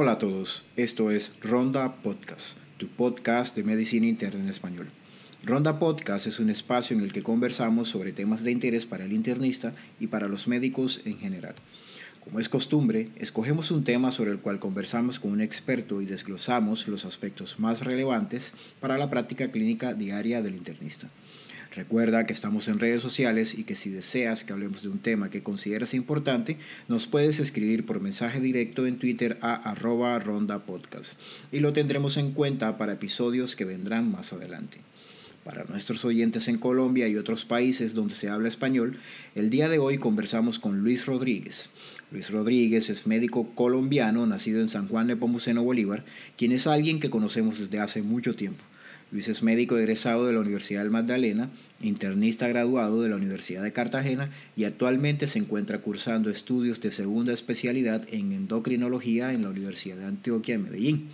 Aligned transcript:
Hola 0.00 0.12
a 0.12 0.18
todos, 0.18 0.62
esto 0.76 1.10
es 1.10 1.32
Ronda 1.40 1.96
Podcast, 2.02 2.56
tu 2.76 2.86
podcast 2.86 3.56
de 3.56 3.64
medicina 3.64 4.06
interna 4.06 4.44
en 4.44 4.48
español. 4.48 4.86
Ronda 5.42 5.80
Podcast 5.80 6.28
es 6.28 6.38
un 6.38 6.50
espacio 6.50 6.96
en 6.96 7.02
el 7.02 7.12
que 7.12 7.24
conversamos 7.24 7.88
sobre 7.88 8.12
temas 8.12 8.44
de 8.44 8.52
interés 8.52 8.86
para 8.86 9.06
el 9.06 9.12
internista 9.12 9.74
y 9.98 10.06
para 10.06 10.28
los 10.28 10.46
médicos 10.46 11.00
en 11.04 11.18
general. 11.18 11.56
Como 12.22 12.38
es 12.38 12.48
costumbre, 12.48 13.08
escogemos 13.16 13.72
un 13.72 13.82
tema 13.82 14.12
sobre 14.12 14.30
el 14.30 14.38
cual 14.38 14.60
conversamos 14.60 15.18
con 15.18 15.32
un 15.32 15.40
experto 15.40 16.00
y 16.00 16.06
desglosamos 16.06 16.86
los 16.86 17.04
aspectos 17.04 17.58
más 17.58 17.84
relevantes 17.84 18.52
para 18.78 18.98
la 18.98 19.10
práctica 19.10 19.50
clínica 19.50 19.94
diaria 19.94 20.42
del 20.42 20.54
internista. 20.54 21.10
Recuerda 21.78 22.26
que 22.26 22.32
estamos 22.32 22.66
en 22.66 22.80
redes 22.80 23.00
sociales 23.00 23.56
y 23.56 23.62
que 23.62 23.76
si 23.76 23.88
deseas 23.88 24.42
que 24.42 24.52
hablemos 24.52 24.82
de 24.82 24.88
un 24.88 24.98
tema 24.98 25.30
que 25.30 25.44
consideras 25.44 25.94
importante, 25.94 26.56
nos 26.88 27.06
puedes 27.06 27.38
escribir 27.38 27.86
por 27.86 28.00
mensaje 28.00 28.40
directo 28.40 28.84
en 28.84 28.98
Twitter 28.98 29.38
a 29.42 29.54
arroba 29.54 30.18
ronda 30.18 30.66
podcast 30.66 31.16
y 31.52 31.60
lo 31.60 31.72
tendremos 31.72 32.16
en 32.16 32.32
cuenta 32.32 32.78
para 32.78 32.94
episodios 32.94 33.54
que 33.54 33.64
vendrán 33.64 34.10
más 34.10 34.32
adelante. 34.32 34.78
Para 35.44 35.66
nuestros 35.66 36.04
oyentes 36.04 36.48
en 36.48 36.58
Colombia 36.58 37.06
y 37.06 37.16
otros 37.16 37.44
países 37.44 37.94
donde 37.94 38.16
se 38.16 38.28
habla 38.28 38.48
español, 38.48 38.98
el 39.36 39.48
día 39.48 39.68
de 39.68 39.78
hoy 39.78 39.98
conversamos 39.98 40.58
con 40.58 40.80
Luis 40.80 41.06
Rodríguez. 41.06 41.70
Luis 42.10 42.28
Rodríguez 42.32 42.90
es 42.90 43.06
médico 43.06 43.52
colombiano 43.54 44.26
nacido 44.26 44.60
en 44.62 44.68
San 44.68 44.88
Juan 44.88 45.06
de 45.06 45.14
Pomuceno 45.14 45.62
Bolívar, 45.62 46.04
quien 46.36 46.50
es 46.50 46.66
alguien 46.66 46.98
que 46.98 47.08
conocemos 47.08 47.60
desde 47.60 47.78
hace 47.78 48.02
mucho 48.02 48.34
tiempo. 48.34 48.64
Luis 49.10 49.26
es 49.28 49.42
médico 49.42 49.78
egresado 49.78 50.26
de 50.26 50.34
la 50.34 50.40
Universidad 50.40 50.82
del 50.82 50.90
Magdalena, 50.90 51.48
internista 51.80 52.46
graduado 52.46 53.00
de 53.00 53.08
la 53.08 53.16
Universidad 53.16 53.62
de 53.62 53.72
Cartagena 53.72 54.28
y 54.54 54.64
actualmente 54.64 55.28
se 55.28 55.38
encuentra 55.38 55.78
cursando 55.78 56.28
estudios 56.28 56.82
de 56.82 56.90
segunda 56.90 57.32
especialidad 57.32 58.06
en 58.10 58.32
endocrinología 58.32 59.32
en 59.32 59.42
la 59.42 59.48
Universidad 59.48 59.96
de 59.96 60.04
Antioquia 60.04 60.56
en 60.56 60.64
Medellín. 60.64 61.08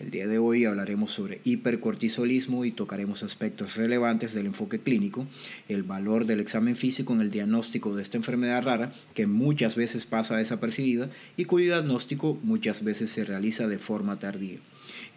El 0.00 0.10
día 0.10 0.26
de 0.26 0.38
hoy 0.38 0.64
hablaremos 0.64 1.12
sobre 1.12 1.40
hipercortisolismo 1.44 2.64
y 2.64 2.72
tocaremos 2.72 3.22
aspectos 3.22 3.76
relevantes 3.76 4.34
del 4.34 4.46
enfoque 4.46 4.80
clínico, 4.80 5.28
el 5.68 5.84
valor 5.84 6.24
del 6.24 6.40
examen 6.40 6.74
físico 6.74 7.12
en 7.12 7.20
el 7.20 7.30
diagnóstico 7.30 7.94
de 7.94 8.02
esta 8.02 8.16
enfermedad 8.16 8.64
rara 8.64 8.92
que 9.14 9.28
muchas 9.28 9.76
veces 9.76 10.06
pasa 10.06 10.36
desapercibida 10.36 11.08
y 11.36 11.44
cuyo 11.44 11.66
diagnóstico 11.66 12.36
muchas 12.42 12.82
veces 12.82 13.12
se 13.12 13.24
realiza 13.24 13.68
de 13.68 13.78
forma 13.78 14.18
tardía. 14.18 14.58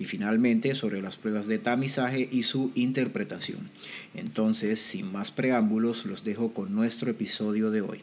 Y 0.01 0.05
finalmente 0.05 0.73
sobre 0.73 0.99
las 0.99 1.15
pruebas 1.15 1.45
de 1.45 1.59
tamizaje 1.59 2.27
y 2.31 2.41
su 2.41 2.71
interpretación. 2.73 3.69
Entonces, 4.15 4.79
sin 4.79 5.11
más 5.11 5.29
preámbulos, 5.29 6.07
los 6.07 6.23
dejo 6.23 6.55
con 6.55 6.73
nuestro 6.73 7.11
episodio 7.11 7.69
de 7.69 7.81
hoy. 7.81 8.01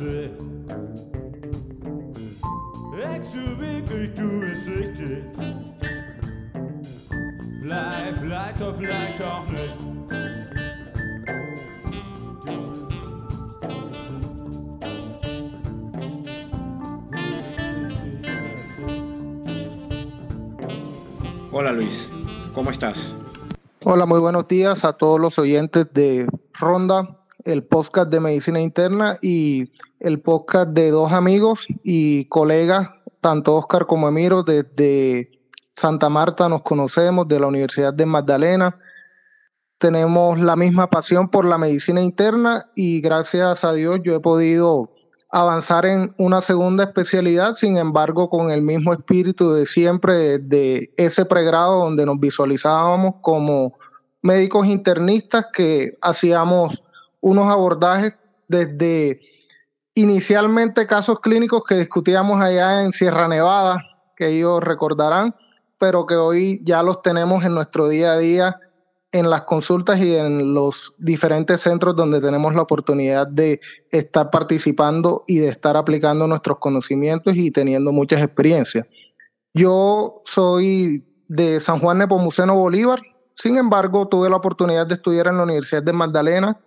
Ich. 0.00 0.30
Vielleicht, 7.60 8.18
vielleicht 8.20 8.60
doch, 8.60 8.76
vielleicht 8.76 9.22
auch 9.22 9.46
nicht. 9.48 9.90
Hola 21.52 21.72
Luis, 21.72 22.08
¿cómo 22.54 22.70
estás? 22.70 23.14
Hola, 23.84 24.06
muy 24.06 24.20
buenos 24.20 24.46
días 24.48 24.84
a 24.84 24.92
todos 24.92 25.20
los 25.20 25.38
oyentes 25.38 25.92
de 25.92 26.26
Ronda, 26.54 27.19
el 27.44 27.64
podcast 27.64 28.10
de 28.10 28.20
medicina 28.20 28.60
interna 28.60 29.16
y 29.22 29.72
el 29.98 30.20
podcast 30.20 30.70
de 30.70 30.90
dos 30.90 31.12
amigos 31.12 31.66
y 31.82 32.26
colegas, 32.26 32.90
tanto 33.20 33.56
Oscar 33.56 33.86
como 33.86 34.08
Emiro, 34.08 34.42
desde 34.42 35.30
Santa 35.74 36.08
Marta 36.08 36.48
nos 36.48 36.62
conocemos, 36.62 37.26
de 37.28 37.40
la 37.40 37.46
Universidad 37.46 37.94
de 37.94 38.06
Magdalena. 38.06 38.78
Tenemos 39.78 40.38
la 40.40 40.56
misma 40.56 40.90
pasión 40.90 41.28
por 41.28 41.44
la 41.44 41.56
medicina 41.56 42.02
interna 42.02 42.64
y 42.74 43.00
gracias 43.00 43.64
a 43.64 43.72
Dios 43.72 44.00
yo 44.04 44.14
he 44.14 44.20
podido 44.20 44.92
avanzar 45.32 45.86
en 45.86 46.14
una 46.18 46.40
segunda 46.40 46.84
especialidad, 46.84 47.52
sin 47.52 47.76
embargo, 47.76 48.28
con 48.28 48.50
el 48.50 48.62
mismo 48.62 48.92
espíritu 48.92 49.52
de 49.52 49.64
siempre, 49.64 50.38
de 50.38 50.92
ese 50.96 51.24
pregrado 51.24 51.84
donde 51.84 52.04
nos 52.04 52.18
visualizábamos 52.18 53.14
como 53.20 53.78
médicos 54.22 54.66
internistas 54.66 55.46
que 55.52 55.96
hacíamos 56.02 56.82
unos 57.20 57.48
abordajes 57.48 58.16
desde 58.48 59.20
inicialmente 59.94 60.86
casos 60.86 61.20
clínicos 61.20 61.62
que 61.64 61.76
discutíamos 61.76 62.40
allá 62.40 62.82
en 62.82 62.92
Sierra 62.92 63.28
Nevada, 63.28 63.84
que 64.16 64.28
ellos 64.28 64.62
recordarán, 64.62 65.34
pero 65.78 66.06
que 66.06 66.14
hoy 66.14 66.60
ya 66.64 66.82
los 66.82 67.02
tenemos 67.02 67.44
en 67.44 67.54
nuestro 67.54 67.88
día 67.88 68.12
a 68.12 68.18
día 68.18 68.60
en 69.12 69.28
las 69.28 69.42
consultas 69.42 69.98
y 69.98 70.14
en 70.14 70.54
los 70.54 70.94
diferentes 70.98 71.60
centros 71.62 71.96
donde 71.96 72.20
tenemos 72.20 72.54
la 72.54 72.62
oportunidad 72.62 73.26
de 73.26 73.60
estar 73.90 74.30
participando 74.30 75.24
y 75.26 75.38
de 75.38 75.48
estar 75.48 75.76
aplicando 75.76 76.28
nuestros 76.28 76.58
conocimientos 76.58 77.34
y 77.34 77.50
teniendo 77.50 77.90
muchas 77.90 78.22
experiencias. 78.22 78.86
Yo 79.52 80.22
soy 80.24 81.04
de 81.26 81.58
San 81.58 81.80
Juan 81.80 81.98
Nepomuceno 81.98 82.54
Bolívar, 82.54 83.00
sin 83.40 83.56
embargo, 83.56 84.06
tuve 84.06 84.28
la 84.28 84.36
oportunidad 84.36 84.86
de 84.86 84.96
estudiar 84.96 85.26
en 85.28 85.38
la 85.38 85.44
Universidad 85.44 85.82
de 85.82 85.94
Magdalena. 85.94 86.60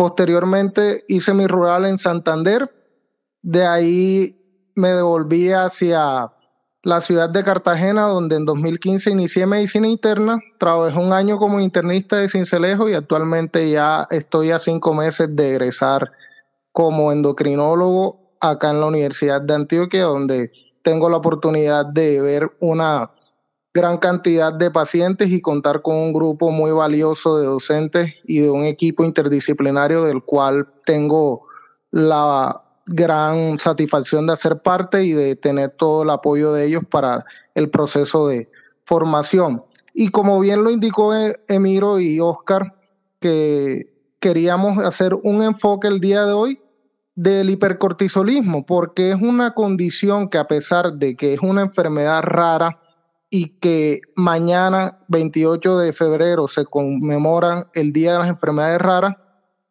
Posteriormente 0.00 1.04
hice 1.08 1.34
mi 1.34 1.46
rural 1.46 1.84
en 1.84 1.98
Santander. 1.98 2.74
De 3.42 3.66
ahí 3.66 4.40
me 4.74 4.88
devolví 4.94 5.52
hacia 5.52 6.32
la 6.82 7.00
ciudad 7.02 7.28
de 7.28 7.44
Cartagena, 7.44 8.06
donde 8.06 8.36
en 8.36 8.46
2015 8.46 9.10
inicié 9.10 9.44
medicina 9.44 9.86
interna. 9.86 10.38
Trabajé 10.58 10.98
un 10.98 11.12
año 11.12 11.36
como 11.36 11.60
internista 11.60 12.16
de 12.16 12.30
Cincelejo 12.30 12.88
y 12.88 12.94
actualmente 12.94 13.70
ya 13.70 14.06
estoy 14.10 14.52
a 14.52 14.58
cinco 14.58 14.94
meses 14.94 15.36
de 15.36 15.50
egresar 15.50 16.10
como 16.72 17.12
endocrinólogo 17.12 18.38
acá 18.40 18.70
en 18.70 18.80
la 18.80 18.86
Universidad 18.86 19.42
de 19.42 19.52
Antioquia, 19.52 20.04
donde 20.04 20.50
tengo 20.80 21.10
la 21.10 21.18
oportunidad 21.18 21.84
de 21.84 22.22
ver 22.22 22.50
una 22.60 23.10
gran 23.72 23.98
cantidad 23.98 24.52
de 24.52 24.70
pacientes 24.70 25.30
y 25.30 25.40
contar 25.40 25.82
con 25.82 25.96
un 25.96 26.12
grupo 26.12 26.50
muy 26.50 26.72
valioso 26.72 27.38
de 27.38 27.46
docentes 27.46 28.14
y 28.24 28.40
de 28.40 28.50
un 28.50 28.64
equipo 28.64 29.04
interdisciplinario 29.04 30.04
del 30.04 30.22
cual 30.22 30.68
tengo 30.84 31.46
la 31.92 32.64
gran 32.86 33.58
satisfacción 33.58 34.26
de 34.26 34.32
hacer 34.32 34.62
parte 34.62 35.04
y 35.04 35.12
de 35.12 35.36
tener 35.36 35.70
todo 35.70 36.02
el 36.02 36.10
apoyo 36.10 36.52
de 36.52 36.66
ellos 36.66 36.82
para 36.88 37.24
el 37.54 37.70
proceso 37.70 38.26
de 38.26 38.50
formación. 38.84 39.62
Y 39.94 40.08
como 40.08 40.40
bien 40.40 40.64
lo 40.64 40.70
indicó 40.70 41.12
Emiro 41.48 42.00
y 42.00 42.18
Oscar, 42.18 42.74
que 43.20 43.92
queríamos 44.18 44.78
hacer 44.82 45.14
un 45.14 45.42
enfoque 45.42 45.86
el 45.86 46.00
día 46.00 46.24
de 46.26 46.32
hoy 46.32 46.60
del 47.14 47.50
hipercortisolismo, 47.50 48.66
porque 48.66 49.10
es 49.10 49.16
una 49.16 49.54
condición 49.54 50.28
que 50.28 50.38
a 50.38 50.48
pesar 50.48 50.94
de 50.94 51.16
que 51.16 51.34
es 51.34 51.40
una 51.40 51.62
enfermedad 51.62 52.22
rara 52.22 52.79
y 53.30 53.50
que 53.60 54.00
mañana, 54.16 54.98
28 55.08 55.78
de 55.78 55.92
febrero, 55.92 56.48
se 56.48 56.66
conmemora 56.66 57.68
el 57.74 57.92
Día 57.92 58.14
de 58.14 58.18
las 58.18 58.28
Enfermedades 58.28 58.82
Raras, 58.82 59.14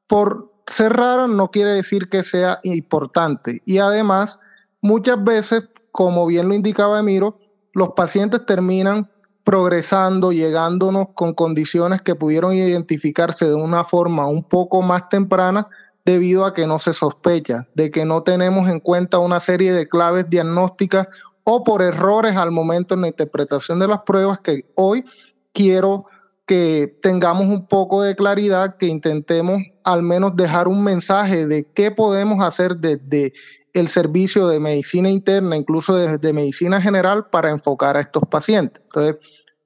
por 0.08 0.52
ser 0.66 0.94
rara 0.94 1.28
no 1.28 1.52
quiere 1.52 1.72
decir 1.72 2.10
que 2.10 2.24
sea 2.24 2.60
importante. 2.64 3.62
Y 3.66 3.80
además, 3.80 4.40
muchas 4.82 5.22
veces, 5.24 5.64
como 5.92 6.26
bien 6.26 6.48
lo 6.48 6.56
indicaba 6.56 7.00
Emiro, 7.00 7.38
los 7.74 7.90
pacientes 7.90 8.46
terminan 8.46 9.10
progresando, 9.44 10.32
llegándonos 10.32 11.08
con 11.16 11.34
condiciones 11.34 12.02
que 12.02 12.16
pudieron 12.16 12.54
identificarse 12.54 13.46
de 13.46 13.56
una 13.56 13.84
forma 13.84 14.28
un 14.28 14.44
poco 14.44 14.82
más 14.82 15.10
temprana 15.10 15.68
debido 16.06 16.46
a 16.46 16.54
que 16.54 16.66
no 16.66 16.80
se 16.80 16.94
sospecha, 16.94 17.68
de 17.74 17.92
que 17.92 18.06
no 18.06 18.24
tenemos 18.24 18.70
en 18.70 18.80
cuenta 18.80 19.20
una 19.20 19.40
serie 19.40 19.74
de 19.74 19.88
claves 19.88 20.30
diagnósticas 20.30 21.08
o 21.52 21.64
por 21.64 21.82
errores 21.82 22.38
al 22.38 22.52
momento 22.52 22.94
en 22.94 23.02
la 23.02 23.08
interpretación 23.08 23.80
de 23.80 23.88
las 23.88 24.02
pruebas 24.04 24.40
que 24.40 24.66
hoy 24.76 25.04
quiero 25.52 26.06
que 26.46 26.96
tengamos 27.02 27.48
un 27.48 27.66
poco 27.66 28.04
de 28.04 28.16
claridad, 28.16 28.78
que 28.78 28.86
intentemos 28.86 29.64
al 29.84 30.04
menos 30.04 30.36
dejar 30.36 30.68
un 30.68 30.84
mensaje 30.84 31.48
de 31.48 31.66
qué 31.74 31.90
podemos 31.90 32.44
hacer 32.44 32.78
desde 32.78 33.34
el 33.74 33.88
servicio 33.88 34.48
de 34.48 34.60
medicina 34.60 35.10
interna, 35.10 35.58
incluso 35.58 35.96
desde 35.96 36.34
medicina 36.34 36.80
general, 36.80 37.26
para 37.32 37.50
enfocar 37.50 37.98
a 37.98 38.02
estos 38.02 38.22
pacientes. 38.30 38.84
Entonces, 38.86 39.18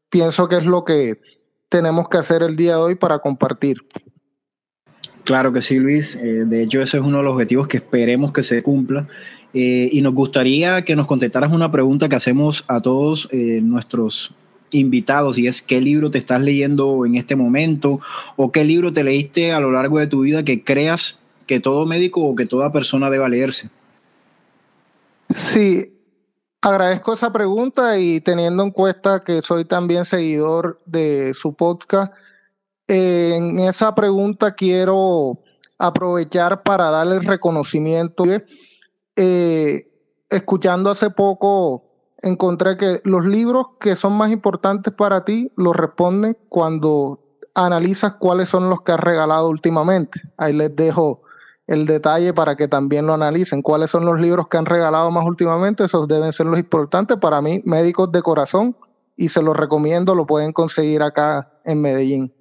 pienso 0.10 0.48
que 0.48 0.56
es 0.56 0.66
lo 0.66 0.86
que 0.86 1.20
tenemos 1.68 2.08
que 2.08 2.18
hacer 2.18 2.44
el 2.44 2.56
día 2.56 2.78
de 2.78 2.82
hoy 2.82 2.96
para 2.96 3.20
compartir. 3.20 3.78
Claro 5.26 5.52
que 5.52 5.62
sí, 5.62 5.80
Luis. 5.80 6.16
Eh, 6.16 6.46
de 6.46 6.64
hecho, 6.64 6.82
ese 6.82 6.98
es 6.98 7.04
uno 7.04 7.18
de 7.18 7.24
los 7.24 7.34
objetivos 7.34 7.68
que 7.68 7.78
esperemos 7.78 8.32
que 8.32 8.44
se 8.44 8.64
cumpla. 8.64 9.10
Eh, 9.54 9.90
y 9.92 10.02
nos 10.02 10.14
gustaría 10.14 10.84
que 10.84 10.96
nos 10.96 11.06
contestaras 11.06 11.52
una 11.52 11.72
pregunta 11.72 12.10
que 12.10 12.16
hacemos 12.16 12.66
a 12.68 12.82
todos 12.82 13.30
eh, 13.32 13.60
nuestros 13.62 14.34
invitados 14.72 15.38
y 15.38 15.46
es 15.46 15.62
qué 15.62 15.80
libro 15.80 16.10
te 16.10 16.18
estás 16.18 16.42
leyendo 16.42 17.06
en 17.06 17.16
este 17.16 17.36
momento 17.36 18.00
o 18.36 18.52
qué 18.52 18.64
libro 18.64 18.92
te 18.92 19.04
leíste 19.04 19.52
a 19.52 19.60
lo 19.60 19.72
largo 19.72 20.00
de 20.00 20.08
tu 20.08 20.22
vida 20.22 20.44
que 20.44 20.64
creas 20.64 21.20
que 21.46 21.60
todo 21.60 21.86
médico 21.86 22.22
o 22.22 22.36
que 22.36 22.48
toda 22.48 22.72
persona 22.72 23.12
deba 23.12 23.30
leerse. 23.30 23.70
Sí, 25.36 25.94
agradezco 26.62 27.14
esa 27.14 27.32
pregunta 27.32 28.00
y 28.00 28.22
teniendo 28.22 28.64
en 28.64 28.72
cuenta 28.72 29.20
que 29.20 29.42
soy 29.44 29.66
también 29.66 30.06
seguidor 30.06 30.82
de 30.86 31.34
su 31.36 31.54
podcast, 31.54 32.14
en 32.88 33.60
esa 33.60 33.94
pregunta 33.94 34.56
quiero 34.56 35.40
aprovechar 35.78 36.64
para 36.64 36.90
darle 36.90 37.20
reconocimiento. 37.20 38.24
Eh, 39.15 39.92
escuchando 40.30 40.89
hace 40.89 41.10
poco, 41.10 41.83
encontré 42.21 42.77
que 42.77 43.01
los 43.04 43.25
libros 43.25 43.68
que 43.80 43.95
son 43.95 44.13
más 44.13 44.31
importantes 44.31 44.94
para 44.94 45.25
ti 45.25 45.51
los 45.56 45.75
responden 45.75 46.38
cuando 46.50 47.19
analizas 47.54 48.13
cuáles 48.13 48.50
son 48.50 48.69
los 48.69 48.81
que 48.81 48.94
has 48.94 49.00
regalado 49.00 49.50
últimamente. 49.50 50.21
Ahí 50.38 50.54
les 50.54 50.75
dejo 50.75 51.21
el 51.68 51.86
detalle 51.86 52.33
para 52.33 52.56
que 52.56 52.68
también 52.68 53.06
lo 53.06 53.13
analicen. 53.13 53.62
¿Cuáles 53.62 53.92
son 53.92 54.06
los 54.06 54.19
libros 54.19 54.48
que 54.48 54.57
han 54.57 54.65
regalado 54.65 55.12
más 55.12 55.25
últimamente? 55.25 55.83
Esos 55.83 56.07
deben 56.07 56.31
ser 56.33 56.48
los 56.48 56.60
importantes 56.60 57.18
para 57.18 57.42
mí, 57.42 57.62
médicos 57.65 58.12
de 58.12 58.21
corazón, 58.21 58.75
y 59.15 59.30
se 59.30 59.42
los 59.42 59.56
recomiendo, 59.56 60.15
lo 60.15 60.25
pueden 60.25 60.54
conseguir 60.54 61.04
acá 61.04 61.51
en 61.63 61.81
Medellín. 61.81 62.33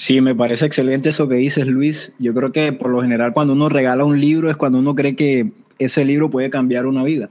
Sí, 0.00 0.22
me 0.22 0.34
parece 0.34 0.64
excelente 0.64 1.10
eso 1.10 1.28
que 1.28 1.34
dices, 1.34 1.66
Luis. 1.66 2.14
Yo 2.18 2.32
creo 2.32 2.52
que 2.52 2.72
por 2.72 2.88
lo 2.88 3.02
general 3.02 3.34
cuando 3.34 3.52
uno 3.52 3.68
regala 3.68 4.02
un 4.02 4.18
libro 4.18 4.48
es 4.48 4.56
cuando 4.56 4.78
uno 4.78 4.94
cree 4.94 5.14
que 5.14 5.50
ese 5.78 6.06
libro 6.06 6.30
puede 6.30 6.48
cambiar 6.48 6.86
una 6.86 7.04
vida. 7.04 7.28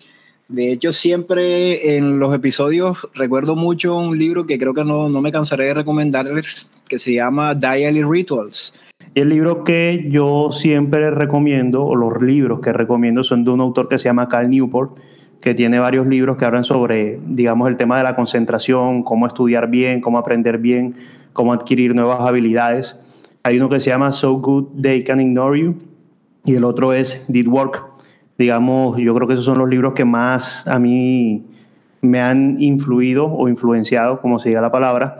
De 0.49 0.71
hecho, 0.71 0.91
siempre 0.91 1.97
en 1.97 2.19
los 2.19 2.31
episodios 2.31 3.07
recuerdo 3.15 3.55
mucho 3.55 3.97
un 3.97 4.19
libro 4.19 4.45
que 4.45 4.59
creo 4.59 4.75
que 4.75 4.85
no, 4.85 5.09
no 5.09 5.19
me 5.19 5.31
cansaré 5.31 5.65
de 5.65 5.73
recomendarles, 5.73 6.69
que 6.87 6.99
se 6.99 7.15
llama 7.15 7.55
Daily 7.55 8.03
Rituals. 8.03 8.75
El 9.15 9.29
libro 9.29 9.63
que 9.63 10.05
yo 10.11 10.51
siempre 10.51 11.09
recomiendo, 11.09 11.83
o 11.83 11.95
los 11.95 12.21
libros 12.21 12.59
que 12.59 12.71
recomiendo, 12.71 13.23
son 13.23 13.45
de 13.45 13.49
un 13.49 13.61
autor 13.61 13.87
que 13.87 13.97
se 13.97 14.05
llama 14.05 14.27
Cal 14.27 14.47
Newport, 14.47 14.95
que 15.41 15.55
tiene 15.55 15.79
varios 15.79 16.05
libros 16.05 16.37
que 16.37 16.45
hablan 16.45 16.63
sobre, 16.63 17.19
digamos, 17.25 17.67
el 17.67 17.77
tema 17.77 17.97
de 17.97 18.03
la 18.03 18.13
concentración, 18.13 19.01
cómo 19.01 19.25
estudiar 19.25 19.71
bien, 19.71 20.01
cómo 20.01 20.19
aprender 20.19 20.59
bien, 20.59 20.93
cómo 21.33 21.53
adquirir 21.53 21.95
nuevas 21.95 22.21
habilidades. 22.21 22.99
Hay 23.43 23.57
uno 23.57 23.69
que 23.69 23.79
se 23.79 23.89
llama 23.89 24.11
So 24.11 24.33
Good 24.33 24.81
They 24.81 25.03
Can 25.03 25.21
Ignore 25.21 25.59
You 25.59 25.75
y 26.45 26.55
el 26.55 26.63
otro 26.63 26.93
es 26.93 27.23
Did 27.27 27.47
Work. 27.47 27.83
Digamos, 28.37 28.97
yo 28.97 29.13
creo 29.13 29.27
que 29.27 29.33
esos 29.33 29.45
son 29.45 29.57
los 29.57 29.69
libros 29.69 29.93
que 29.93 30.05
más 30.05 30.65
a 30.67 30.79
mí 30.79 31.45
me 32.01 32.21
han 32.21 32.61
influido 32.61 33.25
o 33.25 33.49
influenciado, 33.49 34.21
como 34.21 34.39
se 34.39 34.49
diga 34.49 34.61
la 34.61 34.71
palabra, 34.71 35.17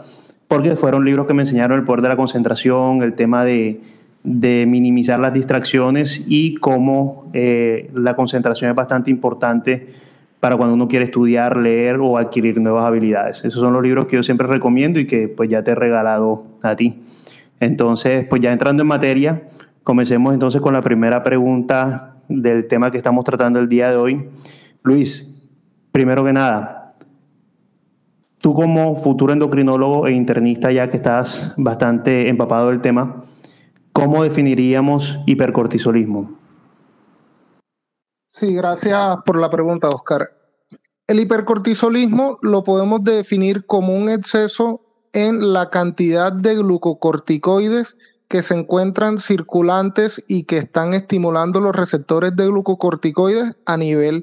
porque 0.48 0.76
fueron 0.76 1.04
libros 1.04 1.26
que 1.26 1.34
me 1.34 1.42
enseñaron 1.42 1.78
el 1.78 1.84
poder 1.84 2.02
de 2.02 2.08
la 2.08 2.16
concentración, 2.16 3.02
el 3.02 3.14
tema 3.14 3.44
de, 3.44 3.80
de 4.24 4.66
minimizar 4.66 5.20
las 5.20 5.32
distracciones 5.32 6.22
y 6.26 6.54
cómo 6.56 7.30
eh, 7.32 7.90
la 7.94 8.14
concentración 8.14 8.70
es 8.70 8.76
bastante 8.76 9.10
importante 9.10 9.88
para 10.40 10.56
cuando 10.56 10.74
uno 10.74 10.88
quiere 10.88 11.04
estudiar, 11.04 11.58
leer 11.58 11.98
o 12.00 12.16
adquirir 12.16 12.60
nuevas 12.60 12.86
habilidades. 12.86 13.44
Esos 13.44 13.60
son 13.60 13.74
los 13.74 13.82
libros 13.82 14.06
que 14.06 14.16
yo 14.16 14.22
siempre 14.22 14.46
recomiendo 14.46 14.98
y 14.98 15.06
que 15.06 15.28
pues 15.28 15.50
ya 15.50 15.62
te 15.62 15.72
he 15.72 15.74
regalado 15.74 16.44
a 16.62 16.74
ti. 16.76 17.02
Entonces, 17.60 18.26
pues 18.28 18.40
ya 18.40 18.52
entrando 18.52 18.82
en 18.82 18.88
materia, 18.88 19.42
comencemos 19.84 20.32
entonces 20.32 20.62
con 20.62 20.72
la 20.72 20.80
primera 20.80 21.22
pregunta 21.22 22.16
del 22.28 22.66
tema 22.66 22.90
que 22.90 22.96
estamos 22.96 23.24
tratando 23.24 23.58
el 23.60 23.68
día 23.68 23.90
de 23.90 23.96
hoy. 23.96 24.28
Luis, 24.82 25.28
primero 25.92 26.24
que 26.24 26.32
nada, 26.32 26.94
tú 28.38 28.54
como 28.54 28.96
futuro 28.96 29.34
endocrinólogo 29.34 30.06
e 30.06 30.12
internista, 30.12 30.72
ya 30.72 30.88
que 30.88 30.96
estás 30.96 31.52
bastante 31.58 32.30
empapado 32.30 32.70
del 32.70 32.80
tema, 32.80 33.24
¿cómo 33.92 34.22
definiríamos 34.22 35.18
hipercortisolismo? 35.26 36.39
Sí, 38.32 38.54
gracias 38.54 39.18
por 39.26 39.40
la 39.40 39.50
pregunta, 39.50 39.88
Oscar. 39.88 40.30
El 41.08 41.18
hipercortisolismo 41.18 42.38
lo 42.42 42.62
podemos 42.62 43.02
definir 43.02 43.66
como 43.66 43.92
un 43.92 44.08
exceso 44.08 44.82
en 45.12 45.52
la 45.52 45.68
cantidad 45.68 46.32
de 46.32 46.54
glucocorticoides 46.54 47.98
que 48.28 48.42
se 48.42 48.54
encuentran 48.54 49.18
circulantes 49.18 50.22
y 50.28 50.44
que 50.44 50.58
están 50.58 50.94
estimulando 50.94 51.58
los 51.58 51.74
receptores 51.74 52.36
de 52.36 52.46
glucocorticoides 52.46 53.56
a 53.66 53.76
nivel 53.76 54.22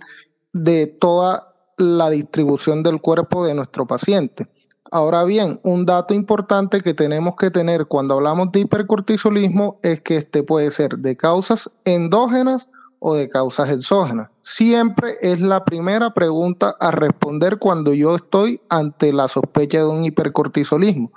de 0.54 0.88
toda 0.88 1.54
la 1.76 2.10
distribución 2.10 2.84
del 2.84 3.02
cuerpo 3.02 3.46
de 3.46 3.56
nuestro 3.56 3.88
paciente. 3.88 4.48
Ahora 4.90 5.26
bien, 5.26 5.60
un 5.64 5.86
dato 5.86 6.14
importante 6.14 6.80
que 6.80 6.94
tenemos 6.94 7.36
que 7.36 7.52
tener 7.52 7.88
cuando 7.88 8.14
hablamos 8.14 8.54
de 8.54 8.62
hipercortisolismo 8.62 9.78
es 9.84 10.00
que 10.00 10.16
este 10.16 10.44
puede 10.44 10.72
ser 10.72 10.98
de 11.00 11.18
causas 11.18 11.70
endógenas 11.84 12.70
o 13.00 13.16
de 13.16 13.30
causas 13.30 13.70
exógenas. 13.70 14.30
Siempre 14.42 15.16
es 15.22 15.40
la 15.40 15.64
primera 15.64 16.14
pregunta 16.14 16.76
a 16.80 16.92
responder 16.92 17.58
cuando 17.58 17.94
yo 17.94 18.16
estoy 18.16 18.62
ante 18.70 19.14
la 19.14 19.28
sospecha 19.28 19.80
de 19.80 19.88
un 19.88 20.06
hipercortisolismo. 20.06 21.12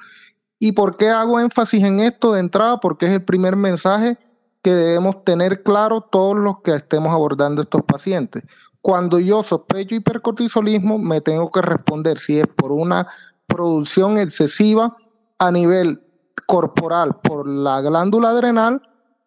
¿Y 0.59 0.73
por 0.73 0.97
qué 0.97 1.09
hago 1.09 1.41
énfasis 1.41 1.83
en 1.85 2.01
esto 2.01 2.33
de 2.33 2.41
entrada? 2.41 2.81
Porque 2.81 3.07
es 3.07 3.13
el 3.13 3.25
primer 3.25 3.57
mensaje 3.57 4.19
que 4.63 4.75
debemos 4.75 5.25
tener 5.25 5.63
claro 5.63 6.03
todos 6.03 6.37
los 6.37 6.61
que 6.61 6.75
estemos 6.75 7.13
abordando 7.15 7.63
estos 7.63 7.83
pacientes. 7.83 8.43
Cuando 8.83 9.19
yo 9.19 9.43
sospecho 9.43 9.95
hipercortisolismo, 9.95 10.99
me 10.99 11.21
tengo 11.21 11.51
que 11.51 11.63
responder 11.63 12.19
si 12.19 12.41
es 12.41 12.47
por 12.47 12.73
una 12.73 13.07
producción 13.47 14.19
excesiva 14.19 14.97
a 15.39 15.51
nivel 15.51 16.03
corporal 16.47 17.17
por 17.23 17.49
la 17.49 17.81
glándula 17.81 18.31
adrenal 18.31 18.83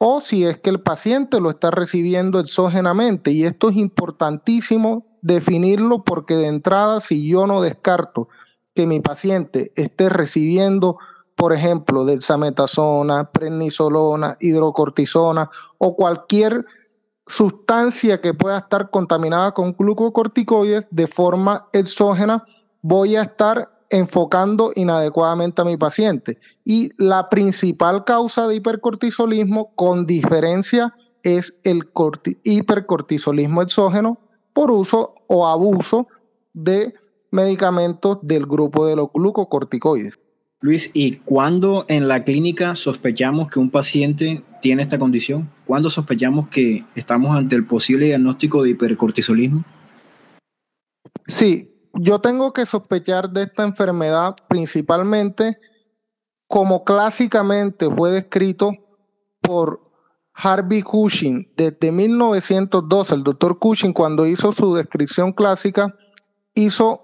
o 0.05 0.19
si 0.19 0.44
es 0.44 0.57
que 0.57 0.69
el 0.69 0.81
paciente 0.81 1.39
lo 1.39 1.50
está 1.50 1.71
recibiendo 1.71 2.41
exógenamente. 2.41 3.31
Y 3.31 3.45
esto 3.45 3.69
es 3.69 3.77
importantísimo 3.77 5.05
definirlo 5.21 6.03
porque 6.03 6.35
de 6.35 6.47
entrada, 6.47 7.00
si 7.00 7.25
yo 7.25 7.47
no 7.47 7.61
descarto 7.61 8.27
que 8.75 8.85
mi 8.85 9.00
paciente 9.00 9.71
esté 9.77 10.09
recibiendo, 10.09 10.97
por 11.35 11.53
ejemplo, 11.53 12.03
dexametasona, 12.03 13.31
prednisolona, 13.31 14.35
hidrocortisona 14.41 15.50
o 15.77 15.95
cualquier 15.95 16.65
sustancia 17.25 18.19
que 18.19 18.33
pueda 18.33 18.57
estar 18.57 18.89
contaminada 18.89 19.53
con 19.53 19.72
glucocorticoides 19.72 20.86
de 20.91 21.07
forma 21.07 21.69
exógena, 21.72 22.43
voy 22.81 23.15
a 23.15 23.22
estar 23.22 23.73
enfocando 23.93 24.71
inadecuadamente 24.75 25.62
a 25.62 25.65
mi 25.65 25.77
paciente. 25.77 26.39
Y 26.65 26.89
la 26.97 27.29
principal 27.29 28.03
causa 28.05 28.47
de 28.47 28.55
hipercortisolismo, 28.55 29.71
con 29.75 30.07
diferencia, 30.07 30.95
es 31.21 31.59
el 31.63 31.83
hipercortisolismo 32.43 33.62
exógeno 33.62 34.19
por 34.51 34.71
uso 34.71 35.13
o 35.27 35.47
abuso 35.47 36.07
de 36.53 36.95
medicamentos 37.29 38.17
del 38.23 38.47
grupo 38.47 38.88
de 38.88 38.95
los 38.95 39.09
glucocorticoides. 39.13 40.19
Luis, 40.59 40.89
¿y 40.93 41.17
cuándo 41.17 41.85
en 41.88 42.07
la 42.07 42.23
clínica 42.23 42.73
sospechamos 42.73 43.50
que 43.50 43.59
un 43.59 43.69
paciente 43.69 44.43
tiene 44.62 44.81
esta 44.81 44.97
condición? 44.97 45.51
¿Cuándo 45.65 45.91
sospechamos 45.91 46.47
que 46.47 46.83
estamos 46.95 47.35
ante 47.35 47.55
el 47.55 47.67
posible 47.67 48.07
diagnóstico 48.07 48.63
de 48.63 48.71
hipercortisolismo? 48.71 49.63
Sí, 51.27 51.73
yo 51.93 52.19
tengo 52.19 52.53
que 52.53 52.65
sospechar 52.65 53.29
de 53.29 53.43
esta 53.43 53.63
enfermedad 53.63 54.35
principalmente 54.47 55.57
como 56.47 56.83
clásicamente 56.83 57.89
fue 57.89 58.12
descrito 58.12 58.71
por 59.41 59.91
Harvey 60.33 60.81
Cushing 60.81 61.51
desde 61.55 61.91
1912. 61.91 63.15
El 63.15 63.23
doctor 63.23 63.59
Cushing 63.59 63.93
cuando 63.93 64.25
hizo 64.25 64.51
su 64.51 64.73
descripción 64.75 65.31
clásica 65.31 65.95
hizo 66.55 67.03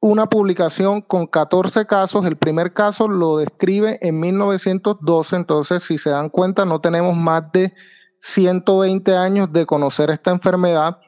una 0.00 0.28
publicación 0.28 1.00
con 1.00 1.26
14 1.26 1.86
casos. 1.86 2.24
El 2.26 2.36
primer 2.36 2.72
caso 2.72 3.08
lo 3.08 3.38
describe 3.38 3.98
en 4.02 4.20
1912, 4.20 5.36
entonces 5.36 5.82
si 5.82 5.98
se 5.98 6.10
dan 6.10 6.28
cuenta 6.28 6.64
no 6.64 6.80
tenemos 6.80 7.16
más 7.16 7.50
de 7.52 7.74
120 8.20 9.16
años 9.16 9.52
de 9.52 9.66
conocer 9.66 10.10
esta 10.10 10.30
enfermedad 10.30 10.98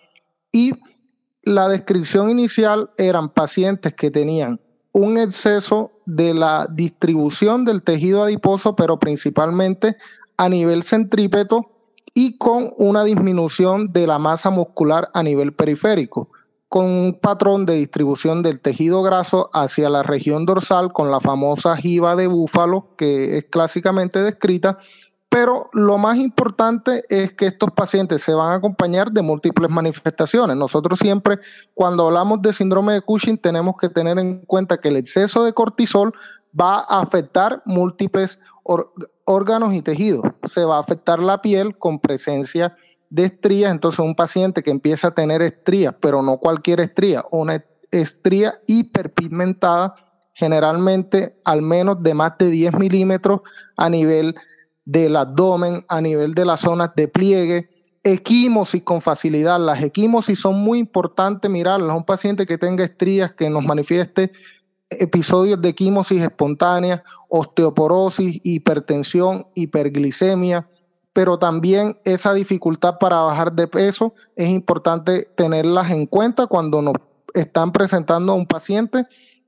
y 0.53 0.73
la 1.49 1.69
descripción 1.69 2.31
inicial 2.31 2.91
eran 2.99 3.31
pacientes 3.31 3.95
que 3.95 4.11
tenían 4.11 4.61
un 4.93 5.17
exceso 5.17 5.93
de 6.05 6.35
la 6.35 6.67
distribución 6.71 7.65
del 7.65 7.83
tejido 7.83 8.23
adiposo, 8.23 8.77
pero 8.77 8.99
principalmente 8.99 9.97
a 10.37 10.49
nivel 10.49 10.83
centrípeto 10.83 11.71
y 12.15 12.37
con 12.37 12.73
una 12.77 13.05
disminución 13.05 13.93
de 13.93 14.07
la 14.07 14.19
masa 14.19 14.51
muscular 14.51 15.11
a 15.15 15.23
nivel 15.23 15.53
periférico, 15.53 16.31
con 16.69 16.85
un 16.85 17.19
patrón 17.21 17.65
de 17.65 17.75
distribución 17.75 18.43
del 18.43 18.61
tejido 18.61 19.03
graso 19.03 19.49
hacia 19.55 19.89
la 19.89 20.03
región 20.03 20.45
dorsal 20.45 20.93
con 20.93 21.11
la 21.11 21.21
famosa 21.21 21.77
jiba 21.77 22.15
de 22.15 22.27
búfalo 22.27 22.89
que 22.97 23.39
es 23.39 23.45
clásicamente 23.45 24.23
descrita 24.23 24.79
pero 25.29 25.69
lo 25.75 25.99
más 25.99 26.17
importante 26.17 27.03
es 27.11 27.33
que 27.33 27.47
estos 27.47 27.71
pacientes 27.73 28.23
se 28.23 28.33
van 28.33 28.51
a 28.51 28.55
acompañar 28.55 29.13
de 29.13 29.21
múltiples 29.21 29.71
manifestaciones. 29.71 30.57
Nosotros 30.57 30.99
siempre, 30.99 31.39
cuando 31.75 32.07
hablamos 32.07 32.41
de 32.41 32.53
síndrome 32.53 32.95
de 32.95 33.03
Cushing, 33.03 33.37
tenemos 33.37 33.75
que 33.79 33.91
tener 33.91 34.19
en 34.19 34.41
cuenta 34.47 34.79
que 34.79 34.89
el 34.89 34.97
exceso 34.97 35.45
de 35.45 35.53
cortisol 35.53 36.15
va 36.59 36.79
a 36.89 37.01
afectar 37.01 37.63
múltiples 37.67 38.41
órganos 39.25 39.75
y 39.75 39.83
tejidos. 39.83 40.25
Se 40.45 40.65
va 40.65 40.77
a 40.77 40.81
afectar 40.81 41.19
la 41.19 41.43
piel 41.43 41.77
con 41.77 41.99
presencia 41.99 42.75
de 43.11 43.27
estrías. 43.27 43.71
Entonces, 43.71 44.01
un 44.01 44.15
paciente 44.15 44.63
que 44.63 44.71
empieza 44.71 45.09
a 45.09 45.15
tener 45.15 45.43
estrías, 45.43 45.95
pero 46.01 46.23
no 46.23 46.39
cualquier 46.39 46.81
estría, 46.81 47.23
una 47.31 47.63
estría 47.91 48.55
hiperpigmentada, 48.67 49.95
generalmente 50.33 51.39
al 51.45 51.61
menos 51.63 52.03
de 52.03 52.15
más 52.15 52.39
de 52.39 52.49
10 52.51 52.79
milímetros 52.79 53.41
a 53.77 53.91
nivel 53.91 54.35
del 54.89 55.17
abdomen, 55.17 55.85
a 55.87 56.01
nivel 56.01 56.35
de 56.35 56.47
las 56.47 56.61
zonas 56.61 56.93
de 56.97 57.09
pliegue, 57.09 57.69
equimosis 58.03 58.83
con 58.83 59.03
facilidad. 59.03 59.61
Las 59.61 59.83
equimosis 59.83 60.41
son 60.41 60.59
muy 60.61 60.79
importantes 60.79 61.51
mirarlas. 61.51 61.95
Un 61.95 62.05
paciente 62.05 62.47
que 62.47 62.57
tenga 62.57 62.85
estrías, 62.85 63.35
que 63.35 63.51
nos 63.51 63.63
manifieste 63.65 64.33
episodios 64.89 65.61
de 65.61 65.69
equimosis 65.69 66.23
espontánea, 66.23 67.03
osteoporosis, 67.29 68.41
hipertensión, 68.45 69.47
hiperglicemia, 69.55 70.67
pero 71.13 71.39
también 71.39 71.99
esa 72.07 72.33
dificultad 72.33 72.97
para 72.99 73.21
bajar 73.21 73.53
de 73.53 73.69
peso 73.69 74.15
es 74.37 74.49
importante 74.49 75.29
tenerlas 75.35 75.91
en 75.91 76.07
cuenta 76.07 76.47
cuando 76.47 76.81
nos 76.81 76.95
están 77.35 77.73
presentando 77.73 78.33
a 78.33 78.37
un 78.37 78.47
paciente 78.47 79.05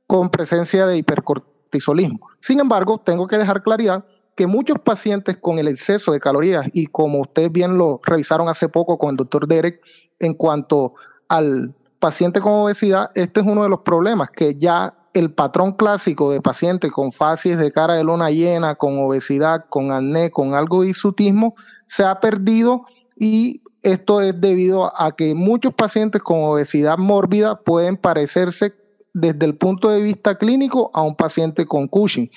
con 0.06 0.28
presencia 0.28 0.87
de 0.87 0.99
hipercortisolismo. 0.99 2.28
Sin 2.40 2.61
embargo, 2.61 2.99
tengo 2.99 3.26
que 3.26 3.38
dejar 3.38 3.62
claridad 3.62 4.04
que 4.40 4.47
muchos 4.47 4.78
pacientes 4.82 5.37
con 5.37 5.59
el 5.59 5.68
exceso 5.68 6.12
de 6.12 6.18
calorías, 6.18 6.64
y 6.73 6.87
como 6.87 7.20
ustedes 7.20 7.52
bien 7.52 7.76
lo 7.76 8.00
revisaron 8.02 8.49
hace 8.49 8.70
poco 8.70 8.97
con 8.97 9.11
el 9.11 9.16
doctor 9.16 9.47
Derek, 9.47 9.82
en 10.18 10.32
cuanto 10.32 10.94
al 11.28 11.75
paciente 11.99 12.40
con 12.40 12.54
obesidad, 12.54 13.11
este 13.16 13.40
es 13.40 13.47
uno 13.47 13.64
de 13.64 13.68
los 13.68 13.80
problemas, 13.80 14.30
que 14.30 14.54
ya 14.54 14.94
el 15.12 15.30
patrón 15.30 15.73
clásico 15.73 16.32
de 16.32 16.40
pacientes 16.40 16.90
con 16.90 17.12
facies 17.12 17.59
de 17.59 17.70
cara 17.70 17.97
de 17.97 18.02
lona 18.02 18.30
llena, 18.30 18.76
con 18.76 18.99
obesidad, 18.99 19.66
con 19.68 19.92
acné, 19.92 20.30
con 20.30 20.54
algo 20.54 20.80
de 20.80 20.88
isutismo, 20.88 21.54
se 21.85 22.04
ha 22.04 22.18
perdido 22.18 22.87
y 23.18 23.61
esto 23.82 24.23
es 24.23 24.40
debido 24.40 24.90
a 24.99 25.14
que 25.14 25.35
muchos 25.35 25.75
pacientes 25.75 26.23
con 26.23 26.42
obesidad 26.44 26.97
mórbida 26.97 27.61
pueden 27.61 27.99
parecerse 27.99 28.73
desde 29.12 29.44
el 29.44 29.54
punto 29.59 29.90
de 29.90 30.00
vista 30.00 30.38
clínico 30.38 30.90
a 30.94 31.02
un 31.02 31.14
paciente 31.14 31.66
con 31.66 31.88
Cushing 31.88 32.30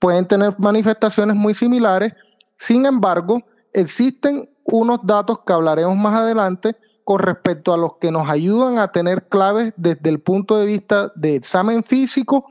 pueden 0.00 0.26
tener 0.26 0.58
manifestaciones 0.58 1.36
muy 1.36 1.54
similares. 1.54 2.12
Sin 2.56 2.86
embargo, 2.86 3.42
existen 3.72 4.50
unos 4.64 5.00
datos 5.04 5.40
que 5.46 5.52
hablaremos 5.52 5.96
más 5.96 6.14
adelante 6.14 6.74
con 7.04 7.20
respecto 7.20 7.72
a 7.72 7.76
los 7.76 7.96
que 8.00 8.10
nos 8.10 8.28
ayudan 8.28 8.78
a 8.78 8.90
tener 8.90 9.28
claves 9.28 9.72
desde 9.76 10.10
el 10.10 10.20
punto 10.20 10.56
de 10.56 10.66
vista 10.66 11.12
de 11.14 11.36
examen 11.36 11.82
físico 11.84 12.46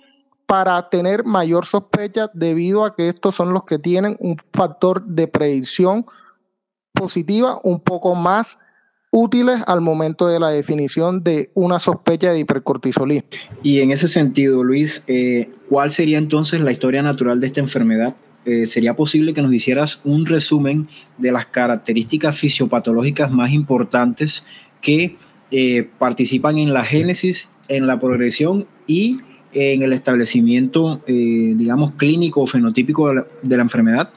para 0.46 0.90
tener 0.90 1.24
mayor 1.24 1.66
sospecha 1.66 2.30
debido 2.34 2.86
a 2.86 2.96
que 2.96 3.10
estos 3.10 3.36
son 3.36 3.54
los 3.54 3.64
que 3.64 3.80
tienen 3.80 4.18
un 4.20 4.36
factor 4.54 5.04
de 5.06 5.28
predicción 5.28 6.06
positiva 6.94 7.60
un 7.64 7.80
poco 7.80 8.16
más 8.16 8.60
útiles 9.12 9.62
al 9.68 9.82
momento 9.82 10.28
de 10.28 10.40
la 10.40 10.50
definición 10.50 11.24
de 11.24 11.50
una 11.54 11.80
sospecha 11.80 12.32
de 12.32 12.40
hipercortisolismo. 12.40 13.30
Y 13.64 13.80
en 13.80 13.92
ese 13.92 14.08
sentido, 14.08 14.64
Luis, 14.64 15.04
eh, 15.08 15.50
¿cuál 15.68 15.92
sería 15.92 16.18
entonces 16.18 16.62
la 16.62 16.72
historia 16.72 17.02
natural 17.02 17.40
de 17.40 17.48
esta 17.48 17.60
enfermedad? 17.60 18.16
Eh, 18.46 18.66
¿Sería 18.66 18.96
posible 18.96 19.34
que 19.34 19.42
nos 19.42 19.54
hicieras 19.54 20.00
un 20.04 20.26
resumen 20.26 20.88
de 21.18 21.32
las 21.32 21.48
características 21.48 22.38
fisiopatológicas 22.38 23.32
más 23.32 23.52
importantes 23.52 24.46
que 24.82 25.18
eh, 25.52 25.90
participan 25.98 26.58
en 26.58 26.74
la 26.74 26.84
génesis, 26.84 27.50
en 27.68 27.88
la 27.88 28.00
progresión 28.00 28.68
y 28.88 29.18
en 29.52 29.82
el 29.82 29.94
establecimiento, 29.94 31.02
digamos, 31.08 31.94
clínico 31.94 32.42
o 32.42 32.48
fenotípico 32.48 33.12
de 33.12 33.58
la 33.58 33.64
enfermedad? 33.64 34.12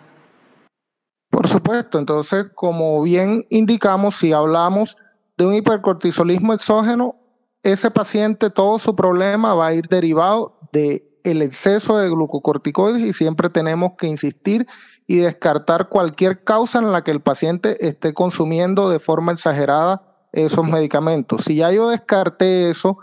Por 1.43 1.51
supuesto, 1.51 1.99
entonces, 1.99 2.47
como 2.55 3.03
bien 3.03 3.45
indicamos, 3.51 4.15
si 4.15 4.33
hablamos 4.33 4.97
de 5.37 5.45
un 5.45 5.55
hipercortisolismo 5.55 6.53
exógeno, 6.53 7.17
ese 7.65 7.91
paciente, 7.91 8.49
todo 8.49 8.79
su 8.79 8.95
problema 8.95 9.53
va 9.53 9.67
a 9.67 9.75
ir 9.75 9.89
derivado 9.89 10.57
del 10.71 11.03
el 11.25 11.43
exceso 11.43 11.99
de 11.99 12.09
glucocorticoides 12.11 13.03
y 13.03 13.13
siempre 13.13 13.51
tenemos 13.51 13.95
que 13.99 14.07
insistir 14.07 14.69
y 15.09 15.17
descartar 15.17 15.89
cualquier 15.89 16.45
causa 16.45 16.79
en 16.79 16.93
la 16.93 17.03
que 17.03 17.11
el 17.11 17.21
paciente 17.21 17.89
esté 17.89 18.15
consumiendo 18.15 18.89
de 18.89 19.01
forma 19.01 19.33
exagerada 19.33 20.01
esos 20.31 20.65
medicamentos. 20.69 21.43
Si 21.43 21.57
ya 21.57 21.73
yo 21.73 21.89
descarté 21.89 22.71
eso, 22.71 22.99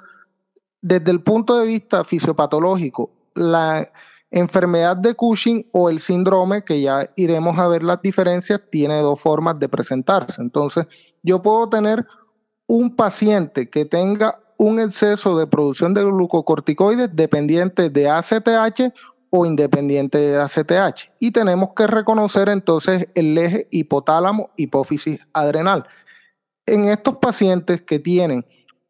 desde 0.81 1.11
el 1.11 1.23
punto 1.23 1.57
de 1.57 1.65
vista 1.65 2.05
fisiopatológico, 2.05 3.11
la 3.35 3.85
Enfermedad 4.31 4.95
de 4.95 5.15
Cushing 5.15 5.67
o 5.71 5.89
el 5.89 5.99
síndrome, 5.99 6.63
que 6.63 6.81
ya 6.81 7.09
iremos 7.15 7.57
a 7.57 7.67
ver 7.67 7.83
las 7.83 8.01
diferencias, 8.01 8.61
tiene 8.69 9.01
dos 9.01 9.19
formas 9.19 9.59
de 9.59 9.69
presentarse. 9.69 10.41
Entonces, 10.41 10.85
yo 11.23 11.41
puedo 11.41 11.67
tener 11.67 12.05
un 12.67 12.95
paciente 12.95 13.69
que 13.69 13.85
tenga 13.85 14.39
un 14.57 14.79
exceso 14.79 15.37
de 15.37 15.47
producción 15.47 15.93
de 15.93 16.03
glucocorticoides 16.03 17.15
dependiente 17.15 17.89
de 17.89 18.09
ACTH 18.09 18.93
o 19.31 19.45
independiente 19.45 20.17
de 20.17 20.37
ACTH. 20.37 21.11
Y 21.19 21.31
tenemos 21.31 21.71
que 21.75 21.87
reconocer 21.87 22.49
entonces 22.49 23.07
el 23.15 23.37
eje 23.37 23.67
hipotálamo, 23.71 24.51
hipófisis 24.57 25.19
adrenal. 25.33 25.85
En 26.65 26.85
estos 26.85 27.17
pacientes 27.17 27.81
que 27.81 27.99
tienen 27.99 28.45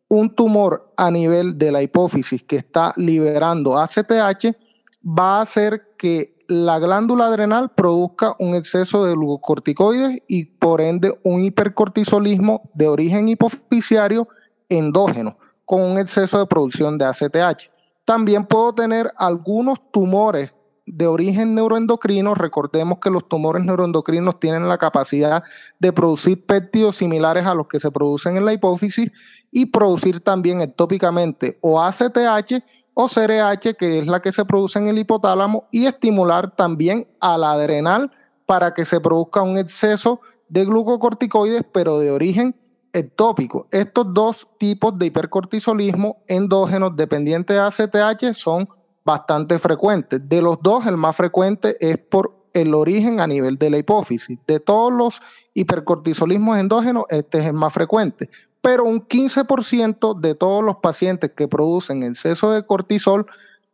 un 0.10 0.34
tumor 0.36 0.92
a 0.98 1.12
nivel 1.12 1.58
de 1.58 1.72
la 1.72 1.82
hipófisis 1.82 2.44
que 2.44 2.58
está 2.58 2.94
liberando 2.98 3.78
ACTH, 3.78 4.56
va 5.04 5.40
a 5.40 5.42
hacer 5.42 5.96
que 5.98 6.36
la 6.48 6.80
glándula 6.80 7.28
adrenal 7.28 7.72
produzca 7.76 8.36
un 8.40 8.56
exceso 8.56 9.06
de 9.06 9.14
glucocorticoides 9.14 10.24
y 10.28 10.46
por 10.46 10.82
ende 10.82 11.14
un 11.24 11.44
hipercortisolismo 11.44 12.70
de 12.74 12.88
origen 12.88 13.30
hipofisiario 13.30 14.28
endógeno 14.68 15.38
con 15.66 15.82
un 15.82 16.00
exceso 16.00 16.40
de 16.40 16.48
producción 16.48 16.98
de 16.98 17.06
ACTH. 17.06 17.70
También 18.04 18.46
puedo 18.46 18.74
tener 18.74 19.12
algunos 19.18 19.80
tumores 19.92 20.50
de 20.88 21.06
origen 21.06 21.54
neuroendocrino. 21.54 22.34
Recordemos 22.34 22.98
que 23.00 23.12
los 23.12 23.28
tumores 23.30 23.64
neuroendocrinos 23.64 24.40
tienen 24.40 24.68
la 24.68 24.80
capacidad 24.80 25.44
de 25.78 25.94
producir 25.94 26.44
péptidos 26.48 26.96
similares 26.96 27.46
a 27.46 27.54
los 27.54 27.68
que 27.68 27.80
se 27.80 27.92
producen 27.92 28.38
en 28.38 28.46
la 28.46 28.54
hipófisis 28.54 29.12
y 29.52 29.68
producir 29.68 30.22
también 30.22 30.62
ectópicamente 30.62 31.60
o 31.62 31.80
ACTH 31.80 32.64
o 33.02 33.08
CRH, 33.08 33.76
que 33.78 34.00
es 34.00 34.08
la 34.08 34.20
que 34.20 34.34
se 34.34 34.44
produce 34.44 34.78
en 34.78 34.90
el 34.90 34.98
hipotálamo, 34.98 35.70
y 35.72 35.86
estimular 35.86 36.54
también 36.54 37.08
a 37.22 37.38
la 37.38 37.54
adrenal 37.54 38.12
para 38.46 38.74
que 38.74 38.84
se 38.84 39.00
produzca 39.00 39.42
un 39.42 39.58
exceso 39.58 40.20
de 40.50 40.66
glucocorticoides, 40.66 41.64
pero 41.72 41.98
de 42.00 42.12
origen 42.12 42.58
ectópico. 42.92 43.68
Estos 43.72 44.14
dos 44.14 44.50
tipos 44.58 45.00
de 45.00 45.06
hipercortisolismo 45.06 46.18
endógenos 46.28 46.94
dependientes 46.98 47.56
de 47.56 47.62
ACTH 47.62 48.34
son 48.34 48.68
bastante 49.06 49.58
frecuentes. 49.60 50.28
De 50.28 50.42
los 50.42 50.62
dos, 50.62 50.86
el 50.86 50.98
más 50.98 51.16
frecuente 51.16 51.78
es 51.80 51.98
por 51.98 52.36
el 52.52 52.74
origen 52.74 53.22
a 53.22 53.28
nivel 53.28 53.58
de 53.58 53.70
la 53.70 53.78
hipófisis. 53.78 54.38
De 54.46 54.60
todos 54.60 54.92
los 54.92 55.22
hipercortisolismos 55.54 56.58
endógenos, 56.58 57.06
este 57.08 57.40
es 57.40 57.46
el 57.46 57.54
más 57.54 57.72
frecuente 57.72 58.30
pero 58.62 58.84
un 58.84 59.08
15% 59.08 60.20
de 60.20 60.36
todos 60.36 60.64
los 60.64 60.78
pacientes 60.78 61.32
que 61.36 61.48
producen 61.48 62.04
exceso 62.04 62.52
de 62.52 62.64
cortisol 62.64 63.26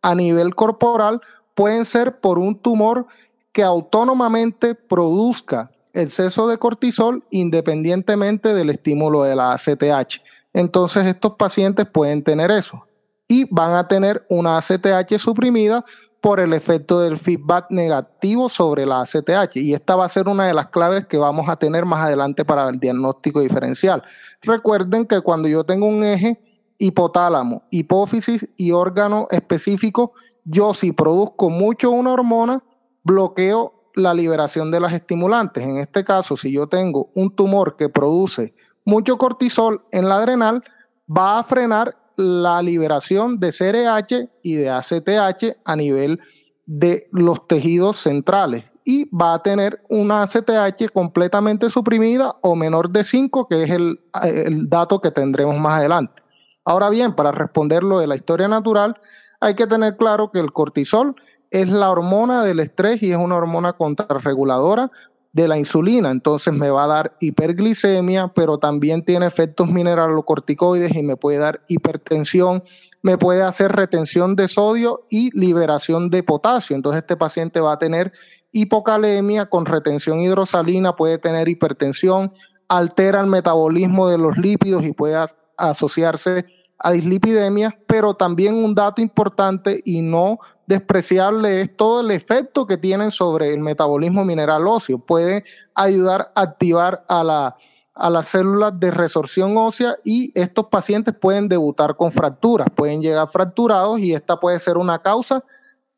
a 0.02 0.16
nivel 0.16 0.54
corporal 0.56 1.22
pueden 1.56 1.86
ser 1.86 2.20
por 2.20 2.38
un 2.38 2.60
tumor 2.60 3.08
que 3.52 3.64
autónomamente 3.64 4.76
produzca 4.76 5.72
exceso 5.94 6.48
de 6.48 6.58
cortisol 6.58 7.24
independientemente 7.32 8.54
del 8.54 8.70
estímulo 8.70 9.24
de 9.24 9.36
la 9.36 9.54
ACTH. 9.54 10.22
Entonces 10.54 11.06
estos 11.06 11.36
pacientes 11.36 11.86
pueden 11.86 12.24
tener 12.24 12.52
eso 12.52 12.86
y 13.28 13.46
van 13.54 13.74
a 13.74 13.88
tener 13.88 14.26
una 14.30 14.58
ACTH 14.58 15.18
suprimida 15.18 15.84
por 16.26 16.40
el 16.40 16.54
efecto 16.54 17.02
del 17.02 17.20
feedback 17.20 17.68
negativo 17.70 18.50
sobre 18.50 18.84
la 18.84 19.02
ACTH. 19.02 19.58
Y 19.58 19.76
esta 19.76 19.96
va 19.96 20.06
a 20.06 20.10
ser 20.10 20.28
una 20.28 20.48
de 20.48 20.56
las 20.56 20.70
claves 20.70 21.06
que 21.06 21.20
vamos 21.20 21.48
a 21.48 21.56
tener 21.56 21.86
más 21.86 22.04
adelante 22.04 22.44
para 22.44 22.68
el 22.68 22.80
diagnóstico 22.80 23.42
diferencial. 23.42 24.02
Recuerden 24.42 25.06
que 25.06 25.22
cuando 25.22 25.48
yo 25.48 25.64
tengo 25.64 25.86
un 25.86 26.04
eje 26.04 26.42
hipotálamo, 26.80 27.62
hipófisis 27.70 28.50
y 28.58 28.72
órgano 28.72 29.28
específico, 29.30 30.14
yo 30.46 30.74
si 30.74 30.92
produzco 30.94 31.52
mucho 31.52 31.92
una 31.92 32.14
hormona, 32.14 32.64
bloqueo 33.04 33.92
la 33.94 34.16
liberación 34.16 34.72
de 34.72 34.80
las 34.80 34.94
estimulantes. 34.94 35.64
En 35.64 35.78
este 35.78 36.04
caso, 36.04 36.36
si 36.36 36.52
yo 36.52 36.66
tengo 36.66 37.12
un 37.14 37.36
tumor 37.36 37.76
que 37.76 37.88
produce 37.88 38.56
mucho 38.84 39.20
cortisol 39.20 39.86
en 39.92 40.10
la 40.10 40.16
adrenal, 40.16 40.64
va 41.08 41.38
a 41.38 41.44
frenar 41.44 41.96
la 42.18 42.62
liberación 42.62 43.40
de 43.40 43.52
CRH 43.52 44.30
y 44.44 44.56
de 44.56 44.70
ACTH 44.70 45.58
a 45.66 45.76
nivel 45.76 46.20
de 46.66 47.04
los 47.12 47.48
tejidos 47.48 47.98
centrales. 47.98 48.64
y 48.88 49.10
va 49.10 49.34
a 49.34 49.42
tener 49.42 49.82
una 49.90 50.28
CTH 50.28 50.92
completamente 50.94 51.72
suprimida 51.72 52.36
o 52.44 52.56
menor 52.56 52.92
de 52.92 53.04
5, 53.04 53.48
que 53.48 53.64
es 53.64 53.72
el, 53.72 54.00
el 54.24 54.70
dato 54.70 55.02
que 55.02 55.10
tendremos 55.10 55.58
más 55.58 55.80
adelante. 55.80 56.22
Ahora 56.64 56.92
bien, 56.92 57.16
para 57.16 57.32
responderlo 57.32 57.98
de 57.98 58.06
la 58.06 58.16
historia 58.16 58.48
natural, 58.48 58.96
hay 59.40 59.56
que 59.56 59.66
tener 59.66 59.98
claro 59.98 60.30
que 60.30 60.40
el 60.40 60.54
cortisol 60.54 61.16
es 61.50 61.70
la 61.70 61.90
hormona 61.90 62.44
del 62.44 62.60
estrés 62.60 63.02
y 63.02 63.12
es 63.12 63.18
una 63.18 63.38
hormona 63.38 63.74
contrarreguladora 63.74 64.92
de 65.36 65.50
la 65.50 65.58
insulina, 65.58 66.12
entonces 66.12 66.54
me 66.54 66.70
va 66.70 66.86
a 66.86 66.88
dar 66.88 67.18
hiperglicemia, 67.20 68.30
pero 68.30 68.58
también 68.58 69.04
tiene 69.04 69.26
efectos 69.26 69.68
mineralocorticoides 69.68 70.96
y 70.96 71.04
me 71.04 71.18
puede 71.18 71.40
dar 71.40 71.60
hipertensión, 71.68 72.64
me 73.02 73.18
puede 73.18 73.44
hacer 73.44 73.74
retención 73.74 74.38
de 74.38 74.48
sodio 74.48 75.00
y 75.10 75.38
liberación 75.38 76.10
de 76.10 76.24
potasio. 76.24 76.74
Entonces 76.74 77.02
este 77.02 77.18
paciente 77.18 77.60
va 77.60 77.74
a 77.74 77.80
tener 77.80 78.14
hipocalemia 78.54 79.48
con 79.48 79.66
retención 79.66 80.22
hidrosalina, 80.22 80.96
puede 80.96 81.18
tener 81.18 81.50
hipertensión, 81.50 82.32
altera 82.70 83.20
el 83.20 83.28
metabolismo 83.28 84.08
de 84.08 84.18
los 84.18 84.38
lípidos 84.38 84.86
y 84.86 84.94
puede 84.94 85.18
asociarse 85.58 86.46
a 86.80 86.94
dislipidemia, 86.94 87.78
pero 87.88 88.14
también 88.14 88.56
un 88.56 88.74
dato 88.74 89.02
importante 89.02 89.82
y 89.84 90.02
no 90.02 90.40
despreciable 90.68 91.62
es 91.62 91.76
todo 91.76 92.02
el 92.02 92.12
efecto 92.12 92.66
que 92.66 92.78
tienen 92.78 93.12
sobre 93.12 93.54
el 93.54 93.60
metabolismo 93.60 94.26
mineral 94.26 94.68
óseo. 94.68 95.00
Puede 95.00 95.44
ayudar 95.74 96.32
a 96.36 96.42
activar 96.42 97.04
a, 97.08 97.24
la, 97.24 97.56
a 97.94 98.10
las 98.10 98.28
células 98.28 98.80
de 98.80 98.92
resorción 98.92 99.56
ósea 99.58 99.96
y 100.04 100.32
estos 100.40 100.68
pacientes 100.68 101.16
pueden 101.20 101.48
debutar 101.48 101.96
con 101.96 102.12
fracturas, 102.12 102.68
pueden 102.76 103.02
llegar 103.02 103.28
fracturados 103.28 104.00
y 104.00 104.14
esta 104.14 104.40
puede 104.40 104.60
ser 104.60 104.78
una 104.78 105.00
causa 105.00 105.44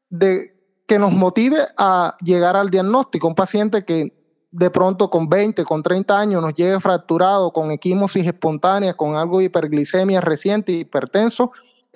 de 0.09 0.55
que 0.87 0.99
nos 0.99 1.11
motive 1.11 1.59
a 1.77 2.15
llegar 2.23 2.55
al 2.55 2.69
diagnóstico. 2.69 3.27
Un 3.27 3.35
paciente 3.35 3.83
que 3.83 4.13
de 4.51 4.69
pronto 4.71 5.09
con 5.09 5.27
20, 5.27 5.63
con 5.65 5.83
30 5.83 6.17
años 6.17 6.41
nos 6.41 6.53
llegue 6.53 6.79
fracturado, 6.79 7.51
con 7.51 7.71
equimosis 7.71 8.25
espontánea, 8.25 8.93
con 8.95 9.15
algo 9.15 9.39
de 9.39 9.45
hiperglicemia 9.45 10.21
reciente, 10.21 10.71
hipertenso, 10.71 11.51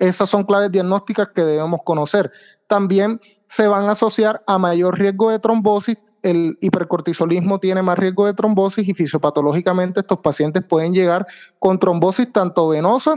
esas 0.08 0.28
son 0.28 0.42
claves 0.42 0.72
diagnósticas 0.72 1.28
que 1.28 1.44
debemos 1.44 1.80
conocer. 1.84 2.32
También 2.66 3.20
se 3.46 3.68
van 3.68 3.88
a 3.88 3.92
asociar 3.92 4.42
a 4.48 4.58
mayor 4.58 4.98
riesgo 4.98 5.30
de 5.30 5.38
trombosis. 5.38 5.96
El 6.22 6.58
hipercortisolismo 6.60 7.60
tiene 7.60 7.82
más 7.82 7.98
riesgo 7.98 8.26
de 8.26 8.34
trombosis 8.34 8.88
y 8.88 8.94
fisiopatológicamente 8.94 10.00
estos 10.00 10.18
pacientes 10.18 10.64
pueden 10.68 10.92
llegar 10.92 11.26
con 11.60 11.78
trombosis 11.78 12.32
tanto 12.32 12.68
venosa 12.68 13.14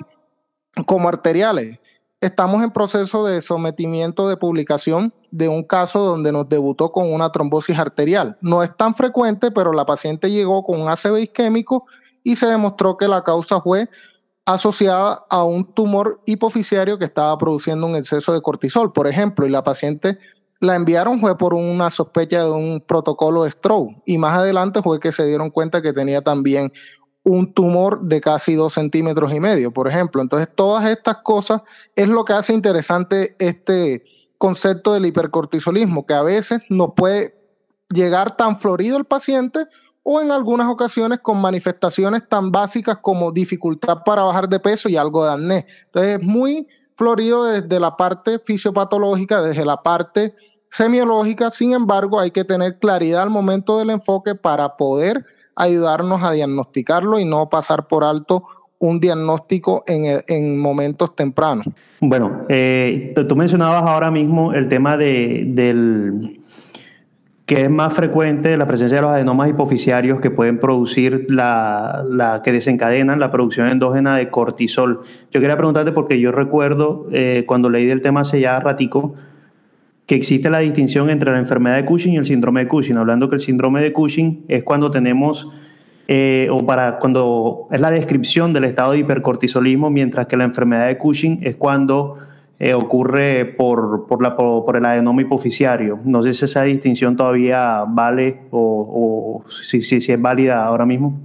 como 0.85 1.09
arteriales. 1.09 1.79
Estamos 2.21 2.63
en 2.63 2.69
proceso 2.69 3.25
de 3.25 3.41
sometimiento 3.41 4.29
de 4.29 4.37
publicación 4.37 5.11
de 5.31 5.47
un 5.47 5.63
caso 5.63 6.05
donde 6.05 6.31
nos 6.31 6.47
debutó 6.49 6.91
con 6.91 7.11
una 7.11 7.31
trombosis 7.31 7.79
arterial. 7.79 8.37
No 8.41 8.61
es 8.61 8.75
tan 8.77 8.93
frecuente, 8.93 9.49
pero 9.49 9.73
la 9.73 9.87
paciente 9.87 10.29
llegó 10.29 10.63
con 10.63 10.79
un 10.81 10.87
ACV 10.87 11.17
isquémico 11.17 11.85
y 12.23 12.35
se 12.35 12.45
demostró 12.45 12.95
que 12.95 13.07
la 13.07 13.23
causa 13.23 13.59
fue 13.59 13.89
asociada 14.45 15.25
a 15.29 15.43
un 15.43 15.73
tumor 15.73 16.21
hipoficiario 16.25 16.97
que 16.99 17.05
estaba 17.05 17.37
produciendo 17.37 17.87
un 17.87 17.95
exceso 17.95 18.31
de 18.33 18.41
cortisol, 18.41 18.93
por 18.93 19.07
ejemplo, 19.07 19.45
y 19.45 19.49
la 19.49 19.63
paciente 19.63 20.19
la 20.59 20.75
enviaron 20.75 21.19
fue 21.19 21.37
por 21.37 21.53
una 21.53 21.89
sospecha 21.89 22.43
de 22.43 22.51
un 22.51 22.81
protocolo 22.85 23.43
de 23.43 23.51
stroke 23.51 24.01
y 24.05 24.17
más 24.17 24.37
adelante 24.37 24.81
fue 24.81 24.99
que 24.99 25.11
se 25.11 25.25
dieron 25.25 25.49
cuenta 25.49 25.81
que 25.81 25.93
tenía 25.93 26.21
también 26.21 26.71
un 27.23 27.53
tumor 27.53 28.01
de 28.03 28.21
casi 28.21 28.53
dos 28.53 28.73
centímetros 28.73 29.33
y 29.33 29.39
medio, 29.39 29.71
por 29.73 29.87
ejemplo. 29.87 30.21
Entonces, 30.21 30.47
todas 30.53 30.87
estas 30.87 31.17
cosas 31.17 31.61
es 31.95 32.07
lo 32.07 32.23
que 32.23 32.33
hace 32.33 32.53
interesante 32.53 33.35
este 33.39 34.03
concepto 34.37 34.93
del 34.93 35.07
hipercortisolismo, 35.07 36.05
que 36.05 36.13
a 36.13 36.21
veces 36.21 36.61
nos 36.69 36.89
puede 36.95 37.35
llegar 37.89 38.37
tan 38.37 38.59
florido 38.59 38.97
el 38.97 39.05
paciente 39.05 39.65
o 40.07 40.21
en 40.21 40.31
algunas 40.31 40.71
ocasiones 40.71 41.19
con 41.19 41.41
manifestaciones 41.41 42.29
tan 42.29 42.51
básicas 42.51 42.99
como 43.01 43.31
dificultad 43.31 44.03
para 44.05 44.21
bajar 44.21 44.47
de 44.47 44.59
peso 44.59 44.87
y 44.87 44.95
algo 44.95 45.25
de 45.25 45.31
acné. 45.31 45.65
Entonces 45.85 46.19
es 46.19 46.23
muy 46.23 46.67
florido 46.95 47.45
desde 47.45 47.79
la 47.79 47.97
parte 47.97 48.37
fisiopatológica, 48.37 49.41
desde 49.41 49.65
la 49.65 49.81
parte 49.81 50.35
semiológica, 50.69 51.49
sin 51.49 51.73
embargo 51.73 52.19
hay 52.19 52.29
que 52.29 52.43
tener 52.43 52.77
claridad 52.77 53.23
al 53.23 53.31
momento 53.31 53.79
del 53.79 53.89
enfoque 53.89 54.35
para 54.35 54.77
poder 54.77 55.25
ayudarnos 55.55 56.21
a 56.21 56.33
diagnosticarlo 56.33 57.19
y 57.19 57.25
no 57.25 57.49
pasar 57.49 57.87
por 57.87 58.03
alto 58.03 58.43
un 58.77 58.99
diagnóstico 58.99 59.83
en, 59.87 60.21
en 60.27 60.59
momentos 60.59 61.15
tempranos. 61.15 61.65
Bueno, 61.99 62.45
eh, 62.49 63.15
tú 63.27 63.35
mencionabas 63.35 63.81
ahora 63.83 64.11
mismo 64.11 64.53
el 64.53 64.67
tema 64.67 64.97
de, 64.97 65.45
del 65.47 66.41
que 67.45 67.61
es 67.61 67.69
más 67.69 67.93
frecuente 67.93 68.57
la 68.57 68.67
presencia 68.67 68.97
de 68.97 69.01
los 69.03 69.11
adenomas 69.11 69.49
hipoficiarios 69.49 70.19
que 70.19 70.31
pueden 70.31 70.59
producir 70.59 71.27
la, 71.29 72.41
que 72.43 72.51
desencadenan 72.51 73.19
la 73.19 73.29
producción 73.29 73.67
endógena 73.67 74.17
de 74.17 74.29
cortisol. 74.29 75.01
Yo 75.31 75.39
quería 75.39 75.55
preguntarte 75.55 75.91
porque 75.91 76.19
yo 76.19 76.31
recuerdo 76.31 77.07
eh, 77.11 77.43
cuando 77.47 77.69
leí 77.69 77.85
del 77.85 78.01
tema 78.01 78.21
hace 78.21 78.39
ya 78.39 78.59
ratico 78.59 79.13
que 80.07 80.15
existe 80.15 80.49
la 80.49 80.59
distinción 80.59 81.09
entre 81.09 81.31
la 81.31 81.39
enfermedad 81.39 81.77
de 81.77 81.85
Cushing 81.85 82.13
y 82.13 82.17
el 82.17 82.25
síndrome 82.25 82.61
de 82.61 82.67
Cushing, 82.67 82.97
hablando 82.97 83.29
que 83.29 83.35
el 83.35 83.41
síndrome 83.41 83.81
de 83.81 83.91
Cushing 83.91 84.45
es 84.47 84.63
cuando 84.63 84.91
tenemos 84.91 85.47
eh, 86.07 86.47
o 86.51 86.65
para 86.65 86.99
cuando 86.99 87.67
es 87.71 87.81
la 87.81 87.89
descripción 87.89 88.53
del 88.53 88.65
estado 88.65 88.91
de 88.91 88.99
hipercortisolismo, 88.99 89.89
mientras 89.89 90.27
que 90.27 90.37
la 90.37 90.43
enfermedad 90.43 90.87
de 90.87 90.97
Cushing 90.97 91.39
es 91.41 91.55
cuando 91.55 92.17
eh, 92.57 92.73
ocurre 92.73 93.45
por, 93.45 94.07
por, 94.07 94.75
el 94.77 94.85
adenoma 94.85 95.21
hipoficiario. 95.21 95.99
No 96.05 96.23
sé 96.23 96.33
si 96.33 96.45
esa 96.45 96.63
distinción 96.63 97.17
todavía 97.17 97.83
vale 97.87 98.47
o, 98.51 99.43
si, 99.49 99.81
si, 99.81 99.97
es 99.97 100.21
válida 100.21 100.65
ahora 100.65 100.85
mismo. 100.85 101.19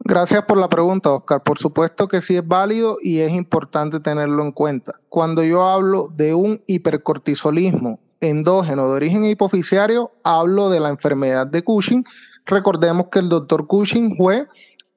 Gracias 0.00 0.42
por 0.42 0.58
la 0.58 0.68
pregunta, 0.68 1.12
Oscar. 1.12 1.44
Por 1.44 1.58
supuesto 1.58 2.08
que 2.08 2.20
sí 2.20 2.36
es 2.36 2.46
válido 2.46 2.96
y 3.00 3.20
es 3.20 3.30
importante 3.32 4.00
tenerlo 4.00 4.42
en 4.42 4.50
cuenta. 4.50 4.92
Cuando 5.08 5.44
yo 5.44 5.62
hablo 5.62 6.08
de 6.08 6.34
un 6.34 6.60
hipercortisolismo 6.66 8.00
endógeno 8.20 8.88
de 8.88 8.94
origen 8.94 9.24
hipoficiario, 9.24 10.10
hablo 10.24 10.70
de 10.70 10.80
la 10.80 10.88
enfermedad 10.88 11.46
de 11.46 11.62
Cushing. 11.62 12.04
Recordemos 12.46 13.06
que 13.12 13.20
el 13.20 13.28
doctor 13.28 13.68
Cushing 13.68 14.16
fue 14.16 14.48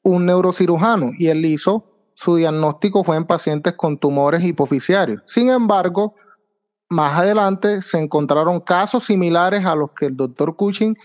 un 0.01 0.25
neurocirujano 0.25 1.11
y 1.17 1.27
él 1.27 1.45
hizo 1.45 1.94
su 2.15 2.37
diagnóstico 2.37 3.03
fue 3.03 3.17
en 3.17 3.25
pacientes 3.25 3.73
con 3.73 3.97
tumores 3.97 4.43
hipoficiarios. 4.43 5.21
Sin 5.25 5.49
embargo, 5.49 6.15
más 6.89 7.19
adelante 7.19 7.81
se 7.81 7.99
encontraron 7.99 8.61
casos 8.61 9.03
similares 9.03 9.65
a 9.65 9.75
los 9.75 9.91
que 9.91 10.07
el 10.07 10.15
doctor 10.15 10.55
Cushing 10.55 10.95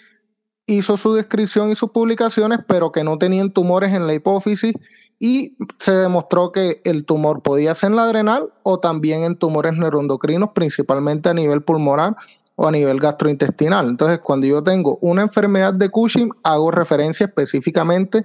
hizo 0.66 0.96
su 0.96 1.12
descripción 1.12 1.70
y 1.70 1.74
sus 1.74 1.90
publicaciones, 1.90 2.60
pero 2.66 2.92
que 2.92 3.02
no 3.02 3.18
tenían 3.18 3.52
tumores 3.52 3.92
en 3.92 4.06
la 4.06 4.14
hipófisis 4.14 4.72
y 5.18 5.56
se 5.80 5.92
demostró 5.92 6.52
que 6.52 6.80
el 6.84 7.04
tumor 7.04 7.42
podía 7.42 7.74
ser 7.74 7.90
en 7.90 7.96
la 7.96 8.04
adrenal 8.04 8.52
o 8.62 8.78
también 8.78 9.24
en 9.24 9.36
tumores 9.36 9.76
neuroendocrinos, 9.76 10.50
principalmente 10.54 11.28
a 11.28 11.34
nivel 11.34 11.62
pulmonar 11.62 12.16
o 12.54 12.68
a 12.68 12.70
nivel 12.70 13.00
gastrointestinal. 13.00 13.88
Entonces, 13.88 14.20
cuando 14.20 14.46
yo 14.46 14.62
tengo 14.62 14.96
una 15.00 15.22
enfermedad 15.22 15.74
de 15.74 15.88
Cushing, 15.88 16.30
hago 16.44 16.70
referencia 16.70 17.26
específicamente 17.26 18.24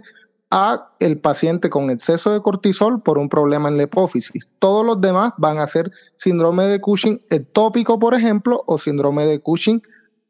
a 0.58 0.88
el 1.02 1.18
paciente 1.18 1.70
con 1.70 1.90
exceso 1.90 2.32
de 2.32 2.42
cortisol 2.42 3.02
por 3.02 3.18
un 3.18 3.28
problema 3.28 3.68
en 3.68 3.76
la 3.76 3.84
hipófisis. 3.84 4.50
Todos 4.58 4.86
los 4.86 5.02
demás 5.02 5.34
van 5.38 5.58
a 5.58 5.68
ser 5.68 5.92
síndrome 6.16 6.64
de 6.64 6.80
Cushing 6.80 7.20
ectópico, 7.30 8.00
por 8.00 8.14
ejemplo, 8.14 8.64
o 8.66 8.78
síndrome 8.78 9.26
de 9.26 9.42
Cushing 9.42 9.82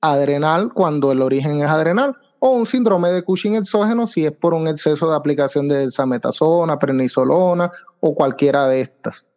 adrenal 0.01 0.73
cuando 0.73 1.11
el 1.11 1.21
origen 1.21 1.61
es 1.61 1.67
adrenal, 1.67 2.15
o 2.39 2.53
un 2.53 2.65
síndrome 2.65 3.11
de 3.11 3.23
Cushing 3.23 3.53
exógeno 3.53 4.07
si 4.07 4.25
es 4.25 4.31
por 4.31 4.55
un 4.55 4.67
exceso 4.67 5.07
de 5.07 5.15
aplicación 5.15 5.67
de 5.67 5.85
desametasona, 5.85 6.79
prednisolona 6.79 7.71
o 7.99 8.15
cualquiera 8.15 8.67
de 8.67 8.81
estas. 8.81 9.27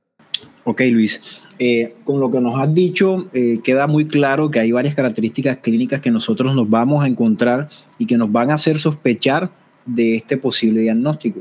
Ok, 0.64 0.80
Luis. 0.90 1.20
Eh, 1.58 1.96
con 2.04 2.18
lo 2.18 2.30
que 2.30 2.40
nos 2.40 2.58
has 2.58 2.72
dicho, 2.72 3.28
eh, 3.34 3.60
queda 3.62 3.86
muy 3.86 4.08
claro 4.08 4.50
que 4.50 4.60
hay 4.60 4.72
varias 4.72 4.94
características 4.94 5.58
clínicas 5.58 6.00
que 6.00 6.10
nosotros 6.10 6.56
nos 6.56 6.70
vamos 6.70 7.04
a 7.04 7.08
encontrar 7.08 7.68
y 7.98 8.06
que 8.06 8.16
nos 8.16 8.32
van 8.32 8.50
a 8.50 8.54
hacer 8.54 8.78
sospechar 8.78 9.50
de 9.88 10.16
este 10.16 10.36
posible 10.36 10.82
diagnóstico. 10.82 11.40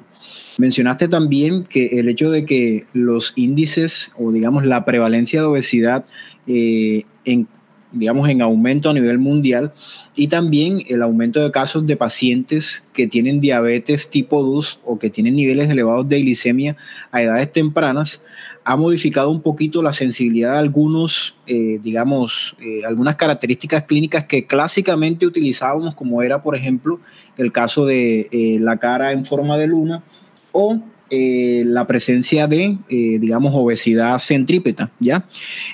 Mencionaste 0.57 1.07
también 1.07 1.65
que 1.65 1.99
el 1.99 2.09
hecho 2.09 2.31
de 2.31 2.45
que 2.45 2.85
los 2.93 3.33
índices 3.35 4.11
o 4.17 4.31
digamos 4.31 4.65
la 4.65 4.85
prevalencia 4.85 5.41
de 5.41 5.47
obesidad 5.47 6.05
eh, 6.47 7.03
en 7.25 7.47
digamos 7.91 8.27
en 8.29 8.41
aumento 8.41 8.89
a 8.89 8.93
nivel 8.93 9.17
mundial 9.17 9.73
y 10.15 10.27
también 10.27 10.83
el 10.87 11.01
aumento 11.01 11.41
de 11.41 11.51
casos 11.51 11.87
de 11.87 11.95
pacientes 11.95 12.83
que 12.93 13.07
tienen 13.07 13.39
diabetes 13.39 14.09
tipo 14.09 14.43
2 14.43 14.81
o 14.83 14.99
que 14.99 15.09
tienen 15.09 15.35
niveles 15.35 15.69
elevados 15.69 16.07
de 16.09 16.19
glicemia 16.19 16.75
a 17.11 17.21
edades 17.21 17.51
tempranas 17.51 18.21
ha 18.67 18.75
modificado 18.75 19.31
un 19.31 19.41
poquito 19.41 19.81
la 19.81 19.93
sensibilidad 19.93 20.51
de 20.51 20.59
algunos, 20.59 21.35
eh, 21.47 21.79
digamos, 21.81 22.53
eh, 22.59 22.81
algunas 22.85 23.15
características 23.15 23.83
clínicas 23.83 24.25
que 24.25 24.45
clásicamente 24.45 25.25
utilizábamos, 25.25 25.95
como 25.95 26.21
era, 26.21 26.43
por 26.43 26.53
ejemplo, 26.53 26.99
el 27.37 27.53
caso 27.53 27.85
de 27.85 28.27
eh, 28.29 28.57
la 28.59 28.75
cara 28.75 29.13
en 29.13 29.23
forma 29.23 29.57
de 29.57 29.67
luna 29.67 30.03
o 30.51 30.81
la 31.09 31.87
presencia 31.87 32.47
de, 32.47 32.77
digamos, 32.89 33.53
obesidad 33.55 34.19
centrípeta, 34.19 34.91
¿ya? 34.99 35.25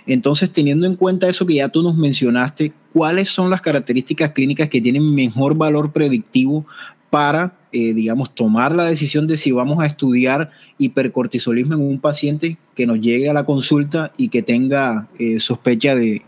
Entonces, 0.05 0.53
teniendo 0.53 0.85
en 0.85 0.95
cuenta 0.95 1.27
eso 1.27 1.47
que 1.47 1.55
ya 1.55 1.69
tú 1.69 1.81
nos 1.81 1.97
mencionaste, 1.97 2.71
¿cuáles 2.93 3.29
son 3.29 3.49
las 3.49 3.59
características 3.59 4.33
clínicas 4.33 4.69
que 4.69 4.79
tienen 4.79 5.15
mejor 5.15 5.57
valor 5.57 5.91
predictivo 5.91 6.67
para, 7.13 7.53
eh, 7.71 7.93
digamos, 7.93 8.33
tomar 8.33 8.73
la 8.73 8.85
decisión 8.85 9.27
de 9.27 9.37
si 9.37 9.51
vamos 9.51 9.77
a 9.83 9.85
estudiar 9.85 10.49
hipercortisolismo 10.79 11.75
en 11.75 11.81
un 11.81 11.99
paciente 11.99 12.57
que 12.73 12.87
nos 12.87 12.99
llegue 12.99 13.29
a 13.29 13.33
la 13.33 13.45
consulta 13.45 14.11
y 14.17 14.29
que 14.29 14.41
tenga 14.41 15.07
sospecha 15.37 15.93
de, 15.93 16.23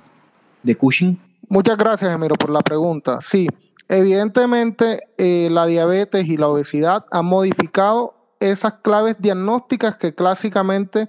de 0.61 0.75
Cushing? 0.75 1.17
Muchas 1.49 1.75
gracias, 1.79 2.13
Emiro, 2.13 2.35
por 2.35 2.51
la 2.51 2.59
pregunta. 2.59 3.19
Sí, 3.19 3.47
evidentemente 3.89 4.99
la 5.17 5.65
diabetes 5.65 6.27
y 6.27 6.37
la 6.37 6.49
obesidad 6.49 7.03
han 7.11 7.25
modificado 7.25 8.13
esas 8.39 8.73
claves 8.83 9.15
diagnósticas 9.17 9.95
que 9.95 10.13
clásicamente 10.13 11.07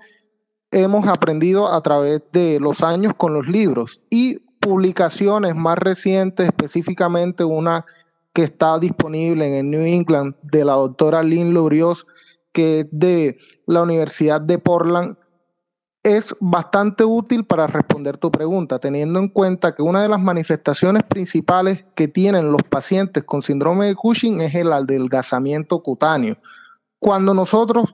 hemos 0.71 1.07
aprendido 1.07 1.71
a 1.71 1.83
través 1.83 2.23
de 2.33 2.59
los 2.61 2.83
años 2.83 3.13
con 3.19 3.35
los 3.35 3.47
libros 3.47 4.01
y 4.09 4.39
publicaciones 4.59 5.55
más 5.55 5.77
recientes, 5.77 6.47
específicamente 6.47 7.45
una 7.45 7.85
que 8.37 8.43
está 8.43 8.79
disponible 8.79 9.47
en 9.47 9.55
el 9.55 9.71
New 9.71 9.81
England 9.81 10.35
de 10.43 10.63
la 10.63 10.75
doctora 10.75 11.23
Lynn 11.23 11.55
Lurios, 11.55 12.07
que 12.53 12.81
es 12.81 12.87
de 12.91 13.39
la 13.65 13.81
Universidad 13.81 14.43
de 14.43 14.59
Portland, 14.59 15.17
es 16.03 16.37
bastante 16.39 17.03
útil 17.03 17.47
para 17.47 17.67
responder 17.67 18.19
tu 18.19 18.31
pregunta, 18.31 18.79
teniendo 18.79 19.21
en 19.21 19.31
cuenta 19.31 19.75
que 19.75 19.81
una 19.81 20.03
de 20.03 20.11
las 20.11 20.21
manifestaciones 20.21 21.03
principales 21.05 21.87
que 21.95 22.09
tienen 22.09 22.53
los 22.53 22.63
pacientes 22.63 23.25
con 23.25 23.41
síndrome 23.41 23.87
de 23.87 23.95
Cushing 23.95 24.43
es 24.43 24.55
el 24.55 24.71
adelgazamiento 24.71 25.83
cutáneo. 25.83 26.37
Cuando 26.99 27.33
nosotros 27.33 27.87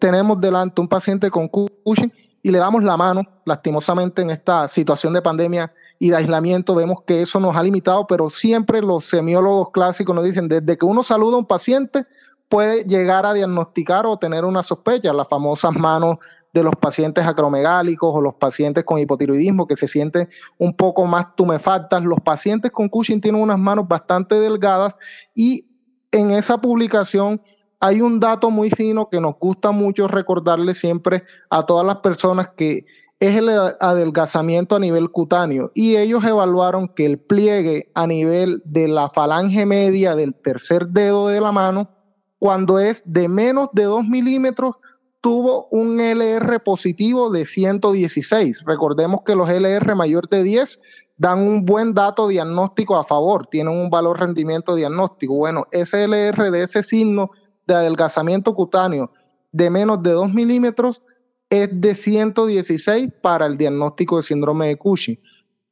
tenemos 0.00 0.40
delante 0.40 0.80
un 0.80 0.88
paciente 0.88 1.30
con 1.30 1.48
Cushing 1.48 2.10
y 2.42 2.50
le 2.50 2.56
damos 2.58 2.82
la 2.82 2.96
mano, 2.96 3.20
lastimosamente 3.44 4.22
en 4.22 4.30
esta 4.30 4.66
situación 4.66 5.12
de 5.12 5.20
pandemia 5.20 5.70
y 5.98 6.10
de 6.10 6.16
aislamiento 6.16 6.74
vemos 6.74 7.02
que 7.02 7.22
eso 7.22 7.40
nos 7.40 7.56
ha 7.56 7.62
limitado, 7.62 8.06
pero 8.06 8.28
siempre 8.28 8.82
los 8.82 9.04
semiólogos 9.04 9.70
clásicos 9.70 10.14
nos 10.14 10.24
dicen, 10.24 10.48
desde 10.48 10.76
que 10.76 10.84
uno 10.84 11.02
saluda 11.02 11.36
a 11.36 11.38
un 11.38 11.46
paciente 11.46 12.04
puede 12.48 12.84
llegar 12.84 13.26
a 13.26 13.34
diagnosticar 13.34 14.06
o 14.06 14.18
tener 14.18 14.44
una 14.44 14.62
sospecha, 14.62 15.12
las 15.12 15.28
famosas 15.28 15.72
manos 15.72 16.18
de 16.52 16.62
los 16.62 16.74
pacientes 16.76 17.26
acromegálicos 17.26 18.14
o 18.14 18.20
los 18.20 18.34
pacientes 18.34 18.84
con 18.84 18.98
hipotiroidismo 18.98 19.66
que 19.66 19.76
se 19.76 19.86
sienten 19.88 20.28
un 20.56 20.74
poco 20.74 21.04
más 21.04 21.36
tumefactas. 21.36 22.02
Los 22.02 22.20
pacientes 22.20 22.70
con 22.70 22.88
Cushing 22.88 23.20
tienen 23.20 23.42
unas 23.42 23.58
manos 23.58 23.86
bastante 23.86 24.36
delgadas 24.36 24.98
y 25.34 25.66
en 26.12 26.30
esa 26.30 26.58
publicación 26.58 27.42
hay 27.78 28.00
un 28.00 28.20
dato 28.20 28.50
muy 28.50 28.70
fino 28.70 29.08
que 29.08 29.20
nos 29.20 29.34
gusta 29.38 29.70
mucho 29.70 30.08
recordarle 30.08 30.72
siempre 30.72 31.24
a 31.50 31.64
todas 31.64 31.84
las 31.84 31.96
personas 31.96 32.48
que 32.56 32.86
es 33.18 33.36
el 33.36 33.48
adelgazamiento 33.48 34.76
a 34.76 34.80
nivel 34.80 35.10
cutáneo 35.10 35.70
y 35.74 35.96
ellos 35.96 36.24
evaluaron 36.24 36.88
que 36.88 37.06
el 37.06 37.18
pliegue 37.18 37.90
a 37.94 38.06
nivel 38.06 38.62
de 38.64 38.88
la 38.88 39.08
falange 39.08 39.64
media 39.64 40.14
del 40.14 40.34
tercer 40.34 40.88
dedo 40.88 41.28
de 41.28 41.40
la 41.40 41.50
mano, 41.50 41.90
cuando 42.38 42.78
es 42.78 43.02
de 43.06 43.28
menos 43.28 43.70
de 43.72 43.84
2 43.84 44.04
milímetros, 44.04 44.74
tuvo 45.22 45.66
un 45.70 45.98
LR 45.98 46.60
positivo 46.60 47.30
de 47.30 47.46
116. 47.46 48.60
Recordemos 48.66 49.22
que 49.24 49.34
los 49.34 49.48
LR 49.48 49.94
mayor 49.94 50.28
de 50.28 50.42
10 50.42 50.78
dan 51.16 51.40
un 51.40 51.64
buen 51.64 51.94
dato 51.94 52.28
diagnóstico 52.28 52.96
a 52.96 53.04
favor, 53.04 53.46
tienen 53.46 53.72
un 53.74 53.88
valor 53.88 54.20
rendimiento 54.20 54.74
diagnóstico. 54.74 55.34
Bueno, 55.34 55.64
ese 55.72 56.04
LR 56.04 56.50
de 56.50 56.62
ese 56.62 56.82
signo 56.82 57.30
de 57.66 57.74
adelgazamiento 57.74 58.54
cutáneo 58.54 59.10
de 59.52 59.70
menos 59.70 60.02
de 60.02 60.10
2 60.10 60.34
milímetros 60.34 61.02
es 61.50 61.68
de 61.72 61.94
116 61.94 63.10
para 63.20 63.46
el 63.46 63.56
diagnóstico 63.56 64.16
de 64.16 64.22
síndrome 64.22 64.68
de 64.68 64.76
Cushing. 64.76 65.18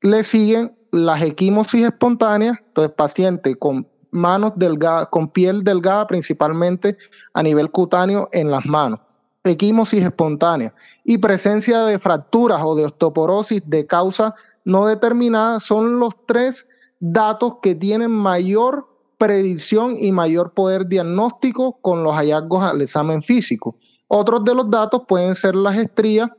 Le 0.00 0.22
siguen 0.24 0.76
las 0.92 1.22
equimosis 1.22 1.82
espontáneas, 1.82 2.58
entonces 2.68 2.94
paciente 2.96 3.56
con 3.56 3.88
manos 4.10 4.52
delgadas, 4.56 5.08
con 5.08 5.28
piel 5.28 5.64
delgada 5.64 6.06
principalmente 6.06 6.96
a 7.32 7.42
nivel 7.42 7.70
cutáneo 7.70 8.28
en 8.32 8.50
las 8.50 8.64
manos, 8.64 9.00
equimosis 9.42 10.04
espontánea 10.04 10.72
y 11.02 11.18
presencia 11.18 11.84
de 11.84 11.98
fracturas 11.98 12.60
o 12.62 12.76
de 12.76 12.84
osteoporosis 12.84 13.62
de 13.66 13.87
causa 13.87 14.34
no 14.64 14.87
determinada 14.87 15.60
son 15.60 15.98
los 15.98 16.14
tres 16.26 16.66
datos 17.00 17.56
que 17.60 17.74
tienen 17.74 18.10
mayor 18.10 18.88
predicción 19.18 19.94
y 19.98 20.12
mayor 20.12 20.54
poder 20.54 20.87
diagnóstico 20.87 21.78
con 21.82 22.02
los 22.02 22.14
hallazgos 22.14 22.64
al 22.64 22.80
examen 22.80 23.22
físico. 23.22 23.76
Otros 24.16 24.44
de 24.44 24.55
los 24.55 24.70
datos 24.70 25.03
pueden 25.09 25.35
ser 25.35 25.57
las 25.57 25.77
estrías 25.77 26.31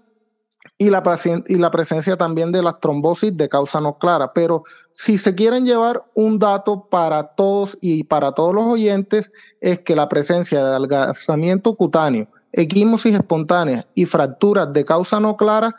y 0.77 0.89
la, 0.89 1.03
presencia 1.03 2.15
también 2.15 2.53
de 2.53 2.63
las 2.63 2.79
trombosis 2.79 3.35
de 3.35 3.49
causa 3.49 3.81
no 3.81 3.97
clara. 3.97 4.31
Pero 4.31 4.63
si 4.93 5.17
se 5.17 5.35
quieren 5.35 5.65
llevar 5.65 6.05
un 6.13 6.39
dato 6.39 6.87
para 6.89 7.35
todos 7.35 7.77
y 7.81 8.05
para 8.05 8.31
todos 8.31 8.55
los 8.55 8.63
oyentes, 8.63 9.29
es 9.59 9.79
que 9.79 9.93
la 9.93 10.07
presencia 10.07 10.63
de 10.63 10.69
adelgazamiento 10.69 11.75
cutáneo, 11.75 12.29
equimosis 12.53 13.13
espontánea 13.13 13.85
y 13.93 14.05
fracturas 14.05 14.71
de 14.71 14.85
causa 14.85 15.19
no 15.19 15.35
clara 15.35 15.75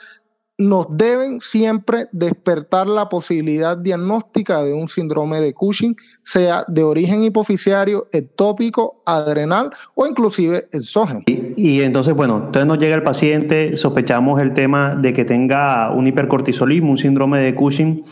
nos 0.59 0.87
deben 0.91 1.41
siempre 1.41 2.07
despertar 2.13 2.87
la 2.87 3.09
posibilidad 3.09 3.77
diagnóstica 3.77 4.63
de 4.63 4.73
un 4.73 4.89
síndrome 4.89 5.41
de 5.41 5.53
Cushing, 5.53 5.97
sea 6.23 6.65
de 6.67 6.83
origen 6.83 7.23
hipoficiario, 7.23 8.07
ectópico, 8.13 9.03
adrenal 9.05 9.71
o 9.95 10.07
inclusive 10.07 10.67
exógeno. 10.73 11.23
Y, 11.27 11.83
entonces, 11.83 12.15
bueno, 12.15 12.37
entonces 12.47 12.67
nos 12.67 12.79
llega 12.79 12.95
el 12.95 13.03
paciente, 13.03 13.77
sospechamos 13.77 14.41
el 14.41 14.55
tema 14.55 14.97
de 14.97 15.13
que 15.13 15.25
tenga 15.25 15.93
un 15.93 16.07
hipercortisolismo, 16.07 16.93
un 16.93 16.99
síndrome 16.99 17.41
de 17.41 17.55
Cushing. 17.55 18.05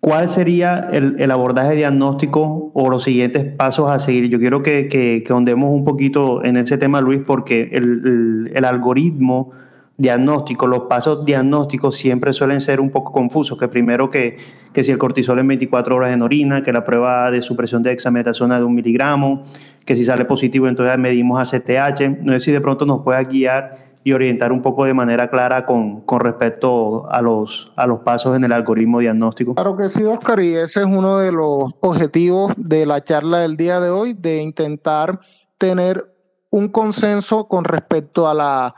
¿Cuál 0.00 0.28
sería 0.28 0.88
el, 0.92 1.30
abordaje 1.30 1.74
diagnóstico 1.74 2.70
o 2.72 2.88
los 2.88 3.02
siguientes 3.02 3.44
pasos 3.56 3.90
a 3.90 3.98
seguir? 3.98 4.28
Yo 4.30 4.38
quiero 4.38 4.62
que, 4.62 4.88
que, 4.88 5.24
un 5.32 5.84
poquito 5.84 6.44
en 6.44 6.56
ese 6.56 6.78
tema, 6.78 7.00
Luis, 7.00 7.20
porque 7.26 7.70
el, 7.72 8.52
el 8.54 8.64
algoritmo 8.64 9.50
diagnóstico, 9.98 10.66
los 10.66 10.80
pasos 10.82 11.24
diagnósticos 11.24 11.96
siempre 11.96 12.32
suelen 12.32 12.60
ser 12.60 12.80
un 12.80 12.90
poco 12.90 13.12
confusos, 13.12 13.58
que 13.58 13.68
primero 13.68 14.10
que, 14.10 14.36
que 14.72 14.84
si 14.84 14.92
el 14.92 14.98
cortisol 14.98 15.38
en 15.38 15.48
24 15.48 15.96
horas 15.96 16.12
en 16.12 16.22
orina, 16.22 16.62
que 16.62 16.72
la 16.72 16.84
prueba 16.84 17.30
de 17.30 17.42
supresión 17.42 17.82
de 17.82 17.92
hexametasona 17.92 18.58
de 18.58 18.64
un 18.64 18.74
miligramo, 18.74 19.42
que 19.84 19.96
si 19.96 20.04
sale 20.04 20.24
positivo 20.24 20.68
entonces 20.68 20.98
medimos 20.98 21.52
ACTH, 21.52 22.20
no 22.20 22.32
sé 22.34 22.40
si 22.40 22.52
de 22.52 22.60
pronto 22.60 22.84
nos 22.84 23.02
pueda 23.02 23.22
guiar 23.22 23.86
y 24.04 24.12
orientar 24.12 24.52
un 24.52 24.62
poco 24.62 24.84
de 24.84 24.94
manera 24.94 25.28
clara 25.30 25.66
con, 25.66 26.02
con 26.02 26.20
respecto 26.20 27.10
a 27.10 27.20
los, 27.20 27.72
a 27.74 27.88
los 27.88 28.00
pasos 28.00 28.36
en 28.36 28.44
el 28.44 28.52
algoritmo 28.52 29.00
diagnóstico. 29.00 29.54
Claro 29.54 29.76
que 29.76 29.88
sí, 29.88 30.04
Oscar, 30.04 30.38
y 30.38 30.54
ese 30.54 30.80
es 30.80 30.86
uno 30.86 31.18
de 31.18 31.32
los 31.32 31.74
objetivos 31.80 32.52
de 32.56 32.86
la 32.86 33.02
charla 33.02 33.38
del 33.38 33.56
día 33.56 33.80
de 33.80 33.90
hoy, 33.90 34.12
de 34.12 34.42
intentar 34.42 35.18
tener 35.58 36.08
un 36.50 36.68
consenso 36.68 37.48
con 37.48 37.64
respecto 37.64 38.28
a 38.28 38.34
la 38.34 38.74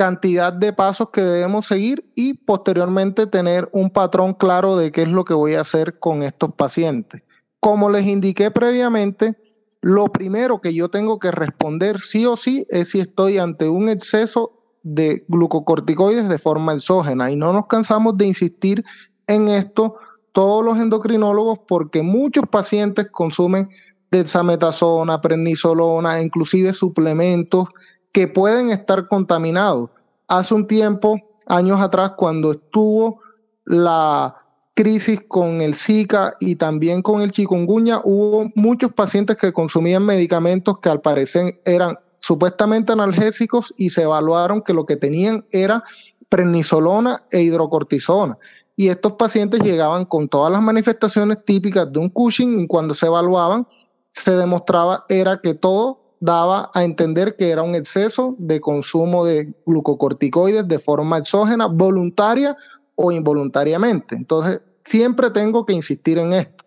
cantidad 0.00 0.50
de 0.50 0.72
pasos 0.72 1.10
que 1.10 1.20
debemos 1.20 1.66
seguir 1.66 2.10
y 2.14 2.32
posteriormente 2.32 3.26
tener 3.26 3.68
un 3.70 3.90
patrón 3.90 4.32
claro 4.32 4.78
de 4.78 4.90
qué 4.92 5.02
es 5.02 5.10
lo 5.10 5.26
que 5.26 5.34
voy 5.34 5.56
a 5.56 5.60
hacer 5.60 5.98
con 5.98 6.22
estos 6.22 6.54
pacientes. 6.54 7.22
Como 7.60 7.90
les 7.90 8.06
indiqué 8.06 8.50
previamente, 8.50 9.36
lo 9.82 10.06
primero 10.06 10.62
que 10.62 10.72
yo 10.72 10.88
tengo 10.88 11.18
que 11.18 11.30
responder 11.30 12.00
sí 12.00 12.24
o 12.24 12.34
sí 12.36 12.66
es 12.70 12.88
si 12.88 13.00
estoy 13.00 13.36
ante 13.36 13.68
un 13.68 13.90
exceso 13.90 14.52
de 14.82 15.22
glucocorticoides 15.28 16.30
de 16.30 16.38
forma 16.38 16.72
exógena 16.72 17.30
y 17.30 17.36
no 17.36 17.52
nos 17.52 17.66
cansamos 17.66 18.16
de 18.16 18.24
insistir 18.24 18.82
en 19.26 19.48
esto 19.48 19.96
todos 20.32 20.64
los 20.64 20.78
endocrinólogos 20.78 21.58
porque 21.68 22.00
muchos 22.00 22.44
pacientes 22.50 23.08
consumen 23.10 23.68
dexametasona, 24.10 25.20
prednisolona, 25.20 26.22
inclusive 26.22 26.72
suplementos 26.72 27.68
que 28.12 28.28
pueden 28.28 28.70
estar 28.70 29.08
contaminados. 29.08 29.90
Hace 30.28 30.54
un 30.54 30.66
tiempo, 30.66 31.20
años 31.46 31.80
atrás, 31.80 32.12
cuando 32.16 32.52
estuvo 32.52 33.20
la 33.64 34.36
crisis 34.74 35.20
con 35.28 35.60
el 35.60 35.74
Zika 35.74 36.34
y 36.40 36.56
también 36.56 37.02
con 37.02 37.20
el 37.20 37.30
chikungunya, 37.30 38.00
hubo 38.02 38.50
muchos 38.54 38.92
pacientes 38.92 39.36
que 39.36 39.52
consumían 39.52 40.04
medicamentos 40.04 40.78
que 40.80 40.88
al 40.88 41.00
parecer 41.00 41.60
eran 41.64 41.98
supuestamente 42.18 42.92
analgésicos 42.92 43.74
y 43.76 43.90
se 43.90 44.02
evaluaron 44.02 44.62
que 44.62 44.74
lo 44.74 44.86
que 44.86 44.96
tenían 44.96 45.44
era 45.50 45.84
prednisolona 46.28 47.22
e 47.30 47.42
hidrocortisona. 47.42 48.38
Y 48.76 48.88
estos 48.88 49.12
pacientes 49.12 49.60
llegaban 49.60 50.04
con 50.06 50.28
todas 50.28 50.50
las 50.50 50.62
manifestaciones 50.62 51.44
típicas 51.44 51.92
de 51.92 51.98
un 51.98 52.08
Cushing 52.08 52.60
y 52.60 52.66
cuando 52.66 52.94
se 52.94 53.06
evaluaban 53.06 53.66
se 54.10 54.36
demostraba 54.36 55.04
era 55.08 55.40
que 55.40 55.54
todo 55.54 55.99
daba 56.20 56.70
a 56.74 56.84
entender 56.84 57.34
que 57.34 57.50
era 57.50 57.62
un 57.62 57.74
exceso 57.74 58.36
de 58.38 58.60
consumo 58.60 59.24
de 59.24 59.54
glucocorticoides 59.66 60.68
de 60.68 60.78
forma 60.78 61.18
exógena, 61.18 61.66
voluntaria 61.66 62.56
o 62.94 63.10
involuntariamente. 63.10 64.14
Entonces, 64.14 64.60
siempre 64.84 65.30
tengo 65.30 65.64
que 65.64 65.72
insistir 65.72 66.18
en 66.18 66.34
esto. 66.34 66.64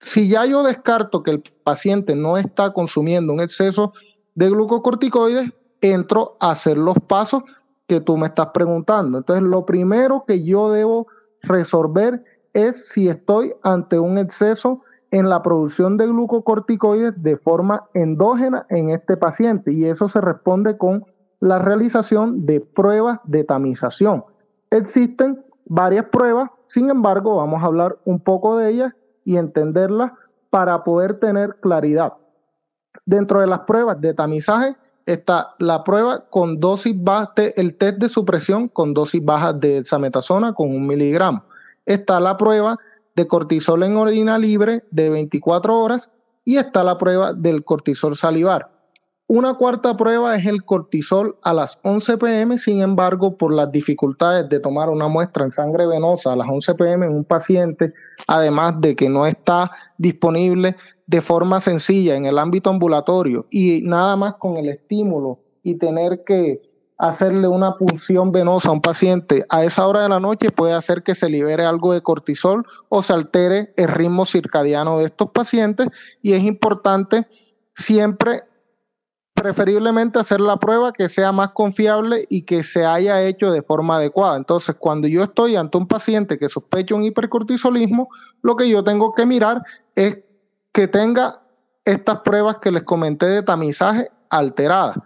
Si 0.00 0.28
ya 0.28 0.46
yo 0.46 0.62
descarto 0.62 1.22
que 1.22 1.32
el 1.32 1.42
paciente 1.64 2.14
no 2.14 2.36
está 2.36 2.72
consumiendo 2.72 3.32
un 3.32 3.40
exceso 3.40 3.92
de 4.34 4.50
glucocorticoides, 4.50 5.52
entro 5.80 6.36
a 6.40 6.52
hacer 6.52 6.78
los 6.78 6.96
pasos 7.06 7.42
que 7.88 8.00
tú 8.00 8.16
me 8.16 8.26
estás 8.26 8.48
preguntando. 8.54 9.18
Entonces, 9.18 9.42
lo 9.42 9.66
primero 9.66 10.24
que 10.26 10.44
yo 10.44 10.70
debo 10.70 11.08
resolver 11.42 12.22
es 12.52 12.88
si 12.88 13.08
estoy 13.08 13.54
ante 13.62 13.98
un 13.98 14.18
exceso 14.18 14.82
en 15.10 15.28
la 15.28 15.42
producción 15.42 15.96
de 15.96 16.06
glucocorticoides 16.06 17.22
de 17.22 17.36
forma 17.36 17.88
endógena 17.94 18.66
en 18.68 18.90
este 18.90 19.16
paciente 19.16 19.72
y 19.72 19.84
eso 19.84 20.08
se 20.08 20.20
responde 20.20 20.76
con 20.76 21.04
la 21.40 21.58
realización 21.58 22.46
de 22.46 22.60
pruebas 22.60 23.20
de 23.24 23.44
tamización. 23.44 24.24
Existen 24.70 25.44
varias 25.66 26.06
pruebas, 26.06 26.50
sin 26.66 26.90
embargo, 26.90 27.36
vamos 27.36 27.62
a 27.62 27.66
hablar 27.66 27.98
un 28.04 28.20
poco 28.20 28.56
de 28.56 28.70
ellas 28.70 28.92
y 29.24 29.36
entenderlas 29.36 30.12
para 30.50 30.84
poder 30.84 31.18
tener 31.18 31.56
claridad. 31.60 32.14
Dentro 33.04 33.40
de 33.40 33.46
las 33.46 33.60
pruebas 33.60 34.00
de 34.00 34.14
tamizaje 34.14 34.76
está 35.04 35.54
la 35.58 35.84
prueba 35.84 36.24
con 36.30 36.58
dosis 36.58 36.94
baja, 36.96 37.32
el 37.56 37.76
test 37.76 37.98
de 37.98 38.08
supresión 38.08 38.68
con 38.68 38.94
dosis 38.94 39.24
bajas 39.24 39.60
de 39.60 39.84
sametasona 39.84 40.52
con 40.52 40.70
un 40.70 40.86
miligramo. 40.86 41.44
Está 41.84 42.18
la 42.18 42.36
prueba 42.36 42.78
de 43.16 43.26
cortisol 43.26 43.82
en 43.82 43.96
orina 43.96 44.38
libre 44.38 44.84
de 44.90 45.10
24 45.10 45.78
horas 45.78 46.12
y 46.44 46.58
está 46.58 46.84
la 46.84 46.98
prueba 46.98 47.32
del 47.32 47.64
cortisol 47.64 48.14
salivar. 48.16 48.70
Una 49.28 49.54
cuarta 49.54 49.96
prueba 49.96 50.36
es 50.36 50.46
el 50.46 50.64
cortisol 50.64 51.36
a 51.42 51.52
las 51.52 51.80
11 51.82 52.16
pm, 52.18 52.58
sin 52.58 52.80
embargo, 52.80 53.36
por 53.36 53.52
las 53.52 53.72
dificultades 53.72 54.48
de 54.48 54.60
tomar 54.60 54.88
una 54.88 55.08
muestra 55.08 55.44
en 55.44 55.50
sangre 55.50 55.84
venosa 55.84 56.32
a 56.32 56.36
las 56.36 56.48
11 56.48 56.74
pm 56.74 57.06
en 57.06 57.12
un 57.12 57.24
paciente, 57.24 57.92
además 58.28 58.80
de 58.80 58.94
que 58.94 59.08
no 59.08 59.26
está 59.26 59.68
disponible 59.98 60.76
de 61.06 61.20
forma 61.20 61.58
sencilla 61.58 62.14
en 62.14 62.26
el 62.26 62.38
ámbito 62.38 62.70
ambulatorio 62.70 63.46
y 63.50 63.80
nada 63.82 64.14
más 64.16 64.34
con 64.34 64.58
el 64.58 64.68
estímulo 64.68 65.40
y 65.64 65.74
tener 65.74 66.22
que 66.24 66.62
hacerle 66.98 67.48
una 67.48 67.76
punción 67.76 68.32
venosa 68.32 68.70
a 68.70 68.72
un 68.72 68.80
paciente 68.80 69.44
a 69.50 69.64
esa 69.64 69.86
hora 69.86 70.02
de 70.02 70.08
la 70.08 70.20
noche 70.20 70.50
puede 70.50 70.72
hacer 70.72 71.02
que 71.02 71.14
se 71.14 71.28
libere 71.28 71.64
algo 71.64 71.92
de 71.92 72.02
cortisol 72.02 72.66
o 72.88 73.02
se 73.02 73.12
altere 73.12 73.74
el 73.76 73.88
ritmo 73.88 74.24
circadiano 74.24 74.98
de 74.98 75.06
estos 75.06 75.30
pacientes 75.30 75.88
y 76.22 76.32
es 76.32 76.42
importante 76.42 77.26
siempre 77.74 78.44
preferiblemente 79.34 80.18
hacer 80.18 80.40
la 80.40 80.56
prueba 80.56 80.92
que 80.92 81.10
sea 81.10 81.30
más 81.30 81.50
confiable 81.50 82.24
y 82.30 82.42
que 82.42 82.62
se 82.62 82.86
haya 82.86 83.22
hecho 83.22 83.52
de 83.52 83.60
forma 83.60 83.96
adecuada. 83.96 84.38
Entonces, 84.38 84.74
cuando 84.76 85.06
yo 85.08 85.22
estoy 85.22 85.56
ante 85.56 85.76
un 85.76 85.86
paciente 85.86 86.38
que 86.38 86.48
sospecha 86.48 86.94
un 86.94 87.04
hipercortisolismo, 87.04 88.08
lo 88.42 88.56
que 88.56 88.68
yo 88.68 88.82
tengo 88.82 89.12
que 89.14 89.26
mirar 89.26 89.62
es 89.94 90.20
que 90.72 90.88
tenga 90.88 91.42
estas 91.84 92.20
pruebas 92.20 92.56
que 92.62 92.70
les 92.70 92.82
comenté 92.84 93.26
de 93.26 93.42
tamizaje 93.42 94.08
alteradas. 94.30 94.96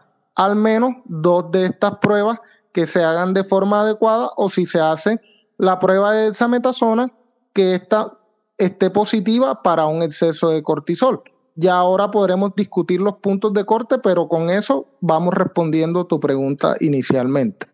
Al 0.40 0.56
menos 0.56 0.94
dos 1.04 1.50
de 1.52 1.66
estas 1.66 1.98
pruebas 1.98 2.38
que 2.72 2.86
se 2.86 3.04
hagan 3.04 3.34
de 3.34 3.44
forma 3.44 3.82
adecuada 3.82 4.30
o 4.38 4.48
si 4.48 4.64
se 4.64 4.80
hace 4.80 5.20
la 5.58 5.78
prueba 5.78 6.12
de 6.14 6.32
metasona 6.48 7.12
que 7.52 7.74
esta 7.74 8.16
esté 8.56 8.88
positiva 8.88 9.62
para 9.62 9.84
un 9.84 10.02
exceso 10.02 10.48
de 10.48 10.62
cortisol. 10.62 11.20
Ya 11.56 11.74
ahora 11.74 12.10
podremos 12.10 12.54
discutir 12.56 13.02
los 13.02 13.16
puntos 13.16 13.52
de 13.52 13.66
corte, 13.66 13.98
pero 13.98 14.28
con 14.28 14.48
eso 14.48 14.86
vamos 15.02 15.34
respondiendo 15.34 16.06
tu 16.06 16.18
pregunta 16.18 16.74
inicialmente. 16.80 17.66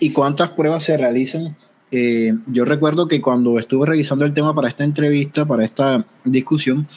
¿Y 0.00 0.12
cuántas 0.12 0.50
pruebas 0.50 0.82
se 0.82 0.96
realizan? 0.96 1.56
Eh, 1.92 2.34
yo 2.48 2.64
recuerdo 2.64 3.06
que 3.06 3.20
cuando 3.20 3.60
estuve 3.60 3.86
revisando 3.86 4.24
el 4.24 4.34
tema 4.34 4.56
para 4.56 4.66
esta 4.66 4.82
entrevista, 4.82 5.46
para 5.46 5.64
esta 5.64 6.04
discusión, 6.24 6.88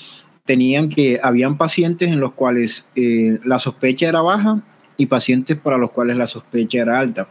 tenían 0.46 0.90
que, 0.90 1.20
habían 1.22 1.58
pacientes 1.58 2.12
en 2.12 2.20
los 2.20 2.34
cuales 2.34 2.88
eh, 2.96 3.40
la 3.44 3.60
sospecha 3.60 4.08
era 4.08 4.22
baja 4.22 4.62
y 4.96 5.08
pacientes 5.08 5.58
para 5.58 5.78
los 5.78 5.92
cuales 5.92 6.16
la 6.16 6.28
sospecha 6.28 6.80
era 6.80 7.00
alta. 7.00 7.28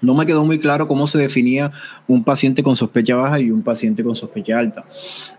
No 0.00 0.14
me 0.14 0.26
quedó 0.26 0.44
muy 0.44 0.58
claro 0.58 0.88
cómo 0.88 1.06
se 1.06 1.18
definía 1.18 1.72
un 2.06 2.24
paciente 2.24 2.62
con 2.62 2.76
sospecha 2.76 3.16
baja 3.16 3.40
y 3.40 3.50
un 3.50 3.62
paciente 3.62 4.02
con 4.02 4.14
sospecha 4.14 4.58
alta. 4.58 4.84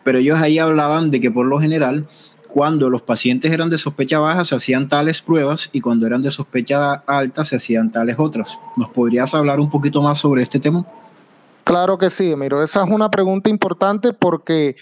Pero 0.04 0.20
ellos 0.20 0.40
ahí 0.40 0.60
hablaban 0.60 1.12
de 1.12 1.20
que 1.20 1.32
por 1.32 1.46
lo 1.46 1.60
general, 1.60 2.08
cuando 2.50 2.90
los 2.90 3.02
pacientes 3.02 3.52
eran 3.52 3.70
de 3.70 3.78
sospecha 3.78 4.20
baja, 4.20 4.44
se 4.44 4.56
hacían 4.56 4.90
tales 4.90 5.22
pruebas 5.22 5.70
y 5.72 5.82
cuando 5.82 6.06
eran 6.06 6.22
de 6.22 6.30
sospecha 6.30 6.94
alta, 6.94 7.46
se 7.46 7.56
hacían 7.56 7.92
tales 7.92 8.18
otras. 8.20 8.60
¿Nos 8.76 8.90
podrías 8.90 9.34
hablar 9.34 9.60
un 9.60 9.70
poquito 9.70 10.02
más 10.02 10.20
sobre 10.20 10.44
este 10.44 10.60
tema? 10.60 10.86
Claro 11.64 11.98
que 11.98 12.10
sí, 12.10 12.36
Miro. 12.36 12.62
Esa 12.62 12.84
es 12.84 12.90
una 12.90 13.10
pregunta 13.10 13.50
importante 13.50 14.12
porque 14.12 14.76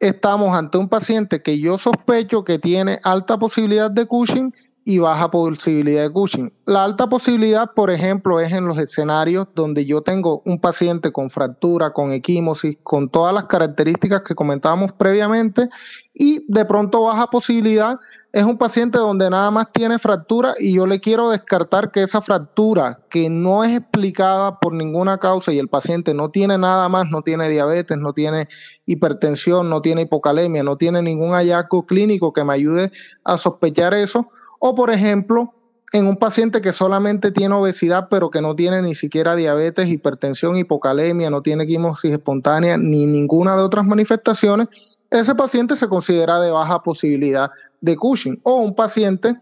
estamos 0.00 0.56
ante 0.56 0.78
un 0.78 0.88
paciente 0.88 1.42
que 1.42 1.58
yo 1.58 1.78
sospecho 1.78 2.44
que 2.44 2.58
tiene 2.58 3.00
alta 3.02 3.38
posibilidad 3.38 3.90
de 3.90 4.06
Cushing 4.06 4.54
y 4.84 4.98
baja 4.98 5.30
posibilidad 5.30 6.04
de 6.04 6.10
Cushing. 6.10 6.52
La 6.64 6.84
alta 6.84 7.08
posibilidad, 7.08 7.72
por 7.74 7.90
ejemplo, 7.90 8.40
es 8.40 8.52
en 8.52 8.66
los 8.66 8.78
escenarios 8.78 9.46
donde 9.54 9.84
yo 9.84 10.00
tengo 10.00 10.40
un 10.46 10.60
paciente 10.60 11.12
con 11.12 11.28
fractura, 11.28 11.92
con 11.92 12.12
equimosis, 12.12 12.78
con 12.82 13.10
todas 13.10 13.34
las 13.34 13.44
características 13.44 14.22
que 14.22 14.34
comentábamos 14.34 14.92
previamente, 14.92 15.68
y 16.14 16.42
de 16.48 16.64
pronto 16.64 17.02
baja 17.02 17.26
posibilidad 17.26 17.98
es 18.38 18.44
un 18.44 18.56
paciente 18.56 18.98
donde 18.98 19.28
nada 19.28 19.50
más 19.50 19.66
tiene 19.72 19.98
fractura 19.98 20.54
y 20.60 20.72
yo 20.72 20.86
le 20.86 21.00
quiero 21.00 21.28
descartar 21.28 21.90
que 21.90 22.04
esa 22.04 22.20
fractura, 22.20 23.00
que 23.10 23.28
no 23.28 23.64
es 23.64 23.76
explicada 23.76 24.60
por 24.60 24.74
ninguna 24.74 25.18
causa 25.18 25.52
y 25.52 25.58
el 25.58 25.66
paciente 25.66 26.14
no 26.14 26.30
tiene 26.30 26.56
nada 26.56 26.88
más, 26.88 27.10
no 27.10 27.22
tiene 27.22 27.48
diabetes, 27.48 27.98
no 27.98 28.12
tiene 28.12 28.46
hipertensión, 28.86 29.68
no 29.68 29.82
tiene 29.82 30.02
hipocalemia, 30.02 30.62
no 30.62 30.76
tiene 30.76 31.02
ningún 31.02 31.32
hallazgo 31.32 31.84
clínico 31.84 32.32
que 32.32 32.44
me 32.44 32.54
ayude 32.54 32.92
a 33.24 33.36
sospechar 33.38 33.92
eso, 33.92 34.30
o 34.60 34.72
por 34.76 34.92
ejemplo, 34.92 35.52
en 35.92 36.06
un 36.06 36.16
paciente 36.16 36.60
que 36.60 36.72
solamente 36.72 37.32
tiene 37.32 37.56
obesidad, 37.56 38.06
pero 38.08 38.30
que 38.30 38.40
no 38.40 38.54
tiene 38.54 38.82
ni 38.82 38.94
siquiera 38.94 39.34
diabetes, 39.34 39.88
hipertensión, 39.88 40.56
hipocalemia, 40.56 41.28
no 41.28 41.42
tiene 41.42 41.66
quimosis 41.66 42.12
espontánea, 42.12 42.76
ni 42.76 43.04
ninguna 43.04 43.56
de 43.56 43.62
otras 43.62 43.84
manifestaciones, 43.84 44.68
ese 45.10 45.34
paciente 45.34 45.74
se 45.76 45.88
considera 45.88 46.40
de 46.40 46.50
baja 46.50 46.82
posibilidad 46.82 47.50
de 47.80 47.96
Cushing. 47.96 48.40
O 48.42 48.56
un 48.56 48.74
paciente, 48.74 49.36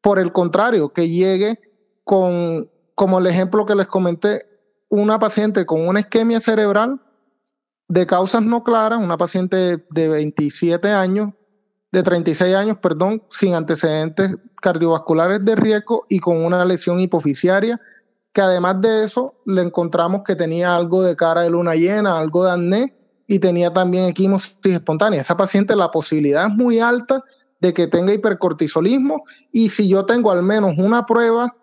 por 0.00 0.18
el 0.18 0.32
contrario, 0.32 0.92
que 0.92 1.08
llegue 1.08 1.60
con, 2.04 2.70
como 2.94 3.18
el 3.18 3.26
ejemplo 3.26 3.66
que 3.66 3.74
les 3.74 3.86
comenté, 3.86 4.46
una 4.88 5.18
paciente 5.18 5.66
con 5.66 5.86
una 5.86 6.00
isquemia 6.00 6.40
cerebral 6.40 7.00
de 7.88 8.06
causas 8.06 8.42
no 8.42 8.64
claras, 8.64 9.00
una 9.00 9.18
paciente 9.18 9.84
de 9.90 10.08
27 10.08 10.88
años, 10.88 11.30
de 11.90 12.02
36 12.02 12.54
años, 12.54 12.78
perdón, 12.78 13.22
sin 13.28 13.54
antecedentes 13.54 14.36
cardiovasculares 14.62 15.44
de 15.44 15.56
riesgo 15.56 16.04
y 16.08 16.20
con 16.20 16.42
una 16.42 16.64
lesión 16.64 17.00
hipoficiaria, 17.00 17.78
que 18.32 18.40
además 18.40 18.80
de 18.80 19.04
eso 19.04 19.34
le 19.44 19.60
encontramos 19.60 20.22
que 20.24 20.36
tenía 20.36 20.74
algo 20.74 21.02
de 21.02 21.16
cara 21.16 21.42
de 21.42 21.50
luna 21.50 21.74
llena, 21.74 22.18
algo 22.18 22.44
de 22.44 22.52
acné 22.52 23.01
y 23.32 23.38
tenía 23.38 23.72
también 23.72 24.04
equimosis 24.04 24.58
espontánea. 24.62 25.22
Esa 25.22 25.34
paciente 25.34 25.74
la 25.74 25.90
posibilidad 25.90 26.48
es 26.48 26.54
muy 26.54 26.80
alta 26.80 27.24
de 27.60 27.72
que 27.72 27.86
tenga 27.86 28.12
hipercortisolismo 28.12 29.24
y 29.50 29.70
si 29.70 29.88
yo 29.88 30.04
tengo 30.04 30.30
al 30.30 30.42
menos 30.42 30.74
una 30.76 31.06
prueba 31.06 31.56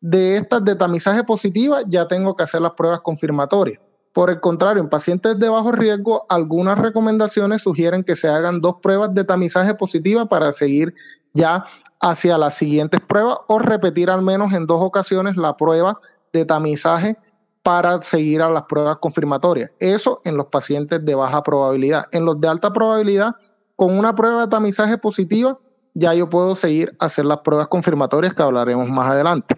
de 0.00 0.38
estas 0.38 0.64
de 0.64 0.74
tamizaje 0.74 1.22
positiva, 1.22 1.82
ya 1.86 2.08
tengo 2.08 2.34
que 2.34 2.42
hacer 2.42 2.60
las 2.60 2.72
pruebas 2.72 3.02
confirmatorias. 3.02 3.80
Por 4.12 4.30
el 4.30 4.40
contrario, 4.40 4.82
en 4.82 4.88
pacientes 4.88 5.38
de 5.38 5.48
bajo 5.48 5.70
riesgo, 5.70 6.26
algunas 6.28 6.76
recomendaciones 6.76 7.62
sugieren 7.62 8.02
que 8.02 8.16
se 8.16 8.26
hagan 8.28 8.60
dos 8.60 8.78
pruebas 8.82 9.14
de 9.14 9.22
tamizaje 9.22 9.76
positiva 9.76 10.26
para 10.26 10.50
seguir 10.50 10.92
ya 11.34 11.64
hacia 12.00 12.36
las 12.36 12.54
siguientes 12.54 13.00
pruebas 13.00 13.36
o 13.46 13.60
repetir 13.60 14.10
al 14.10 14.22
menos 14.22 14.52
en 14.54 14.66
dos 14.66 14.82
ocasiones 14.82 15.36
la 15.36 15.56
prueba 15.56 16.00
de 16.32 16.44
tamizaje 16.44 17.16
para 17.62 18.02
seguir 18.02 18.42
a 18.42 18.50
las 18.50 18.64
pruebas 18.64 18.96
confirmatorias. 18.96 19.70
Eso 19.78 20.20
en 20.24 20.36
los 20.36 20.46
pacientes 20.46 21.04
de 21.04 21.14
baja 21.14 21.42
probabilidad. 21.42 22.04
En 22.12 22.24
los 22.24 22.40
de 22.40 22.48
alta 22.48 22.72
probabilidad, 22.72 23.36
con 23.76 23.96
una 23.96 24.14
prueba 24.14 24.42
de 24.42 24.48
tamizaje 24.48 24.98
positiva, 24.98 25.58
ya 25.94 26.14
yo 26.14 26.28
puedo 26.28 26.54
seguir 26.54 26.94
a 26.98 27.06
hacer 27.06 27.24
las 27.24 27.38
pruebas 27.38 27.68
confirmatorias 27.68 28.34
que 28.34 28.42
hablaremos 28.42 28.88
más 28.88 29.10
adelante. 29.10 29.54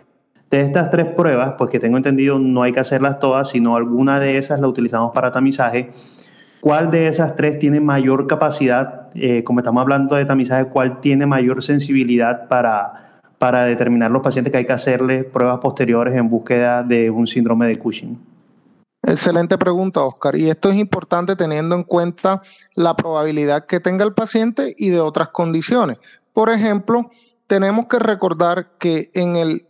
De 0.51 0.61
estas 0.61 0.91
tres 0.91 1.07
pruebas, 1.17 1.55
pues 1.57 1.71
que 1.71 1.81
tengo 1.81 1.97
entendido 1.97 2.39
no 2.39 2.63
hay 2.63 2.73
que 2.73 2.81
hacerlas 2.81 3.19
todas, 3.19 3.49
sino 3.49 3.77
alguna 3.77 4.21
de 4.21 4.39
esas 4.39 4.61
la 4.61 4.69
utilizamos 4.69 5.13
para 5.13 5.33
tamizaje. 5.33 5.91
¿Cuál 6.61 6.91
de 6.91 7.09
esas 7.09 7.35
tres 7.37 7.59
tiene 7.59 7.81
mayor 7.81 8.27
capacidad, 8.27 9.09
eh, 9.15 9.45
como 9.45 9.61
estamos 9.61 9.81
hablando 9.81 10.17
de 10.17 10.25
tamizaje, 10.25 10.67
cuál 10.67 11.01
tiene 11.01 11.27
mayor 11.27 11.63
sensibilidad 11.63 12.49
para, 12.49 13.14
para 13.39 13.65
determinar 13.65 14.11
los 14.11 14.23
pacientes 14.23 14.53
que 14.53 14.59
hay 14.59 14.67
que 14.67 14.73
hacerle 14.73 15.25
pruebas 15.25 15.59
posteriores 15.61 16.15
en 16.15 16.29
búsqueda 16.29 16.83
de 16.83 17.11
un 17.11 17.27
síndrome 17.27 17.67
de 17.67 17.77
Cushing? 17.77 18.19
Excelente 19.07 19.59
pregunta, 19.59 20.03
Oscar. 20.03 20.35
Y 20.37 20.49
esto 20.49 20.71
es 20.71 20.77
importante 20.77 21.37
teniendo 21.37 21.75
en 21.75 21.83
cuenta 21.83 22.41
la 22.75 22.97
probabilidad 22.97 23.67
que 23.67 23.81
tenga 23.81 24.05
el 24.05 24.15
paciente 24.15 24.75
y 24.79 24.89
de 24.89 25.01
otras 25.01 25.29
condiciones. 25.29 25.99
Por 26.33 26.49
ejemplo, 26.49 27.11
tenemos 27.47 27.87
que 27.87 27.99
recordar 27.99 28.79
que 28.79 29.11
en 29.15 29.37
el 29.37 29.67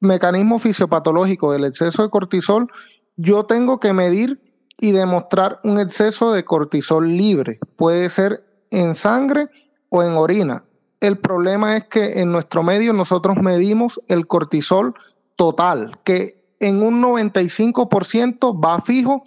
mecanismo 0.00 0.58
fisiopatológico 0.58 1.52
del 1.52 1.64
exceso 1.64 2.02
de 2.02 2.10
cortisol, 2.10 2.68
yo 3.16 3.44
tengo 3.44 3.78
que 3.78 3.92
medir 3.92 4.40
y 4.80 4.92
demostrar 4.92 5.60
un 5.64 5.78
exceso 5.78 6.32
de 6.32 6.44
cortisol 6.44 7.08
libre. 7.08 7.58
Puede 7.76 8.08
ser 8.08 8.44
en 8.70 8.94
sangre 8.94 9.48
o 9.90 10.02
en 10.02 10.12
orina. 10.12 10.64
El 11.00 11.18
problema 11.18 11.76
es 11.76 11.84
que 11.84 12.20
en 12.20 12.32
nuestro 12.32 12.62
medio 12.62 12.92
nosotros 12.92 13.36
medimos 13.36 14.00
el 14.08 14.26
cortisol 14.26 14.94
total, 15.36 15.92
que 16.04 16.42
en 16.60 16.82
un 16.82 17.02
95% 17.02 18.60
va 18.62 18.80
fijo 18.80 19.24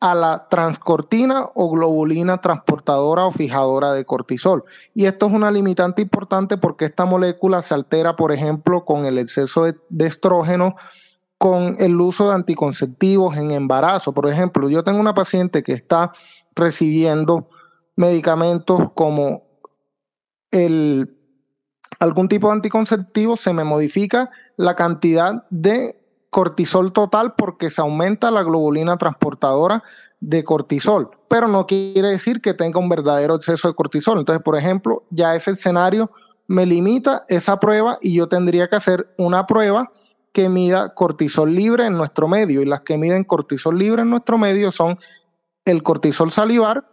a 0.00 0.16
la 0.16 0.48
transcortina 0.48 1.46
o 1.54 1.70
globulina 1.70 2.40
transportadora 2.40 3.24
o 3.26 3.30
fijadora 3.30 3.92
de 3.92 4.04
cortisol. 4.04 4.64
Y 4.94 5.06
esto 5.06 5.26
es 5.26 5.32
una 5.32 5.52
limitante 5.52 6.02
importante 6.02 6.56
porque 6.58 6.86
esta 6.86 7.04
molécula 7.04 7.62
se 7.62 7.74
altera, 7.74 8.16
por 8.16 8.32
ejemplo, 8.32 8.84
con 8.84 9.06
el 9.06 9.16
exceso 9.18 9.62
de, 9.62 9.76
de 9.90 10.08
estrógeno, 10.08 10.74
con 11.38 11.76
el 11.78 12.00
uso 12.00 12.28
de 12.28 12.34
anticonceptivos 12.34 13.36
en 13.36 13.52
embarazo. 13.52 14.12
Por 14.12 14.28
ejemplo, 14.28 14.68
yo 14.68 14.82
tengo 14.82 14.98
una 14.98 15.14
paciente 15.14 15.62
que 15.62 15.72
está 15.72 16.10
recibiendo 16.56 17.48
medicamentos 17.94 18.90
como 18.94 19.51
el, 20.52 21.16
algún 21.98 22.28
tipo 22.28 22.46
de 22.46 22.54
anticonceptivo, 22.54 23.36
se 23.36 23.52
me 23.52 23.64
modifica 23.64 24.30
la 24.56 24.76
cantidad 24.76 25.44
de 25.50 25.98
cortisol 26.30 26.92
total 26.92 27.34
porque 27.34 27.68
se 27.68 27.80
aumenta 27.80 28.30
la 28.30 28.42
globulina 28.42 28.96
transportadora 28.96 29.82
de 30.20 30.44
cortisol, 30.44 31.10
pero 31.28 31.48
no 31.48 31.66
quiere 31.66 32.08
decir 32.08 32.40
que 32.40 32.54
tenga 32.54 32.78
un 32.78 32.88
verdadero 32.88 33.34
exceso 33.34 33.68
de 33.68 33.74
cortisol. 33.74 34.18
Entonces, 34.18 34.42
por 34.42 34.56
ejemplo, 34.56 35.04
ya 35.10 35.34
ese 35.34 35.50
escenario 35.50 36.10
me 36.46 36.64
limita 36.64 37.24
esa 37.28 37.58
prueba 37.58 37.98
y 38.00 38.14
yo 38.14 38.28
tendría 38.28 38.68
que 38.68 38.76
hacer 38.76 39.12
una 39.18 39.46
prueba 39.46 39.90
que 40.32 40.48
mida 40.48 40.94
cortisol 40.94 41.54
libre 41.54 41.86
en 41.86 41.96
nuestro 41.96 42.28
medio 42.28 42.62
y 42.62 42.66
las 42.66 42.80
que 42.82 42.96
miden 42.96 43.24
cortisol 43.24 43.78
libre 43.78 44.02
en 44.02 44.10
nuestro 44.10 44.38
medio 44.38 44.70
son 44.70 44.96
el 45.64 45.82
cortisol 45.82 46.30
salivar 46.30 46.88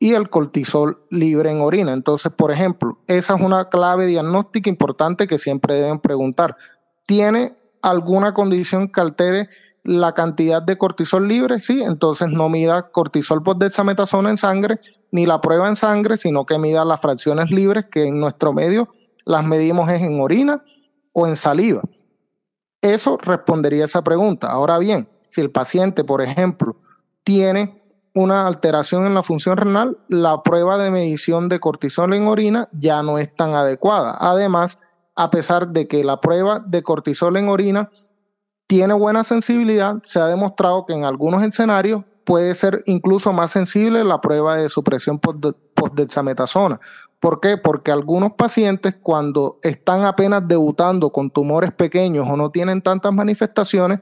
y 0.00 0.14
el 0.14 0.30
cortisol 0.30 1.04
libre 1.10 1.52
en 1.52 1.60
orina. 1.60 1.92
Entonces, 1.92 2.32
por 2.32 2.50
ejemplo, 2.50 2.98
esa 3.06 3.36
es 3.36 3.40
una 3.40 3.68
clave 3.68 4.06
diagnóstica 4.06 4.68
importante 4.68 5.28
que 5.28 5.38
siempre 5.38 5.74
deben 5.74 6.00
preguntar. 6.00 6.56
¿Tiene 7.06 7.54
alguna 7.82 8.34
condición 8.34 8.88
que 8.88 9.00
altere 9.00 9.48
la 9.84 10.12
cantidad 10.12 10.62
de 10.62 10.76
cortisol 10.76 11.28
libre, 11.28 11.60
sí, 11.60 11.82
entonces 11.82 12.28
no 12.28 12.48
mida 12.48 12.90
cortisol 12.90 13.42
por 13.42 13.56
dexametasona 13.56 14.30
en 14.30 14.36
sangre, 14.36 14.78
ni 15.10 15.26
la 15.26 15.40
prueba 15.40 15.68
en 15.68 15.76
sangre, 15.76 16.16
sino 16.16 16.44
que 16.44 16.58
mida 16.58 16.84
las 16.84 17.00
fracciones 17.00 17.50
libres 17.50 17.86
que 17.86 18.04
en 18.04 18.20
nuestro 18.20 18.52
medio 18.52 18.88
las 19.24 19.44
medimos 19.44 19.90
es 19.90 20.02
en 20.02 20.20
orina 20.20 20.62
o 21.12 21.26
en 21.26 21.36
saliva. 21.36 21.82
Eso 22.82 23.18
respondería 23.18 23.82
a 23.82 23.86
esa 23.86 24.02
pregunta. 24.02 24.50
Ahora 24.50 24.78
bien, 24.78 25.08
si 25.28 25.40
el 25.40 25.50
paciente, 25.50 26.04
por 26.04 26.22
ejemplo, 26.22 26.76
tiene 27.24 27.79
una 28.14 28.46
alteración 28.46 29.06
en 29.06 29.14
la 29.14 29.22
función 29.22 29.56
renal, 29.56 29.98
la 30.08 30.42
prueba 30.42 30.78
de 30.78 30.90
medición 30.90 31.48
de 31.48 31.60
cortisol 31.60 32.14
en 32.14 32.26
orina 32.26 32.68
ya 32.72 33.02
no 33.02 33.18
es 33.18 33.34
tan 33.34 33.54
adecuada. 33.54 34.16
Además, 34.18 34.78
a 35.16 35.30
pesar 35.30 35.68
de 35.68 35.86
que 35.86 36.02
la 36.02 36.20
prueba 36.20 36.60
de 36.60 36.82
cortisol 36.82 37.36
en 37.36 37.48
orina 37.48 37.90
tiene 38.66 38.94
buena 38.94 39.24
sensibilidad, 39.24 39.96
se 40.02 40.20
ha 40.20 40.26
demostrado 40.26 40.86
que 40.86 40.92
en 40.92 41.04
algunos 41.04 41.42
escenarios 41.42 42.04
puede 42.24 42.54
ser 42.54 42.82
incluso 42.86 43.32
más 43.32 43.50
sensible 43.50 44.04
la 44.04 44.20
prueba 44.20 44.56
de 44.56 44.68
supresión 44.68 45.18
postdexametasona. 45.18 46.78
¿Por 47.18 47.40
qué? 47.40 47.58
Porque 47.58 47.90
algunos 47.90 48.32
pacientes 48.32 48.94
cuando 49.02 49.58
están 49.62 50.04
apenas 50.04 50.46
debutando 50.46 51.10
con 51.10 51.30
tumores 51.30 51.72
pequeños 51.72 52.26
o 52.28 52.36
no 52.36 52.50
tienen 52.50 52.80
tantas 52.80 53.12
manifestaciones, 53.12 54.00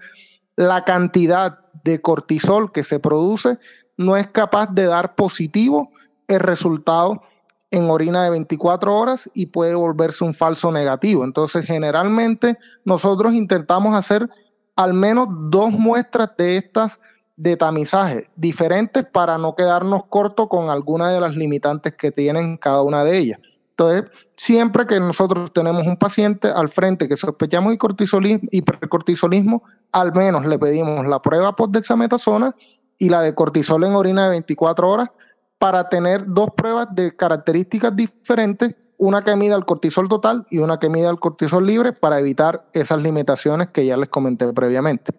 la 0.57 0.85
cantidad 0.85 1.61
de 1.85 2.01
cortisol 2.01 2.73
que 2.73 2.83
se 2.83 3.01
produce 3.01 3.59
no 3.97 4.17
es 4.17 4.29
capaz 4.29 4.69
de 4.73 4.87
dar 4.87 5.15
positivo 5.15 5.91
el 6.29 6.41
resultado 6.41 7.23
en 7.71 7.91
orina 7.91 8.25
de 8.25 8.31
24 8.31 8.95
horas 8.95 9.31
y 9.35 9.47
puede 9.47 9.75
volverse 9.75 10.25
un 10.25 10.35
falso 10.35 10.73
negativo. 10.73 11.25
Entonces, 11.25 11.67
generalmente 11.67 12.57
nosotros 12.85 13.35
intentamos 13.35 13.95
hacer 13.95 14.29
al 14.77 14.95
menos 14.95 15.29
dos 15.31 15.71
muestras 15.71 16.31
de 16.39 16.57
estas 16.57 17.01
de 17.37 17.57
tamizaje 17.57 18.27
diferentes 18.35 19.05
para 19.05 19.39
no 19.39 19.55
quedarnos 19.55 20.07
cortos 20.09 20.49
con 20.49 20.71
alguna 20.71 21.11
de 21.11 21.21
las 21.21 21.37
limitantes 21.37 21.95
que 21.95 22.11
tienen 22.11 22.57
cada 22.57 22.83
una 22.83 23.05
de 23.05 23.17
ellas. 23.17 23.41
Entonces, 23.79 24.11
siempre 24.35 24.87
que 24.87 24.99
nosotros 24.99 25.53
tenemos 25.53 25.87
un 25.87 25.97
paciente 25.97 26.49
al 26.49 26.69
frente 26.69 27.07
que 27.07 27.17
sospechamos 27.17 27.75
hipercortisolismo, 27.75 29.63
al 29.93 30.13
menos 30.15 30.45
le 30.47 30.59
pedimos 30.59 31.07
la 31.07 31.23
prueba 31.23 31.55
post-dexametasona 31.55 32.57
y 32.99 33.09
la 33.09 33.23
de 33.23 33.37
cortisol 33.37 33.85
en 33.85 33.95
orina 33.95 34.25
de 34.25 34.31
24 34.31 34.91
horas 34.91 35.11
para 35.59 35.89
tener 35.89 36.25
dos 36.27 36.49
pruebas 36.57 36.89
de 36.93 37.15
características 37.15 37.95
diferentes, 37.95 38.75
una 38.97 39.23
que 39.23 39.37
mida 39.37 39.55
el 39.55 39.65
cortisol 39.65 40.09
total 40.09 40.45
y 40.51 40.59
una 40.59 40.81
que 40.81 40.89
mida 40.89 41.09
el 41.09 41.21
cortisol 41.21 41.65
libre 41.65 41.93
para 41.93 42.19
evitar 42.19 42.69
esas 42.73 43.01
limitaciones 43.01 43.69
que 43.69 43.87
ya 43.87 43.97
les 43.97 44.09
comenté 44.09 44.53
previamente. 44.53 45.13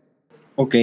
Ok, 0.57 0.75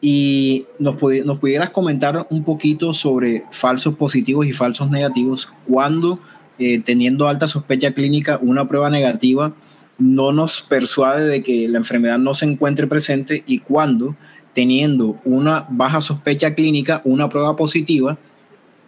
y 0.00 0.64
nos, 0.78 0.94
nos 1.24 1.38
pudieras 1.40 1.70
comentar 1.70 2.24
un 2.30 2.44
poquito 2.44 2.94
sobre 2.94 3.44
falsos 3.50 3.96
positivos 3.96 4.46
y 4.46 4.52
falsos 4.52 4.88
negativos 4.88 5.48
cuando 5.68 6.20
eh, 6.60 6.78
teniendo 6.78 7.26
alta 7.26 7.48
sospecha 7.48 7.92
clínica 7.92 8.38
una 8.42 8.68
prueba 8.68 8.90
negativa 8.90 9.52
no 9.98 10.32
nos 10.32 10.62
persuade 10.62 11.26
de 11.26 11.42
que 11.42 11.68
la 11.68 11.78
enfermedad 11.78 12.18
no 12.18 12.34
se 12.34 12.44
encuentre 12.44 12.86
presente 12.86 13.42
y 13.46 13.60
cuando 13.60 14.14
teniendo 14.52 15.18
una 15.24 15.66
baja 15.70 16.00
sospecha 16.00 16.54
clínica 16.54 17.00
una 17.04 17.28
prueba 17.28 17.56
positiva 17.56 18.18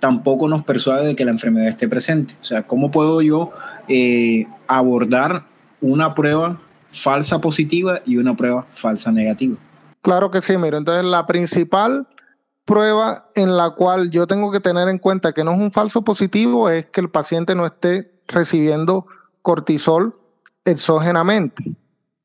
tampoco 0.01 0.49
nos 0.49 0.65
persuade 0.65 1.07
de 1.07 1.17
que 1.17 1.25
la 1.25 1.31
enfermedad 1.31 1.69
esté 1.69 1.89
presente. 1.89 2.35
O 2.43 2.45
sea, 2.45 2.65
¿cómo 2.65 2.91
puedo 2.91 3.23
yo 3.23 3.53
eh, 3.89 4.47
abordar 4.67 5.45
una 5.81 6.15
prueba 6.15 6.61
falsa 6.91 7.41
positiva 7.41 8.03
y 8.05 8.19
una 8.19 8.37
prueba 8.37 8.67
falsa 8.73 9.13
negativa? 9.13 9.57
Claro 10.03 10.31
que 10.31 10.43
sí, 10.43 10.59
mira, 10.59 10.77
entonces 10.77 11.05
la 11.05 11.25
principal 11.25 12.07
prueba 12.65 13.29
en 13.35 13.57
la 13.57 13.71
cual 13.71 14.11
yo 14.11 14.27
tengo 14.27 14.51
que 14.51 14.61
tener 14.61 14.89
en 14.89 14.99
cuenta 14.99 15.33
que 15.33 15.45
no 15.45 15.53
es 15.53 15.59
un 15.59 15.71
falso 15.71 16.03
positivo 16.03 16.69
es 16.69 16.87
que 16.87 17.01
el 17.01 17.11
paciente 17.11 17.55
no 17.55 17.67
esté 17.67 18.13
recibiendo 18.29 19.07
cortisol 19.43 20.17
exógenamente. 20.65 21.77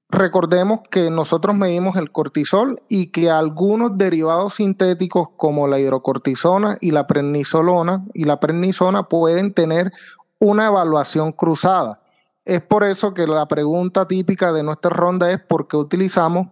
Recordemos 0.10 0.82
que 0.90 1.10
nosotros 1.10 1.54
medimos 1.56 1.98
el 1.98 2.12
cortisol 2.12 2.82
y 2.88 3.08
que 3.08 3.30
algunos 3.30 3.98
derivados 3.98 4.54
sintéticos 4.56 5.28
como 5.36 5.68
la 5.68 5.80
hidrocortisona 5.80 6.78
y 6.80 6.92
la 6.92 7.08
prednisolona 7.08 8.06
y 8.14 8.24
la 8.24 8.40
prednisona 8.40 9.04
pueden 9.04 9.54
tener 9.54 9.92
una 10.40 10.68
evaluación 10.68 11.34
cruzada. 11.34 12.00
Es 12.46 12.62
por 12.62 12.86
eso 12.86 13.14
que 13.14 13.28
la 13.28 13.48
pregunta 13.50 14.08
típica 14.08 14.54
de 14.54 14.64
nuestra 14.64 14.92
ronda 14.92 15.30
es 15.30 15.42
por 15.42 15.68
qué 15.68 15.76
utilizamos 15.76 16.48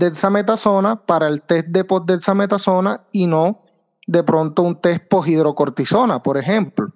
dexametasona 0.00 1.06
para 1.06 1.28
el 1.28 1.42
test 1.42 1.68
de 1.68 1.84
postdexametasona 1.84 3.00
y 3.12 3.26
no 3.26 3.62
de 4.06 4.24
pronto 4.24 4.62
un 4.62 4.80
test 4.80 5.04
poshidrocortisona, 5.08 6.22
por 6.22 6.36
ejemplo, 6.36 6.92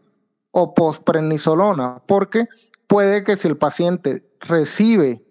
o 0.51 0.75
postprednisolona, 0.75 2.03
porque 2.07 2.49
puede 2.89 3.23
que 3.23 3.37
si 3.37 3.47
el 3.47 3.57
paciente 3.57 4.27
recibe 4.41 5.25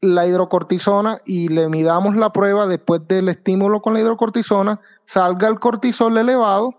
la 0.00 0.26
hidrocortisona 0.26 1.18
y 1.26 1.48
le 1.48 1.68
midamos 1.68 2.16
la 2.16 2.32
prueba 2.32 2.66
después 2.66 3.06
del 3.06 3.28
estímulo 3.28 3.82
con 3.82 3.94
la 3.94 4.00
hidrocortisona, 4.00 4.80
salga 5.04 5.48
el 5.48 5.58
cortisol 5.58 6.16
elevado 6.16 6.74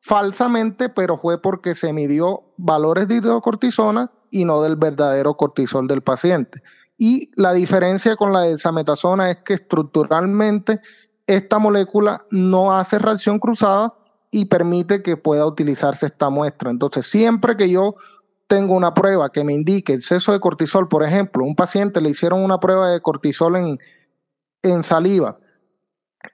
falsamente, 0.00 0.88
pero 0.88 1.16
fue 1.16 1.40
porque 1.40 1.74
se 1.74 1.92
midió 1.92 2.42
valores 2.56 3.08
de 3.08 3.16
hidrocortisona 3.16 4.10
y 4.30 4.44
no 4.44 4.62
del 4.62 4.76
verdadero 4.76 5.36
cortisol 5.36 5.88
del 5.88 6.02
paciente. 6.02 6.62
Y 6.98 7.30
la 7.36 7.52
diferencia 7.52 8.16
con 8.16 8.32
la 8.32 8.42
desametasona 8.42 9.30
es 9.30 9.38
que 9.38 9.54
estructuralmente 9.54 10.80
esta 11.26 11.58
molécula 11.58 12.24
no 12.30 12.72
hace 12.72 12.98
reacción 12.98 13.38
cruzada 13.38 13.94
y 14.30 14.46
permite 14.46 15.02
que 15.02 15.16
pueda 15.16 15.46
utilizarse 15.46 16.06
esta 16.06 16.28
muestra. 16.28 16.70
Entonces, 16.70 17.06
siempre 17.06 17.56
que 17.56 17.70
yo 17.70 17.94
tengo 18.48 18.74
una 18.74 18.94
prueba 18.94 19.30
que 19.30 19.44
me 19.44 19.54
indique 19.54 19.92
exceso 19.92 20.32
de 20.32 20.40
cortisol, 20.40 20.88
por 20.88 21.04
ejemplo, 21.04 21.44
un 21.44 21.54
paciente 21.54 22.00
le 22.00 22.10
hicieron 22.10 22.42
una 22.42 22.58
prueba 22.58 22.90
de 22.90 23.00
cortisol 23.00 23.56
en, 23.56 23.78
en 24.62 24.82
saliva 24.82 25.38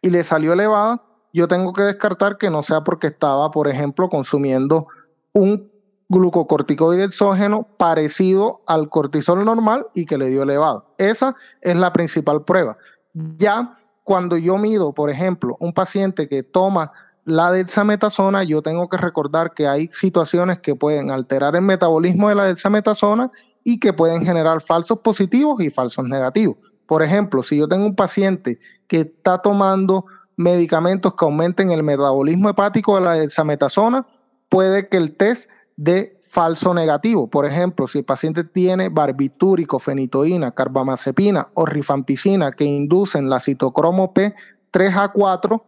y 0.01 0.11
le 0.11 0.23
salió 0.23 0.55
elevada, 0.55 1.03
yo 1.33 1.49
tengo 1.49 1.73
que 1.73 1.83
descartar 1.83 2.39
que 2.39 2.51
no 2.51 2.63
sea 2.63 2.83
porque 2.83 3.09
estaba, 3.09 3.51
por 3.51 3.69
ejemplo, 3.69 4.09
consumiendo 4.09 4.87
un 5.33 5.74
glucocorticoide 6.09 7.05
exógeno 7.05 7.67
parecido 7.77 8.63
al 8.67 8.89
cortisol 8.89 9.45
normal 9.45 9.87
y 9.95 10.07
que 10.07 10.19
le 10.19 10.31
dio 10.31 10.43
elevado. 10.43 10.87
Esa 10.99 11.35
es 11.63 11.77
la 11.77 11.93
principal 11.93 12.45
prueba. 12.45 12.77
Ya 13.15 13.79
cuando 14.03 14.37
yo 14.37 14.59
mido, 14.59 14.93
por 14.93 15.11
ejemplo, 15.11 15.57
un 15.61 15.73
paciente 15.73 16.29
que 16.29 16.43
toma 16.43 16.93
la 17.25 17.51
dexametasona, 17.51 18.45
yo 18.45 18.61
tengo 18.61 18.89
que 18.89 18.99
recordar 18.99 19.55
que 19.55 19.67
hay 19.67 19.87
situaciones 19.89 20.59
que 20.59 20.75
pueden 20.75 21.11
alterar 21.11 21.57
el 21.57 21.63
metabolismo 21.63 22.29
de 22.29 22.35
la 22.35 22.45
dexametasona 22.45 23.31
y 23.65 23.81
que 23.81 23.95
pueden 23.95 24.25
generar 24.25 24.61
falsos 24.61 24.99
positivos 24.99 25.61
y 25.63 25.71
falsos 25.71 26.07
negativos. 26.07 26.57
Por 26.87 27.03
ejemplo, 27.03 27.43
si 27.43 27.57
yo 27.57 27.67
tengo 27.67 27.87
un 27.87 27.97
paciente 27.97 28.59
que 28.89 29.01
está 29.01 29.39
tomando 29.39 30.05
medicamentos 30.37 31.15
que 31.15 31.25
aumenten 31.25 31.71
el 31.71 31.83
metabolismo 31.83 32.51
hepático 32.51 32.97
de 32.97 33.01
la 33.01 33.13
dexametasona, 33.15 34.07
puede 34.51 34.89
que 34.89 34.99
el 34.99 35.17
test 35.17 35.51
de 35.77 36.19
falso 36.23 36.75
negativo. 36.75 37.29
Por 37.29 37.47
ejemplo, 37.47 37.87
si 37.87 37.99
el 37.99 38.05
paciente 38.05 38.43
tiene 38.43 38.89
barbitúrico, 38.89 39.79
fenitoína, 39.79 40.51
carbamazepina 40.51 41.49
o 41.55 41.65
rifampicina 41.65 42.53
que 42.53 42.65
inducen 42.65 43.31
la 43.31 43.39
citocromo 43.39 44.13
P3A4, 44.13 45.63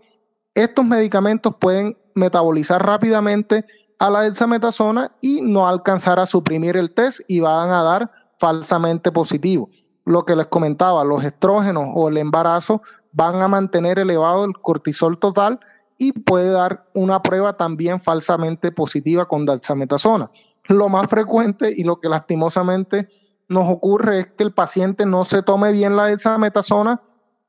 estos 0.54 0.84
medicamentos 0.84 1.54
pueden 1.61 1.96
metabolizar 2.14 2.84
rápidamente 2.84 3.64
a 3.98 4.11
la 4.11 4.22
dexametasona 4.22 5.12
y 5.20 5.40
no 5.42 5.68
alcanzar 5.68 6.18
a 6.18 6.26
suprimir 6.26 6.76
el 6.76 6.90
test 6.90 7.20
y 7.28 7.40
van 7.40 7.70
a 7.70 7.82
dar 7.82 8.11
falsamente 8.38 9.12
positivo. 9.12 9.70
Lo 10.04 10.24
que 10.24 10.36
les 10.36 10.46
comentaba, 10.46 11.04
los 11.04 11.24
estrógenos 11.24 11.88
o 11.94 12.09
el 12.09 12.16
embarazo 12.16 12.82
van 13.12 13.40
a 13.40 13.48
mantener 13.48 13.98
elevado 13.98 14.44
el 14.44 14.52
cortisol 14.54 15.18
total 15.18 15.61
y 15.99 16.12
puede 16.12 16.51
dar 16.51 16.86
una 16.94 17.22
prueba 17.22 17.57
también 17.57 18.01
falsamente 18.01 18.72
positiva 18.72 19.26
con 19.26 19.47
dexametasona. 19.47 20.30
Lo 20.68 20.88
más 20.88 21.09
frecuente 21.09 21.72
y 21.74 21.84
lo 21.84 22.01
que 22.01 22.09
lastimosamente 22.09 23.09
nos 23.49 23.68
ocurre 23.68 24.20
es 24.20 24.26
que 24.32 24.42
el 24.42 24.53
paciente 24.53 25.07
no 25.07 25.24
se 25.24 25.42
tome 25.42 25.72
bien 25.72 25.97
la 25.97 26.07
dexametasona 26.07 27.01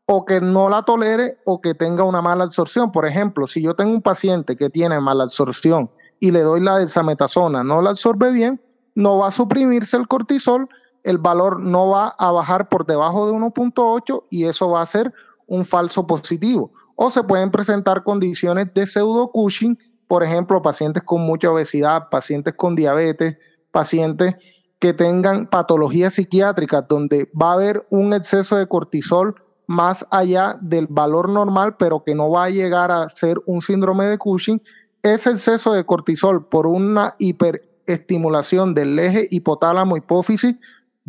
o 0.05 0.23
que 0.23 0.39
no 0.39 0.69
la 0.69 0.83
tolere 0.83 1.37
o 1.45 1.59
que 1.59 1.73
tenga 1.73 2.03
una 2.03 2.21
mala 2.21 2.45
absorción. 2.45 2.91
Por 2.91 3.05
ejemplo, 3.05 3.47
si 3.47 3.61
yo 3.61 3.75
tengo 3.75 3.91
un 3.91 4.01
paciente 4.01 4.55
que 4.55 4.69
tiene 4.69 4.99
mala 5.01 5.25
absorción 5.25 5.91
y 6.19 6.31
le 6.31 6.41
doy 6.41 6.61
la 6.61 6.77
dexametasona, 6.77 7.63
no 7.63 7.81
la 7.81 7.89
absorbe 7.89 8.31
bien, 8.31 8.61
no 8.95 9.17
va 9.17 9.27
a 9.27 9.31
suprimirse 9.31 9.97
el 9.97 10.07
cortisol, 10.07 10.69
el 11.03 11.17
valor 11.17 11.59
no 11.59 11.89
va 11.89 12.15
a 12.17 12.31
bajar 12.31 12.69
por 12.69 12.85
debajo 12.85 13.27
de 13.27 13.33
1.8 13.33 14.23
y 14.29 14.45
eso 14.45 14.69
va 14.69 14.81
a 14.81 14.85
ser 14.85 15.13
un 15.45 15.65
falso 15.65 16.07
positivo. 16.07 16.71
O 16.99 17.11
se 17.11 17.23
pueden 17.23 17.51
presentar 17.51 18.03
condiciones 18.03 18.73
de 18.73 18.87
pseudo 18.87 19.31
Cushing, 19.31 19.77
por 20.07 20.23
ejemplo, 20.23 20.63
pacientes 20.63 21.03
con 21.03 21.21
mucha 21.21 21.51
obesidad, 21.51 22.09
pacientes 22.09 22.55
con 22.55 22.75
diabetes, 22.75 23.37
pacientes 23.71 24.33
que 24.79 24.93
tengan 24.93 25.47
patologías 25.47 26.15
psiquiátricas 26.15 26.87
donde 26.87 27.29
va 27.39 27.51
a 27.51 27.53
haber 27.53 27.85
un 27.91 28.13
exceso 28.13 28.57
de 28.57 28.67
cortisol 28.67 29.35
más 29.67 30.07
allá 30.09 30.57
del 30.59 30.87
valor 30.87 31.29
normal, 31.29 31.75
pero 31.77 32.03
que 32.03 32.15
no 32.15 32.31
va 32.31 32.45
a 32.45 32.49
llegar 32.49 32.91
a 32.91 33.07
ser 33.09 33.37
un 33.45 33.61
síndrome 33.61 34.05
de 34.05 34.17
Cushing, 34.17 34.59
ese 35.03 35.29
exceso 35.29 35.73
de 35.73 35.85
cortisol 35.85 36.47
por 36.47 36.65
una 36.65 37.13
hiperestimulación 37.19 38.73
del 38.73 38.97
eje 38.97 39.27
hipotálamo 39.29 39.97
hipófisis 39.97 40.55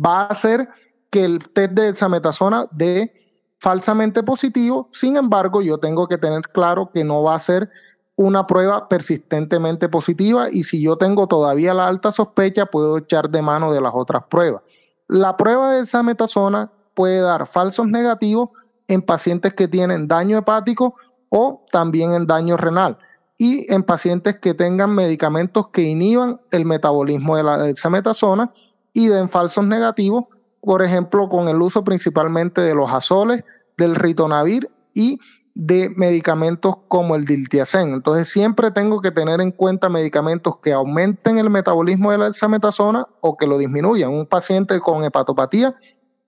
va 0.03 0.21
a 0.21 0.27
hacer 0.27 0.69
que 1.09 1.25
el 1.25 1.39
test 1.49 1.73
de 1.73 1.89
exametasona 1.89 2.67
dé 2.71 3.18
falsamente 3.59 4.23
positivo. 4.23 4.87
Sin 4.91 5.17
embargo, 5.17 5.61
yo 5.61 5.77
tengo 5.77 6.07
que 6.07 6.17
tener 6.17 6.41
claro 6.51 6.89
que 6.91 7.03
no 7.03 7.23
va 7.23 7.35
a 7.35 7.39
ser 7.39 7.69
una 8.15 8.47
prueba 8.47 8.89
persistentemente 8.89 9.87
positiva 9.87 10.49
y 10.51 10.63
si 10.63 10.81
yo 10.81 10.97
tengo 10.97 11.27
todavía 11.27 11.73
la 11.73 11.87
alta 11.87 12.11
sospecha, 12.11 12.65
puedo 12.65 12.97
echar 12.97 13.29
de 13.29 13.41
mano 13.41 13.71
de 13.71 13.79
las 13.79 13.93
otras 13.93 14.23
pruebas. 14.29 14.61
La 15.07 15.37
prueba 15.37 15.71
de 15.71 15.81
exametasona 15.81 16.71
puede 16.95 17.21
dar 17.21 17.47
falsos 17.47 17.87
negativos 17.87 18.49
en 18.89 19.01
pacientes 19.01 19.53
que 19.53 19.67
tienen 19.67 20.07
daño 20.07 20.37
hepático 20.37 20.95
o 21.29 21.63
también 21.71 22.11
en 22.11 22.27
daño 22.27 22.57
renal 22.57 22.97
y 23.37 23.71
en 23.73 23.83
pacientes 23.83 24.37
que 24.39 24.53
tengan 24.53 24.93
medicamentos 24.93 25.69
que 25.69 25.83
inhiban 25.83 26.41
el 26.51 26.65
metabolismo 26.65 27.37
de 27.37 27.43
la 27.43 27.57
dexametasona 27.57 28.51
y 28.91 29.07
den 29.07 29.29
falsos 29.29 29.65
negativos, 29.65 30.25
por 30.61 30.81
ejemplo, 30.81 31.29
con 31.29 31.47
el 31.47 31.61
uso 31.61 31.83
principalmente 31.83 32.61
de 32.61 32.75
los 32.75 32.91
azoles, 32.91 33.43
del 33.77 33.95
ritonavir 33.95 34.69
y 34.93 35.19
de 35.55 35.89
medicamentos 35.95 36.75
como 36.87 37.15
el 37.15 37.25
diltiazem. 37.25 37.93
Entonces 37.93 38.29
siempre 38.29 38.71
tengo 38.71 39.01
que 39.01 39.11
tener 39.11 39.41
en 39.41 39.51
cuenta 39.51 39.89
medicamentos 39.89 40.57
que 40.61 40.73
aumenten 40.73 41.37
el 41.37 41.49
metabolismo 41.49 42.11
de 42.11 42.17
la 42.17 42.25
dexametasona 42.25 43.07
o 43.21 43.35
que 43.35 43.47
lo 43.47 43.57
disminuyan. 43.57 44.11
Un 44.11 44.25
paciente 44.25 44.79
con 44.79 45.03
hepatopatía 45.03 45.75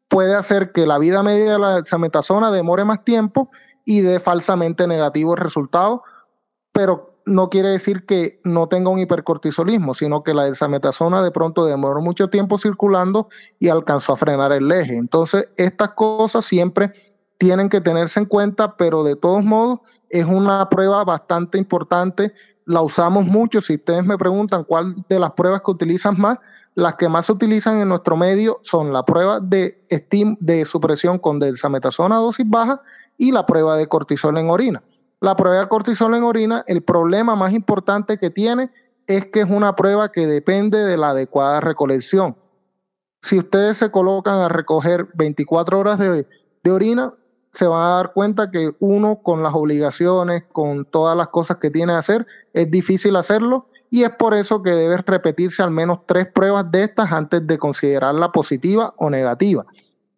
puede 0.08 0.36
hacer 0.36 0.72
que 0.72 0.86
la 0.86 0.98
vida 0.98 1.24
media 1.24 1.54
de 1.54 1.60
la 1.60 1.76
dexametasona 1.76 2.52
demore 2.52 2.84
más 2.84 3.04
tiempo 3.04 3.50
y 3.86 4.02
dé 4.02 4.20
falsamente 4.20 4.88
negativos 4.88 5.40
resultados 5.40 6.02
pero 6.72 7.11
no 7.26 7.50
quiere 7.50 7.70
decir 7.70 8.06
que 8.06 8.40
no 8.44 8.68
tenga 8.68 8.90
un 8.90 9.00
hipercortisolismo, 9.00 9.94
sino 9.94 10.24
que 10.24 10.34
la 10.34 10.46
desametasona 10.46 11.22
de 11.22 11.32
pronto 11.32 11.66
demoró 11.66 12.02
mucho 12.02 12.30
tiempo 12.30 12.58
circulando 12.58 13.30
y 13.60 13.70
alcanzó 13.70 14.14
a 14.14 14.18
frenar 14.18 14.52
el 14.52 14.72
eje. 14.72 14.96
Entonces, 14.96 15.52
estas 15.58 15.92
cosas 15.92 16.46
siempre 16.46 16.94
tienen 17.38 17.70
que 17.70 17.82
tenerse 17.82 18.20
en 18.20 18.26
cuenta, 18.26 18.76
pero 18.78 19.04
de 19.04 19.16
todos 19.16 19.44
modos 19.44 19.80
es 20.10 20.26
una 20.26 20.70
prueba 20.70 21.04
bastante 21.04 21.58
importante. 21.58 22.34
La 22.66 22.82
usamos 22.82 23.26
mucho. 23.26 23.62
Si 23.62 23.76
ustedes 23.76 24.06
me 24.06 24.18
preguntan 24.18 24.64
cuál 24.64 24.96
de 25.08 25.20
las 25.20 25.32
pruebas 25.32 25.62
que 25.66 25.72
utilizan 25.72 26.20
más, 26.20 26.38
las 26.76 26.96
que 26.96 27.10
más 27.10 27.26
se 27.26 27.34
utilizan 27.34 27.80
en 27.80 27.90
nuestro 27.90 28.16
medio 28.16 28.60
son 28.62 28.94
la 28.94 29.04
prueba 29.04 29.40
de, 29.40 29.82
de 30.40 30.66
supresión 30.66 31.20
con 31.20 31.40
desametasona 31.40 32.16
a 32.16 32.20
dosis 32.20 32.50
baja 32.50 32.82
y 33.18 33.32
la 33.32 33.46
prueba 33.46 33.76
de 33.76 33.88
cortisol 33.88 34.38
en 34.38 34.50
orina. 34.50 34.84
La 35.22 35.36
prueba 35.36 35.60
de 35.60 35.68
cortisol 35.68 36.16
en 36.16 36.24
orina, 36.24 36.64
el 36.66 36.82
problema 36.82 37.36
más 37.36 37.54
importante 37.54 38.18
que 38.18 38.32
tiene 38.32 38.72
es 39.06 39.28
que 39.28 39.42
es 39.42 39.50
una 39.50 39.76
prueba 39.76 40.12
que 40.12 40.26
depende 40.26 40.84
de 40.84 40.98
la 40.98 41.12
adecuada 41.12 41.62
recolección. 41.62 42.36
Si 43.22 43.38
ustedes 43.38 43.78
se 43.78 43.92
colocan 43.92 44.40
a 44.40 44.50
recoger 44.50 45.10
24 45.14 45.78
horas 45.78 46.00
de, 46.00 46.26
orina, 46.72 47.14
se 47.54 47.68
van 47.68 47.84
a 47.84 47.96
dar 47.98 48.14
cuenta 48.14 48.50
que 48.50 48.72
uno 48.80 49.22
con 49.22 49.44
las 49.44 49.54
obligaciones, 49.54 50.46
con 50.52 50.86
todas 50.86 51.16
las 51.16 51.28
cosas 51.28 51.58
que 51.58 51.70
tiene 51.70 51.94
que 51.94 52.00
hacer, 52.00 52.28
es 52.54 52.72
difícil 52.72 53.16
hacerlo 53.16 53.68
y 53.92 54.02
es 54.04 54.10
por 54.10 54.34
eso 54.34 54.64
que 54.64 54.72
debe 54.72 54.98
repetirse 54.98 55.62
al 55.62 55.70
menos 55.70 56.00
tres 56.08 56.26
pruebas 56.34 56.72
de 56.72 56.84
estas 56.84 57.12
antes 57.12 57.46
de 57.46 57.60
considerarla 57.60 58.32
positiva 58.32 58.96
o 58.98 59.12
negativa. 59.12 59.68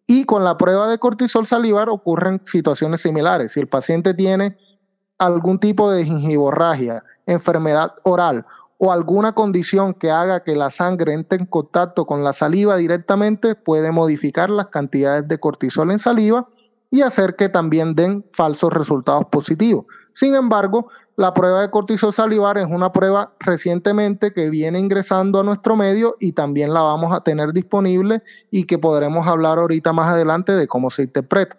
Y 0.06 0.24
con 0.24 0.44
la 0.44 0.56
prueba 0.56 0.88
de 0.88 0.98
cortisol 0.98 1.46
salivar 1.46 1.90
ocurren 1.90 2.40
situaciones 2.44 3.02
similares. 3.02 3.52
Si 3.52 3.60
el 3.60 3.68
paciente 3.68 4.14
tiene 4.14 4.56
algún 5.18 5.58
tipo 5.58 5.90
de 5.90 6.04
gingivorragia, 6.04 7.04
enfermedad 7.26 7.94
oral 8.02 8.46
o 8.78 8.92
alguna 8.92 9.32
condición 9.32 9.94
que 9.94 10.10
haga 10.10 10.42
que 10.42 10.56
la 10.56 10.70
sangre 10.70 11.14
entre 11.14 11.38
en 11.38 11.46
contacto 11.46 12.06
con 12.06 12.24
la 12.24 12.32
saliva 12.32 12.76
directamente, 12.76 13.54
puede 13.54 13.92
modificar 13.92 14.50
las 14.50 14.66
cantidades 14.66 15.26
de 15.28 15.38
cortisol 15.38 15.90
en 15.90 15.98
saliva 15.98 16.48
y 16.90 17.02
hacer 17.02 17.36
que 17.36 17.48
también 17.48 17.94
den 17.94 18.24
falsos 18.32 18.72
resultados 18.72 19.26
positivos. 19.30 19.86
Sin 20.12 20.34
embargo, 20.34 20.88
la 21.16 21.32
prueba 21.32 21.62
de 21.62 21.70
cortisol 21.70 22.12
salivar 22.12 22.58
es 22.58 22.66
una 22.68 22.92
prueba 22.92 23.32
recientemente 23.38 24.32
que 24.32 24.50
viene 24.50 24.80
ingresando 24.80 25.40
a 25.40 25.44
nuestro 25.44 25.76
medio 25.76 26.14
y 26.20 26.32
también 26.32 26.74
la 26.74 26.82
vamos 26.82 27.12
a 27.12 27.22
tener 27.22 27.52
disponible 27.52 28.22
y 28.50 28.64
que 28.64 28.78
podremos 28.78 29.26
hablar 29.26 29.58
ahorita 29.58 29.92
más 29.92 30.12
adelante 30.12 30.52
de 30.52 30.66
cómo 30.66 30.90
se 30.90 31.02
interpreta. 31.02 31.56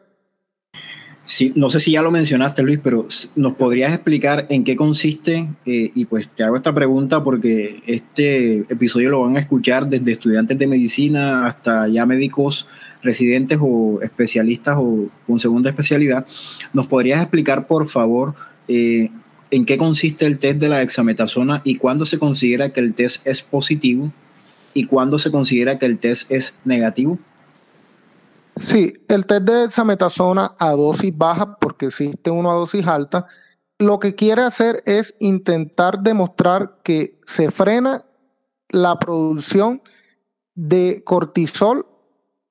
Sí, 1.25 1.51
no 1.55 1.71
sé 1.71 1.79
si 1.79 1.91
ya 1.91 2.03
lo 2.03 2.11
mencionaste, 2.11 2.61
Luis, 2.61 2.79
pero 2.83 3.07
¿nos 3.35 3.55
podrías 3.55 3.91
explicar 3.91 4.45
en 4.49 4.63
qué 4.63 4.75
consiste? 4.75 5.47
Eh, 5.65 5.91
y 5.95 6.05
pues 6.05 6.29
te 6.29 6.43
hago 6.43 6.55
esta 6.55 6.73
pregunta 6.73 7.23
porque 7.23 7.81
este 7.87 8.57
episodio 8.71 9.09
lo 9.09 9.21
van 9.21 9.35
a 9.35 9.39
escuchar 9.39 9.87
desde 9.87 10.11
estudiantes 10.11 10.59
de 10.59 10.67
medicina 10.67 11.47
hasta 11.47 11.87
ya 11.87 12.05
médicos 12.05 12.67
residentes 13.01 13.57
o 13.59 13.99
especialistas 14.03 14.75
o 14.77 15.07
con 15.25 15.39
segunda 15.39 15.71
especialidad. 15.71 16.27
¿Nos 16.73 16.85
podrías 16.85 17.21
explicar, 17.21 17.65
por 17.65 17.87
favor, 17.87 18.35
eh, 18.67 19.09
en 19.49 19.65
qué 19.65 19.77
consiste 19.77 20.27
el 20.27 20.37
test 20.37 20.59
de 20.59 20.69
la 20.69 20.83
hexametasona 20.83 21.61
y 21.63 21.77
cuándo 21.77 22.05
se 22.05 22.19
considera 22.19 22.69
que 22.69 22.81
el 22.81 22.93
test 22.93 23.25
es 23.25 23.41
positivo 23.41 24.11
y 24.75 24.85
cuándo 24.85 25.17
se 25.17 25.31
considera 25.31 25.79
que 25.79 25.87
el 25.87 25.97
test 25.97 26.31
es 26.31 26.53
negativo? 26.65 27.17
Sí, 28.57 28.93
el 29.09 29.25
test 29.25 29.43
de 29.43 29.53
dexametasona 29.53 30.55
a 30.59 30.71
dosis 30.71 31.15
baja, 31.15 31.57
porque 31.59 31.87
existe 31.87 32.31
uno 32.31 32.49
a 32.49 32.55
dosis 32.55 32.87
alta, 32.87 33.25
lo 33.79 33.99
que 33.99 34.15
quiere 34.15 34.43
hacer 34.43 34.81
es 34.85 35.15
intentar 35.19 35.99
demostrar 35.99 36.77
que 36.83 37.19
se 37.25 37.51
frena 37.51 38.05
la 38.69 38.97
producción 38.97 39.81
de 40.53 41.03
cortisol 41.03 41.85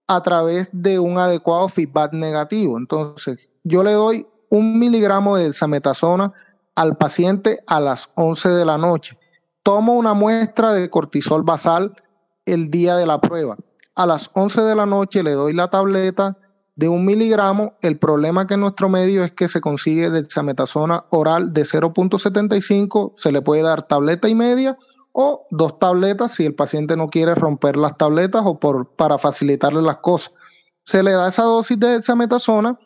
a 0.06 0.22
través 0.22 0.68
de 0.72 0.98
un 0.98 1.16
adecuado 1.16 1.68
feedback 1.70 2.12
negativo. 2.12 2.76
Entonces, 2.76 3.48
yo 3.62 3.82
le 3.82 3.92
doy 3.92 4.26
un 4.50 4.78
miligramo 4.78 5.36
de 5.36 5.44
dexametasona 5.44 6.34
al 6.74 6.98
paciente 6.98 7.60
a 7.66 7.80
las 7.80 8.10
11 8.16 8.50
de 8.50 8.64
la 8.66 8.76
noche. 8.76 9.18
Tomo 9.62 9.94
una 9.94 10.12
muestra 10.12 10.74
de 10.74 10.90
cortisol 10.90 11.44
basal 11.44 11.94
el 12.44 12.70
día 12.70 12.96
de 12.96 13.06
la 13.06 13.22
prueba 13.22 13.56
a 13.94 14.06
las 14.06 14.30
11 14.34 14.62
de 14.62 14.74
la 14.74 14.86
noche 14.86 15.22
le 15.22 15.32
doy 15.32 15.52
la 15.52 15.68
tableta 15.70 16.36
de 16.76 16.88
un 16.88 17.04
miligramo. 17.04 17.74
El 17.80 17.98
problema 17.98 18.46
que 18.46 18.54
en 18.54 18.60
nuestro 18.60 18.88
medio 18.88 19.24
es 19.24 19.32
que 19.32 19.48
se 19.48 19.60
consigue 19.60 20.10
dexametasona 20.10 21.04
oral 21.10 21.52
de 21.52 21.62
0.75, 21.62 23.12
se 23.14 23.32
le 23.32 23.42
puede 23.42 23.62
dar 23.62 23.86
tableta 23.86 24.28
y 24.28 24.34
media 24.34 24.76
o 25.12 25.46
dos 25.50 25.78
tabletas 25.78 26.32
si 26.32 26.44
el 26.44 26.54
paciente 26.54 26.96
no 26.96 27.08
quiere 27.08 27.36
romper 27.36 27.76
las 27.76 27.96
tabletas 27.96 28.42
o 28.44 28.58
por, 28.58 28.88
para 28.96 29.16
facilitarle 29.16 29.80
las 29.80 29.98
cosas. 29.98 30.32
Se 30.82 31.02
le 31.02 31.12
da 31.12 31.28
esa 31.28 31.44
dosis 31.44 31.78
de 31.78 31.88
dexametasona 31.88 32.78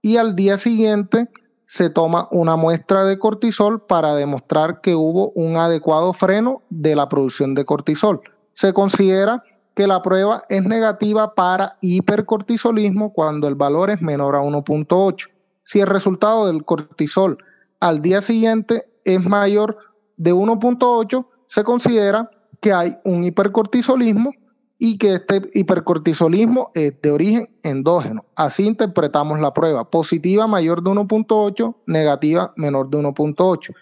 y 0.00 0.16
al 0.16 0.34
día 0.34 0.56
siguiente 0.56 1.28
se 1.66 1.90
toma 1.90 2.28
una 2.30 2.56
muestra 2.56 3.04
de 3.04 3.18
cortisol 3.18 3.84
para 3.84 4.14
demostrar 4.14 4.80
que 4.80 4.94
hubo 4.94 5.30
un 5.34 5.56
adecuado 5.56 6.12
freno 6.12 6.62
de 6.70 6.96
la 6.96 7.08
producción 7.08 7.54
de 7.54 7.64
cortisol. 7.64 8.20
Se 8.52 8.72
considera 8.72 9.42
que 9.74 9.86
la 9.86 10.02
prueba 10.02 10.44
es 10.48 10.64
negativa 10.64 11.34
para 11.34 11.76
hipercortisolismo 11.80 13.12
cuando 13.12 13.48
el 13.48 13.54
valor 13.54 13.90
es 13.90 14.00
menor 14.00 14.36
a 14.36 14.40
1.8. 14.40 15.28
Si 15.62 15.80
el 15.80 15.86
resultado 15.86 16.46
del 16.46 16.64
cortisol 16.64 17.38
al 17.80 18.00
día 18.00 18.20
siguiente 18.20 18.84
es 19.04 19.22
mayor 19.24 19.76
de 20.16 20.32
1.8, 20.32 21.26
se 21.46 21.64
considera 21.64 22.30
que 22.60 22.72
hay 22.72 22.96
un 23.04 23.24
hipercortisolismo 23.24 24.32
y 24.78 24.98
que 24.98 25.14
este 25.14 25.50
hipercortisolismo 25.54 26.70
es 26.74 27.00
de 27.00 27.10
origen 27.10 27.48
endógeno. 27.62 28.24
Así 28.36 28.66
interpretamos 28.66 29.40
la 29.40 29.52
prueba. 29.52 29.88
Positiva 29.90 30.46
mayor 30.46 30.82
de 30.82 30.90
1.8, 30.90 31.76
negativa 31.86 32.52
menor 32.56 32.90
de 32.90 32.98
1.8. 32.98 33.74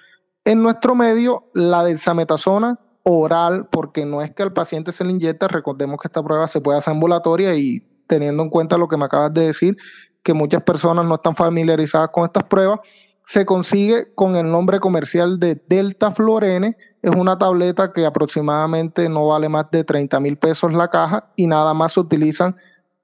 En 0.44 0.62
nuestro 0.62 0.94
medio, 0.94 1.44
la 1.54 1.84
dexametasona 1.84 2.78
oral, 3.04 3.68
porque 3.70 4.04
no 4.06 4.22
es 4.22 4.32
que 4.32 4.42
al 4.42 4.52
paciente 4.52 4.92
se 4.92 5.04
le 5.04 5.10
inyecta, 5.10 5.48
recordemos 5.48 6.00
que 6.00 6.08
esta 6.08 6.22
prueba 6.22 6.46
se 6.48 6.60
puede 6.60 6.78
hacer 6.78 6.92
ambulatoria 6.92 7.54
y 7.54 7.86
teniendo 8.06 8.42
en 8.42 8.50
cuenta 8.50 8.78
lo 8.78 8.88
que 8.88 8.96
me 8.96 9.04
acabas 9.04 9.32
de 9.32 9.46
decir, 9.46 9.76
que 10.22 10.34
muchas 10.34 10.62
personas 10.62 11.04
no 11.04 11.16
están 11.16 11.34
familiarizadas 11.34 12.10
con 12.10 12.24
estas 12.24 12.44
pruebas, 12.44 12.80
se 13.24 13.46
consigue 13.46 14.12
con 14.14 14.36
el 14.36 14.50
nombre 14.50 14.80
comercial 14.80 15.38
de 15.38 15.60
Delta 15.68 16.10
Florene. 16.10 16.76
Es 17.02 17.10
una 17.10 17.38
tableta 17.38 17.92
que 17.92 18.04
aproximadamente 18.04 19.08
no 19.08 19.28
vale 19.28 19.48
más 19.48 19.70
de 19.70 19.84
30 19.84 20.20
mil 20.20 20.36
pesos 20.36 20.72
la 20.72 20.88
caja 20.88 21.30
y 21.36 21.46
nada 21.46 21.72
más 21.74 21.92
se 21.92 22.00
utilizan 22.00 22.56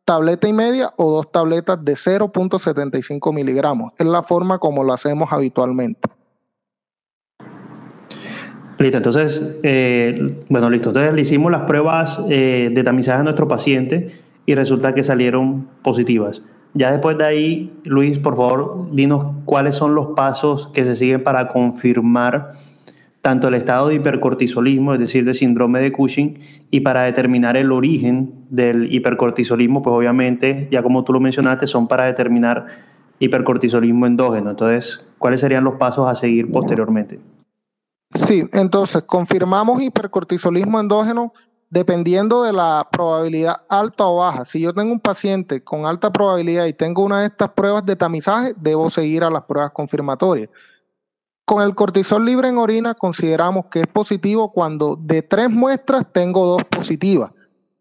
tableta 0.05 0.49
y 0.49 0.53
media 0.53 0.92
o 0.96 1.11
dos 1.11 1.30
tabletas 1.30 1.84
de 1.84 1.92
0.75 1.94 3.32
miligramos. 3.32 3.92
Es 3.99 4.07
la 4.07 4.22
forma 4.22 4.59
como 4.59 4.82
lo 4.82 4.92
hacemos 4.92 5.32
habitualmente. 5.32 6.09
Listo, 8.79 8.97
entonces, 8.97 9.59
eh, 9.64 10.26
bueno, 10.49 10.70
listo. 10.70 10.91
Entonces 10.91 11.12
le 11.12 11.20
hicimos 11.20 11.51
las 11.51 11.62
pruebas 11.62 12.20
eh, 12.29 12.70
de 12.72 12.85
tamizaje 12.85 13.20
a 13.20 13.22
nuestro 13.24 13.49
paciente 13.49 14.12
y 14.47 14.55
resulta 14.55 14.95
que 14.95 15.03
salieron 15.03 15.66
positivas. 15.83 16.43
Ya 16.74 16.93
después 16.93 17.18
de 17.18 17.24
ahí, 17.24 17.72
Luis, 17.85 18.18
por 18.18 18.37
favor, 18.37 18.89
dinos 18.93 19.26
cuáles 19.47 19.74
son 19.74 19.95
los 19.95 20.09
pasos 20.14 20.70
que 20.72 20.85
se 20.85 20.95
siguen 20.95 21.24
para 21.24 21.49
confirmar 21.49 22.51
tanto 23.20 23.49
el 23.49 23.55
estado 23.55 23.89
de 23.89 23.97
hipercortisolismo, 23.97 24.95
es 24.95 25.01
decir, 25.01 25.24
de 25.24 25.35
síndrome 25.35 25.81
de 25.81 25.91
Cushing, 25.91 26.39
y 26.70 26.81
para 26.81 27.03
determinar 27.03 27.57
el 27.57 27.72
origen 27.72 28.33
del 28.49 28.93
hipercortisolismo, 28.95 29.83
pues 29.83 29.93
obviamente, 29.93 30.68
ya 30.70 30.83
como 30.85 31.03
tú 31.03 31.12
lo 31.12 31.20
mencionaste, 31.20 31.66
son 31.66 31.89
para 31.89 32.05
determinar 32.05 32.66
hipercortisolismo 33.18 34.07
endógeno. 34.07 34.51
Entonces, 34.51 35.12
¿cuáles 35.18 35.41
serían 35.41 35.64
los 35.64 35.74
pasos 35.74 36.07
a 36.07 36.14
seguir 36.14 36.51
posteriormente? 36.53 37.18
Sí, 38.15 38.49
entonces 38.53 39.03
confirmamos 39.05 39.83
hipercortisolismo 39.83 40.81
endógeno 40.81 41.33
dependiendo 41.71 42.43
de 42.43 42.53
la 42.53 42.89
probabilidad 42.91 43.63
alta 43.69 44.07
o 44.07 44.19
baja. 44.19 44.45
Si 44.45 44.61
yo 44.61 44.73
tengo 44.73 44.93
un 44.93 45.01
paciente 45.01 45.63
con 45.63 45.85
alta 45.85 46.11
probabilidad 46.11 46.67
y 46.67 46.73
tengo 46.73 47.05
una 47.05 47.21
de 47.21 47.27
estas 47.27 47.51
pruebas 47.51 47.85
de 47.85 47.97
tamizaje, 47.97 48.55
debo 48.57 48.89
seguir 48.89 49.23
a 49.25 49.31
las 49.31 49.45
pruebas 49.45 49.73
confirmatorias. 49.73 50.49
Con 51.45 51.63
el 51.63 51.75
cortisol 51.75 52.25
libre 52.25 52.49
en 52.49 52.59
orina 52.59 52.95
consideramos 52.95 53.67
que 53.67 53.81
es 53.81 53.87
positivo 53.87 54.53
cuando 54.53 54.97
de 55.01 55.23
tres 55.23 55.51
muestras 55.51 56.07
tengo 56.11 56.47
dos 56.47 56.65
positivas. 56.65 57.33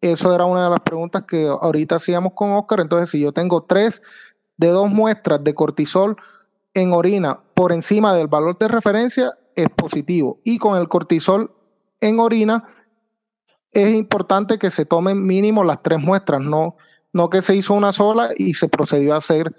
Eso 0.02 0.34
era 0.34 0.46
una 0.46 0.66
de 0.66 0.70
las 0.70 0.80
preguntas 0.82 1.24
que 1.28 1.48
ahorita 1.48 1.96
hacíamos 1.96 2.34
con 2.34 2.52
Oscar. 2.52 2.82
Entonces, 2.82 3.10
si 3.10 3.20
yo 3.20 3.32
tengo 3.32 3.64
tres 3.64 4.02
de 4.58 4.68
dos 4.68 4.90
muestras 4.90 5.44
de 5.44 5.54
cortisol 5.54 6.16
en 6.74 6.94
orina 6.94 7.40
por 7.56 7.72
encima 7.72 8.14
del 8.14 8.28
valor 8.28 8.58
de 8.58 8.68
referencia, 8.68 9.34
es 9.58 9.70
positivo. 9.70 10.40
Y 10.44 10.58
con 10.58 10.78
el 10.78 10.88
cortisol 10.88 11.52
en 12.00 12.20
orina, 12.20 12.64
es 13.74 13.94
importante 13.94 14.58
que 14.58 14.72
se 14.72 14.86
tomen 14.86 15.26
mínimo 15.26 15.64
las 15.64 15.84
tres 15.84 16.00
muestras, 16.00 16.42
no, 16.42 16.78
no 17.12 17.30
que 17.30 17.42
se 17.42 17.56
hizo 17.56 17.74
una 17.74 17.92
sola 17.92 18.30
y 18.38 18.54
se 18.54 18.70
procedió 18.70 19.14
a 19.14 19.18
hacer 19.18 19.54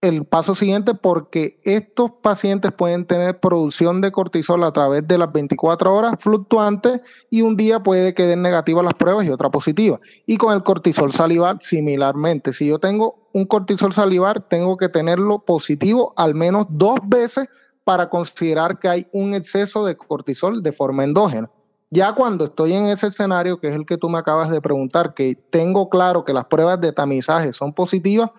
el 0.00 0.24
paso 0.24 0.54
siguiente 0.54 0.94
porque 0.94 1.60
estos 1.62 2.10
pacientes 2.22 2.72
pueden 2.72 3.04
tener 3.04 3.38
producción 3.38 4.00
de 4.00 4.10
cortisol 4.10 4.64
a 4.64 4.72
través 4.72 5.06
de 5.06 5.18
las 5.18 5.30
24 5.30 5.94
horas 5.94 6.14
fluctuantes 6.18 7.02
y 7.28 7.42
un 7.42 7.56
día 7.56 7.82
puede 7.82 8.14
quedar 8.14 8.38
negativa 8.38 8.82
las 8.82 8.94
pruebas 8.94 9.26
y 9.26 9.30
otra 9.30 9.50
positiva. 9.50 10.00
Y 10.26 10.38
con 10.38 10.54
el 10.54 10.62
cortisol 10.62 11.12
salivar 11.12 11.58
similarmente, 11.60 12.54
si 12.54 12.66
yo 12.66 12.78
tengo 12.78 13.28
un 13.32 13.44
cortisol 13.44 13.92
salivar, 13.92 14.40
tengo 14.48 14.78
que 14.78 14.88
tenerlo 14.88 15.40
positivo 15.40 16.14
al 16.16 16.34
menos 16.34 16.66
dos 16.70 16.98
veces 17.06 17.48
para 17.90 18.08
considerar 18.08 18.78
que 18.78 18.88
hay 18.88 19.08
un 19.10 19.34
exceso 19.34 19.84
de 19.84 19.96
cortisol 19.96 20.62
de 20.62 20.70
forma 20.70 21.02
endógena. 21.02 21.50
Ya 21.90 22.14
cuando 22.14 22.44
estoy 22.44 22.72
en 22.74 22.86
ese 22.86 23.08
escenario, 23.08 23.58
que 23.58 23.66
es 23.66 23.74
el 23.74 23.84
que 23.84 23.98
tú 23.98 24.08
me 24.08 24.18
acabas 24.18 24.48
de 24.48 24.60
preguntar, 24.60 25.12
que 25.12 25.34
tengo 25.50 25.88
claro 25.88 26.24
que 26.24 26.32
las 26.32 26.44
pruebas 26.44 26.80
de 26.80 26.92
tamizaje 26.92 27.52
son 27.52 27.72
positivas, 27.72 28.30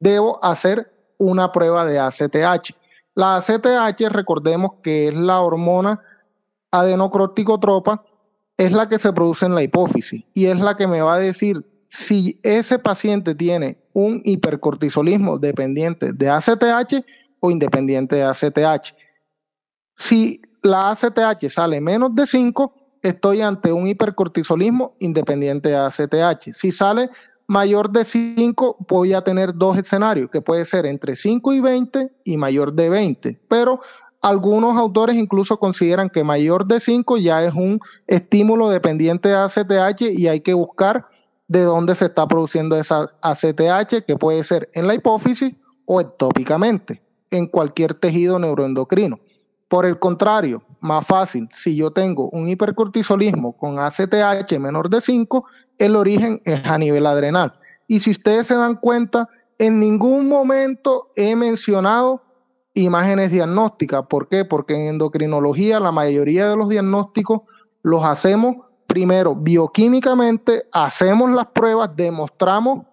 debo 0.00 0.38
hacer 0.44 0.92
una 1.16 1.50
prueba 1.50 1.86
de 1.86 1.98
ACTH. 1.98 2.74
La 3.14 3.36
ACTH, 3.36 4.02
recordemos 4.10 4.72
que 4.82 5.08
es 5.08 5.14
la 5.14 5.40
hormona 5.40 6.02
adenocrótico-tropa, 6.70 8.04
es 8.58 8.70
la 8.70 8.86
que 8.86 8.98
se 8.98 9.14
produce 9.14 9.46
en 9.46 9.54
la 9.54 9.62
hipófisis 9.62 10.24
y 10.34 10.44
es 10.44 10.60
la 10.60 10.76
que 10.76 10.86
me 10.86 11.00
va 11.00 11.14
a 11.14 11.18
decir 11.18 11.64
si 11.88 12.38
ese 12.42 12.78
paciente 12.78 13.34
tiene 13.34 13.78
un 13.94 14.20
hipercortisolismo 14.26 15.38
dependiente 15.38 16.12
de 16.12 16.28
ACTH 16.28 17.02
o 17.40 17.50
independiente 17.50 18.16
de 18.16 18.24
ACTH. 18.24 18.94
Si 19.96 20.40
la 20.62 20.90
ACTH 20.90 21.48
sale 21.48 21.80
menos 21.80 22.14
de 22.14 22.26
5, 22.26 22.74
estoy 23.02 23.40
ante 23.42 23.72
un 23.72 23.86
hipercortisolismo 23.86 24.94
independiente 25.00 25.70
de 25.70 25.76
ACTH. 25.76 26.52
Si 26.52 26.70
sale 26.72 27.10
mayor 27.46 27.90
de 27.90 28.04
5, 28.04 28.76
voy 28.88 29.12
a 29.12 29.22
tener 29.22 29.54
dos 29.54 29.76
escenarios, 29.76 30.30
que 30.30 30.40
puede 30.40 30.64
ser 30.64 30.86
entre 30.86 31.16
5 31.16 31.52
y 31.52 31.60
20 31.60 32.12
y 32.24 32.36
mayor 32.36 32.72
de 32.72 32.88
20. 32.88 33.40
Pero 33.48 33.80
algunos 34.22 34.76
autores 34.76 35.16
incluso 35.16 35.58
consideran 35.58 36.10
que 36.10 36.22
mayor 36.22 36.66
de 36.66 36.78
5 36.78 37.16
ya 37.16 37.42
es 37.42 37.54
un 37.54 37.80
estímulo 38.06 38.68
dependiente 38.68 39.30
de 39.30 39.36
ACTH 39.36 40.02
y 40.02 40.28
hay 40.28 40.40
que 40.40 40.54
buscar 40.54 41.06
de 41.48 41.62
dónde 41.62 41.96
se 41.96 42.04
está 42.04 42.28
produciendo 42.28 42.76
esa 42.76 43.10
ACTH, 43.22 44.04
que 44.06 44.16
puede 44.16 44.44
ser 44.44 44.68
en 44.74 44.86
la 44.86 44.94
hipófisis 44.94 45.52
o 45.84 46.00
ectópicamente, 46.00 47.02
en 47.30 47.46
cualquier 47.46 47.94
tejido 47.94 48.38
neuroendocrino. 48.38 49.18
Por 49.68 49.86
el 49.86 49.98
contrario, 49.98 50.62
más 50.80 51.06
fácil, 51.06 51.48
si 51.52 51.76
yo 51.76 51.92
tengo 51.92 52.28
un 52.30 52.48
hipercortisolismo 52.48 53.56
con 53.56 53.78
ACTH 53.78 54.58
menor 54.58 54.90
de 54.90 55.00
5, 55.00 55.44
el 55.78 55.96
origen 55.96 56.42
es 56.44 56.64
a 56.64 56.76
nivel 56.76 57.06
adrenal. 57.06 57.52
Y 57.86 58.00
si 58.00 58.10
ustedes 58.10 58.48
se 58.48 58.54
dan 58.54 58.76
cuenta, 58.76 59.28
en 59.58 59.78
ningún 59.78 60.28
momento 60.28 61.10
he 61.16 61.36
mencionado 61.36 62.22
imágenes 62.74 63.30
diagnósticas. 63.30 64.06
¿Por 64.08 64.28
qué? 64.28 64.44
Porque 64.44 64.74
en 64.74 64.88
endocrinología 64.88 65.80
la 65.80 65.92
mayoría 65.92 66.48
de 66.48 66.56
los 66.56 66.68
diagnósticos 66.68 67.42
los 67.82 68.04
hacemos 68.04 68.56
primero 68.86 69.36
bioquímicamente, 69.36 70.64
hacemos 70.72 71.30
las 71.30 71.46
pruebas, 71.46 71.94
demostramos 71.94 72.86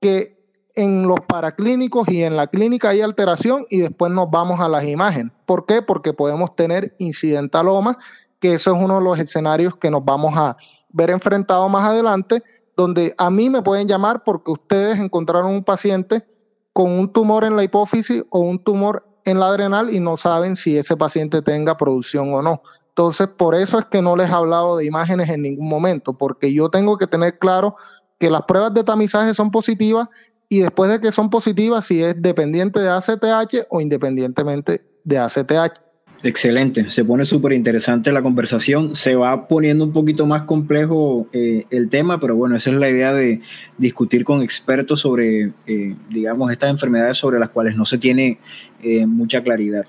que 0.00 0.33
en 0.76 1.06
los 1.06 1.20
paraclínicos 1.20 2.08
y 2.08 2.22
en 2.22 2.36
la 2.36 2.46
clínica 2.46 2.90
hay 2.90 3.00
alteración 3.00 3.64
y 3.70 3.78
después 3.78 4.12
nos 4.12 4.30
vamos 4.30 4.60
a 4.60 4.68
las 4.68 4.84
imágenes. 4.84 5.32
¿Por 5.46 5.66
qué? 5.66 5.82
Porque 5.82 6.12
podemos 6.12 6.54
tener 6.56 6.94
incidentaloma, 6.98 7.98
que 8.40 8.54
eso 8.54 8.74
es 8.74 8.82
uno 8.82 8.98
de 8.98 9.04
los 9.04 9.18
escenarios 9.18 9.76
que 9.76 9.90
nos 9.90 10.04
vamos 10.04 10.34
a 10.36 10.56
ver 10.90 11.10
enfrentados 11.10 11.70
más 11.70 11.86
adelante, 11.86 12.42
donde 12.76 13.14
a 13.18 13.30
mí 13.30 13.50
me 13.50 13.62
pueden 13.62 13.86
llamar 13.86 14.22
porque 14.24 14.50
ustedes 14.50 14.98
encontraron 14.98 15.50
un 15.50 15.64
paciente 15.64 16.24
con 16.72 16.90
un 16.90 17.12
tumor 17.12 17.44
en 17.44 17.56
la 17.56 17.62
hipófisis 17.62 18.24
o 18.30 18.40
un 18.40 18.58
tumor 18.58 19.06
en 19.24 19.38
la 19.38 19.46
adrenal 19.46 19.94
y 19.94 20.00
no 20.00 20.16
saben 20.16 20.56
si 20.56 20.76
ese 20.76 20.96
paciente 20.96 21.40
tenga 21.40 21.76
producción 21.76 22.34
o 22.34 22.42
no. 22.42 22.62
Entonces, 22.88 23.28
por 23.28 23.54
eso 23.54 23.78
es 23.78 23.86
que 23.86 24.02
no 24.02 24.16
les 24.16 24.28
he 24.28 24.32
hablado 24.32 24.76
de 24.76 24.84
imágenes 24.84 25.28
en 25.28 25.42
ningún 25.42 25.68
momento, 25.68 26.14
porque 26.14 26.52
yo 26.52 26.68
tengo 26.68 26.96
que 26.96 27.06
tener 27.06 27.38
claro 27.38 27.76
que 28.18 28.30
las 28.30 28.42
pruebas 28.42 28.72
de 28.74 28.84
tamizaje 28.84 29.34
son 29.34 29.50
positivas 29.50 30.08
y 30.48 30.60
después 30.60 30.90
de 30.90 31.00
que 31.00 31.12
son 31.12 31.30
positivas, 31.30 31.86
si 31.86 32.02
es 32.02 32.20
dependiente 32.20 32.80
de 32.80 32.88
ACTH 32.88 33.66
o 33.70 33.80
independientemente 33.80 34.82
de 35.04 35.18
ACTH. 35.18 35.84
Excelente, 36.22 36.88
se 36.88 37.04
pone 37.04 37.26
súper 37.26 37.52
interesante 37.52 38.10
la 38.10 38.22
conversación, 38.22 38.94
se 38.94 39.14
va 39.14 39.46
poniendo 39.46 39.84
un 39.84 39.92
poquito 39.92 40.24
más 40.24 40.44
complejo 40.44 41.28
eh, 41.34 41.66
el 41.68 41.90
tema, 41.90 42.18
pero 42.18 42.34
bueno, 42.34 42.56
esa 42.56 42.70
es 42.70 42.76
la 42.76 42.88
idea 42.88 43.12
de 43.12 43.42
discutir 43.76 44.24
con 44.24 44.40
expertos 44.40 45.00
sobre, 45.00 45.52
eh, 45.66 45.94
digamos, 46.08 46.50
estas 46.50 46.70
enfermedades 46.70 47.18
sobre 47.18 47.38
las 47.38 47.50
cuales 47.50 47.76
no 47.76 47.84
se 47.84 47.98
tiene 47.98 48.38
eh, 48.82 49.04
mucha 49.06 49.42
claridad. 49.42 49.84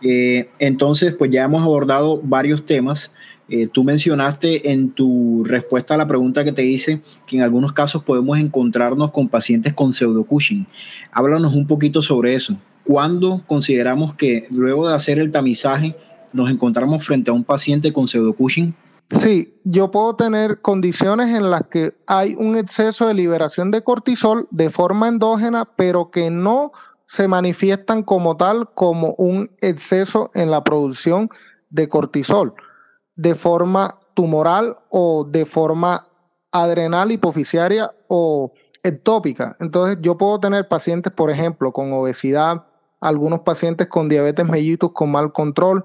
entonces, 0.00 1.14
pues 1.14 1.30
ya 1.30 1.44
hemos 1.44 1.62
abordado 1.62 2.20
varios 2.24 2.66
temas. 2.66 3.12
Eh, 3.48 3.66
tú 3.66 3.82
mencionaste 3.84 4.70
en 4.70 4.90
tu 4.90 5.42
respuesta 5.44 5.94
a 5.94 5.96
la 5.96 6.06
pregunta 6.06 6.44
que 6.44 6.52
te 6.52 6.64
hice 6.64 7.00
que 7.26 7.36
en 7.36 7.42
algunos 7.42 7.72
casos 7.72 8.04
podemos 8.04 8.38
encontrarnos 8.38 9.10
con 9.10 9.28
pacientes 9.28 9.72
con 9.72 9.92
pseudo 9.92 10.24
Cushing. 10.24 10.66
Háblanos 11.12 11.54
un 11.54 11.66
poquito 11.66 12.02
sobre 12.02 12.34
eso. 12.34 12.56
¿cuándo 12.88 13.42
consideramos 13.46 14.14
que 14.14 14.46
luego 14.50 14.88
de 14.88 14.94
hacer 14.94 15.18
el 15.18 15.30
tamizaje 15.30 15.94
nos 16.32 16.50
encontramos 16.50 17.04
frente 17.04 17.30
a 17.30 17.34
un 17.34 17.44
paciente 17.44 17.92
con 17.92 18.08
pseudocushing? 18.08 18.74
Sí, 19.10 19.54
yo 19.64 19.90
puedo 19.90 20.16
tener 20.16 20.62
condiciones 20.62 21.36
en 21.36 21.50
las 21.50 21.66
que 21.66 21.92
hay 22.06 22.34
un 22.34 22.56
exceso 22.56 23.06
de 23.06 23.12
liberación 23.12 23.70
de 23.70 23.82
cortisol 23.82 24.48
de 24.50 24.70
forma 24.70 25.08
endógena, 25.08 25.66
pero 25.76 26.10
que 26.10 26.30
no 26.30 26.72
se 27.04 27.28
manifiestan 27.28 28.02
como 28.02 28.38
tal 28.38 28.70
como 28.74 29.14
un 29.18 29.50
exceso 29.60 30.30
en 30.34 30.50
la 30.50 30.64
producción 30.64 31.28
de 31.68 31.88
cortisol 31.88 32.54
de 33.18 33.34
forma 33.34 33.98
tumoral 34.14 34.78
o 34.90 35.24
de 35.24 35.44
forma 35.44 36.04
adrenal 36.52 37.10
hipoficiaria 37.10 37.90
o 38.06 38.52
ectópica. 38.82 39.56
Entonces 39.60 39.98
yo 40.00 40.16
puedo 40.16 40.38
tener 40.38 40.68
pacientes, 40.68 41.12
por 41.12 41.28
ejemplo, 41.28 41.72
con 41.72 41.92
obesidad, 41.92 42.64
algunos 43.00 43.40
pacientes 43.40 43.88
con 43.88 44.08
diabetes 44.08 44.48
mellitus 44.48 44.92
con 44.92 45.10
mal 45.10 45.32
control, 45.32 45.82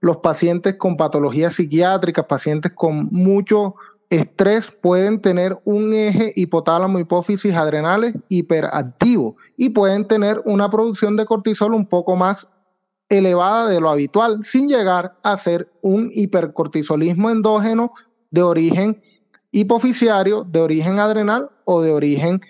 los 0.00 0.18
pacientes 0.18 0.76
con 0.76 0.96
patologías 0.96 1.54
psiquiátricas, 1.54 2.24
pacientes 2.26 2.72
con 2.72 3.08
mucho 3.10 3.74
estrés 4.08 4.70
pueden 4.70 5.20
tener 5.20 5.58
un 5.64 5.92
eje 5.92 6.32
hipotálamo 6.36 7.00
hipófisis 7.00 7.52
adrenales 7.52 8.14
hiperactivo 8.28 9.36
y 9.56 9.70
pueden 9.70 10.06
tener 10.06 10.40
una 10.44 10.70
producción 10.70 11.16
de 11.16 11.26
cortisol 11.26 11.74
un 11.74 11.86
poco 11.86 12.14
más 12.14 12.48
elevada 13.08 13.68
de 13.68 13.80
lo 13.80 13.88
habitual 13.88 14.42
sin 14.42 14.68
llegar 14.68 15.16
a 15.22 15.36
ser 15.36 15.70
un 15.80 16.10
hipercortisolismo 16.12 17.30
endógeno 17.30 17.92
de 18.30 18.42
origen 18.42 19.02
hipoficiario, 19.52 20.44
de 20.44 20.60
origen 20.60 20.98
adrenal 20.98 21.50
o 21.64 21.80
de 21.80 21.92
origen 21.92 22.40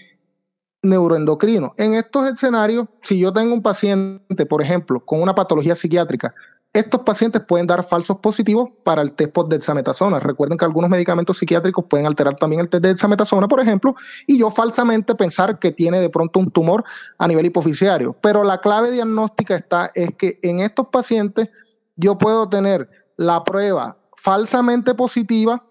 neuroendocrino. 0.83 1.75
En 1.77 1.95
estos 1.95 2.29
escenarios, 2.29 2.89
si 3.03 3.19
yo 3.19 3.33
tengo 3.33 3.55
un 3.55 3.63
paciente, 3.63 4.47
por 4.47 4.63
ejemplo, 4.63 5.05
con 5.05 5.21
una 5.21 5.35
patología 5.35 5.75
psiquiátrica 5.75 6.35
estos 6.79 7.01
pacientes 7.03 7.43
pueden 7.43 7.67
dar 7.67 7.83
falsos 7.83 8.19
positivos 8.19 8.69
para 8.85 9.03
el 9.03 9.13
test 9.13 9.37
de 9.37 9.57
dexametasona. 9.57 10.21
Recuerden 10.21 10.59
que 10.59 10.65
algunos 10.65 10.91
medicamentos 10.91 11.39
psiquiátricos 11.39 11.85
pueden 11.89 12.07
alterar 12.07 12.37
también 12.37 12.61
el 12.61 12.69
test 12.69 12.83
de 12.83 12.89
dexametasona, 12.91 13.49
por 13.49 13.61
ejemplo, 13.61 13.95
y 14.27 14.39
yo 14.39 14.51
falsamente 14.51 15.15
pensar 15.15 15.59
que 15.59 15.73
tiene 15.73 16.01
de 16.01 16.11
pronto 16.11 16.39
un 16.39 16.51
tumor 16.51 16.85
a 17.19 17.27
nivel 17.27 17.47
hipoficiario. 17.47 18.15
Pero 18.21 18.45
la 18.45 18.61
clave 18.61 18.91
diagnóstica 18.91 19.55
está 19.55 19.91
es 19.95 20.11
que 20.17 20.39
en 20.43 20.61
estos 20.61 20.89
pacientes 20.89 21.49
yo 21.97 22.19
puedo 22.19 22.49
tener 22.49 22.89
la 23.17 23.43
prueba 23.45 23.97
falsamente 24.17 24.95
positiva 24.95 25.65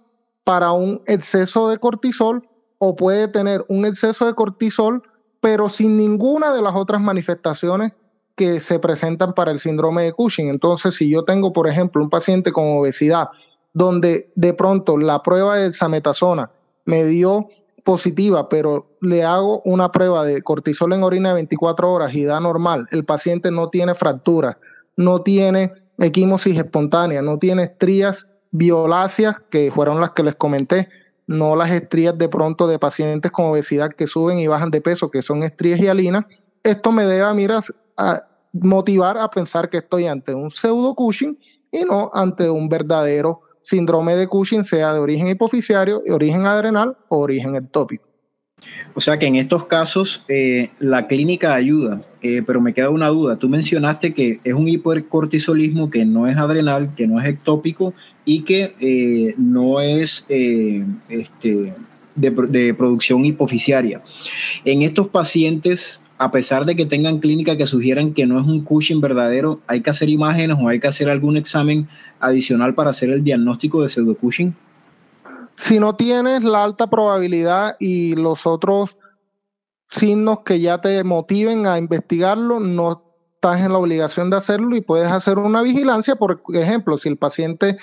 para 0.44 0.72
un 0.72 1.02
exceso 1.06 1.70
de 1.70 1.78
cortisol 1.78 2.48
o 2.78 2.96
puede 2.96 3.28
tener 3.28 3.66
un 3.68 3.86
exceso 3.86 4.26
de 4.26 4.34
cortisol 4.34 5.04
pero 5.46 5.70
sin 5.70 5.96
ninguna 5.96 6.52
de 6.56 6.62
las 6.64 6.74
otras 6.74 7.00
manifestaciones 7.00 7.94
que 8.36 8.60
se 8.60 8.80
presentan 8.80 9.34
para 9.34 9.52
el 9.52 9.60
síndrome 9.60 10.04
de 10.04 10.14
Cushing. 10.14 10.50
Entonces, 10.50 10.96
si 10.96 11.10
yo 11.10 11.24
tengo, 11.24 11.54
por 11.54 11.68
ejemplo, 11.68 12.04
un 12.04 12.10
paciente 12.10 12.52
con 12.52 12.78
obesidad, 12.78 13.30
donde 13.74 14.32
de 14.36 14.54
pronto 14.54 14.98
la 14.98 15.22
prueba 15.22 15.58
de 15.58 15.72
sametasona 15.74 16.52
me 16.86 17.04
dio 17.06 17.50
positiva, 17.84 18.50
pero 18.50 18.88
le 19.02 19.24
hago 19.24 19.62
una 19.64 19.92
prueba 19.92 20.26
de 20.26 20.42
cortisol 20.42 20.94
en 20.94 21.04
orina 21.04 21.30
de 21.30 21.36
24 21.36 21.92
horas 21.92 22.14
y 22.16 22.26
da 22.26 22.40
normal, 22.40 22.88
el 22.92 23.06
paciente 23.06 23.52
no 23.52 23.70
tiene 23.70 23.94
fractura, 23.94 24.58
no 24.98 25.22
tiene 25.22 25.72
equimosis 26.00 26.58
espontánea, 26.58 27.22
no 27.22 27.38
tiene 27.38 27.64
estrías 27.64 28.28
violáceas, 28.52 29.42
que 29.50 29.72
fueron 29.72 30.02
las 30.02 30.12
que 30.12 30.24
les 30.24 30.36
comenté, 30.36 30.90
no 31.28 31.56
las 31.56 31.72
estrías 31.72 32.18
de 32.18 32.30
pronto 32.30 32.68
de 32.68 32.80
pacientes 32.80 33.32
con 33.32 33.46
obesidad 33.46 33.92
que 33.92 34.08
suben 34.08 34.40
y 34.40 34.48
bajan 34.48 34.72
de 34.72 34.82
peso, 34.82 35.12
que 35.12 35.22
son 35.22 35.44
estrías 35.44 35.80
hialinas, 35.80 36.26
esto 36.64 36.92
me 36.92 37.06
debe, 37.06 37.32
mira, 37.34 37.60
motivar 38.54 39.18
a 39.18 39.30
pensar 39.30 39.70
que 39.70 39.78
estoy 39.78 40.06
ante 40.06 40.34
un 40.34 40.50
pseudo 40.50 40.96
Cushing 40.96 41.38
y 41.72 41.84
no 41.84 42.10
ante 42.14 42.50
un 42.50 42.70
verdadero 42.70 43.42
síndrome 43.62 44.16
de 44.16 44.28
Cushing, 44.28 44.64
sea 44.64 44.94
de 44.94 45.00
origen 45.00 45.28
hipoficiario, 45.28 46.02
de 46.06 46.14
origen 46.14 46.46
adrenal 46.46 46.98
o 47.10 47.18
origen 47.18 47.56
ectópico. 47.56 48.06
O 48.94 49.02
sea 49.02 49.20
que 49.20 49.26
en 49.26 49.36
estos 49.36 49.66
casos 49.66 50.24
eh, 50.30 50.70
la 50.80 51.08
clínica 51.08 51.54
ayuda, 51.54 52.02
eh, 52.22 52.42
pero 52.46 52.62
me 52.62 52.74
queda 52.74 52.90
una 52.90 53.10
duda. 53.10 53.38
Tú 53.38 53.50
mencionaste 53.50 54.14
que 54.14 54.40
es 54.44 54.54
un 54.54 54.68
hipercortisolismo 54.68 55.90
que 55.90 56.06
no 56.06 56.28
es 56.28 56.38
adrenal, 56.38 56.96
que 56.96 57.06
no 57.06 57.20
es 57.20 57.28
ectópico 57.28 57.94
y 58.24 58.42
que 58.42 58.76
eh, 58.80 59.36
no 59.38 59.82
es 59.82 60.26
este, 60.30 61.74
de, 62.16 62.30
de 62.32 62.74
producción 62.74 63.26
hipoficiaria. 63.26 64.02
En 64.64 64.82
estos 64.82 65.10
pacientes 65.10 66.02
a 66.18 66.32
pesar 66.32 66.66
de 66.66 66.76
que 66.76 66.86
tengan 66.86 67.20
clínica 67.20 67.58
que 67.58 67.66
sugieran 67.66 68.14
que 68.14 68.26
no 68.26 68.40
es 68.40 68.46
un 68.46 68.62
Cushing 68.62 69.02
verdadero, 69.02 69.60
hay 69.68 69.82
que 69.82 69.90
hacer 69.90 70.10
imágenes 70.10 70.58
o 70.60 70.70
hay 70.70 70.80
que 70.80 70.88
hacer 70.88 71.10
algún 71.10 71.36
examen 71.36 71.88
adicional 72.20 72.74
para 72.74 72.92
hacer 72.92 73.10
el 73.10 73.24
diagnóstico 73.24 73.84
de 73.84 73.90
pseudo 73.90 74.16
Cushing? 74.16 74.56
Si 75.56 75.80
no 75.80 75.96
tienes 75.96 76.44
la 76.44 76.64
alta 76.64 76.90
probabilidad 76.90 77.76
y 77.80 78.16
los 78.16 78.46
otros 78.46 78.98
signos 79.88 80.40
que 80.46 80.60
ya 80.60 80.80
te 80.80 81.04
motiven 81.04 81.68
a 81.68 81.78
investigarlo, 81.78 82.60
no 82.60 83.04
estás 83.36 83.62
en 83.62 83.72
la 83.72 83.78
obligación 83.78 84.30
de 84.30 84.38
hacerlo 84.38 84.76
y 84.76 84.82
puedes 84.82 85.10
hacer 85.10 85.38
una 85.38 85.62
vigilancia. 85.62 86.16
Por 86.16 86.42
ejemplo, 86.54 86.98
si 86.98 87.10
el 87.10 87.18
paciente 87.18 87.78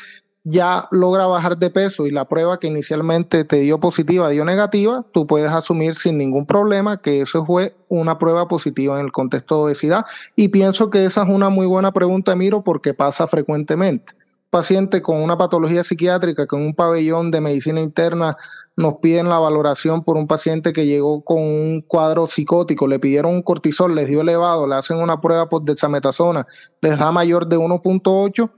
ya 0.45 0.89
logra 0.91 1.27
bajar 1.27 1.57
de 1.57 1.71
peso 1.71 2.07
y 2.07 2.11
la 2.11 2.27
prueba 2.27 2.59
que 2.59 2.67
inicialmente 2.67 3.45
te 3.45 3.61
dio 3.61 3.79
positiva 3.79 4.29
dio 4.29 4.45
negativa, 4.45 5.05
tú 5.13 5.27
puedes 5.27 5.53
asumir 5.53 5.95
sin 5.95 6.19
ningún 6.19 6.47
problema 6.47 7.01
que 7.01 7.21
eso 7.21 7.47
fue 7.47 7.75
una 7.89 8.19
prueba 8.19 8.49
positiva 8.49 8.99
en 8.99 9.07
el 9.07 9.13
contexto 9.13 9.57
de 9.57 9.63
obesidad. 9.65 10.05
Y 10.35 10.49
pienso 10.49 10.91
que 10.91 11.05
esa 11.05 11.23
es 11.23 11.29
una 11.29 11.49
muy 11.49 11.67
buena 11.67 11.93
pregunta, 11.93 12.35
Miro, 12.35 12.63
porque 12.65 12.93
pasa 12.93 13.27
frecuentemente. 13.27 14.15
Paciente 14.51 15.01
con 15.01 15.23
una 15.23 15.39
patología 15.39 15.83
psiquiátrica, 15.83 16.47
con 16.47 16.61
un 16.61 16.75
pabellón 16.75 17.31
de 17.31 17.41
medicina 17.41 17.81
interna, 17.81 18.37
nos 18.77 18.95
piden 18.97 19.29
la 19.29 19.39
valoración 19.39 20.03
por 20.03 20.17
un 20.17 20.27
paciente 20.27 20.73
que 20.73 20.87
llegó 20.87 21.23
con 21.23 21.39
un 21.39 21.83
cuadro 21.83 22.27
psicótico, 22.27 22.87
le 22.87 22.99
pidieron 22.99 23.35
un 23.35 23.43
cortisol, 23.43 23.95
les 23.95 24.09
dio 24.09 24.23
elevado, 24.23 24.67
le 24.67 24.75
hacen 24.75 24.99
una 24.99 25.21
prueba 25.21 25.49
por 25.49 25.63
dexametasona, 25.63 26.47
les 26.81 26.99
da 26.99 27.13
mayor 27.13 27.47
de 27.47 27.59
1.8 27.59 28.51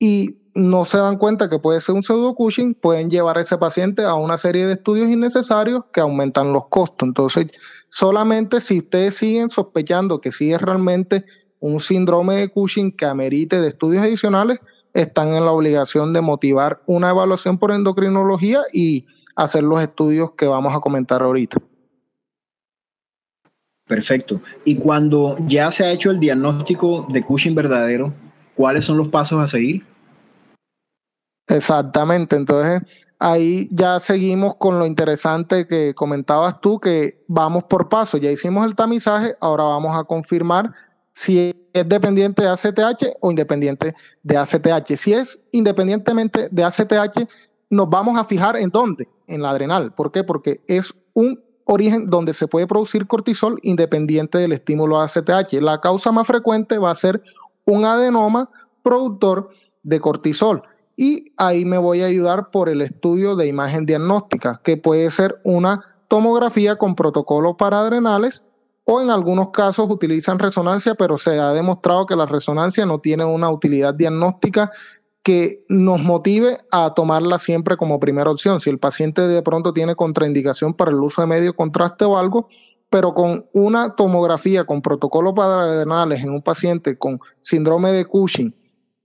y 0.00 0.39
no 0.54 0.84
se 0.84 0.98
dan 0.98 1.18
cuenta 1.18 1.48
que 1.48 1.58
puede 1.58 1.80
ser 1.80 1.94
un 1.94 2.02
pseudo 2.02 2.34
Cushing, 2.34 2.74
pueden 2.74 3.10
llevar 3.10 3.38
a 3.38 3.42
ese 3.42 3.58
paciente 3.58 4.02
a 4.02 4.14
una 4.14 4.36
serie 4.36 4.66
de 4.66 4.74
estudios 4.74 5.08
innecesarios 5.08 5.84
que 5.92 6.00
aumentan 6.00 6.52
los 6.52 6.66
costos. 6.68 7.06
Entonces, 7.06 7.46
solamente 7.88 8.60
si 8.60 8.78
ustedes 8.78 9.16
siguen 9.16 9.50
sospechando 9.50 10.20
que 10.20 10.32
sí 10.32 10.52
es 10.52 10.60
realmente 10.60 11.24
un 11.60 11.80
síndrome 11.80 12.36
de 12.36 12.48
Cushing 12.48 12.92
que 12.92 13.06
amerite 13.06 13.60
de 13.60 13.68
estudios 13.68 14.02
adicionales, 14.02 14.58
están 14.92 15.34
en 15.34 15.44
la 15.44 15.52
obligación 15.52 16.12
de 16.12 16.20
motivar 16.20 16.82
una 16.86 17.10
evaluación 17.10 17.58
por 17.58 17.70
endocrinología 17.70 18.62
y 18.72 19.06
hacer 19.36 19.62
los 19.62 19.80
estudios 19.80 20.32
que 20.32 20.46
vamos 20.46 20.74
a 20.74 20.80
comentar 20.80 21.22
ahorita. 21.22 21.58
Perfecto. 23.86 24.40
Y 24.64 24.76
cuando 24.76 25.36
ya 25.46 25.70
se 25.70 25.84
ha 25.84 25.90
hecho 25.90 26.10
el 26.10 26.20
diagnóstico 26.20 27.06
de 27.10 27.22
Cushing 27.22 27.54
verdadero, 27.54 28.14
¿cuáles 28.54 28.84
son 28.84 28.96
los 28.96 29.08
pasos 29.08 29.40
a 29.40 29.48
seguir? 29.48 29.89
Exactamente, 31.50 32.36
entonces 32.36 32.80
ahí 33.18 33.68
ya 33.72 33.98
seguimos 33.98 34.54
con 34.54 34.78
lo 34.78 34.86
interesante 34.86 35.66
que 35.66 35.94
comentabas 35.94 36.60
tú, 36.60 36.78
que 36.78 37.24
vamos 37.26 37.64
por 37.64 37.88
paso, 37.88 38.18
ya 38.18 38.30
hicimos 38.30 38.64
el 38.64 38.76
tamizaje, 38.76 39.34
ahora 39.40 39.64
vamos 39.64 39.98
a 39.98 40.04
confirmar 40.04 40.72
si 41.12 41.52
es 41.72 41.88
dependiente 41.88 42.42
de 42.42 42.48
ACTH 42.48 43.16
o 43.20 43.30
independiente 43.30 43.96
de 44.22 44.36
ACTH. 44.36 44.94
Si 44.96 45.12
es 45.12 45.40
independientemente 45.50 46.48
de 46.52 46.62
ACTH, 46.62 47.28
nos 47.68 47.90
vamos 47.90 48.16
a 48.16 48.24
fijar 48.24 48.56
en 48.56 48.70
dónde, 48.70 49.08
en 49.26 49.42
la 49.42 49.50
adrenal. 49.50 49.92
¿Por 49.92 50.12
qué? 50.12 50.22
Porque 50.22 50.60
es 50.68 50.94
un 51.14 51.42
origen 51.64 52.08
donde 52.10 52.32
se 52.32 52.46
puede 52.46 52.68
producir 52.68 53.08
cortisol 53.08 53.58
independiente 53.62 54.38
del 54.38 54.52
estímulo 54.52 55.00
ACTH. 55.00 55.52
La 55.54 55.80
causa 55.80 56.12
más 56.12 56.28
frecuente 56.28 56.78
va 56.78 56.92
a 56.92 56.94
ser 56.94 57.20
un 57.66 57.84
adenoma 57.84 58.50
productor 58.82 59.50
de 59.82 60.00
cortisol 60.00 60.62
y 61.00 61.32
ahí 61.38 61.64
me 61.64 61.78
voy 61.78 62.02
a 62.02 62.06
ayudar 62.08 62.50
por 62.50 62.68
el 62.68 62.82
estudio 62.82 63.34
de 63.34 63.46
imagen 63.46 63.86
diagnóstica, 63.86 64.60
que 64.62 64.76
puede 64.76 65.10
ser 65.10 65.40
una 65.44 65.82
tomografía 66.08 66.76
con 66.76 66.94
protocolo 66.94 67.56
para 67.56 67.80
adrenales 67.80 68.44
o 68.84 69.00
en 69.00 69.08
algunos 69.08 69.48
casos 69.48 69.88
utilizan 69.88 70.38
resonancia, 70.38 70.94
pero 70.94 71.16
se 71.16 71.38
ha 71.38 71.54
demostrado 71.54 72.04
que 72.04 72.16
la 72.16 72.26
resonancia 72.26 72.84
no 72.84 72.98
tiene 72.98 73.24
una 73.24 73.50
utilidad 73.50 73.94
diagnóstica 73.94 74.72
que 75.22 75.64
nos 75.70 76.02
motive 76.02 76.58
a 76.70 76.92
tomarla 76.92 77.38
siempre 77.38 77.78
como 77.78 77.98
primera 77.98 78.30
opción. 78.30 78.60
Si 78.60 78.68
el 78.68 78.78
paciente 78.78 79.22
de 79.22 79.40
pronto 79.40 79.72
tiene 79.72 79.96
contraindicación 79.96 80.74
para 80.74 80.90
el 80.90 80.98
uso 80.98 81.22
de 81.22 81.28
medio 81.28 81.56
contraste 81.56 82.04
o 82.04 82.18
algo, 82.18 82.48
pero 82.90 83.14
con 83.14 83.46
una 83.54 83.96
tomografía 83.96 84.66
con 84.66 84.82
protocolo 84.82 85.34
para 85.34 85.62
adrenales 85.62 86.22
en 86.22 86.32
un 86.34 86.42
paciente 86.42 86.98
con 86.98 87.20
síndrome 87.40 87.90
de 87.90 88.04
Cushing 88.04 88.54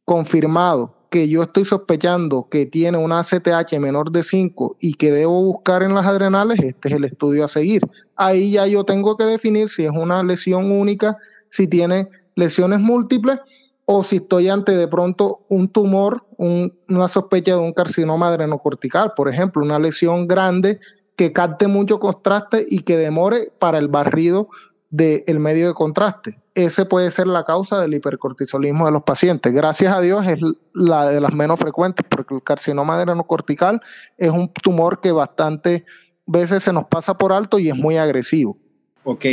confirmado 0.03 1.04
que 1.15 1.29
yo 1.29 1.43
estoy 1.43 1.63
sospechando 1.63 2.49
que 2.51 2.65
tiene 2.65 2.97
una 2.97 3.19
ACTH 3.19 3.79
menor 3.79 4.11
de 4.11 4.21
5 4.21 4.75
y 4.81 4.95
que 4.95 5.13
debo 5.13 5.41
buscar 5.43 5.81
en 5.81 5.95
las 5.95 6.05
adrenales, 6.05 6.59
este 6.59 6.89
es 6.89 6.93
el 6.93 7.05
estudio 7.05 7.45
a 7.45 7.47
seguir. 7.47 7.83
Ahí 8.17 8.51
ya 8.51 8.67
yo 8.67 8.83
tengo 8.83 9.15
que 9.15 9.23
definir 9.23 9.69
si 9.69 9.85
es 9.85 9.91
una 9.91 10.21
lesión 10.23 10.69
única, 10.69 11.15
si 11.47 11.69
tiene 11.69 12.09
lesiones 12.35 12.81
múltiples 12.81 13.39
o 13.85 14.03
si 14.03 14.17
estoy 14.17 14.49
ante 14.49 14.73
de 14.75 14.89
pronto 14.89 15.45
un 15.47 15.69
tumor, 15.69 16.25
una 16.37 17.07
sospecha 17.07 17.53
de 17.53 17.61
un 17.61 17.71
carcinoma 17.71 18.27
adrenocortical, 18.27 19.13
por 19.15 19.29
ejemplo, 19.29 19.63
una 19.63 19.79
lesión 19.79 20.27
grande 20.27 20.81
que 21.15 21.31
capte 21.31 21.67
mucho 21.67 21.97
contraste 21.97 22.65
y 22.69 22.79
que 22.79 22.97
demore 22.97 23.53
para 23.57 23.77
el 23.77 23.87
barrido 23.87 24.49
del 24.89 25.39
medio 25.39 25.69
de 25.69 25.75
contraste. 25.75 26.41
Ese 26.55 26.85
puede 26.85 27.11
ser 27.11 27.27
la 27.27 27.43
causa 27.43 27.81
del 27.81 27.93
hipercortisolismo 27.93 28.85
de 28.85 28.91
los 28.93 29.03
pacientes. 29.03 29.53
Gracias 29.53 29.93
a 29.93 30.01
Dios 30.01 30.25
es 30.25 30.39
la 30.73 31.07
de 31.09 31.19
las 31.19 31.33
menos 31.33 31.59
frecuentes, 31.59 32.05
porque 32.09 32.33
el 32.33 32.43
carcinoma 32.43 32.95
adrenocortical 32.95 33.81
es 34.17 34.31
un 34.31 34.51
tumor 34.51 35.01
que 35.01 35.11
bastante 35.11 35.85
veces 36.25 36.63
se 36.63 36.73
nos 36.73 36.85
pasa 36.85 37.17
por 37.17 37.33
alto 37.33 37.59
y 37.59 37.69
es 37.69 37.75
muy 37.75 37.97
agresivo. 37.97 38.57
Ok, 39.03 39.25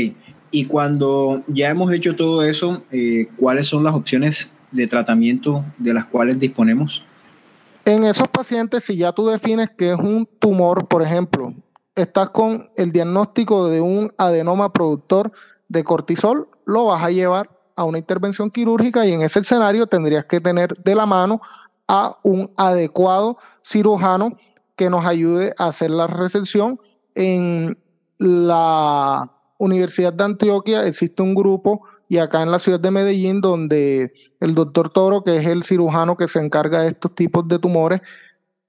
y 0.50 0.66
cuando 0.66 1.42
ya 1.46 1.70
hemos 1.70 1.92
hecho 1.92 2.14
todo 2.14 2.42
eso, 2.42 2.84
eh, 2.90 3.28
¿cuáles 3.36 3.68
son 3.68 3.84
las 3.84 3.94
opciones 3.94 4.52
de 4.70 4.86
tratamiento 4.86 5.64
de 5.78 5.94
las 5.94 6.04
cuales 6.04 6.38
disponemos? 6.38 7.04
En 7.84 8.04
esos 8.04 8.28
pacientes, 8.28 8.84
si 8.84 8.96
ya 8.96 9.12
tú 9.12 9.26
defines 9.26 9.70
que 9.70 9.92
es 9.92 9.98
un 9.98 10.28
tumor, 10.38 10.86
por 10.88 11.02
ejemplo, 11.02 11.54
estás 11.94 12.30
con 12.30 12.70
el 12.76 12.92
diagnóstico 12.92 13.68
de 13.68 13.80
un 13.80 14.12
adenoma 14.18 14.72
productor 14.72 15.32
de 15.68 15.82
cortisol, 15.84 16.48
lo 16.64 16.86
vas 16.86 17.02
a 17.02 17.10
llevar 17.10 17.50
a 17.76 17.84
una 17.84 17.98
intervención 17.98 18.50
quirúrgica 18.50 19.06
y 19.06 19.12
en 19.12 19.22
ese 19.22 19.40
escenario 19.40 19.86
tendrías 19.86 20.24
que 20.26 20.40
tener 20.40 20.74
de 20.74 20.94
la 20.94 21.06
mano 21.06 21.40
a 21.88 22.18
un 22.22 22.50
adecuado 22.56 23.38
cirujano 23.62 24.36
que 24.76 24.90
nos 24.90 25.04
ayude 25.04 25.54
a 25.58 25.68
hacer 25.68 25.90
la 25.90 26.06
recepción. 26.06 26.80
En 27.14 27.78
la 28.18 29.30
Universidad 29.58 30.12
de 30.12 30.24
Antioquia 30.24 30.86
existe 30.86 31.22
un 31.22 31.34
grupo 31.34 31.82
y 32.08 32.18
acá 32.18 32.42
en 32.42 32.50
la 32.50 32.58
ciudad 32.58 32.80
de 32.80 32.90
Medellín 32.90 33.40
donde 33.40 34.12
el 34.40 34.54
doctor 34.54 34.90
Toro, 34.90 35.22
que 35.24 35.36
es 35.36 35.46
el 35.46 35.62
cirujano 35.62 36.16
que 36.16 36.28
se 36.28 36.40
encarga 36.40 36.82
de 36.82 36.88
estos 36.88 37.14
tipos 37.14 37.46
de 37.48 37.58
tumores, 37.58 38.00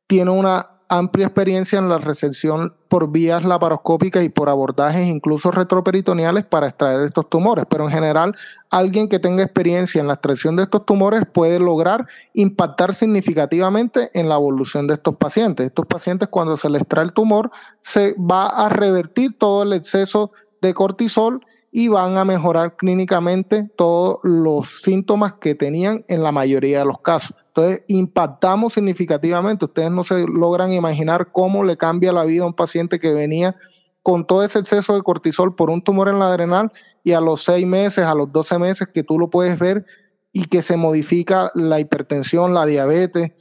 tiene 0.07 0.31
una 0.31 0.72
amplia 0.89 1.27
experiencia 1.27 1.79
en 1.79 1.89
la 1.89 1.97
resección 1.97 2.73
por 2.87 3.11
vías 3.11 3.43
laparoscópicas 3.43 4.23
y 4.23 4.29
por 4.29 4.49
abordajes 4.49 5.07
incluso 5.07 5.51
retroperitoneales 5.51 6.45
para 6.45 6.67
extraer 6.67 7.01
estos 7.01 7.29
tumores. 7.29 7.65
Pero 7.69 7.85
en 7.85 7.91
general, 7.91 8.35
alguien 8.69 9.09
que 9.09 9.19
tenga 9.19 9.43
experiencia 9.43 9.99
en 9.99 10.07
la 10.07 10.13
extracción 10.13 10.55
de 10.55 10.63
estos 10.63 10.85
tumores 10.85 11.25
puede 11.25 11.59
lograr 11.59 12.07
impactar 12.33 12.93
significativamente 12.93 14.09
en 14.13 14.29
la 14.29 14.35
evolución 14.35 14.87
de 14.87 14.95
estos 14.95 15.15
pacientes. 15.15 15.67
Estos 15.67 15.85
pacientes 15.85 16.27
cuando 16.29 16.57
se 16.57 16.69
les 16.69 16.81
extrae 16.81 17.05
el 17.05 17.13
tumor 17.13 17.51
se 17.79 18.15
va 18.19 18.47
a 18.47 18.69
revertir 18.69 19.37
todo 19.37 19.63
el 19.63 19.73
exceso 19.73 20.31
de 20.61 20.73
cortisol 20.73 21.41
y 21.75 21.87
van 21.87 22.17
a 22.17 22.23
mejorar 22.23 22.75
clínicamente 22.75 23.67
todos 23.75 24.19
los 24.21 24.81
síntomas 24.83 25.33
que 25.41 25.55
tenían 25.55 26.05
en 26.07 26.21
la 26.21 26.31
mayoría 26.31 26.79
de 26.79 26.85
los 26.85 27.01
casos. 27.01 27.35
Entonces, 27.47 27.83
impactamos 27.87 28.73
significativamente. 28.73 29.65
Ustedes 29.65 29.89
no 29.89 30.03
se 30.03 30.23
logran 30.27 30.71
imaginar 30.71 31.31
cómo 31.31 31.63
le 31.63 31.75
cambia 31.75 32.13
la 32.13 32.25
vida 32.25 32.43
a 32.43 32.47
un 32.47 32.53
paciente 32.53 32.99
que 32.99 33.11
venía 33.11 33.55
con 34.03 34.27
todo 34.27 34.43
ese 34.43 34.59
exceso 34.59 34.93
de 34.93 35.01
cortisol 35.01 35.55
por 35.55 35.71
un 35.71 35.81
tumor 35.81 36.09
en 36.09 36.19
la 36.19 36.27
adrenal 36.27 36.71
y 37.03 37.13
a 37.13 37.21
los 37.21 37.43
seis 37.43 37.65
meses, 37.65 38.05
a 38.05 38.13
los 38.13 38.31
doce 38.31 38.59
meses 38.59 38.87
que 38.87 39.03
tú 39.03 39.17
lo 39.17 39.31
puedes 39.31 39.57
ver 39.57 39.83
y 40.31 40.45
que 40.45 40.61
se 40.61 40.77
modifica 40.77 41.51
la 41.55 41.79
hipertensión, 41.79 42.53
la 42.53 42.67
diabetes, 42.67 43.31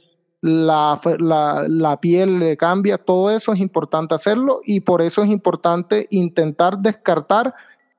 la, 0.41 0.99
la, 1.19 1.65
la, 1.69 2.01
piel 2.01 2.39
le 2.39 2.57
cambia, 2.57 2.97
todo 2.97 3.31
eso 3.31 3.53
es 3.53 3.59
importante 3.59 4.15
hacerlo 4.15 4.59
y 4.65 4.81
por 4.81 5.01
eso 5.01 5.23
es 5.23 5.29
importante 5.29 6.07
intentar 6.09 6.79
descartar 6.79 7.53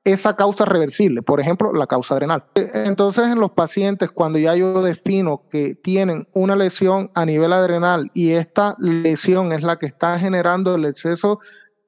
esa 0.05 0.35
causa 0.35 0.65
reversible, 0.65 1.23
por 1.23 1.41
ejemplo, 1.41 1.73
la 1.73 1.87
causa 1.87 2.13
adrenal. 2.13 2.45
Entonces, 2.53 3.25
en 3.25 3.39
los 3.39 3.51
pacientes, 3.51 4.11
cuando 4.11 4.37
ya 4.37 4.55
yo 4.55 4.83
defino 4.83 5.41
que 5.49 5.73
tienen 5.73 6.27
una 6.33 6.55
lesión 6.55 7.09
a 7.15 7.25
nivel 7.25 7.51
adrenal 7.51 8.11
y 8.13 8.31
esta 8.31 8.75
lesión 8.79 9.51
es 9.51 9.63
la 9.63 9.77
que 9.77 9.87
está 9.87 10.17
generando 10.19 10.75
el 10.75 10.85
exceso 10.85 11.39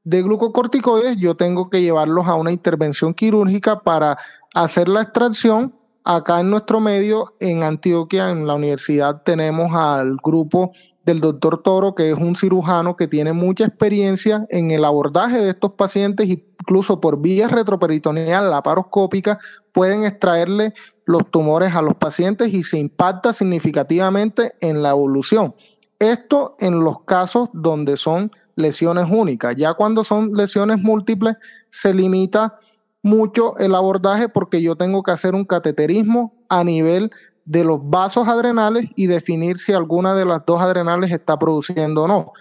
de 0.04 0.24
glucocorticoides, 0.24 1.18
yo 1.18 1.36
tengo 1.36 1.70
que 1.70 1.82
llevarlos 1.82 2.28
a 2.28 2.36
una 2.36 2.52
intervención 2.52 3.14
quirúrgica 3.14 3.82
para 3.82 4.18
hacer 4.56 4.90
la 4.90 5.04
extracción. 5.04 5.76
Acá 6.04 6.40
en 6.40 6.50
nuestro 6.50 6.80
medio, 6.80 7.26
en 7.40 7.62
Antioquia, 7.62 8.32
en 8.32 8.48
la 8.48 8.56
universidad, 8.56 9.22
tenemos 9.24 9.76
al 9.76 10.18
grupo 10.24 10.72
del 11.08 11.22
doctor 11.22 11.64
Toro, 11.64 11.96
que 11.96 12.12
es 12.12 12.18
un 12.18 12.36
cirujano 12.36 12.98
que 12.98 13.08
tiene 13.08 13.32
mucha 13.32 13.64
experiencia 13.64 14.46
en 14.50 14.72
el 14.72 14.84
abordaje 14.84 15.40
de 15.40 15.50
estos 15.50 15.72
pacientes, 15.72 16.28
incluso 16.28 17.00
por 17.00 17.22
vía 17.22 17.48
retroperitoneal 17.48 18.52
laparoscópica, 18.52 19.40
pueden 19.72 20.04
extraerle 20.04 20.74
los 21.06 21.32
tumores 21.32 21.74
a 21.74 21.82
los 21.82 21.96
pacientes 21.96 22.54
y 22.54 22.62
se 22.62 22.78
impacta 22.78 23.32
significativamente 23.32 24.52
en 24.60 24.84
la 24.84 24.90
evolución. 24.90 25.56
Esto 25.98 26.58
en 26.60 26.82
los 26.82 27.00
casos 27.04 27.50
donde 27.54 27.96
son 27.96 28.30
lesiones 28.58 29.08
únicas. 29.10 29.56
Ya 29.56 29.76
cuando 29.76 30.04
son 30.04 30.34
lesiones 30.34 30.78
múltiples, 30.80 31.38
se 31.70 31.94
limita 31.94 32.60
mucho 33.02 33.58
el 33.60 33.76
abordaje 33.76 34.28
porque 34.28 34.62
yo 34.62 34.76
tengo 34.76 35.04
que 35.04 35.12
hacer 35.12 35.36
un 35.36 35.46
cateterismo 35.46 36.34
a 36.50 36.66
nivel 36.66 37.12
de 37.48 37.64
los 37.64 37.80
vasos 37.82 38.28
adrenales 38.28 38.90
y 38.98 39.08
definir 39.08 39.58
si 39.58 39.72
alguna 39.72 40.14
de 40.14 40.26
las 40.26 40.46
dos 40.46 40.60
adrenales 40.62 41.12
está 41.12 41.40
produciendo 41.40 42.04
o 42.04 42.08
no. 42.08 42.34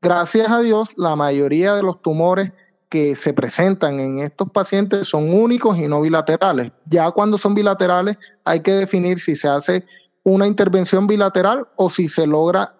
Gracias 0.00 0.48
a 0.48 0.60
Dios, 0.60 0.90
la 0.96 1.16
mayoría 1.16 1.74
de 1.74 1.82
los 1.82 2.00
tumores 2.00 2.52
que 2.88 3.16
se 3.16 3.34
presentan 3.34 3.98
en 3.98 4.20
estos 4.20 4.50
pacientes 4.50 5.08
son 5.08 5.34
únicos 5.34 5.78
y 5.78 5.88
no 5.88 6.00
bilaterales. 6.00 6.70
Ya 6.86 7.10
cuando 7.10 7.38
son 7.38 7.54
bilaterales 7.54 8.16
hay 8.44 8.60
que 8.60 8.72
definir 8.72 9.18
si 9.18 9.34
se 9.34 9.48
hace 9.48 9.84
una 10.22 10.46
intervención 10.46 11.08
bilateral 11.08 11.66
o 11.76 11.90
si 11.90 12.06
se 12.06 12.28
logra 12.28 12.76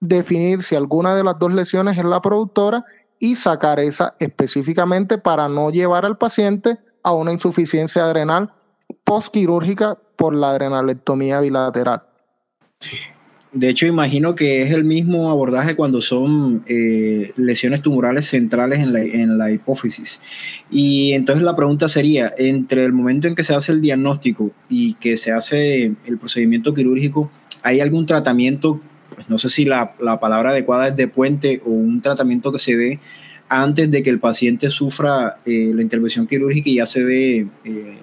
definir 0.00 0.62
si 0.62 0.76
alguna 0.76 1.14
de 1.14 1.24
las 1.24 1.38
dos 1.38 1.52
lesiones 1.52 1.98
es 1.98 2.04
la 2.04 2.22
productora 2.22 2.86
y 3.18 3.36
sacar 3.36 3.80
esa 3.80 4.14
específicamente 4.18 5.18
para 5.18 5.48
no 5.48 5.70
llevar 5.70 6.06
al 6.06 6.16
paciente 6.16 6.78
a 7.02 7.12
una 7.12 7.32
insuficiencia 7.32 8.04
adrenal 8.04 8.54
postquirúrgica 9.04 9.98
por 10.16 10.34
la 10.34 10.50
adrenalectomía 10.50 11.40
bilateral. 11.40 12.02
De 13.52 13.70
hecho, 13.70 13.86
imagino 13.86 14.34
que 14.34 14.62
es 14.62 14.72
el 14.72 14.84
mismo 14.84 15.30
abordaje 15.30 15.74
cuando 15.74 16.02
son 16.02 16.62
eh, 16.66 17.32
lesiones 17.36 17.80
tumorales 17.80 18.26
centrales 18.26 18.80
en 18.80 18.92
la, 18.92 19.00
en 19.00 19.38
la, 19.38 19.50
hipófisis. 19.50 20.20
Y 20.70 21.12
entonces 21.12 21.42
la 21.42 21.56
pregunta 21.56 21.88
sería, 21.88 22.34
entre 22.36 22.84
el 22.84 22.92
momento 22.92 23.26
en 23.26 23.34
que 23.34 23.44
se 23.44 23.54
hace 23.54 23.72
el 23.72 23.80
diagnóstico 23.80 24.50
y 24.68 24.94
que 24.94 25.16
se 25.16 25.32
hace 25.32 25.94
el 26.04 26.18
procedimiento 26.18 26.74
quirúrgico, 26.74 27.30
¿hay 27.62 27.80
algún 27.80 28.04
tratamiento, 28.04 28.80
pues 29.14 29.30
no 29.30 29.38
sé 29.38 29.48
si 29.48 29.64
la, 29.64 29.94
la 29.98 30.20
palabra 30.20 30.50
adecuada 30.50 30.88
es 30.88 30.96
de 30.96 31.08
puente 31.08 31.62
o 31.64 31.70
un 31.70 32.02
tratamiento 32.02 32.52
que 32.52 32.58
se 32.58 32.76
dé 32.76 33.00
antes 33.48 33.90
de 33.90 34.02
que 34.02 34.10
el 34.10 34.20
paciente 34.20 34.70
sufra 34.70 35.38
eh, 35.46 35.72
la 35.74 35.82
intervención 35.82 36.26
quirúrgica 36.26 36.68
y 36.68 36.76
ya 36.76 36.86
se 36.86 37.04
dé 37.04 37.46
eh, 37.64 37.98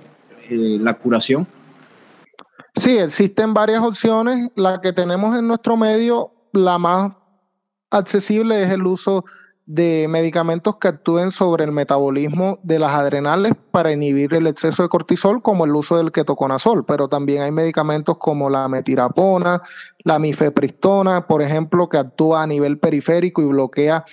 la 0.49 0.93
curación? 0.93 1.47
Sí, 2.75 2.97
existen 2.97 3.53
varias 3.53 3.83
opciones. 3.83 4.49
La 4.55 4.81
que 4.81 4.93
tenemos 4.93 5.37
en 5.37 5.47
nuestro 5.47 5.77
medio, 5.77 6.31
la 6.51 6.77
más 6.77 7.13
accesible 7.89 8.63
es 8.63 8.71
el 8.71 8.85
uso 8.85 9.23
de 9.65 10.05
medicamentos 10.07 10.75
que 10.75 10.89
actúen 10.89 11.31
sobre 11.31 11.63
el 11.63 11.71
metabolismo 11.71 12.59
de 12.61 12.77
las 12.77 12.91
adrenales 12.91 13.53
para 13.71 13.91
inhibir 13.91 14.33
el 14.35 14.45
exceso 14.45 14.83
de 14.83 14.89
cortisol, 14.89 15.41
como 15.41 15.65
el 15.65 15.75
uso 15.75 15.97
del 15.97 16.11
ketoconazol, 16.11 16.85
pero 16.85 17.07
también 17.07 17.41
hay 17.41 17.51
medicamentos 17.51 18.17
como 18.17 18.49
la 18.49 18.67
metirapona, 18.67 19.61
la 20.03 20.19
mifepristona, 20.19 21.25
por 21.25 21.41
ejemplo, 21.41 21.89
que 21.89 21.97
actúa 21.97 22.43
a 22.43 22.47
nivel 22.47 22.77
periférico 22.77 23.41
y 23.41 23.45
bloquea 23.45 24.05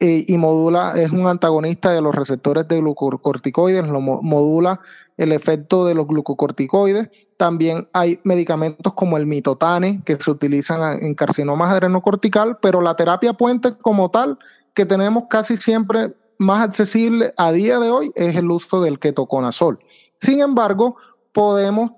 eh, 0.00 0.24
y 0.26 0.38
modula, 0.38 0.94
es 0.96 1.10
un 1.12 1.26
antagonista 1.26 1.92
de 1.92 2.00
los 2.00 2.14
receptores 2.14 2.66
de 2.66 2.78
glucocorticoides, 2.78 3.86
lo 3.86 4.00
modula 4.00 4.80
el 5.20 5.32
efecto 5.32 5.84
de 5.84 5.94
los 5.94 6.06
glucocorticoides. 6.06 7.10
También 7.36 7.88
hay 7.92 8.18
medicamentos 8.24 8.94
como 8.94 9.18
el 9.18 9.26
mitotane 9.26 10.00
que 10.04 10.16
se 10.16 10.30
utilizan 10.30 11.02
en 11.02 11.14
carcinomas 11.14 11.70
adrenocortical, 11.70 12.56
pero 12.62 12.80
la 12.80 12.96
terapia 12.96 13.34
puente 13.34 13.76
como 13.76 14.10
tal 14.10 14.38
que 14.72 14.86
tenemos 14.86 15.24
casi 15.28 15.58
siempre 15.58 16.14
más 16.38 16.64
accesible 16.64 17.34
a 17.36 17.52
día 17.52 17.78
de 17.78 17.90
hoy 17.90 18.12
es 18.14 18.34
el 18.34 18.50
uso 18.50 18.80
del 18.80 18.98
ketoconazol. 18.98 19.78
Sin 20.22 20.40
embargo, 20.40 20.96
podemos 21.32 21.92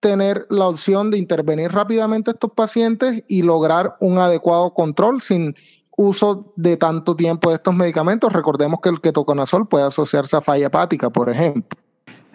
tener 0.00 0.46
la 0.48 0.68
opción 0.68 1.10
de 1.10 1.18
intervenir 1.18 1.72
rápidamente 1.72 2.30
a 2.30 2.34
estos 2.34 2.52
pacientes 2.52 3.22
y 3.28 3.42
lograr 3.42 3.96
un 4.00 4.16
adecuado 4.16 4.72
control 4.72 5.20
sin 5.20 5.54
uso 5.98 6.54
de 6.56 6.78
tanto 6.78 7.16
tiempo 7.16 7.50
de 7.50 7.56
estos 7.56 7.74
medicamentos. 7.74 8.32
Recordemos 8.32 8.80
que 8.82 8.88
el 8.88 9.02
ketoconazol 9.02 9.68
puede 9.68 9.84
asociarse 9.84 10.38
a 10.38 10.40
falla 10.40 10.68
hepática, 10.68 11.10
por 11.10 11.28
ejemplo. 11.28 11.85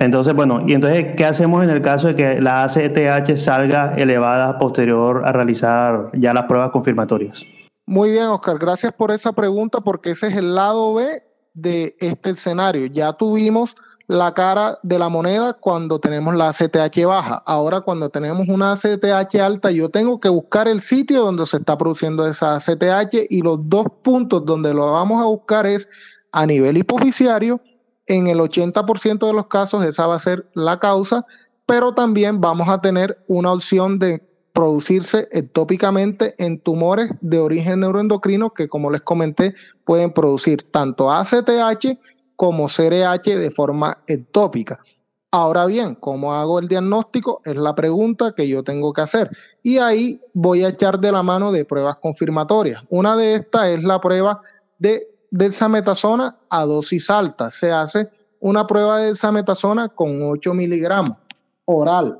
Entonces, 0.02 0.34
bueno, 0.34 0.64
y 0.68 0.74
entonces, 0.74 1.14
¿qué 1.16 1.26
hacemos 1.26 1.64
en 1.64 1.70
el 1.70 1.84
caso 1.84 2.08
de 2.08 2.16
que 2.16 2.42
la 2.42 2.64
ACTH 2.64 3.38
salga 3.38 3.94
elevada 3.96 4.58
posterior 4.58 5.22
a 5.24 5.32
realizar 5.32 6.10
ya 6.14 6.34
las 6.34 6.46
pruebas 6.46 6.72
confirmatorias? 6.72 7.46
Muy 7.86 8.10
bien, 8.10 8.26
Oscar, 8.26 8.58
gracias 8.58 8.94
por 8.94 9.12
esa 9.12 9.32
pregunta 9.32 9.80
porque 9.82 10.12
ese 10.12 10.30
es 10.30 10.38
el 10.38 10.56
lado 10.56 10.96
B 10.96 11.22
de 11.54 11.96
este 12.00 12.32
escenario. 12.32 12.88
Ya 12.88 13.14
tuvimos 13.14 13.76
la 14.08 14.34
cara 14.34 14.80
de 14.82 14.98
la 14.98 15.08
moneda 15.08 15.54
cuando 15.54 16.00
tenemos 16.00 16.34
la 16.34 16.50
ACTH 16.50 17.06
baja. 17.06 17.44
Ahora 17.46 17.82
cuando 17.82 18.10
tenemos 18.10 18.48
una 18.48 18.72
ACTH 18.72 19.36
alta, 19.36 19.70
yo 19.70 19.90
tengo 19.90 20.20
que 20.20 20.30
buscar 20.30 20.68
el 20.68 20.82
sitio 20.82 21.22
donde 21.22 21.46
se 21.46 21.58
está 21.58 21.78
produciendo 21.78 22.28
esa 22.28 22.56
ACTH 22.56 23.28
y 23.30 23.44
los 23.44 23.70
dos 23.70 23.86
puntos 24.02 24.46
donde 24.46 24.74
lo 24.74 24.94
vamos 24.94 25.22
a 25.22 25.26
buscar 25.26 25.68
es 25.68 25.88
a 26.32 26.48
nivel 26.48 26.78
hipoficiario. 26.78 27.62
En 28.12 28.28
el 28.28 28.40
80% 28.40 29.26
de 29.26 29.32
los 29.32 29.48
casos 29.48 29.86
esa 29.86 30.06
va 30.06 30.16
a 30.16 30.20
ser 30.20 30.46
la 30.54 30.80
causa, 30.80 31.26
pero 31.66 31.94
también 31.94 32.42
vamos 32.42 32.68
a 32.68 32.82
tener 32.82 33.24
una 33.30 33.54
opción 33.54 34.00
de 34.00 34.22
producirse 34.52 35.30
ectópicamente 35.32 36.36
en 36.38 36.60
tumores 36.60 37.10
de 37.22 37.40
origen 37.40 37.80
neuroendocrino 37.80 38.54
que 38.54 38.68
como 38.68 38.92
les 38.92 39.00
comenté 39.00 39.56
pueden 39.86 40.12
producir 40.12 40.70
tanto 40.72 41.10
ACTH 41.10 41.98
como 42.36 42.68
CRH 42.68 43.38
de 43.38 43.50
forma 43.50 43.98
ectópica. 44.08 44.82
Ahora 45.32 45.66
bien, 45.66 45.96
¿cómo 45.96 46.34
hago 46.34 46.60
el 46.60 46.68
diagnóstico? 46.68 47.40
Es 47.46 47.56
la 47.56 47.76
pregunta 47.76 48.34
que 48.36 48.50
yo 48.50 48.62
tengo 48.62 48.92
que 48.92 49.00
hacer. 49.00 49.32
Y 49.64 49.78
ahí 49.78 50.20
voy 50.34 50.66
a 50.66 50.68
echar 50.68 51.00
de 51.00 51.14
la 51.14 51.24
mano 51.24 51.54
de 51.54 51.64
pruebas 51.64 51.96
confirmatorias. 51.96 52.84
Una 52.90 53.16
de 53.16 53.36
estas 53.36 53.68
es 53.68 53.82
la 53.82 54.02
prueba 54.02 54.42
de 54.80 55.11
dexametasona 55.32 56.38
a 56.50 56.66
dosis 56.66 57.10
alta. 57.10 57.50
Se 57.50 57.72
hace 57.72 58.10
una 58.40 58.68
prueba 58.68 59.00
de 59.00 59.08
dexametasona 59.08 59.90
con 59.90 60.22
8 60.22 60.54
miligramos 60.54 61.18
oral. 61.66 62.20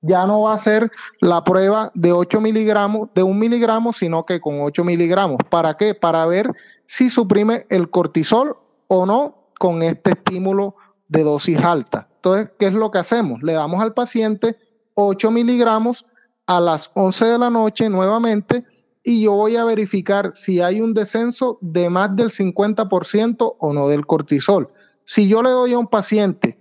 Ya 0.00 0.26
no 0.26 0.42
va 0.42 0.54
a 0.54 0.58
ser 0.58 0.90
la 1.20 1.42
prueba 1.42 1.90
de 1.94 2.12
8 2.12 2.40
miligramos, 2.40 3.08
de 3.14 3.22
1 3.22 3.34
miligramo, 3.34 3.92
sino 3.92 4.24
que 4.24 4.40
con 4.40 4.60
8 4.60 4.84
miligramos. 4.84 5.38
¿Para 5.48 5.76
qué? 5.76 5.94
Para 5.94 6.26
ver 6.26 6.52
si 6.86 7.10
suprime 7.10 7.66
el 7.70 7.90
cortisol 7.90 8.56
o 8.88 9.06
no 9.06 9.50
con 9.58 9.82
este 9.82 10.10
estímulo 10.10 10.76
de 11.08 11.24
dosis 11.24 11.58
alta. 11.58 12.08
Entonces, 12.16 12.50
¿qué 12.58 12.66
es 12.66 12.74
lo 12.74 12.90
que 12.90 12.98
hacemos? 12.98 13.42
Le 13.42 13.54
damos 13.54 13.82
al 13.82 13.94
paciente 13.94 14.56
8 14.94 15.30
miligramos 15.30 16.06
a 16.46 16.60
las 16.60 16.90
11 16.94 17.24
de 17.24 17.38
la 17.38 17.50
noche 17.50 17.88
nuevamente 17.88 18.64
y 19.08 19.22
yo 19.22 19.34
voy 19.34 19.54
a 19.54 19.64
verificar 19.64 20.32
si 20.32 20.60
hay 20.60 20.80
un 20.80 20.92
descenso 20.92 21.58
de 21.60 21.88
más 21.88 22.16
del 22.16 22.30
50% 22.30 23.54
o 23.56 23.72
no 23.72 23.86
del 23.86 24.04
cortisol. 24.04 24.68
Si 25.04 25.28
yo 25.28 25.42
le 25.42 25.50
doy 25.50 25.74
a 25.74 25.78
un 25.78 25.86
paciente 25.86 26.58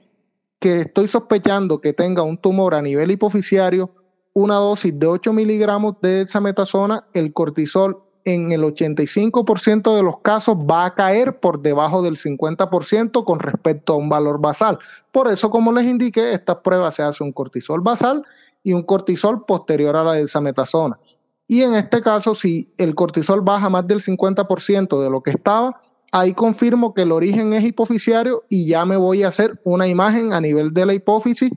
que 0.59 0.81
estoy 0.81 1.07
sospechando 1.07 1.81
que 1.81 1.91
tenga 1.91 2.21
un 2.21 2.37
tumor 2.37 2.75
a 2.75 2.83
nivel 2.83 3.09
hipoficiario, 3.09 3.89
una 4.33 4.57
dosis 4.57 4.93
de 4.97 5.07
8 5.07 5.33
miligramos 5.33 5.95
de 6.03 6.17
dexametasona, 6.17 7.07
el 7.15 7.33
cortisol 7.33 8.03
en 8.25 8.51
el 8.51 8.61
85% 8.61 9.95
de 9.95 10.03
los 10.03 10.19
casos 10.19 10.55
va 10.55 10.85
a 10.85 10.93
caer 10.93 11.39
por 11.39 11.63
debajo 11.63 12.03
del 12.03 12.17
50% 12.17 13.23
con 13.23 13.39
respecto 13.39 13.93
a 13.93 13.97
un 13.97 14.07
valor 14.07 14.39
basal. 14.39 14.77
Por 15.11 15.31
eso, 15.31 15.49
como 15.49 15.71
les 15.71 15.85
indiqué, 15.85 16.33
estas 16.33 16.57
pruebas 16.57 16.93
se 16.93 17.01
hace 17.01 17.23
un 17.23 17.31
cortisol 17.31 17.81
basal 17.81 18.23
y 18.61 18.73
un 18.73 18.83
cortisol 18.83 19.45
posterior 19.45 19.95
a 19.95 20.03
la 20.03 20.13
dexametasona. 20.13 20.99
Y 21.47 21.61
en 21.61 21.75
este 21.75 22.01
caso, 22.01 22.33
si 22.33 22.73
el 22.77 22.95
cortisol 22.95 23.41
baja 23.41 23.69
más 23.69 23.87
del 23.87 24.01
50% 24.01 25.01
de 25.01 25.09
lo 25.09 25.21
que 25.21 25.31
estaba, 25.31 25.79
ahí 26.11 26.33
confirmo 26.33 26.93
que 26.93 27.03
el 27.03 27.11
origen 27.11 27.53
es 27.53 27.63
hipofisiario 27.63 28.43
y 28.49 28.65
ya 28.67 28.85
me 28.85 28.97
voy 28.97 29.23
a 29.23 29.27
hacer 29.27 29.59
una 29.63 29.87
imagen 29.87 30.33
a 30.33 30.41
nivel 30.41 30.73
de 30.73 30.85
la 30.85 30.93
hipófisis. 30.93 31.51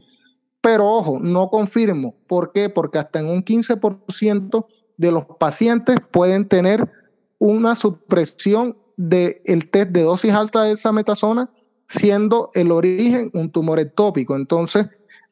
Pero 0.61 0.87
ojo, 0.87 1.19
no 1.21 1.49
confirmo. 1.49 2.17
¿Por 2.27 2.53
qué? 2.53 2.69
Porque 2.69 2.99
hasta 2.99 3.21
en 3.21 3.29
un 3.29 3.45
15% 3.45 4.67
de 4.97 5.13
los 5.13 5.25
pacientes 5.39 5.97
pueden 6.11 6.49
tener 6.49 6.91
una 7.39 7.75
supresión 7.75 8.77
del 8.97 9.71
test 9.71 9.91
de 9.93 10.03
dosis 10.03 10.33
alta 10.33 10.65
de 10.65 10.73
esa 10.73 10.91
metasona, 10.93 11.51
siendo 11.89 12.51
el 12.55 12.73
origen 12.73 13.31
un 13.33 13.51
tumor 13.51 13.79
ectópico. 13.79 14.35
Entonces, 14.35 14.89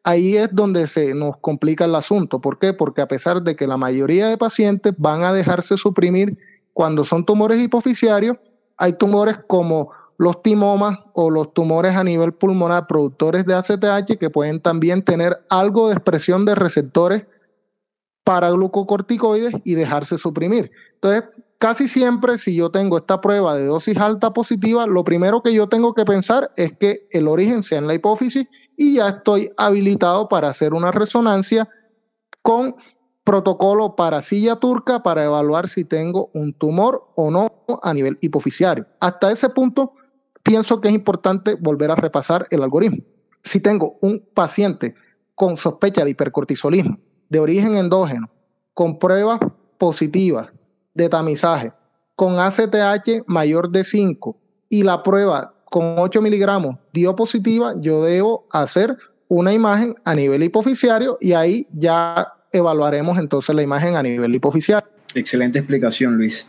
ahí 0.07 0.37
es 0.37 0.55
donde 0.55 0.87
se 0.87 1.15
nos 1.15 1.37
complica 1.39 1.85
el 1.85 1.95
asunto. 1.97 2.41
¿Por 2.41 2.61
qué? 2.61 2.73
Porque 2.73 3.03
a 3.03 3.09
pesar 3.09 3.43
de 3.43 3.57
que 3.57 3.67
la 3.67 3.77
mayoría 3.77 4.29
de 4.29 4.39
pacientes 4.39 4.95
van 4.97 5.25
a 5.25 5.33
dejarse 5.33 5.77
suprimir 5.77 6.39
cuando 6.73 7.03
son 7.03 7.27
tumores 7.27 7.61
hipoficiarios, 7.61 8.37
hay 8.79 8.93
tumores 8.93 9.37
como 9.49 9.91
los 10.17 10.43
timomas 10.43 11.01
o 11.13 11.29
los 11.29 11.53
tumores 11.53 11.97
a 11.97 12.05
nivel 12.05 12.33
pulmonar 12.33 12.87
productores 12.87 13.45
de 13.47 13.55
ACTH 13.55 14.17
que 14.19 14.31
pueden 14.31 14.61
también 14.61 15.03
tener 15.03 15.45
algo 15.51 15.89
de 15.89 15.95
expresión 15.95 16.45
de 16.45 16.55
receptores 16.55 17.25
para 18.23 18.51
glucocorticoides 18.51 19.55
y 19.65 19.75
dejarse 19.75 20.19
suprimir. 20.19 20.71
Entonces, 20.95 21.25
casi 21.59 21.89
siempre 21.89 22.39
si 22.39 22.55
yo 22.55 22.71
tengo 22.71 22.97
esta 22.97 23.21
prueba 23.21 23.57
de 23.57 23.67
dosis 23.67 23.97
alta 23.97 24.33
positiva, 24.33 24.87
lo 24.87 25.05
primero 25.05 25.43
que 25.43 25.55
yo 25.55 25.69
tengo 25.69 25.95
que 25.95 26.05
pensar 26.05 26.51
es 26.57 26.77
que 26.77 27.07
el 27.11 27.29
origen 27.29 27.63
sea 27.63 27.79
en 27.79 27.87
la 27.87 27.95
hipófisis 27.95 28.47
y 28.77 28.97
ya 28.97 29.09
estoy 29.09 29.51
habilitado 29.57 30.29
para 30.29 30.49
hacer 30.49 30.75
una 30.75 30.93
resonancia 30.93 31.69
con 32.43 32.77
protocolo 33.25 33.97
para 33.97 34.23
silla 34.23 34.57
turca 34.57 35.03
para 35.03 35.25
evaluar 35.25 35.69
si 35.69 35.85
tengo 35.85 36.31
un 36.33 36.53
tumor 36.53 37.09
o 37.17 37.31
no 37.31 37.51
a 37.83 37.93
nivel 37.93 38.19
hipofisiario. 38.21 38.87
Hasta 39.01 39.33
ese 39.33 39.49
punto, 39.49 39.95
pienso 40.45 40.81
que 40.81 40.89
es 40.89 40.95
importante 40.95 41.55
volver 41.55 41.91
a 41.91 41.97
repasar 41.97 42.47
el 42.51 42.63
algoritmo. 42.63 43.03
Si 43.43 43.59
tengo 43.59 43.99
un 44.01 44.25
paciente 44.33 44.95
con 45.35 45.57
sospecha 45.57 46.05
de 46.05 46.11
hipercortisolismo, 46.11 46.99
de 47.29 47.41
origen 47.41 47.77
endógeno, 47.77 48.31
con 48.75 48.99
pruebas 48.99 49.41
positivas 49.77 50.53
de 50.97 51.09
tamizaje, 51.09 51.73
con 52.17 52.39
ACTH 52.39 53.25
mayor 53.27 53.71
de 53.71 53.85
5 53.85 54.37
y 54.69 54.83
la 54.83 55.03
prueba 55.03 55.55
con 55.67 55.99
8 55.99 56.23
miligramos 56.23 56.77
dio 56.93 57.15
positiva, 57.15 57.75
yo 57.79 58.03
debo 58.03 58.47
hacer 58.51 58.97
una 59.29 59.53
imagen 59.53 59.95
a 60.05 60.15
nivel 60.15 60.43
hipoficiario 60.43 61.19
y 61.21 61.33
ahí 61.33 61.67
ya 61.73 62.27
evaluaremos 62.53 63.19
entonces 63.19 63.55
la 63.55 63.63
imagen 63.63 63.97
a 63.97 64.03
nivel 64.03 64.35
hipoficiario. 64.35 64.89
Excelente 65.15 65.59
explicación, 65.59 66.17
Luis. 66.17 66.47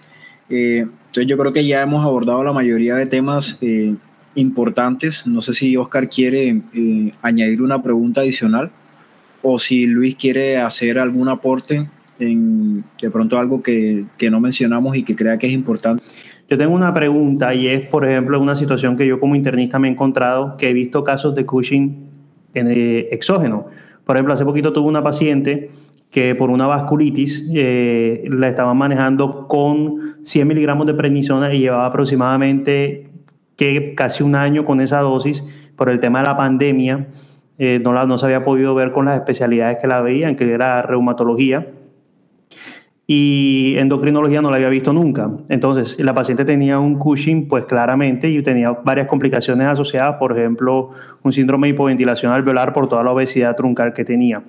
Eh, 0.50 0.80
entonces 0.80 1.28
yo 1.28 1.38
creo 1.38 1.52
que 1.52 1.66
ya 1.66 1.82
hemos 1.82 2.06
abordado 2.06 2.43
la 2.43 2.54
mayoría 2.54 2.95
de 2.95 3.06
temas 3.06 3.58
eh, 3.62 3.95
importantes. 4.36 5.28
No 5.28 5.41
sé 5.41 5.54
si 5.54 5.76
Oscar 5.76 6.10
quiere 6.10 6.62
eh, 6.74 7.14
añadir 7.22 7.62
una 7.62 7.84
pregunta 7.84 8.22
adicional 8.22 8.72
o 9.41 9.60
si 9.60 9.86
Luis 9.88 10.16
quiere 10.16 10.58
hacer 10.58 11.00
algún 11.00 11.28
aporte 11.28 11.89
de 12.20 13.11
pronto 13.11 13.38
algo 13.38 13.61
que, 13.61 14.05
no 14.30 14.39
mencionamos 14.39 14.95
y 14.95 15.03
que 15.03 15.15
crea 15.15 15.38
que 15.38 15.47
es 15.47 15.53
importante. 15.53 16.03
Yo 16.49 16.57
tengo 16.57 16.74
una 16.74 16.93
pregunta 16.93 17.53
y 17.53 17.68
es, 17.68 17.88
por 17.88 18.07
ejemplo, 18.07 18.39
una 18.39 18.55
situación 18.55 18.95
que 18.95 19.05
yo 19.05 19.20
como 19.20 19.36
internista 19.36 19.80
me 19.80 19.88
he 19.88 19.91
encontrado, 19.91 20.55
que 20.57 20.70
he 20.70 20.74
visto 20.74 21.03
casos 21.03 21.36
de 21.36 21.45
Cushing 21.45 22.09
en 22.53 22.68
eh, 22.70 23.09
exógeno. 23.11 23.68
Por 24.05 24.15
ejemplo, 24.15 24.34
hace 24.34 24.45
poquito 24.45 24.72
tuve 24.72 24.88
una 24.88 25.03
paciente 25.03 25.70
que 26.09 26.36
por 26.36 26.49
una 26.49 26.68
vasculitis 26.68 27.43
eh, 27.53 28.24
la 28.30 28.47
estaban 28.47 28.78
manejando 28.78 29.47
con 29.47 30.18
100 30.24 30.47
miligramos 30.47 30.88
de 30.88 30.93
prednisona 30.93 31.53
y 31.53 31.59
llevaba 31.59 31.86
aproximadamente 31.86 33.09
que 33.57 33.93
casi 33.95 34.24
un 34.24 34.36
año 34.36 34.63
con 34.63 34.80
esa 34.80 35.01
dosis 35.01 35.43
por 35.76 35.89
el 35.89 35.99
tema 35.99 36.20
de 36.20 36.26
la 36.28 36.38
pandemia 36.38 37.07
eh, 37.59 37.80
no, 37.84 37.91
la, 37.91 38.05
no 38.05 38.18
se 38.18 38.26
había 38.26 38.43
podido 38.43 38.76
ver 38.76 38.91
con 38.91 39.05
las 39.05 39.18
especialidades 39.18 39.78
que 39.82 39.88
la 39.88 40.01
veían, 40.01 40.36
que 40.36 40.51
era 40.51 40.82
reumatología. 40.84 41.68
Y 43.10 43.76
endocrinología 43.78 44.41
no 44.41 44.49
la 44.49 44.58
había 44.58 44.68
visto 44.68 44.91
nunca. 44.91 45.32
Entonces, 45.47 45.97
la 45.99 46.14
paciente 46.14 46.43
tenía 46.43 46.78
un 46.78 46.95
Cushing, 46.99 47.47
pues 47.47 47.64
claramente, 47.64 48.30
y 48.30 48.43
tenía 48.43 48.72
varias 48.72 49.08
complicaciones 49.08 49.66
asociadas, 49.66 50.18
por 50.18 50.38
ejemplo, 50.38 50.89
un 51.24 51.32
síndrome 51.32 51.68
de 51.68 51.74
hipoventilación 51.74 52.34
alveolar 52.34 52.74
por 52.74 52.89
toda 52.89 53.05
la 53.05 53.12
obesidad 53.12 53.55
truncal 53.55 53.93
que 53.93 54.03
tenía. 54.03 54.43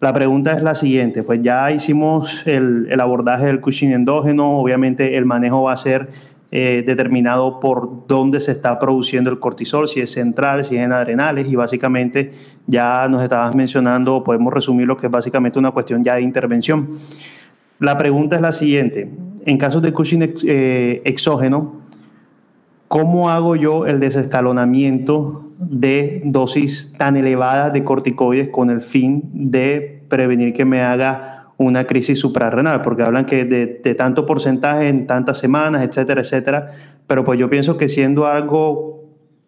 La 0.00 0.12
pregunta 0.12 0.52
es 0.52 0.62
la 0.62 0.74
siguiente, 0.74 1.22
pues 1.24 1.40
ya 1.42 1.72
hicimos 1.72 2.46
el, 2.46 2.86
el 2.90 3.00
abordaje 3.00 3.46
del 3.46 3.60
Cushing 3.60 3.92
endógeno, 3.92 4.58
obviamente 4.58 5.16
el 5.16 5.24
manejo 5.24 5.62
va 5.62 5.72
a 5.72 5.76
ser 5.76 6.10
eh, 6.52 6.84
determinado 6.86 7.58
por 7.58 8.06
dónde 8.06 8.38
se 8.38 8.52
está 8.52 8.78
produciendo 8.78 9.30
el 9.30 9.40
cortisol, 9.40 9.88
si 9.88 10.00
es 10.00 10.12
central, 10.12 10.64
si 10.64 10.76
es 10.76 10.84
en 10.84 10.92
adrenales, 10.92 11.48
y 11.48 11.56
básicamente 11.56 12.32
ya 12.68 13.08
nos 13.08 13.22
estabas 13.22 13.56
mencionando, 13.56 14.22
podemos 14.22 14.54
resumir 14.54 14.86
lo 14.86 14.96
que 14.96 15.06
es 15.06 15.12
básicamente 15.12 15.58
una 15.58 15.72
cuestión 15.72 16.04
ya 16.04 16.14
de 16.14 16.22
intervención. 16.22 16.90
La 17.78 17.98
pregunta 17.98 18.36
es 18.36 18.42
la 18.42 18.52
siguiente, 18.52 19.10
en 19.44 19.58
casos 19.58 19.82
de 19.82 19.92
Cushing 19.92 20.34
eh, 20.44 21.02
exógeno, 21.04 21.82
¿cómo 22.88 23.28
hago 23.30 23.54
yo 23.54 23.86
el 23.86 24.00
desescalonamiento 24.00 25.50
de 25.58 26.22
dosis 26.24 26.92
tan 26.98 27.16
elevadas 27.16 27.72
de 27.72 27.84
corticoides 27.84 28.48
con 28.48 28.70
el 28.70 28.80
fin 28.80 29.22
de 29.32 30.02
prevenir 30.08 30.52
que 30.52 30.64
me 30.64 30.82
haga 30.82 31.48
una 31.58 31.84
crisis 31.86 32.18
suprarrenal, 32.18 32.82
porque 32.82 33.02
hablan 33.02 33.24
que 33.24 33.44
de, 33.44 33.94
tanto 33.94 34.26
porcentaje 34.26 34.88
en 34.88 35.06
tantas 35.06 35.38
semanas, 35.38 35.82
etcétera, 35.82 36.20
etcétera. 36.20 36.72
Pero 37.06 37.24
pues 37.24 37.38
yo 37.38 37.48
pienso 37.48 37.76
que 37.76 37.88
siendo 37.88 38.26
algo 38.26 39.04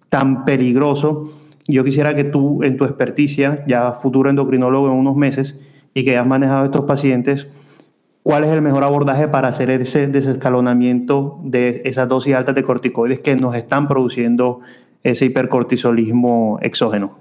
tan 0.09 0.45
peligroso, 0.45 1.24
yo 1.66 1.85
quisiera 1.85 2.14
que 2.14 2.24
tú, 2.24 2.62
en 2.62 2.76
tu 2.79 2.85
experticia, 2.85 3.64
ya 3.66 3.93
futuro 3.93 4.31
endocrinólogo 4.31 4.89
en 4.89 4.95
unos 4.95 5.16
meses, 5.16 5.59
y 5.93 6.05
que 6.05 6.16
has 6.16 6.26
manejado 6.26 6.66
estos 6.66 6.83
pacientes, 6.83 7.49
¿cuál 8.22 8.44
es 8.44 8.50
el 8.50 8.62
mejor 8.62 8.84
abordaje 8.84 9.28
para 9.28 9.48
hacer 9.48 9.70
ese 9.70 10.06
desescalonamiento 10.06 11.38
de 11.42 11.82
esas 11.84 12.08
dosis 12.08 12.34
altas 12.34 12.54
de 12.54 12.62
corticoides 12.62 13.20
que 13.20 13.36
nos 13.36 13.54
están 13.54 13.88
produciendo 13.88 14.60
ese 15.02 15.26
hipercortisolismo 15.26 16.58
exógeno? 16.62 17.18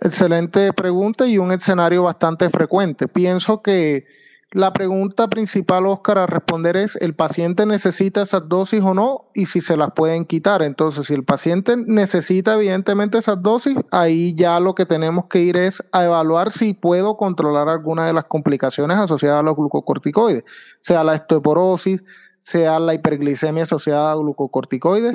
Excelente 0.00 0.72
pregunta 0.72 1.26
y 1.26 1.38
un 1.38 1.52
escenario 1.52 2.02
bastante 2.04 2.48
frecuente. 2.50 3.08
Pienso 3.08 3.62
que 3.62 4.04
la 4.52 4.72
pregunta 4.72 5.28
principal, 5.28 5.86
Oscar, 5.86 6.18
a 6.18 6.26
responder 6.26 6.76
es, 6.76 6.96
¿el 6.96 7.14
paciente 7.14 7.64
necesita 7.64 8.22
esas 8.22 8.48
dosis 8.48 8.82
o 8.82 8.92
no? 8.92 9.30
Y 9.34 9.46
si 9.46 9.62
se 9.62 9.76
las 9.78 9.92
pueden 9.92 10.26
quitar. 10.26 10.62
Entonces, 10.62 11.06
si 11.06 11.14
el 11.14 11.24
paciente 11.24 11.76
necesita 11.76 12.54
evidentemente 12.54 13.16
esas 13.16 13.42
dosis, 13.42 13.76
ahí 13.90 14.34
ya 14.34 14.60
lo 14.60 14.74
que 14.74 14.84
tenemos 14.84 15.24
que 15.26 15.40
ir 15.40 15.56
es 15.56 15.82
a 15.92 16.04
evaluar 16.04 16.50
si 16.50 16.74
puedo 16.74 17.16
controlar 17.16 17.70
alguna 17.70 18.06
de 18.06 18.12
las 18.12 18.24
complicaciones 18.24 18.98
asociadas 18.98 19.40
a 19.40 19.42
los 19.42 19.56
glucocorticoides, 19.56 20.44
sea 20.80 21.02
la 21.02 21.12
osteoporosis, 21.12 22.04
sea 22.40 22.78
la 22.78 22.92
hiperglicemia 22.92 23.62
asociada 23.62 24.12
a 24.12 24.16
glucocorticoides 24.16 25.14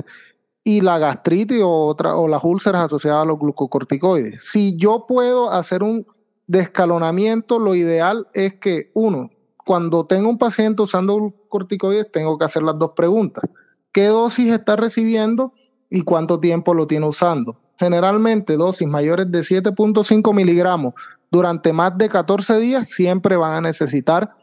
y 0.63 0.81
la 0.81 0.97
gastritis 0.97 1.61
o, 1.61 1.95
o 1.95 2.27
las 2.27 2.43
úlceras 2.43 2.81
asociadas 2.81 3.21
a 3.21 3.25
los 3.25 3.38
glucocorticoides. 3.38 4.43
Si 4.43 4.75
yo 4.77 5.05
puedo 5.07 5.51
hacer 5.51 5.83
un 5.83 6.07
de 6.48 6.60
escalonamiento, 6.62 7.60
lo 7.60 7.76
ideal 7.76 8.28
es 8.34 8.56
que, 8.56 8.89
uno, 8.93 9.30
cuando 9.66 10.06
tengo 10.06 10.30
un 10.30 10.38
paciente 10.38 10.82
usando 10.82 11.34
corticoides, 11.50 12.12
tengo 12.12 12.38
que 12.38 12.45
hacer 12.45 12.64
las 12.64 12.80
dos 12.80 12.91
preguntas. 12.95 13.43
¿Qué 13.91 14.06
dosis 14.06 14.52
está 14.52 14.76
recibiendo 14.78 15.54
y 15.89 16.02
cuánto 16.02 16.39
tiempo 16.39 16.74
lo 16.74 16.88
tiene 16.88 17.06
usando? 17.06 17.60
Generalmente 17.78 18.58
dosis 18.58 18.88
mayores 18.88 19.30
de 19.32 19.39
7.5 19.39 20.34
miligramos 20.34 20.93
durante 21.30 21.74
más 21.74 21.98
de 21.98 22.10
14 22.10 22.60
días 22.60 22.89
siempre 22.89 23.36
van 23.36 23.54
a 23.54 23.62
necesitar 23.62 24.34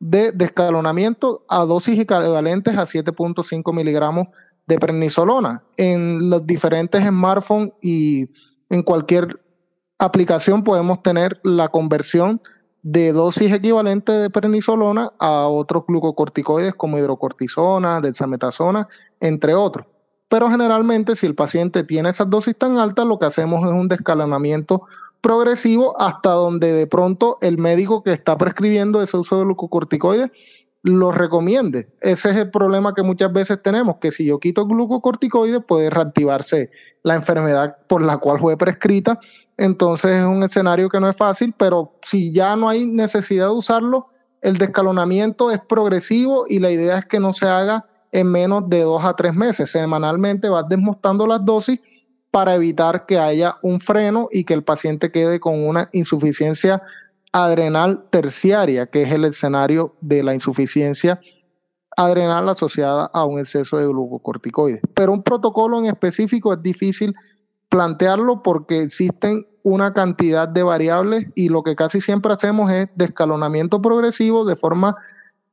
de 0.00 0.32
descalonamiento 0.32 1.44
a 1.48 1.64
dosis 1.64 1.98
equivalentes 1.98 2.76
a 2.76 2.82
7.5 2.82 3.72
miligramos 3.72 4.26
de 4.66 4.78
prednisolona. 4.78 5.62
En 5.76 6.28
los 6.28 6.44
diferentes 6.46 7.06
smartphones 7.06 7.72
y 7.80 8.28
en 8.68 8.82
cualquier 8.82 9.41
aplicación 10.04 10.64
podemos 10.64 11.02
tener 11.02 11.40
la 11.44 11.68
conversión 11.68 12.40
de 12.82 13.12
dosis 13.12 13.52
equivalente 13.52 14.10
de 14.10 14.30
prednisolona 14.30 15.12
a 15.20 15.46
otros 15.46 15.84
glucocorticoides 15.86 16.74
como 16.74 16.98
hidrocortisona, 16.98 18.00
dexametasona, 18.00 18.88
entre 19.20 19.54
otros. 19.54 19.86
Pero 20.28 20.50
generalmente 20.50 21.14
si 21.14 21.26
el 21.26 21.34
paciente 21.34 21.84
tiene 21.84 22.08
esas 22.08 22.28
dosis 22.28 22.56
tan 22.56 22.78
altas, 22.78 23.04
lo 23.04 23.18
que 23.18 23.26
hacemos 23.26 23.60
es 23.60 23.72
un 23.72 23.86
descalonamiento 23.86 24.82
progresivo 25.20 25.94
hasta 26.00 26.30
donde 26.30 26.72
de 26.72 26.86
pronto 26.88 27.38
el 27.40 27.56
médico 27.58 28.02
que 28.02 28.12
está 28.12 28.36
prescribiendo 28.36 29.00
ese 29.00 29.16
uso 29.16 29.38
de 29.38 29.44
glucocorticoides 29.44 30.30
lo 30.82 31.12
recomiende. 31.12 31.88
Ese 32.00 32.30
es 32.30 32.36
el 32.36 32.50
problema 32.50 32.94
que 32.94 33.02
muchas 33.02 33.32
veces 33.32 33.62
tenemos, 33.62 33.96
que 34.00 34.10
si 34.10 34.24
yo 34.24 34.40
quito 34.40 34.66
glucocorticoides 34.66 35.62
puede 35.66 35.90
reactivarse 35.90 36.70
la 37.04 37.14
enfermedad 37.14 37.76
por 37.86 38.02
la 38.02 38.18
cual 38.18 38.40
fue 38.40 38.56
prescrita. 38.56 39.18
Entonces 39.56 40.18
es 40.18 40.24
un 40.24 40.42
escenario 40.42 40.88
que 40.88 40.98
no 40.98 41.08
es 41.08 41.16
fácil, 41.16 41.54
pero 41.56 41.98
si 42.02 42.32
ya 42.32 42.56
no 42.56 42.68
hay 42.68 42.86
necesidad 42.86 43.46
de 43.46 43.52
usarlo, 43.52 44.06
el 44.40 44.58
descalonamiento 44.58 45.52
es 45.52 45.60
progresivo 45.60 46.46
y 46.48 46.58
la 46.58 46.70
idea 46.70 46.98
es 46.98 47.06
que 47.06 47.20
no 47.20 47.32
se 47.32 47.46
haga 47.46 47.86
en 48.10 48.26
menos 48.26 48.68
de 48.68 48.82
dos 48.82 49.04
a 49.04 49.14
tres 49.14 49.34
meses. 49.34 49.70
Semanalmente 49.70 50.48
vas 50.48 50.68
desmontando 50.68 51.28
las 51.28 51.44
dosis 51.44 51.80
para 52.32 52.54
evitar 52.54 53.06
que 53.06 53.18
haya 53.18 53.56
un 53.62 53.78
freno 53.78 54.28
y 54.32 54.44
que 54.44 54.54
el 54.54 54.64
paciente 54.64 55.12
quede 55.12 55.38
con 55.38 55.64
una 55.64 55.88
insuficiencia 55.92 56.82
adrenal 57.32 58.04
terciaria, 58.10 58.86
que 58.86 59.02
es 59.02 59.12
el 59.12 59.24
escenario 59.24 59.96
de 60.00 60.22
la 60.22 60.34
insuficiencia 60.34 61.20
adrenal 61.96 62.48
asociada 62.48 63.10
a 63.12 63.24
un 63.24 63.38
exceso 63.38 63.78
de 63.78 63.86
glucocorticoides. 63.86 64.82
Pero 64.94 65.12
un 65.12 65.22
protocolo 65.22 65.78
en 65.78 65.86
específico 65.86 66.52
es 66.52 66.62
difícil 66.62 67.14
plantearlo 67.68 68.42
porque 68.42 68.82
existen 68.82 69.46
una 69.62 69.92
cantidad 69.94 70.48
de 70.48 70.62
variables 70.62 71.28
y 71.34 71.48
lo 71.48 71.62
que 71.62 71.76
casi 71.76 72.00
siempre 72.00 72.32
hacemos 72.32 72.70
es 72.70 72.88
descalonamiento 72.94 73.80
progresivo 73.80 74.44
de 74.44 74.56
forma 74.56 74.96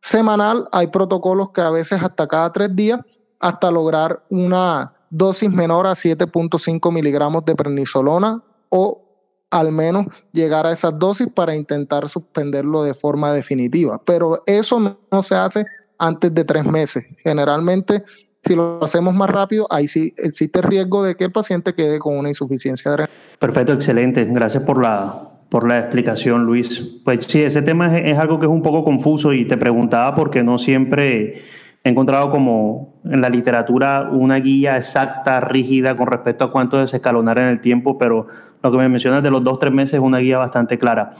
semanal. 0.01 0.67
Hay 0.71 0.87
protocolos 0.87 1.51
que 1.51 1.61
a 1.61 1.69
veces 1.69 2.01
hasta 2.01 2.27
cada 2.27 2.51
tres 2.51 2.75
días, 2.75 2.99
hasta 3.39 3.71
lograr 3.71 4.23
una 4.29 4.93
dosis 5.09 5.51
menor 5.51 5.87
a 5.87 5.91
7.5 5.91 6.91
miligramos 6.91 7.45
de 7.45 7.55
prednisolona 7.55 8.43
o 8.69 9.08
al 9.51 9.71
menos 9.71 10.05
llegar 10.31 10.65
a 10.65 10.71
esas 10.71 10.97
dosis 10.97 11.27
para 11.33 11.55
intentar 11.55 12.07
suspenderlo 12.07 12.83
de 12.83 12.93
forma 12.93 13.31
definitiva. 13.33 14.01
Pero 14.05 14.43
eso 14.45 14.79
no, 14.79 15.23
se 15.23 15.35
hace 15.35 15.65
antes 15.97 16.33
de 16.33 16.43
tres 16.43 16.65
meses. 16.65 17.05
Generalmente, 17.17 18.03
si 18.43 18.55
lo 18.55 18.83
hacemos 18.83 19.13
más 19.13 19.29
rápido, 19.29 19.67
ahí 19.69 19.87
sí 19.87 20.13
existe 20.17 20.61
riesgo 20.61 21.03
de 21.03 21.15
que 21.15 21.25
el 21.25 21.31
paciente 21.31 21.73
quede 21.73 21.99
con 21.99 22.17
una 22.17 22.29
insuficiencia 22.29 22.91
adrenal. 22.91 23.11
Perfecto, 23.39 23.73
excelente. 23.73 24.25
Gracias 24.25 24.63
por 24.63 24.81
la, 24.81 25.29
por 25.49 25.67
la 25.67 25.79
explicación, 25.79 26.45
Luis. 26.45 26.79
Pues 27.03 27.25
sí, 27.25 27.41
ese 27.41 27.61
tema 27.61 27.97
es, 27.97 28.13
es 28.13 28.17
algo 28.17 28.39
que 28.39 28.45
es 28.45 28.51
un 28.51 28.61
poco 28.61 28.83
confuso 28.83 29.33
y 29.33 29.45
te 29.47 29.57
preguntaba 29.57 30.15
porque 30.15 30.43
no 30.43 30.57
siempre 30.57 31.41
he 31.83 31.89
encontrado 31.89 32.29
como 32.29 32.99
en 33.05 33.21
la 33.21 33.29
literatura 33.29 34.09
una 34.11 34.35
guía 34.39 34.77
exacta, 34.77 35.39
rígida 35.39 35.95
con 35.95 36.07
respecto 36.07 36.45
a 36.45 36.51
cuánto 36.51 36.77
desescalonar 36.77 37.39
en 37.39 37.47
el 37.47 37.61
tiempo, 37.61 37.97
pero 37.97 38.27
lo 38.61 38.71
que 38.71 38.77
me 38.77 38.89
mencionas 38.89 39.23
de 39.23 39.31
los 39.31 39.43
dos, 39.43 39.59
tres 39.59 39.71
meses 39.71 39.95
es 39.95 39.99
una 39.99 40.19
guía 40.19 40.37
bastante 40.37 40.77
clara. 40.77 41.11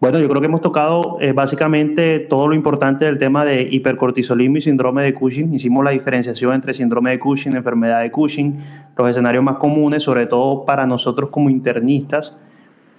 Bueno, 0.00 0.20
yo 0.20 0.28
creo 0.28 0.40
que 0.40 0.46
hemos 0.46 0.60
tocado 0.60 1.18
eh, 1.20 1.32
básicamente 1.32 2.20
todo 2.20 2.46
lo 2.46 2.54
importante 2.54 3.04
del 3.04 3.18
tema 3.18 3.44
de 3.44 3.62
hipercortisolismo 3.62 4.58
y 4.58 4.60
síndrome 4.60 5.02
de 5.02 5.12
Cushing. 5.12 5.52
Hicimos 5.52 5.84
la 5.84 5.90
diferenciación 5.90 6.54
entre 6.54 6.72
síndrome 6.72 7.10
de 7.10 7.18
Cushing, 7.18 7.56
enfermedad 7.56 8.02
de 8.02 8.12
Cushing, 8.12 8.58
los 8.96 9.10
escenarios 9.10 9.42
más 9.42 9.56
comunes, 9.56 10.04
sobre 10.04 10.26
todo 10.26 10.64
para 10.64 10.86
nosotros 10.86 11.30
como 11.30 11.50
internistas. 11.50 12.36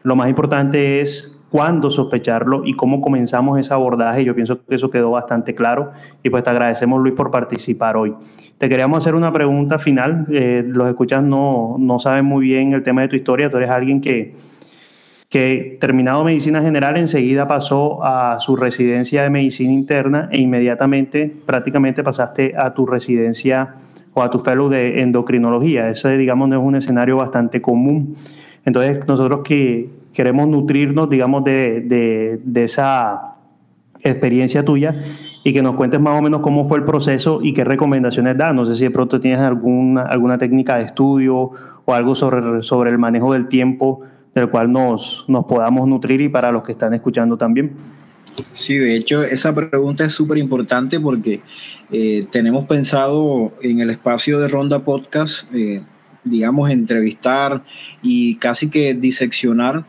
Lo 0.03 0.17
más 0.17 0.27
importante 0.27 0.99
es 0.99 1.38
cuándo 1.49 1.89
sospecharlo 1.89 2.63
y 2.65 2.73
cómo 2.73 3.01
comenzamos 3.01 3.59
ese 3.59 3.73
abordaje. 3.73 4.23
Yo 4.23 4.35
pienso 4.35 4.63
que 4.65 4.75
eso 4.75 4.89
quedó 4.89 5.11
bastante 5.11 5.55
claro 5.55 5.91
y 6.23 6.29
pues 6.29 6.43
te 6.43 6.49
agradecemos 6.49 7.01
Luis 7.01 7.15
por 7.15 7.31
participar 7.31 7.97
hoy. 7.97 8.15
Te 8.57 8.69
queríamos 8.69 8.99
hacer 8.99 9.15
una 9.15 9.31
pregunta 9.31 9.79
final. 9.79 10.25
Eh, 10.31 10.63
los 10.65 10.87
escuchas 10.87 11.23
no, 11.23 11.75
no 11.79 11.99
saben 11.99 12.25
muy 12.25 12.45
bien 12.45 12.73
el 12.73 12.83
tema 12.83 13.01
de 13.01 13.07
tu 13.07 13.15
historia. 13.15 13.49
Tú 13.49 13.57
eres 13.57 13.69
alguien 13.69 14.01
que, 14.01 14.33
que 15.29 15.77
terminado 15.79 16.23
medicina 16.23 16.61
general 16.61 16.97
enseguida 16.97 17.47
pasó 17.47 18.03
a 18.03 18.39
su 18.39 18.55
residencia 18.55 19.23
de 19.23 19.29
medicina 19.29 19.71
interna 19.71 20.29
e 20.31 20.39
inmediatamente 20.39 21.33
prácticamente 21.45 22.03
pasaste 22.03 22.53
a 22.57 22.73
tu 22.73 22.85
residencia 22.85 23.75
o 24.13 24.21
a 24.21 24.29
tu 24.29 24.39
fellow 24.39 24.69
de 24.69 25.01
endocrinología. 25.01 25.89
Ese 25.89 26.17
digamos 26.17 26.49
no 26.49 26.57
es 26.57 26.61
un 26.61 26.75
escenario 26.75 27.17
bastante 27.17 27.61
común. 27.61 28.15
Entonces 28.65 29.07
nosotros 29.07 29.41
que 29.43 29.98
queremos 30.13 30.47
nutrirnos, 30.47 31.09
digamos, 31.09 31.43
de, 31.43 32.39
esa 32.55 33.35
experiencia 34.01 34.63
tuya 34.63 34.95
y 35.43 35.53
que 35.53 35.61
nos 35.61 35.75
cuentes 35.75 35.99
más 35.99 36.17
o 36.17 36.21
menos 36.21 36.41
cómo 36.41 36.67
fue 36.67 36.79
el 36.79 36.85
proceso 36.85 37.39
y 37.41 37.53
qué 37.53 37.63
recomendaciones 37.63 38.37
da. 38.37 38.53
No 38.53 38.65
sé 38.65 38.75
si 38.75 38.83
de 38.83 38.91
pronto 38.91 39.19
tienes 39.19 39.39
alguna, 39.39 40.03
alguna 40.03 40.37
técnica 40.37 40.77
de 40.77 40.85
estudio 40.85 41.51
o 41.85 41.93
algo 41.93 42.15
sobre, 42.15 42.63
sobre 42.63 42.91
el 42.91 42.97
manejo 42.97 43.33
del 43.33 43.47
tiempo 43.47 44.01
del 44.35 44.49
cual 44.49 44.71
nos, 44.71 45.25
nos 45.27 45.45
podamos 45.45 45.87
nutrir 45.87 46.21
y 46.21 46.29
para 46.29 46.51
los 46.51 46.63
que 46.63 46.73
están 46.73 46.93
escuchando 46.93 47.37
también. 47.37 47.73
Sí, 48.53 48.77
de 48.77 48.95
hecho, 48.95 49.23
esa 49.23 49.53
pregunta 49.53 50.05
es 50.05 50.13
súper 50.13 50.37
importante 50.37 50.99
porque 50.99 51.41
eh, 51.91 52.25
tenemos 52.31 52.65
pensado 52.65 53.51
en 53.61 53.79
el 53.79 53.89
espacio 53.89 54.39
de 54.39 54.47
Ronda 54.47 54.79
Podcast, 54.79 55.53
eh, 55.53 55.81
digamos, 56.23 56.69
entrevistar 56.69 57.63
y 58.01 58.35
casi 58.35 58.69
que 58.69 58.93
diseccionar 58.93 59.85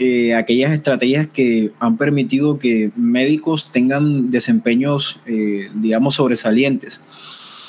eh, 0.00 0.32
aquellas 0.34 0.72
estrategias 0.72 1.26
que 1.28 1.72
han 1.80 1.96
permitido 1.96 2.60
que 2.60 2.92
médicos 2.94 3.72
tengan 3.72 4.30
desempeños, 4.30 5.18
eh, 5.26 5.70
digamos, 5.74 6.14
sobresalientes. 6.14 7.00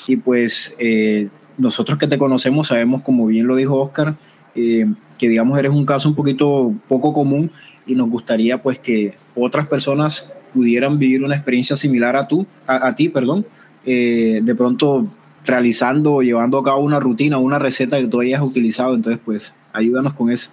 Y 0.06 0.16
pues 0.16 0.76
eh, 0.78 1.28
nosotros 1.58 1.98
que 1.98 2.06
te 2.06 2.18
conocemos 2.18 2.68
sabemos, 2.68 3.02
como 3.02 3.26
bien 3.26 3.48
lo 3.48 3.56
dijo 3.56 3.80
Oscar, 3.80 4.14
que 4.54 5.28
digamos 5.28 5.58
eres 5.58 5.72
un 5.72 5.86
caso 5.86 6.08
un 6.08 6.14
poquito 6.14 6.74
poco 6.88 7.12
común 7.12 7.50
y 7.86 7.94
nos 7.94 8.10
gustaría 8.10 8.60
pues 8.60 8.78
que 8.78 9.14
otras 9.34 9.66
personas 9.68 10.28
pudieran 10.52 10.98
vivir 10.98 11.22
una 11.22 11.36
experiencia 11.36 11.76
similar 11.76 12.16
a, 12.16 12.26
tú, 12.26 12.46
a, 12.66 12.94
ti, 12.94 13.08
perdón, 13.08 13.46
de 13.84 14.54
pronto 14.56 15.08
realizando 15.44 16.14
o 16.14 16.22
llevando 16.22 16.58
a 16.58 16.64
cabo 16.64 16.80
una 16.80 17.00
rutina, 17.00 17.38
una 17.38 17.58
receta 17.58 17.98
que 17.98 18.08
tú 18.08 18.20
hayas 18.20 18.42
utilizado. 18.42 18.94
Entonces, 18.94 19.20
pues, 19.24 19.54
ayúdanos 19.72 20.14
con 20.14 20.30
eso. 20.30 20.50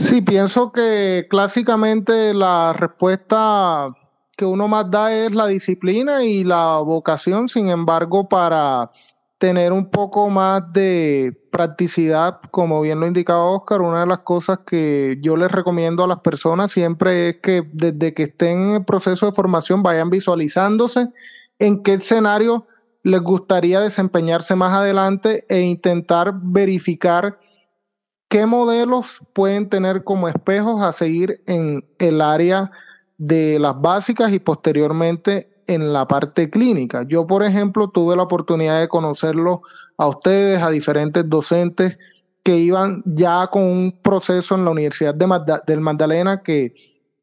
Sí, 0.00 0.22
pienso 0.22 0.72
que 0.72 1.26
clásicamente 1.28 2.32
la 2.32 2.72
respuesta 2.72 3.94
que 4.34 4.46
uno 4.46 4.66
más 4.66 4.90
da 4.90 5.14
es 5.14 5.34
la 5.34 5.46
disciplina 5.46 6.24
y 6.24 6.42
la 6.42 6.78
vocación, 6.78 7.48
sin 7.48 7.68
embargo, 7.68 8.26
para 8.26 8.90
tener 9.36 9.72
un 9.72 9.90
poco 9.90 10.30
más 10.30 10.62
de 10.72 11.38
practicidad, 11.52 12.40
como 12.50 12.80
bien 12.80 12.98
lo 12.98 13.06
indicaba 13.06 13.44
Oscar, 13.44 13.82
una 13.82 14.00
de 14.00 14.06
las 14.06 14.20
cosas 14.20 14.60
que 14.66 15.18
yo 15.20 15.36
les 15.36 15.52
recomiendo 15.52 16.02
a 16.02 16.08
las 16.08 16.20
personas 16.20 16.72
siempre 16.72 17.28
es 17.28 17.36
que 17.42 17.68
desde 17.70 18.14
que 18.14 18.22
estén 18.22 18.70
en 18.70 18.74
el 18.76 18.84
proceso 18.86 19.26
de 19.26 19.32
formación 19.32 19.82
vayan 19.82 20.08
visualizándose 20.08 21.08
en 21.58 21.82
qué 21.82 21.94
escenario 21.94 22.66
les 23.02 23.20
gustaría 23.20 23.80
desempeñarse 23.80 24.56
más 24.56 24.72
adelante 24.72 25.44
e 25.50 25.60
intentar 25.60 26.32
verificar 26.42 27.38
qué 28.30 28.46
modelos 28.46 29.22
pueden 29.32 29.68
tener 29.68 30.04
como 30.04 30.28
espejos 30.28 30.80
a 30.82 30.92
seguir 30.92 31.42
en 31.46 31.84
el 31.98 32.22
área 32.22 32.70
de 33.18 33.58
las 33.58 33.78
básicas 33.78 34.32
y 34.32 34.38
posteriormente 34.38 35.50
en 35.66 35.92
la 35.92 36.06
parte 36.06 36.48
clínica. 36.48 37.04
Yo, 37.06 37.26
por 37.26 37.42
ejemplo, 37.42 37.90
tuve 37.90 38.16
la 38.16 38.22
oportunidad 38.22 38.80
de 38.80 38.88
conocerlo 38.88 39.62
a 39.98 40.06
ustedes, 40.06 40.62
a 40.62 40.70
diferentes 40.70 41.28
docentes 41.28 41.98
que 42.44 42.56
iban 42.56 43.02
ya 43.04 43.48
con 43.48 43.64
un 43.64 43.98
proceso 44.00 44.54
en 44.54 44.64
la 44.64 44.70
Universidad 44.70 45.14
de 45.14 45.26
del 45.66 45.80
Magdalena 45.80 46.42
que 46.42 46.74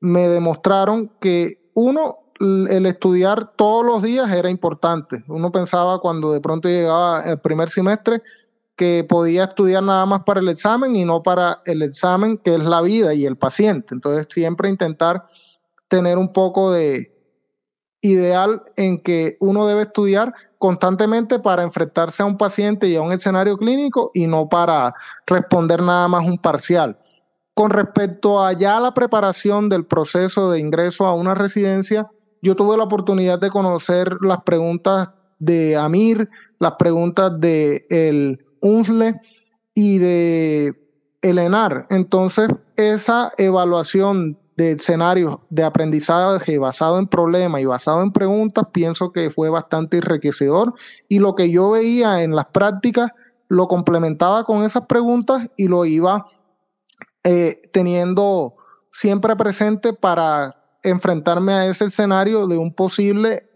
me 0.01 0.27
demostraron 0.27 1.09
que 1.21 1.69
uno, 1.73 2.17
el 2.39 2.85
estudiar 2.85 3.53
todos 3.55 3.85
los 3.85 4.03
días 4.03 4.29
era 4.29 4.49
importante. 4.49 5.23
Uno 5.27 5.53
pensaba 5.53 5.99
cuando 5.99 6.33
de 6.33 6.41
pronto 6.41 6.67
llegaba 6.67 7.23
el 7.23 7.39
primer 7.39 7.69
semestre 7.69 8.21
que 8.77 9.03
podía 9.03 9.45
estudiar 9.45 9.83
nada 9.83 10.05
más 10.05 10.23
para 10.23 10.39
el 10.39 10.47
examen 10.47 10.95
y 10.95 11.03
no 11.03 11.23
para 11.23 11.61
el 11.65 11.81
examen 11.81 12.37
que 12.37 12.55
es 12.55 12.63
la 12.63 12.81
vida 12.81 13.13
y 13.13 13.25
el 13.25 13.35
paciente. 13.35 13.95
Entonces 13.95 14.27
siempre 14.29 14.69
intentar 14.69 15.25
tener 15.87 16.17
un 16.17 16.31
poco 16.31 16.71
de 16.71 17.11
ideal 18.01 18.61
en 18.75 19.01
que 19.01 19.35
uno 19.39 19.65
debe 19.65 19.81
estudiar 19.81 20.33
constantemente 20.59 21.39
para 21.39 21.63
enfrentarse 21.63 22.21
a 22.21 22.27
un 22.27 22.37
paciente 22.37 22.87
y 22.87 22.95
a 22.95 23.01
un 23.01 23.11
escenario 23.11 23.57
clínico 23.57 24.11
y 24.13 24.27
no 24.27 24.47
para 24.47 24.93
responder 25.25 25.81
nada 25.81 26.07
más 26.07 26.23
un 26.25 26.37
parcial. 26.37 26.99
Con 27.55 27.71
respecto 27.71 28.43
a 28.45 28.53
ya 28.53 28.79
la 28.79 28.93
preparación 28.93 29.69
del 29.69 29.87
proceso 29.87 30.51
de 30.51 30.59
ingreso 30.59 31.07
a 31.07 31.15
una 31.15 31.33
residencia, 31.33 32.07
yo 32.43 32.55
tuve 32.55 32.77
la 32.77 32.83
oportunidad 32.83 33.39
de 33.39 33.49
conocer 33.49 34.17
las 34.21 34.43
preguntas 34.43 35.09
de 35.39 35.75
Amir, 35.75 36.29
las 36.59 36.73
preguntas 36.73 37.31
de 37.39 37.87
el 37.89 38.46
UNSLE 38.61 39.19
y 39.73 39.97
de 39.97 40.73
Elenar. 41.21 41.87
Entonces, 41.89 42.49
esa 42.75 43.31
evaluación 43.37 44.37
de 44.57 44.71
escenarios 44.71 45.37
de 45.49 45.63
aprendizaje 45.63 46.57
basado 46.57 46.97
en 46.97 47.07
problemas 47.07 47.61
y 47.61 47.65
basado 47.65 48.01
en 48.01 48.11
preguntas, 48.11 48.65
pienso 48.73 49.11
que 49.11 49.29
fue 49.29 49.49
bastante 49.49 49.97
enriquecedor 49.97 50.73
y 51.07 51.19
lo 51.19 51.35
que 51.35 51.51
yo 51.51 51.71
veía 51.71 52.23
en 52.23 52.35
las 52.35 52.45
prácticas 52.45 53.11
lo 53.49 53.67
complementaba 53.67 54.43
con 54.43 54.63
esas 54.63 54.87
preguntas 54.87 55.47
y 55.57 55.67
lo 55.67 55.85
iba 55.85 56.27
eh, 57.23 57.61
teniendo 57.71 58.55
siempre 58.91 59.35
presente 59.35 59.93
para 59.93 60.55
enfrentarme 60.83 61.53
a 61.53 61.67
ese 61.67 61.85
escenario 61.85 62.47
de 62.47 62.57
un 62.57 62.73
posible 62.73 63.46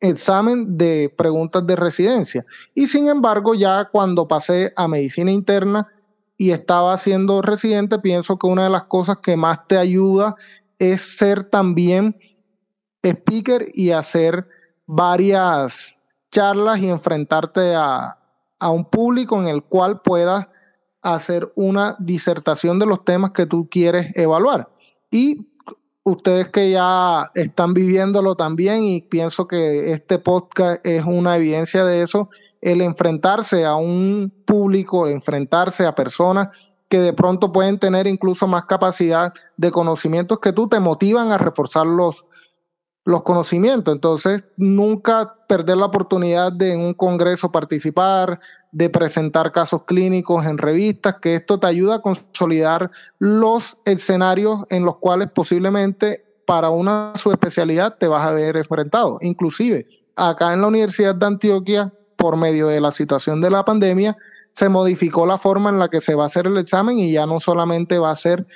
examen 0.00 0.76
de 0.76 1.12
preguntas 1.16 1.66
de 1.66 1.76
residencia. 1.76 2.44
Y 2.74 2.86
sin 2.86 3.08
embargo, 3.08 3.54
ya 3.54 3.86
cuando 3.86 4.28
pasé 4.28 4.72
a 4.76 4.88
medicina 4.88 5.32
interna 5.32 5.88
y 6.36 6.50
estaba 6.50 6.96
siendo 6.98 7.42
residente, 7.42 7.98
pienso 7.98 8.38
que 8.38 8.46
una 8.46 8.64
de 8.64 8.70
las 8.70 8.84
cosas 8.84 9.18
que 9.18 9.36
más 9.36 9.66
te 9.66 9.78
ayuda 9.78 10.36
es 10.78 11.16
ser 11.16 11.44
también 11.44 12.16
speaker 13.02 13.68
y 13.72 13.92
hacer 13.92 14.46
varias 14.86 15.98
charlas 16.30 16.78
y 16.78 16.88
enfrentarte 16.88 17.74
a, 17.74 18.18
a 18.58 18.70
un 18.70 18.84
público 18.84 19.40
en 19.40 19.48
el 19.48 19.62
cual 19.62 20.02
puedas 20.02 20.46
hacer 21.02 21.52
una 21.54 21.96
disertación 21.98 22.78
de 22.78 22.86
los 22.86 23.04
temas 23.04 23.30
que 23.32 23.46
tú 23.46 23.68
quieres 23.70 24.14
evaluar. 24.16 24.68
Y 25.10 25.48
ustedes 26.06 26.48
que 26.50 26.70
ya 26.70 27.30
están 27.34 27.74
viviéndolo 27.74 28.36
también 28.36 28.84
y 28.84 29.00
pienso 29.00 29.48
que 29.48 29.90
este 29.90 30.20
podcast 30.20 30.86
es 30.86 31.04
una 31.04 31.36
evidencia 31.36 31.84
de 31.84 32.02
eso, 32.02 32.30
el 32.60 32.80
enfrentarse 32.80 33.64
a 33.64 33.74
un 33.74 34.32
público, 34.44 35.08
enfrentarse 35.08 35.84
a 35.84 35.96
personas 35.96 36.48
que 36.88 37.00
de 37.00 37.12
pronto 37.12 37.50
pueden 37.50 37.80
tener 37.80 38.06
incluso 38.06 38.46
más 38.46 38.66
capacidad 38.66 39.34
de 39.56 39.72
conocimientos 39.72 40.38
que 40.38 40.52
tú, 40.52 40.68
te 40.68 40.78
motivan 40.78 41.32
a 41.32 41.38
reforzar 41.38 41.86
los, 41.86 42.24
los 43.06 43.22
conocimientos. 43.22 43.94
Entonces, 43.94 44.44
nunca 44.56 45.36
perder 45.48 45.78
la 45.78 45.86
oportunidad 45.86 46.52
de 46.52 46.72
en 46.72 46.80
un 46.80 46.92
congreso 46.92 47.52
participar, 47.52 48.40
de 48.72 48.90
presentar 48.90 49.52
casos 49.52 49.84
clínicos 49.84 50.44
en 50.44 50.58
revistas, 50.58 51.14
que 51.22 51.36
esto 51.36 51.58
te 51.58 51.68
ayuda 51.68 51.94
a 51.94 52.02
consolidar 52.02 52.90
los 53.18 53.78
escenarios 53.84 54.64
en 54.70 54.84
los 54.84 54.96
cuales 54.96 55.30
posiblemente 55.30 56.24
para 56.46 56.70
una 56.70 57.12
subespecialidad 57.14 57.96
te 57.96 58.08
vas 58.08 58.26
a 58.26 58.32
ver 58.32 58.56
enfrentado. 58.56 59.18
Inclusive, 59.20 59.86
acá 60.16 60.52
en 60.52 60.62
la 60.62 60.66
Universidad 60.66 61.14
de 61.14 61.26
Antioquia, 61.26 61.92
por 62.16 62.36
medio 62.36 62.66
de 62.66 62.80
la 62.80 62.90
situación 62.90 63.40
de 63.40 63.50
la 63.50 63.64
pandemia, 63.64 64.16
se 64.52 64.68
modificó 64.68 65.26
la 65.26 65.38
forma 65.38 65.70
en 65.70 65.78
la 65.78 65.88
que 65.88 66.00
se 66.00 66.16
va 66.16 66.24
a 66.24 66.26
hacer 66.26 66.48
el 66.48 66.58
examen 66.58 66.98
y 66.98 67.12
ya 67.12 67.24
no 67.26 67.38
solamente 67.38 67.98
va 67.98 68.10
a 68.10 68.16
ser 68.16 68.46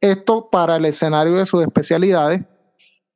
esto 0.00 0.48
para 0.50 0.76
el 0.76 0.86
escenario 0.86 1.34
de 1.34 1.44
sus 1.44 1.62
especialidades, 1.62 2.40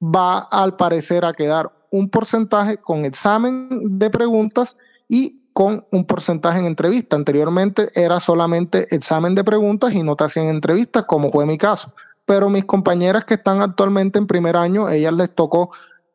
va 0.02 0.38
al 0.38 0.76
parecer 0.76 1.24
a 1.24 1.32
quedar 1.32 1.70
un 1.90 2.08
porcentaje 2.08 2.78
con 2.78 3.04
examen 3.04 3.98
de 3.98 4.10
preguntas 4.10 4.76
y 5.08 5.42
con 5.52 5.84
un 5.92 6.04
porcentaje 6.06 6.58
en 6.58 6.64
entrevista. 6.66 7.16
Anteriormente 7.16 7.88
era 7.94 8.18
solamente 8.18 8.86
examen 8.94 9.34
de 9.34 9.44
preguntas 9.44 9.92
y 9.92 10.02
no 10.02 10.16
te 10.16 10.24
hacían 10.24 10.46
entrevistas, 10.46 11.04
como 11.04 11.30
fue 11.30 11.46
mi 11.46 11.58
caso. 11.58 11.94
Pero 12.24 12.48
mis 12.48 12.64
compañeras 12.64 13.24
que 13.24 13.34
están 13.34 13.60
actualmente 13.60 14.18
en 14.18 14.26
primer 14.26 14.56
año, 14.56 14.88
ellas 14.88 15.12
les 15.12 15.34
tocó 15.34 15.70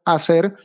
hacer 0.05 0.55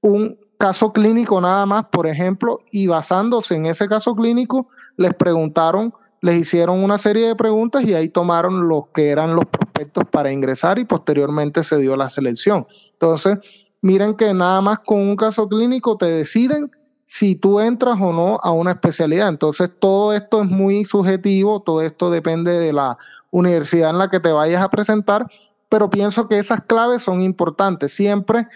un 0.00 0.38
caso 0.58 0.92
clínico 0.92 1.40
nada 1.40 1.66
más, 1.66 1.86
por 1.86 2.06
ejemplo, 2.06 2.60
y 2.70 2.86
basándose 2.86 3.56
en 3.56 3.66
ese 3.66 3.88
caso 3.88 4.14
clínico, 4.14 4.68
les 4.96 5.12
preguntaron, 5.14 5.92
les 6.22 6.36
hicieron 6.40 6.82
una 6.82 6.98
serie 6.98 7.26
de 7.26 7.36
preguntas 7.36 7.82
y 7.84 7.94
ahí 7.94 8.08
tomaron 8.08 8.68
los 8.68 8.86
que 8.94 9.10
eran 9.10 9.34
los 9.34 9.44
prospectos 9.46 10.04
para 10.10 10.32
ingresar 10.32 10.78
y 10.78 10.84
posteriormente 10.84 11.64
se 11.64 11.78
dio 11.78 11.96
la 11.96 12.08
selección. 12.08 12.66
Entonces, 12.92 13.38
miren 13.82 14.14
que 14.14 14.32
nada 14.32 14.60
más 14.60 14.78
con 14.78 15.00
un 15.00 15.16
caso 15.16 15.48
clínico 15.48 15.96
te 15.96 16.06
deciden 16.06 16.70
si 17.04 17.34
tú 17.34 17.58
entras 17.58 17.98
o 18.00 18.12
no 18.12 18.38
a 18.40 18.52
una 18.52 18.70
especialidad. 18.70 19.28
Entonces, 19.28 19.68
todo 19.80 20.12
esto 20.12 20.42
es 20.42 20.48
muy 20.48 20.84
subjetivo, 20.84 21.60
todo 21.60 21.82
esto 21.82 22.08
depende 22.08 22.52
de 22.52 22.72
la 22.72 22.96
universidad 23.32 23.90
en 23.90 23.98
la 23.98 24.08
que 24.08 24.20
te 24.20 24.30
vayas 24.30 24.62
a 24.62 24.70
presentar, 24.70 25.26
pero 25.68 25.90
pienso 25.90 26.28
que 26.28 26.38
esas 26.38 26.60
claves 26.60 27.02
son 27.02 27.20
importantes. 27.20 27.92
Siempre 27.92 28.46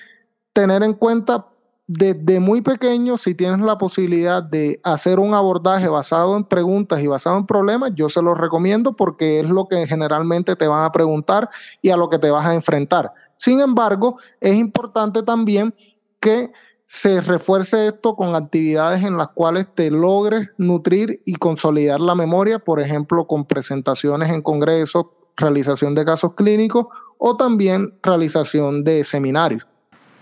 tener 0.53 0.85
en 0.85 0.95
cuenta 0.95 1.49
desde 1.89 2.41
muy 2.41 2.63
pequeño, 2.63 3.17
si 3.17 3.35
tienes 3.35 3.61
la 3.61 3.79
posibilidad 3.79 4.43
de 4.43 4.81
hacer 4.83 5.21
un 5.21 5.35
abordaje 5.35 5.89
basado 5.89 6.37
en 6.37 6.45
preguntas 6.45 7.01
y 7.01 7.07
basado 7.07 7.37
en 7.37 7.47
problemas, 7.47 7.93
yo 7.95 8.09
se 8.09 8.23
lo 8.23 8.35
recomiendo 8.35 8.97
porque 8.97 9.41
es 9.41 9.49
lo 9.49 9.67
que 9.67 9.87
generalmente 9.87 10.57
te 10.57 10.67
van 10.67 10.85
a 10.85 10.91
preguntar 10.91 11.49
y 11.83 11.91
a 11.91 11.97
lo 11.97 12.09
que 12.09 12.19
te 12.19 12.31
vas 12.31 12.45
a 12.45 12.55
enfrentar. 12.55 13.13
Sin 13.37 13.61
embargo, 13.61 14.19
es 14.41 14.57
importante 14.57 15.23
también 15.23 15.75
que 16.19 16.51
se 16.87 17.21
refuerce 17.21 17.89
esto 17.89 18.17
con 18.17 18.35
actividades 18.35 19.05
en 19.05 19.17
las 19.17 19.29
cuales 19.29 19.67
te 19.75 19.91
logres 19.91 20.53
nutrir 20.57 21.21
y 21.25 21.35
consolidar 21.35 22.01
la 22.01 22.15
memoria, 22.15 22.59
por 22.59 22.81
ejemplo, 22.81 23.27
con 23.27 23.45
presentaciones 23.45 24.31
en 24.31 24.43
congresos, 24.43 25.07
realización 25.37 25.95
de 25.95 26.05
casos 26.05 26.35
clínicos 26.35 26.87
o 27.19 27.37
también 27.37 27.95
realización 28.03 28.83
de 28.83 29.05
seminarios. 29.05 29.67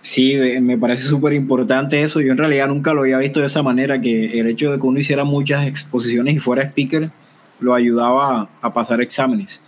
Sí, 0.04 0.36
me 0.60 0.76
parece 0.76 1.04
súper 1.04 1.32
importante 1.32 2.02
eso. 2.02 2.20
Yo 2.20 2.32
en 2.32 2.36
realidad 2.36 2.68
nunca 2.68 2.92
lo 2.92 3.00
había 3.00 3.16
visto 3.16 3.40
de 3.40 3.46
esa 3.46 3.62
manera, 3.62 4.02
que 4.02 4.38
el 4.38 4.48
hecho 4.48 4.70
de 4.70 4.78
que 4.78 4.86
uno 4.86 4.98
hiciera 4.98 5.24
muchas 5.24 5.66
exposiciones 5.66 6.34
y 6.36 6.40
fuera 6.40 6.62
speaker 6.62 7.10
lo 7.58 7.72
ayudaba 7.72 8.50
a, 8.60 8.74
pasar 8.74 9.00
exámenes. 9.00 9.62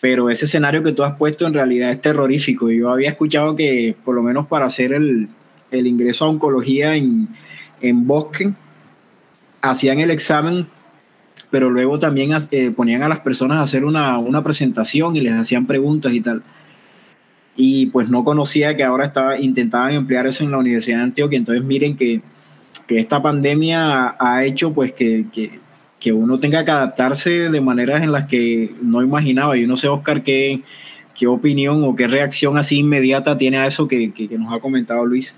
Pero 0.00 0.30
ese 0.30 0.44
escenario 0.44 0.84
que 0.84 0.92
tú 0.92 1.02
has 1.02 1.16
puesto 1.16 1.44
en 1.44 1.54
realidad 1.54 1.90
es 1.90 2.00
terrorífico. 2.00 2.70
Yo 2.70 2.88
había 2.90 3.10
escuchado 3.10 3.56
que 3.56 3.96
por 4.04 4.14
lo 4.14 4.22
menos 4.22 4.46
para 4.46 4.66
hacer 4.66 4.92
el, 4.92 5.28
ingreso 5.72 6.24
a 6.24 6.28
oncología 6.28 6.94
en, 6.94 7.26
en 7.80 8.06
Bosque, 8.06 8.52
hacían 9.60 9.98
el 9.98 10.12
examen, 10.12 10.68
pero 11.50 11.68
luego 11.68 11.98
también 11.98 12.30
eh, 12.52 12.70
ponían 12.70 13.02
a 13.02 13.08
las 13.08 13.20
personas 13.20 13.58
a 13.58 13.62
hacer 13.62 13.84
una, 13.84 14.18
una 14.18 14.44
presentación 14.44 15.16
y 15.16 15.20
les 15.20 15.32
hacían 15.32 15.66
preguntas 15.66 16.12
y 16.12 16.20
tal 16.20 16.44
y 17.56 17.86
pues 17.86 18.08
no 18.08 18.24
conocía 18.24 18.76
que 18.76 18.84
ahora 18.84 19.06
estaba, 19.06 19.38
intentaban 19.38 19.92
emplear 19.92 20.26
eso 20.26 20.44
en 20.44 20.50
la 20.50 20.58
Universidad 20.58 20.98
de 20.98 21.04
Antioquia. 21.04 21.38
Entonces 21.38 21.64
miren 21.64 21.96
que, 21.96 22.20
que 22.86 22.98
esta 22.98 23.20
pandemia 23.22 24.16
ha, 24.18 24.44
hecho 24.44 24.72
pues 24.72 24.92
que, 24.92 25.26
que, 25.32 25.50
que, 25.98 26.12
uno 26.12 26.38
tenga 26.40 26.64
que 26.64 26.70
adaptarse 26.70 27.50
de 27.50 27.60
maneras 27.60 28.02
en 28.02 28.12
las 28.12 28.26
que 28.26 28.74
no 28.82 29.02
imaginaba. 29.02 29.56
Yo 29.56 29.66
no 29.66 29.76
sé, 29.76 29.88
Oscar, 29.88 30.22
qué, 30.22 30.62
qué 31.14 31.26
opinión 31.26 31.84
o 31.84 31.94
qué 31.94 32.06
reacción 32.06 32.56
así 32.56 32.78
inmediata 32.78 33.36
tiene 33.36 33.58
a 33.58 33.66
eso 33.66 33.88
que, 33.88 34.12
que 34.12 34.28
nos 34.38 34.52
ha 34.52 34.60
comentado 34.60 35.04
Luis. 35.04 35.36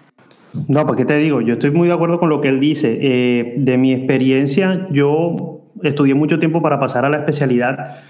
No, 0.68 0.86
pues 0.86 0.98
qué 0.98 1.04
te 1.06 1.16
digo, 1.16 1.40
yo 1.40 1.54
estoy 1.54 1.70
muy 1.70 1.88
de 1.88 1.94
acuerdo 1.94 2.20
con 2.20 2.28
lo 2.28 2.40
que 2.40 2.48
él 2.48 2.60
dice. 2.60 2.98
Eh, 3.00 3.54
de 3.56 3.78
mi 3.78 3.92
experiencia, 3.92 4.86
yo 4.90 5.60
estudié 5.82 6.14
mucho 6.14 6.38
tiempo 6.38 6.60
para 6.60 6.78
pasar 6.78 7.04
a 7.04 7.08
la 7.08 7.18
especialidad 7.18 8.02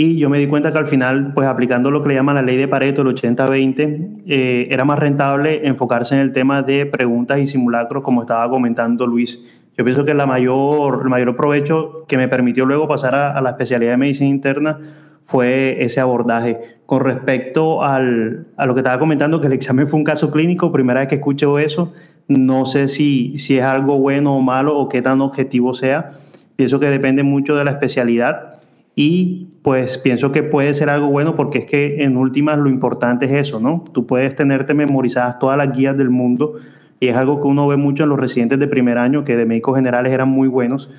Y 0.00 0.16
yo 0.16 0.30
me 0.30 0.38
di 0.38 0.46
cuenta 0.46 0.70
que 0.70 0.78
al 0.78 0.86
final, 0.86 1.32
pues 1.34 1.48
aplicando 1.48 1.90
lo 1.90 2.04
que 2.04 2.10
le 2.10 2.14
llaman 2.14 2.36
la 2.36 2.42
ley 2.42 2.56
de 2.56 2.68
Pareto, 2.68 3.02
el 3.02 3.08
80-20, 3.08 4.22
eh, 4.28 4.68
era 4.70 4.84
más 4.84 4.96
rentable 4.96 5.66
enfocarse 5.66 6.14
en 6.14 6.20
el 6.20 6.32
tema 6.32 6.62
de 6.62 6.86
preguntas 6.86 7.40
y 7.40 7.48
simulacros, 7.48 8.04
como 8.04 8.20
estaba 8.20 8.48
comentando 8.48 9.08
Luis. 9.08 9.40
Yo 9.76 9.84
pienso 9.84 10.04
que 10.04 10.14
la 10.14 10.24
mayor, 10.24 11.00
el 11.02 11.08
mayor 11.08 11.34
provecho 11.34 12.04
que 12.06 12.16
me 12.16 12.28
permitió 12.28 12.64
luego 12.64 12.86
pasar 12.86 13.16
a, 13.16 13.32
a 13.32 13.42
la 13.42 13.50
especialidad 13.50 13.90
de 13.90 13.96
medicina 13.96 14.30
interna 14.30 14.78
fue 15.24 15.82
ese 15.82 15.98
abordaje. 15.98 16.60
Con 16.86 17.00
respecto 17.00 17.82
al, 17.82 18.46
a 18.56 18.66
lo 18.66 18.74
que 18.74 18.80
estaba 18.82 19.00
comentando, 19.00 19.40
que 19.40 19.48
el 19.48 19.52
examen 19.52 19.88
fue 19.88 19.98
un 19.98 20.04
caso 20.04 20.30
clínico, 20.30 20.70
primera 20.70 21.00
vez 21.00 21.08
que 21.08 21.16
escucho 21.16 21.58
eso, 21.58 21.92
no 22.28 22.66
sé 22.66 22.86
si, 22.86 23.36
si 23.38 23.58
es 23.58 23.64
algo 23.64 23.98
bueno 23.98 24.36
o 24.36 24.42
malo 24.42 24.78
o 24.78 24.88
qué 24.88 25.02
tan 25.02 25.20
objetivo 25.22 25.74
sea. 25.74 26.12
Pienso 26.54 26.78
que 26.78 26.86
depende 26.86 27.24
mucho 27.24 27.56
de 27.56 27.64
la 27.64 27.72
especialidad 27.72 28.57
y 29.00 29.46
pues 29.62 29.96
pienso 29.96 30.32
que 30.32 30.42
puede 30.42 30.74
ser 30.74 30.90
algo 30.90 31.06
bueno 31.06 31.36
porque 31.36 31.58
es 31.58 31.66
que 31.66 32.02
en 32.02 32.16
últimas 32.16 32.58
lo 32.58 32.68
importante 32.68 33.26
es 33.26 33.30
eso, 33.30 33.60
¿no? 33.60 33.84
Tú 33.92 34.08
puedes 34.08 34.34
tenerte 34.34 34.74
memorizadas 34.74 35.38
todas 35.38 35.56
las 35.56 35.70
guías 35.70 35.96
del 35.96 36.10
mundo 36.10 36.54
y 36.98 37.06
es 37.06 37.16
algo 37.16 37.40
que 37.40 37.46
uno 37.46 37.68
ve 37.68 37.76
mucho 37.76 38.02
en 38.02 38.08
los 38.08 38.18
residentes 38.18 38.58
de 38.58 38.66
primer 38.66 38.98
año 38.98 39.22
que 39.22 39.36
de 39.36 39.46
médicos 39.46 39.76
generales 39.76 40.12
eran 40.12 40.28
muy 40.28 40.48
buenos 40.48 40.90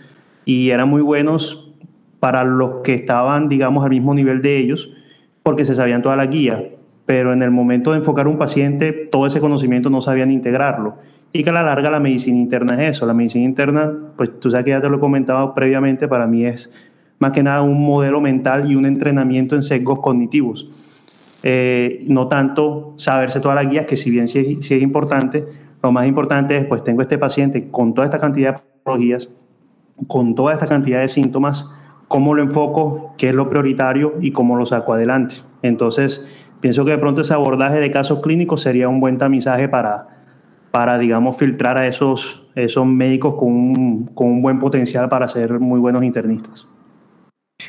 y 0.45 0.69
eran 0.69 0.87
muy 0.87 1.01
buenos 1.01 1.73
para 2.21 2.45
los 2.45 2.75
que 2.85 2.93
estaban, 2.93 3.49
digamos, 3.49 3.83
al 3.83 3.89
mismo 3.89 4.13
nivel 4.13 4.41
de 4.41 4.59
ellos 4.59 4.89
porque 5.43 5.65
se 5.65 5.75
sabían 5.75 6.01
todas 6.01 6.17
las 6.17 6.29
guías, 6.29 6.61
pero 7.05 7.33
en 7.33 7.41
el 7.41 7.51
momento 7.51 7.91
de 7.91 7.97
enfocar 7.97 8.29
un 8.29 8.37
paciente 8.37 8.93
todo 9.11 9.27
ese 9.27 9.41
conocimiento 9.41 9.89
no 9.89 10.01
sabían 10.01 10.31
integrarlo 10.31 10.95
y 11.33 11.43
que 11.43 11.49
a 11.49 11.53
la 11.53 11.63
larga 11.63 11.89
la 11.89 11.99
medicina 11.99 12.37
interna 12.37 12.81
es 12.81 12.95
eso. 12.95 13.05
La 13.05 13.13
medicina 13.13 13.43
interna, 13.43 13.91
pues 14.15 14.39
tú 14.39 14.49
sabes 14.49 14.63
que 14.63 14.71
ya 14.71 14.81
te 14.81 14.89
lo 14.89 14.97
he 14.97 14.99
comentado 15.01 15.53
previamente, 15.53 16.07
para 16.07 16.27
mí 16.27 16.45
es 16.45 16.71
más 17.19 17.31
que 17.31 17.43
nada 17.43 17.61
un 17.61 17.85
modelo 17.85 18.21
mental 18.21 18.71
y 18.71 18.75
un 18.75 18.85
entrenamiento 18.85 19.55
en 19.55 19.61
sesgos 19.61 19.99
cognitivos. 19.99 20.69
Eh, 21.43 22.03
no 22.07 22.27
tanto 22.27 22.95
saberse 22.97 23.39
todas 23.39 23.55
las 23.55 23.71
guías, 23.71 23.85
que 23.85 23.95
si 23.95 24.09
bien 24.09 24.27
sí, 24.27 24.59
es 24.59 24.71
importante, 24.71 25.45
lo 25.81 25.91
más 25.91 26.07
importante 26.07 26.57
es, 26.57 26.65
pues 26.65 26.83
tengo 26.83 27.01
este 27.01 27.17
paciente 27.17 27.69
con 27.69 27.93
toda 27.93 28.05
esta 28.05 28.19
cantidad 28.19 28.55
de 28.55 28.61
patologías, 28.83 29.29
con 30.07 30.35
toda 30.35 30.53
esta 30.53 30.67
cantidad 30.67 31.01
de 31.01 31.09
síntomas, 31.09 31.65
cómo 32.07 32.33
lo 32.33 32.41
enfoco, 32.41 33.13
qué 33.17 33.29
es 33.29 33.35
lo 33.35 33.49
prioritario 33.49 34.15
y 34.19 34.31
cómo 34.31 34.55
lo 34.55 34.65
saco 34.65 34.93
adelante. 34.93 35.35
Entonces, 35.61 36.27
pienso 36.59 36.83
que 36.83 36.91
de 36.91 36.97
pronto 36.97 37.21
ese 37.21 37.33
abordaje 37.33 37.79
de 37.79 37.91
casos 37.91 38.19
clínicos 38.21 38.61
sería 38.61 38.89
un 38.89 38.99
buen 38.99 39.17
tamizaje 39.17 39.69
para, 39.69 40.07
para, 40.71 40.97
digamos, 40.97 41.37
filtrar 41.37 41.77
a 41.77 41.87
esos, 41.87 42.47
esos 42.55 42.85
médicos 42.85 43.35
con 43.35 43.49
un, 43.49 44.05
con 44.13 44.27
un 44.27 44.41
buen 44.41 44.59
potencial 44.59 45.07
para 45.07 45.27
ser 45.27 45.59
muy 45.59 45.79
buenos 45.79 46.03
internistas. 46.03 46.67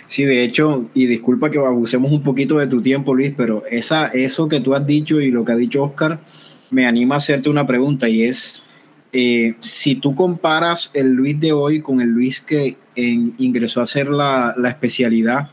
Sí, 0.07 0.25
de 0.25 0.45
hecho, 0.45 0.89
y 0.95 1.07
disculpa 1.07 1.51
que 1.51 1.59
abusemos 1.59 2.13
un 2.13 2.23
poquito 2.23 2.59
de 2.59 2.67
tu 2.67 2.81
tiempo, 2.81 3.15
Luis, 3.15 3.33
pero 3.37 3.65
esa, 3.71 4.07
eso 4.07 4.49
que 4.49 4.61
tú 4.61 4.75
has 4.75 4.87
dicho 4.87 5.21
y 5.21 5.31
lo 5.31 5.45
que 5.45 5.53
ha 5.53 5.57
dicho 5.57 5.83
Oscar 5.83 6.21
me 6.71 6.87
anima 6.87 7.17
a 7.17 7.19
hacerte 7.19 7.51
una 7.51 7.67
pregunta 7.67 8.09
y 8.09 8.23
es, 8.23 8.63
eh, 9.13 9.55
si 9.59 9.97
tú 9.97 10.15
comparas 10.15 10.91
el 10.95 11.13
Luis 11.13 11.39
de 11.41 11.53
hoy 11.53 11.81
con 11.81 12.01
el 12.01 12.09
Luis 12.09 12.41
que 12.41 12.77
en, 12.95 13.35
ingresó 13.39 13.81
a 13.81 13.85
hacer 13.85 14.09
la, 14.09 14.55
especialidad, 14.69 15.51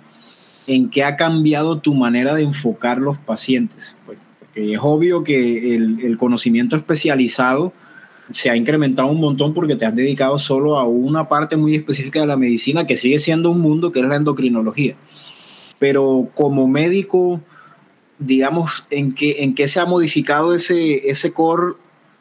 ¿en 0.68 0.90
qué 0.90 1.04
ha 1.04 1.16
cambiado 1.16 1.80
tu 1.80 1.96
manera 1.96 2.36
de 2.36 2.44
enfocar 2.44 3.00
los 3.00 3.18
pacientes? 3.18 3.96
Pues, 4.06 4.20
porque 4.40 4.74
es 4.74 4.80
obvio 4.82 5.24
que 5.24 5.76
el 5.76 6.18
conocimiento 6.18 6.76
especializado 6.76 7.74
se 8.32 8.50
ha 8.50 8.56
incrementado 8.56 9.08
un 9.10 9.20
montón 9.20 9.54
porque 9.54 9.76
te 9.76 9.86
has 9.86 9.96
dedicado 9.96 10.38
solo 10.38 10.78
a 10.78 10.86
una 10.86 11.30
parte 11.30 11.56
muy 11.56 11.76
específica 11.76 12.22
de 12.22 12.28
la 12.28 12.38
medicina 12.38 12.86
que 12.86 12.98
sigue 12.98 13.20
siendo 13.20 13.52
un 13.52 13.62
mundo 13.62 13.92
que 13.92 14.00
es 14.00 14.06
la 14.06 14.16
endocrinología. 14.16 14.96
Pero 15.80 16.30
como 16.34 16.68
médico, 16.68 17.42
digamos, 18.20 18.86
¿en 18.90 19.14
qué, 19.14 19.44
en 19.44 19.56
qué 19.56 19.68
se 19.68 19.80
ha 19.80 19.86
modificado 19.86 20.54
ese, 20.54 21.10
ese 21.10 21.32
core 21.32 21.76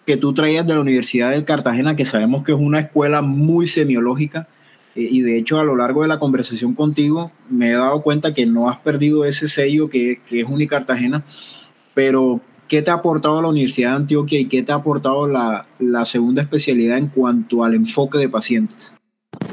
que 0.05 0.17
tú 0.17 0.33
traías 0.35 0.67
de 0.67 0.75
la 0.75 0.81
Universidad 0.81 1.33
de 1.33 1.45
Cartagena, 1.45 1.97
que 1.97 2.05
sabemos 2.05 2.45
que 2.45 2.53
es 2.53 2.59
una 2.59 2.81
escuela 2.81 3.23
muy 3.23 3.67
semiológica? 3.67 4.47
Eh, 4.95 5.09
y 5.11 5.23
de 5.23 5.39
hecho, 5.39 5.59
a 5.59 5.65
lo 5.65 5.75
largo 5.75 6.03
de 6.03 6.09
la 6.09 6.19
conversación 6.19 6.75
contigo, 6.75 7.33
me 7.49 7.71
he 7.71 7.75
dado 7.75 8.03
cuenta 8.03 8.35
que 8.35 8.47
no 8.47 8.71
has 8.71 8.79
perdido 8.79 9.25
ese 9.25 9.49
sello 9.49 9.89
que, 9.89 10.21
que 10.29 10.41
es 10.41 10.49
Unicartagena, 10.49 11.25
pero 11.95 12.41
¿Qué 12.69 12.83
te 12.83 12.91
ha 12.91 12.95
aportado 12.95 13.41
la 13.41 13.49
Universidad 13.49 13.91
de 13.91 13.97
Antioquia 13.97 14.41
y 14.41 14.49
qué 14.49 14.63
te 14.63 14.73
ha 14.73 14.77
aportado 14.77 15.27
la, 15.29 15.65
segunda 16.05 16.43
especialidad 16.43 16.99
en 16.99 17.09
cuanto 17.09 17.63
al 17.63 17.75
enfoque 17.75 18.19
de 18.19 18.29
pacientes? 18.29 18.93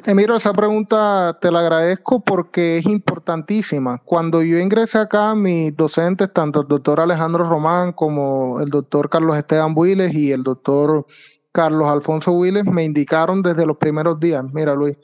Emiro, 0.06 0.36
esa 0.36 0.54
pregunta 0.54 1.38
te 1.40 1.52
la 1.52 1.60
agradezco 1.60 2.22
porque 2.22 2.78
es 2.78 2.86
importantísima. 2.86 4.00
Cuando 4.04 4.42
yo 4.42 4.58
ingresé 4.58 4.98
acá, 4.98 5.36
mis 5.36 5.76
docentes, 5.76 6.34
tanto 6.34 6.62
el 6.62 6.68
doctor 6.68 7.00
Alejandro 7.00 7.48
Román 7.48 7.94
como 7.94 8.60
el 8.60 8.70
doctor 8.70 9.10
Carlos 9.10 9.38
Esteban 9.38 9.76
Builes 9.76 10.14
y 10.14 10.32
el 10.32 10.42
doctor 10.42 11.06
Carlos 11.52 11.90
Alfonso 11.90 12.32
Willes, 12.32 12.66
me 12.66 12.84
indicaron 12.84 13.44
desde 13.44 13.66
los 13.66 13.78
primeros 13.78 14.20
días, 14.20 14.44
mira 14.54 14.74
Luis, 14.74 14.98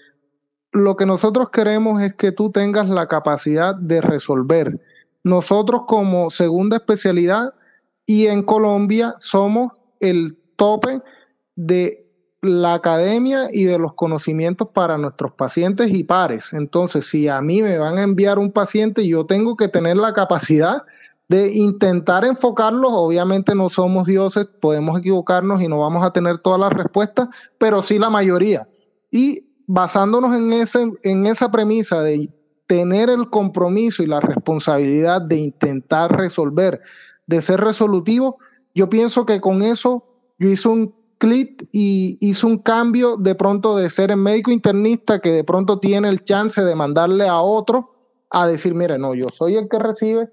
lo 0.72 0.96
que 0.96 1.06
nosotros 1.06 1.50
queremos 1.50 2.02
es 2.02 2.16
que 2.16 2.32
tú 2.32 2.50
tengas 2.52 2.90
la 2.90 3.08
capacidad 3.08 3.76
de 3.76 4.02
resolver. 4.02 4.80
Nosotros 5.24 5.82
como 5.88 6.30
segunda 6.30 6.78
especialidad 6.78 7.54
y 8.10 8.26
en 8.26 8.42
Colombia 8.42 9.14
somos 9.20 9.72
el 10.00 10.36
tope 10.56 11.00
de 11.56 12.08
la 12.42 12.74
academia 12.74 13.50
y 13.54 13.66
de 13.66 13.78
los 13.78 13.94
conocimientos 13.94 14.70
para 14.74 14.98
nuestros 14.98 15.34
pacientes 15.34 15.92
y 15.94 16.04
pares. 16.04 16.52
Entonces, 16.54 17.06
si 17.06 17.28
a 17.28 17.40
mí 17.40 17.62
me 17.62 17.78
van 17.78 18.00
a 18.00 18.02
enviar 18.02 18.40
un 18.40 18.52
paciente, 18.52 19.08
yo 19.08 19.28
tengo 19.28 19.56
que 19.56 19.68
tener 19.68 19.96
la 19.96 20.14
capacidad 20.14 20.82
de 21.28 21.54
intentar 21.54 22.26
enfocarlos. 22.26 22.90
Obviamente 22.94 23.54
no 23.54 23.70
somos 23.70 24.08
dioses, 24.08 24.48
podemos 24.60 24.98
equivocarnos 24.98 25.62
y 25.62 25.68
no 25.68 25.78
vamos 25.78 26.04
a 26.04 26.12
tener 26.12 26.40
todas 26.40 26.60
las 26.60 26.74
respuestas, 26.74 27.28
pero 27.60 27.84
sí 27.84 28.00
la 28.00 28.10
mayoría. 28.10 28.68
Y 29.12 29.46
basándonos 29.68 30.36
en, 30.36 30.52
ese, 30.52 30.92
en 31.04 31.28
esa 31.28 31.52
premisa 31.52 32.02
de 32.02 32.28
tener 32.66 33.12
el 33.12 33.30
compromiso 33.30 34.02
y 34.02 34.08
la 34.08 34.20
responsabilidad 34.20 35.22
de 35.22 35.36
intentar 35.36 36.18
resolver 36.18 36.82
de 37.30 37.42
ser 37.42 37.62
resolutivo, 37.62 38.40
yo 38.74 38.90
pienso 38.90 39.24
que 39.24 39.40
con 39.40 39.62
eso 39.62 40.04
yo 40.40 40.50
hice 40.50 40.68
un 40.68 40.96
clic 41.20 41.70
y 41.72 42.18
hice 42.22 42.48
un 42.48 42.58
cambio 42.58 43.18
de 43.18 43.36
pronto 43.36 43.78
de 43.78 43.88
ser 43.92 44.10
el 44.10 44.18
médico 44.18 44.50
internista 44.50 45.20
que 45.20 45.32
de 45.32 45.44
pronto 45.44 45.80
tiene 45.80 46.10
el 46.10 46.24
chance 46.24 46.60
de 46.64 46.74
mandarle 46.74 47.28
a 47.28 47.40
otro 47.40 47.94
a 48.32 48.48
decir, 48.48 48.74
mire, 48.74 48.98
no, 48.98 49.14
yo 49.14 49.30
soy 49.30 49.58
el 49.58 49.70
que 49.70 49.78
recibe, 49.78 50.30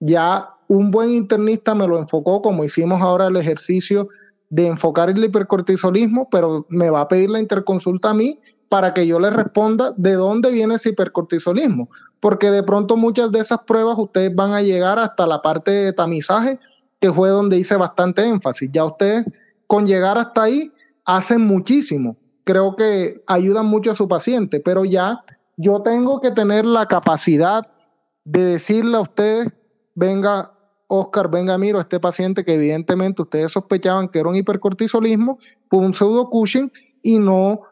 ya 0.00 0.56
un 0.66 0.90
buen 0.90 1.10
internista 1.10 1.72
me 1.76 1.86
lo 1.86 1.98
enfocó 1.98 2.42
como 2.42 2.64
hicimos 2.64 3.00
ahora 3.00 3.28
el 3.28 3.36
ejercicio 3.36 4.08
de 4.48 4.66
enfocar 4.66 5.08
el 5.08 5.22
hipercortisolismo, 5.22 6.28
pero 6.30 6.66
me 6.68 6.90
va 6.90 7.02
a 7.02 7.08
pedir 7.08 7.30
la 7.30 7.38
interconsulta 7.38 8.10
a 8.10 8.14
mí 8.14 8.40
para 8.68 8.92
que 8.92 9.06
yo 9.06 9.20
le 9.20 9.30
responda 9.30 9.94
de 9.96 10.14
dónde 10.14 10.50
viene 10.50 10.74
ese 10.74 10.88
hipercortisolismo 10.88 11.88
porque 12.20 12.50
de 12.50 12.62
pronto 12.62 12.96
muchas 12.96 13.32
de 13.32 13.40
esas 13.40 13.60
pruebas 13.60 13.98
ustedes 13.98 14.34
van 14.34 14.52
a 14.52 14.62
llegar 14.62 14.98
hasta 14.98 15.26
la 15.26 15.40
parte 15.40 15.70
de 15.70 15.92
tamizaje, 15.92 16.58
que 17.00 17.12
fue 17.12 17.30
donde 17.30 17.58
hice 17.58 17.76
bastante 17.76 18.24
énfasis. 18.24 18.70
Ya 18.72 18.84
ustedes 18.84 19.24
con 19.66 19.86
llegar 19.86 20.18
hasta 20.18 20.42
ahí 20.42 20.70
hacen 21.06 21.40
muchísimo. 21.40 22.16
Creo 22.44 22.76
que 22.76 23.22
ayudan 23.26 23.66
mucho 23.66 23.90
a 23.90 23.94
su 23.94 24.06
paciente, 24.06 24.60
pero 24.60 24.84
ya 24.84 25.24
yo 25.56 25.80
tengo 25.82 26.20
que 26.20 26.30
tener 26.30 26.66
la 26.66 26.86
capacidad 26.86 27.66
de 28.24 28.44
decirle 28.44 28.96
a 28.96 29.00
ustedes, 29.00 29.48
venga, 29.94 30.52
Oscar, 30.88 31.30
venga, 31.30 31.56
miro, 31.56 31.80
este 31.80 32.00
paciente 32.00 32.44
que 32.44 32.54
evidentemente 32.54 33.22
ustedes 33.22 33.52
sospechaban 33.52 34.08
que 34.08 34.18
era 34.18 34.28
un 34.28 34.36
hipercortisolismo, 34.36 35.38
fue 35.68 35.78
un 35.78 35.94
pseudo 35.94 36.28
Cushing 36.28 36.70
y 37.02 37.18
no 37.18 37.62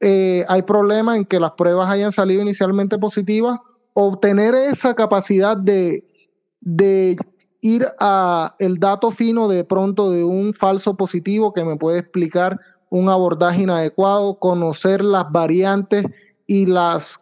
eh, 0.00 0.44
hay 0.48 0.62
problema 0.62 1.16
en 1.16 1.24
que 1.24 1.38
las 1.38 1.52
pruebas 1.52 1.88
hayan 1.88 2.10
salido 2.10 2.42
inicialmente 2.42 2.98
positivas 2.98 3.60
obtener 3.94 4.54
esa 4.54 4.94
capacidad 4.94 5.56
de, 5.56 6.04
ir 7.60 7.86
a 8.00 8.54
el 8.58 8.78
dato 8.78 9.10
fino 9.10 9.48
de 9.48 9.64
pronto 9.64 10.10
de 10.10 10.24
un 10.24 10.52
falso 10.52 10.96
positivo 10.96 11.52
que 11.52 11.64
me 11.64 11.76
puede 11.76 12.00
explicar 12.00 12.58
un 12.90 13.08
abordaje 13.08 13.62
inadecuado, 13.62 14.38
conocer 14.38 15.02
las 15.04 15.30
variantes 15.30 16.04
y 16.46 16.66
las 16.66 17.20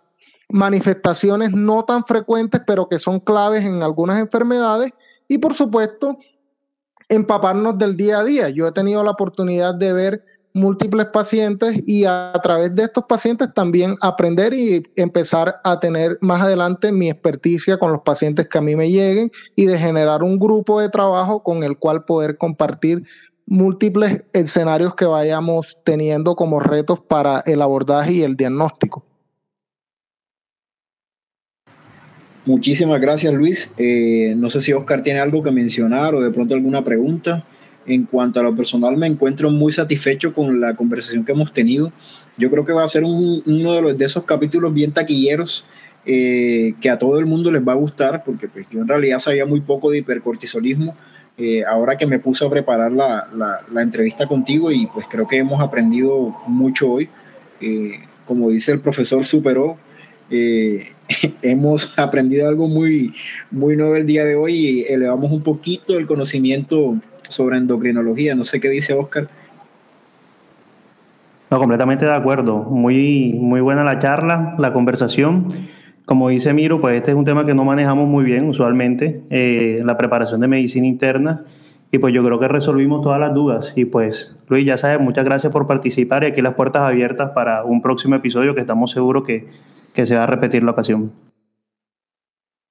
manifestaciones 0.49 1.53
no 1.53 1.85
tan 1.85 2.05
frecuentes, 2.05 2.61
pero 2.67 2.89
que 2.89 2.99
son 2.99 3.21
claves 3.21 3.65
en 3.65 3.83
algunas 3.83 4.19
enfermedades. 4.19 4.93
Y 5.29 5.39
por 5.39 5.55
supuesto, 5.55 6.19
empaparnos 7.09 7.79
del 7.79 7.97
día 7.97 8.21
a 8.21 8.25
día. 8.25 8.49
Yo 8.49 8.67
he 8.67 8.73
tenido 8.73 9.05
la 9.05 9.13
oportunidad 9.13 9.75
de 9.75 9.93
ver 9.93 10.25
múltiples 10.53 11.07
pacientes 11.07 11.87
y 11.87 12.05
a, 12.05 12.33
través 12.43 12.75
de 12.75 12.85
estos 12.85 13.05
pacientes 13.05 13.49
también 13.55 13.95
aprender 14.01 14.53
y 14.53 14.83
empezar 14.97 15.61
a 15.65 15.79
tener 15.79 16.19
más 16.21 16.43
adelante 16.43 16.93
mi 16.93 17.09
experticia 17.09 17.79
con 17.79 17.93
los 17.93 18.03
pacientes 18.03 18.49
que 18.49 18.59
a 18.59 18.61
mí 18.61 18.75
me 18.75 18.91
lleguen 18.91 19.31
y 19.55 19.67
de 19.67 19.79
generar 19.79 20.23
un 20.23 20.39
grupo 20.39 20.81
de 20.81 20.89
trabajo 20.89 21.43
con 21.43 21.63
el 21.63 21.79
cual 21.79 22.05
poder 22.05 22.37
compartir 22.37 23.05
múltiples 23.47 24.25
escenarios 24.33 24.95
que 24.95 25.05
vayamos 25.05 25.79
teniendo 25.85 26.37
como 26.37 26.61
retos 26.61 27.01
para 27.01 27.43
el 27.47 27.63
abordaje 27.63 28.13
y 28.13 28.23
el 28.23 28.37
diagnóstico. 28.37 29.05
Muchísimas 32.47 33.01
gracias 33.01 33.35
Luis. 33.35 33.71
Eh, 33.77 34.35
no 34.37 34.51
sé 34.51 34.61
si 34.61 34.73
Oscar 34.73 35.03
tiene 35.03 35.21
algo 35.21 35.43
que 35.43 35.51
mencionar 35.51 36.15
o 36.15 36.21
de 36.21 36.31
pronto 36.31 36.55
alguna 36.55 36.83
pregunta. 36.83 37.45
En 37.91 38.05
cuanto 38.05 38.39
a 38.39 38.45
lo 38.45 38.55
personal, 38.55 38.97
me 38.97 39.09
encuentro 39.09 39.51
muy 39.51 39.73
satisfecho 39.73 40.33
con 40.33 40.61
la 40.61 40.77
conversación 40.77 41.25
que 41.25 41.33
hemos 41.33 41.53
tenido. 41.53 41.93
Yo 42.37 42.49
creo 42.49 42.65
que 42.65 42.73
va 42.73 42.85
a 42.85 42.89
ser 42.89 43.03
uno 43.03 43.73
de, 43.75 43.83
los, 43.83 43.99
de 43.99 44.05
esos 44.05 44.23
capítulos 44.23 44.73
bien 44.73 44.93
taquilleros 44.93 45.65
eh, 46.07 46.75
que 46.81 46.89
a 46.89 47.01
todo 47.01 47.19
el 47.19 47.27
mundo 47.27 47.51
les 47.51 47.67
va 47.67 47.73
a 47.73 47.75
gustar, 47.75 48.23
porque 48.23 48.47
pues, 48.47 48.65
yo 48.71 48.81
en 48.81 48.87
realidad 48.87 49.19
sabía 49.19 49.45
muy 49.45 49.61
poco 49.61 49.91
de 49.91 49.99
hipercortisolismo. 49.99 50.95
Eh, 51.37 51.65
ahora 51.65 51.99
que 51.99 52.07
me 52.07 52.21
puse 52.21 52.45
a 52.45 52.49
preparar 52.49 52.93
la, 52.93 53.27
la, 53.73 53.83
entrevista 53.83 54.25
contigo 54.25 54.71
y 54.71 54.87
pues 54.87 55.07
creo 55.11 55.27
que 55.27 55.39
hemos 55.39 55.61
aprendido 55.61 56.37
mucho 56.47 56.93
hoy. 56.93 57.09
Eh, 57.61 57.99
como 58.25 58.51
dice 58.51 58.71
el 58.71 58.79
profesor 58.79 59.25
Superó, 59.25 59.79
hemos 61.43 61.99
aprendido 61.99 62.49
algo 62.49 62.69
muy, 62.69 63.13
muy 63.51 63.77
nuevo 63.77 63.97
el 63.97 64.07
día 64.07 64.25
de 64.25 64.37
hoy 64.37 64.55
y 64.55 64.83
elevamos 64.83 65.33
un 65.33 65.43
poquito 65.43 65.99
el 65.99 66.07
conocimiento 66.07 67.01
sobre 67.31 67.57
endocrinología. 67.57 68.35
No 68.35 68.45
sé 68.45 68.61
qué 68.61 68.69
dice 68.69 68.95
Oscar. 68.95 69.29
No, 71.51 71.59
completamente 71.59 72.05
de 72.05 72.15
acuerdo. 72.15 72.59
Muy, 72.59 73.33
muy 73.35 73.61
buena 73.61 73.83
la 73.83 73.99
charla, 73.99 74.55
la 74.59 74.73
conversación. 74.73 75.49
Como 76.05 76.29
dice 76.29 76.53
Miro, 76.53 76.81
pues 76.81 76.97
este 76.97 77.11
es 77.11 77.17
un 77.17 77.25
tema 77.25 77.45
que 77.45 77.55
no 77.55 77.65
manejamos 77.65 78.09
muy 78.09 78.25
bien 78.25 78.49
usualmente, 78.49 79.23
eh, 79.31 79.81
la 79.85 79.97
preparación 79.97 80.41
de 80.41 80.49
medicina 80.49 80.87
interna. 80.87 81.45
Y 81.93 81.99
pues 81.99 82.15
yo 82.15 82.25
creo 82.25 82.39
que 82.39 82.47
resolvimos 82.47 83.03
todas 83.03 83.19
las 83.19 83.35
dudas. 83.35 83.73
Y 83.75 83.85
pues, 83.85 84.37
Luis, 84.49 84.65
ya 84.65 84.77
sabes, 84.77 85.01
muchas 85.01 85.25
gracias 85.25 85.53
por 85.53 85.67
participar 85.67 86.23
y 86.23 86.27
aquí 86.27 86.41
las 86.41 86.55
puertas 86.55 86.83
abiertas 86.83 87.33
para 87.33 87.65
un 87.65 87.83
próximo 87.83 88.15
episodio 88.15 88.55
que 88.55 88.61
estamos 88.61 88.93
seguros 88.93 89.25
que, 89.25 89.49
que 89.93 90.07
se 90.07 90.15
va 90.15 90.23
a 90.23 90.27
repetir 90.27 90.63
la 90.63 90.71
ocasión. 90.71 91.13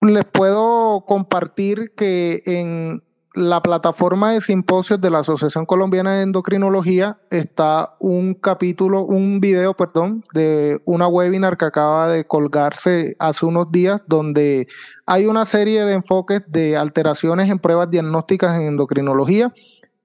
Les 0.02 0.24
puedo 0.24 1.04
compartir 1.06 1.92
que 1.98 2.42
en 2.46 3.04
la 3.36 3.62
plataforma 3.62 4.32
de 4.32 4.42
simposios 4.42 5.00
de 5.00 5.10
la 5.10 5.20
Asociación 5.20 5.66
Colombiana 5.66 6.16
de 6.16 6.24
Endocrinología 6.24 7.20
está 7.30 7.96
un 8.00 8.34
capítulo, 8.34 9.04
un 9.04 9.40
video, 9.40 9.76
perdón, 9.76 10.24
de 10.34 10.82
una 10.86 11.08
webinar 11.08 11.58
que 11.58 11.66
acaba 11.66 12.10
de 12.10 12.26
colgarse 12.26 13.16
hace 13.20 13.46
unos 13.46 13.72
días 13.72 14.02
donde 14.08 14.68
hay 15.06 15.28
una 15.28 15.46
serie 15.46 15.86
de 15.86 15.94
enfoques 15.94 16.42
de 16.48 16.76
alteraciones 16.76 17.50
en 17.50 17.60
pruebas 17.60 17.92
diagnósticas 17.92 18.58
en 18.58 18.64
endocrinología. 18.64 19.54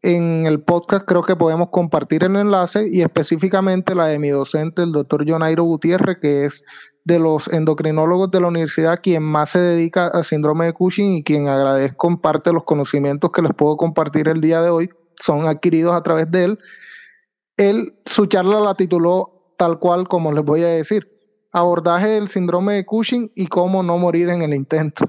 En 0.03 0.47
el 0.47 0.61
podcast 0.61 1.07
creo 1.07 1.23
que 1.23 1.35
podemos 1.35 1.71
compartir 1.71 2.25
el 2.25 2.37
enlace 2.37 2.89
y 2.93 3.01
específicamente 3.01 3.95
la 3.95 4.07
de 4.07 4.19
mi 4.19 4.29
docente, 4.29 4.83
el 4.83 4.93
doctor 4.93 5.25
Jonairo 5.27 5.65
Gutiérrez, 5.65 6.19
que 6.21 6.45
es 6.45 6.63
de 7.05 7.19
los 7.19 7.49
endocrinólogos 7.49 8.31
de 8.31 8.41
la 8.41 8.49
universidad 8.49 9.01
quien 9.03 9.23
más 9.23 9.51
se 9.51 9.59
dedica 9.59 10.09
al 10.09 10.25
síndrome 10.25 10.67
de 10.67 10.73
Cushing 10.73 11.13
y 11.13 11.23
quien 11.23 11.49
agradezco 11.49 12.09
en 12.09 12.17
parte 12.19 12.53
los 12.53 12.65
conocimientos 12.65 13.31
que 13.31 13.43
les 13.43 13.53
puedo 13.55 13.77
compartir 13.77 14.29
el 14.29 14.41
día 14.41 14.63
de 14.63 14.71
hoy, 14.71 14.91
son 15.21 15.47
adquiridos 15.47 15.95
a 15.95 16.03
través 16.03 16.31
de 16.31 16.45
él. 16.45 16.59
Él 17.57 18.01
su 18.05 18.27
charla 18.27 18.59
la 18.61 18.75
tituló 18.75 19.55
tal 19.59 19.79
cual 19.79 20.09
como 20.09 20.33
les 20.33 20.45
voy 20.45 20.63
a 20.63 20.69
decir, 20.69 21.09
abordaje 21.53 22.09
del 22.09 22.29
síndrome 22.29 22.75
de 22.75 22.87
Cushing 22.87 23.31
y 23.35 23.47
cómo 23.47 23.83
no 23.83 23.99
morir 23.99 24.31
en 24.31 24.43
el 24.43 24.55
intento. 24.55 25.05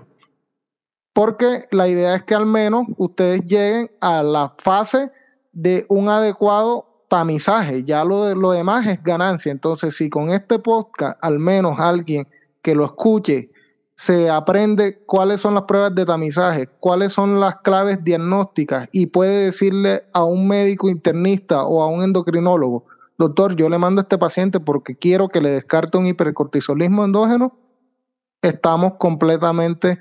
Porque 1.13 1.65
la 1.71 1.87
idea 1.87 2.15
es 2.15 2.23
que 2.23 2.35
al 2.35 2.45
menos 2.45 2.83
ustedes 2.97 3.41
lleguen 3.41 3.89
a 4.01 4.21
la 4.21 4.53
fase 4.59 5.11
de 5.53 5.85
un 5.87 6.09
adecuado 6.09 6.94
tamizaje, 7.07 7.83
ya 7.83 8.03
lo, 8.03 8.33
lo 8.35 8.51
demás 8.51 8.87
es 8.87 9.01
ganancia. 9.03 9.51
Entonces, 9.51 9.95
si 9.95 10.09
con 10.09 10.29
este 10.29 10.59
podcast 10.59 11.17
al 11.21 11.39
menos 11.39 11.79
alguien 11.79 12.27
que 12.61 12.75
lo 12.75 12.85
escuche 12.85 13.51
se 13.95 14.29
aprende 14.29 14.99
cuáles 15.05 15.39
son 15.39 15.53
las 15.53 15.63
pruebas 15.63 15.95
de 15.95 16.05
tamizaje, 16.05 16.67
cuáles 16.79 17.13
son 17.13 17.39
las 17.39 17.57
claves 17.57 18.03
diagnósticas 18.03 18.89
y 18.91 19.05
puede 19.05 19.45
decirle 19.45 20.01
a 20.13 20.25
un 20.25 20.47
médico 20.47 20.89
internista 20.89 21.63
o 21.63 21.81
a 21.81 21.87
un 21.87 22.03
endocrinólogo, 22.03 22.85
doctor, 23.17 23.55
yo 23.55 23.69
le 23.69 23.77
mando 23.77 24.01
a 24.01 24.03
este 24.03 24.17
paciente 24.17 24.59
porque 24.59 24.97
quiero 24.97 25.29
que 25.29 25.39
le 25.39 25.51
descarte 25.51 25.97
un 25.97 26.07
hipercortisolismo 26.07 27.05
endógeno, 27.05 27.57
estamos 28.41 28.93
completamente 28.99 29.99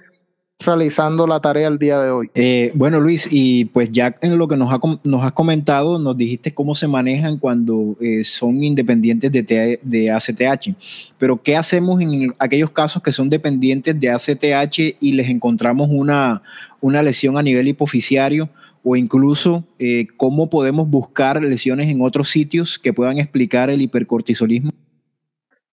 realizando 0.65 1.27
la 1.27 1.41
tarea 1.41 1.69
el 1.69 1.79
día 1.79 1.99
de 2.01 2.11
hoy. 2.11 2.31
Eh, 2.35 2.73
bueno, 2.75 3.01
Luis, 3.01 3.29
y 3.31 3.67
pues 3.67 3.91
ya 3.91 4.17
en 4.21 4.39
lo 4.39 4.49
que 4.49 4.57
nos, 4.57 4.69
nos 5.03 5.25
has 5.25 5.33
comentado, 5.33 5.99
nos 5.99 6.17
dijiste 6.17 6.55
cómo 6.55 6.75
se 6.75 6.89
manejan 6.89 7.39
cuando 7.39 7.97
eh, 8.01 8.25
son 8.25 8.63
independientes 8.63 9.31
de, 9.31 9.81
de 9.83 10.11
ACTH, 10.11 10.75
pero 11.19 11.43
¿qué 11.43 11.57
hacemos 11.57 12.01
en 12.01 12.35
aquellos 12.39 12.71
casos 12.71 13.03
que 13.03 13.13
son 13.13 13.31
dependientes 13.31 13.99
de 13.99 14.11
ACTH 14.11 14.97
y 15.01 15.13
les 15.13 15.29
encontramos 15.29 15.89
una, 15.91 16.43
una 16.81 17.03
lesión 17.03 17.39
a 17.39 17.43
nivel 17.43 17.69
hipoficiario? 17.69 18.49
o 18.85 18.97
incluso 18.97 19.65
eh, 19.79 20.07
cómo 20.19 20.51
podemos 20.51 20.89
buscar 20.89 21.43
lesiones 21.43 21.89
en 21.89 22.03
otros 22.03 22.29
sitios 22.29 22.79
que 22.79 22.93
puedan 22.93 23.19
explicar 23.19 23.71
el 23.71 23.81
hipercortisolismo? 23.81 24.71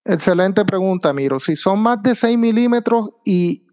Excelente 0.06 0.64
pregunta, 0.66 1.14
Miro. 1.14 1.40
Si 1.40 1.56
son 1.56 1.80
más 1.82 2.02
de 2.02 2.16
6 2.16 2.38
milímetros 2.38 3.12
y 3.26 3.64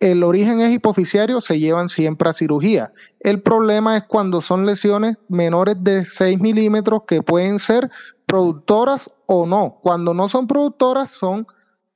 el 0.00 0.22
origen 0.22 0.60
es 0.60 0.74
hipoficiario, 0.74 1.40
se 1.40 1.58
llevan 1.58 1.88
siempre 1.88 2.28
a 2.28 2.32
cirugía. 2.32 2.92
El 3.20 3.40
problema 3.42 3.96
es 3.96 4.04
cuando 4.04 4.40
son 4.40 4.66
lesiones 4.66 5.18
menores 5.28 5.76
de 5.80 6.04
6 6.04 6.40
milímetros 6.40 7.02
que 7.06 7.22
pueden 7.22 7.58
ser 7.58 7.90
productoras 8.26 9.10
o 9.26 9.46
no. 9.46 9.78
Cuando 9.82 10.14
no 10.14 10.28
son 10.28 10.46
productoras 10.46 11.10
son 11.10 11.46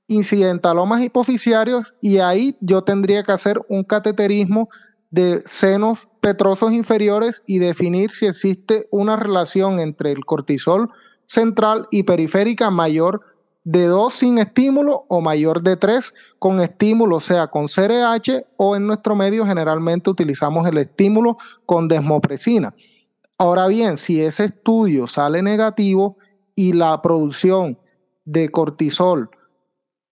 incidentalomas 0.07 1.03
hipoficiarios 1.03 1.97
y 2.03 2.19
ahí 2.19 2.57
yo 2.61 2.83
tendría 2.83 3.23
que 3.23 3.33
hacer 3.33 3.61
un 3.69 3.85
cateterismo 3.85 4.69
de 5.11 5.43
senos 5.45 6.09
petrosos 6.21 6.73
inferiores 6.73 7.43
y 7.47 7.59
definir 7.59 8.11
si 8.11 8.27
existe 8.27 8.87
una 8.91 9.17
relación 9.17 9.79
entre 9.79 10.13
el 10.13 10.25
cortisol 10.25 10.91
central 11.25 11.87
y 11.91 12.03
periférica 12.03 12.71
mayor 12.71 13.21
de 13.65 13.87
2 13.87 14.13
sin 14.13 14.39
estímulo 14.39 15.05
o 15.09 15.21
mayor 15.21 15.63
de 15.63 15.77
3 15.77 16.15
con 16.39 16.61
estímulo, 16.61 17.21
sea 17.21 17.49
con 17.49 17.67
CRH 17.67 18.47
o 18.57 18.77
en 18.77 18.87
nuestro 18.87 19.15
medio 19.15 19.45
generalmente 19.47 20.11
utilizamos 20.11 20.67
el 20.67 20.79
estímulo 20.79 21.37
con 21.67 21.89
desmopresina. 21.89 22.75
Ahora 23.39 23.67
bien, 23.69 23.97
si 23.97 24.21
ese 24.21 24.47
estudio 24.47 25.07
sale 25.07 25.43
negativo 25.43 26.17
y 26.55 26.73
la 26.73 27.01
producción 27.03 27.79
de 28.25 28.51
cortisol 28.51 29.31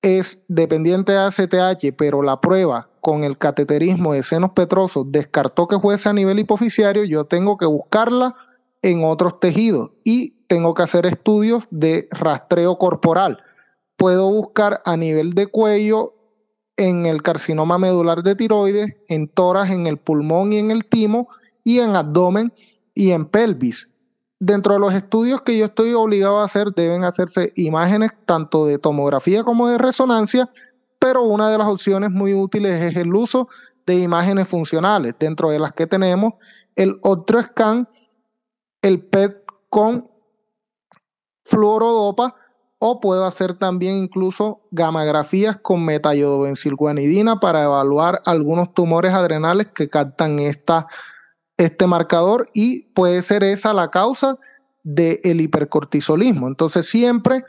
es 0.02 0.44
dependiente 0.48 1.12
de 1.12 1.18
ACTH, 1.18 1.94
pero 1.96 2.22
la 2.22 2.40
prueba 2.40 2.88
con 3.00 3.24
el 3.24 3.36
cateterismo 3.36 4.12
de 4.12 4.22
senos 4.22 4.52
petrosos 4.52 5.06
descartó 5.08 5.66
que 5.66 5.78
fuese 5.78 6.08
a 6.08 6.12
nivel 6.12 6.38
hipoficiario, 6.38 7.04
yo 7.04 7.24
tengo 7.24 7.56
que 7.56 7.66
buscarla 7.66 8.34
en 8.82 9.04
otros 9.04 9.40
tejidos 9.40 9.90
y 10.04 10.37
tengo 10.48 10.74
que 10.74 10.82
hacer 10.82 11.06
estudios 11.06 11.68
de 11.70 12.08
rastreo 12.10 12.76
corporal. 12.78 13.42
Puedo 13.96 14.30
buscar 14.30 14.80
a 14.84 14.96
nivel 14.96 15.34
de 15.34 15.46
cuello 15.46 16.14
en 16.76 17.06
el 17.06 17.22
carcinoma 17.22 17.78
medular 17.78 18.22
de 18.22 18.34
tiroides, 18.34 18.96
en 19.08 19.28
toras, 19.28 19.70
en 19.70 19.86
el 19.86 19.98
pulmón 19.98 20.52
y 20.52 20.58
en 20.58 20.70
el 20.70 20.84
timo, 20.84 21.28
y 21.64 21.80
en 21.80 21.96
abdomen 21.96 22.52
y 22.94 23.10
en 23.10 23.26
pelvis. 23.26 23.90
Dentro 24.40 24.74
de 24.74 24.80
los 24.80 24.94
estudios 24.94 25.42
que 25.42 25.58
yo 25.58 25.66
estoy 25.66 25.92
obligado 25.92 26.38
a 26.38 26.44
hacer, 26.44 26.72
deben 26.74 27.04
hacerse 27.04 27.52
imágenes 27.56 28.12
tanto 28.24 28.66
de 28.66 28.78
tomografía 28.78 29.42
como 29.42 29.68
de 29.68 29.78
resonancia, 29.78 30.48
pero 30.98 31.24
una 31.24 31.50
de 31.50 31.58
las 31.58 31.68
opciones 31.68 32.10
muy 32.10 32.34
útiles 32.34 32.82
es 32.82 32.96
el 32.96 33.14
uso 33.14 33.48
de 33.84 33.96
imágenes 33.96 34.46
funcionales, 34.46 35.14
dentro 35.18 35.50
de 35.50 35.58
las 35.58 35.72
que 35.72 35.86
tenemos 35.86 36.34
el 36.76 36.98
otro 37.02 37.42
scan, 37.42 37.88
el 38.82 39.00
PET 39.00 39.42
con 39.68 40.08
fluorodopa 41.48 42.34
o 42.78 43.00
puedo 43.00 43.24
hacer 43.24 43.54
también 43.54 43.96
incluso 43.96 44.60
gamografías 44.70 45.56
con 45.56 45.84
metayodobencilguanidina 45.84 47.40
para 47.40 47.64
evaluar 47.64 48.20
algunos 48.24 48.72
tumores 48.74 49.12
adrenales 49.12 49.68
que 49.74 49.88
captan 49.88 50.38
esta, 50.38 50.86
este 51.56 51.86
marcador 51.86 52.48
y 52.54 52.84
puede 52.92 53.22
ser 53.22 53.42
esa 53.42 53.72
la 53.72 53.90
causa 53.90 54.38
del 54.84 55.40
hipercortisolismo. 55.40 56.46
Entonces 56.46 56.86
siempre 56.86 57.44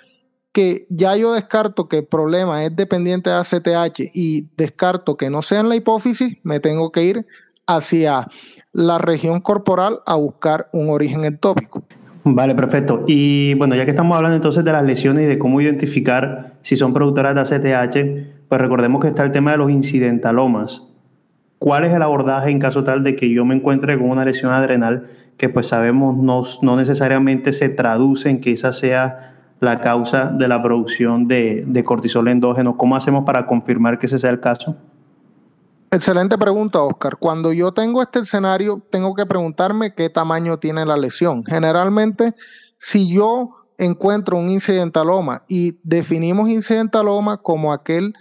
que 0.51 0.87
ya 0.89 1.15
yo 1.15 1.33
descarto 1.33 1.87
que 1.87 1.97
el 1.97 2.07
problema 2.07 2.63
es 2.65 2.75
dependiente 2.75 3.29
de 3.29 3.35
ACTH 3.35 3.99
y 4.15 4.47
descarto 4.57 5.15
que 5.15 5.29
no 5.29 5.43
sea 5.43 5.59
en 5.59 5.69
la 5.69 5.75
hipófisis, 5.75 6.37
me 6.41 6.59
tengo 6.59 6.91
que 6.91 7.03
ir 7.03 7.27
hacia 7.67 8.27
la 8.71 8.97
región 8.97 9.41
corporal 9.41 9.99
a 10.07 10.15
buscar 10.15 10.69
un 10.73 10.89
origen 10.89 11.23
entópico. 11.23 11.83
Vale, 12.23 12.53
perfecto. 12.55 13.05
Y 13.07 13.53
bueno, 13.55 13.75
ya 13.75 13.85
que 13.85 13.91
estamos 13.91 14.15
hablando 14.15 14.35
entonces 14.35 14.63
de 14.63 14.71
las 14.71 14.83
lesiones 14.83 15.23
y 15.23 15.27
de 15.27 15.39
cómo 15.39 15.61
identificar 15.61 16.53
si 16.61 16.75
son 16.75 16.93
productoras 16.93 17.33
de 17.33 17.73
ACTH, 17.73 18.47
pues 18.47 18.61
recordemos 18.61 19.01
que 19.01 19.07
está 19.07 19.23
el 19.23 19.31
tema 19.31 19.51
de 19.51 19.57
los 19.57 19.71
incidentalomas. 19.71 20.83
¿Cuál 21.59 21.85
es 21.85 21.93
el 21.93 22.01
abordaje 22.01 22.49
en 22.51 22.59
caso 22.59 22.83
tal 22.83 23.03
de 23.03 23.15
que 23.15 23.29
yo 23.29 23.45
me 23.45 23.55
encuentre 23.55 23.97
con 23.97 24.09
una 24.09 24.25
lesión 24.25 24.51
adrenal 24.51 25.07
que 25.37 25.49
pues 25.49 25.67
sabemos 25.67 26.17
no, 26.17 26.43
no 26.61 26.75
necesariamente 26.75 27.53
se 27.53 27.69
traduce 27.69 28.29
en 28.29 28.41
que 28.41 28.51
esa 28.51 28.73
sea 28.73 29.35
la 29.59 29.81
causa 29.81 30.25
de 30.25 30.47
la 30.47 30.61
producción 30.61 31.27
de, 31.27 31.63
de 31.67 31.83
cortisol 31.83 32.27
endógeno? 32.27 32.77
¿Cómo 32.77 32.95
hacemos 32.95 33.25
para 33.25 33.45
confirmar 33.45 33.99
que 33.99 34.05
ese 34.05 34.19
sea 34.19 34.29
el 34.29 34.39
caso? 34.39 34.75
Excelente 35.91 36.37
pregunta, 36.37 36.83
Oscar. 36.83 37.17
Cuando 37.17 37.51
yo 37.51 37.71
tengo 37.71 38.03
este 38.03 38.19
escenario, 38.19 38.85
tengo 38.91 39.15
que 39.15 39.25
preguntarme 39.25 39.95
qué 39.95 40.09
tamaño 40.09 40.59
tiene 40.59 40.85
la 40.85 40.95
lesión. 40.95 41.43
Generalmente, 41.45 42.35
si 42.77 43.11
yo 43.11 43.55
encuentro 43.79 44.37
un 44.37 44.49
incidentaloma 44.49 45.43
y 45.47 45.79
definimos 45.83 46.49
incidentaloma 46.49 47.37
como 47.37 47.73
aquel 47.73 48.13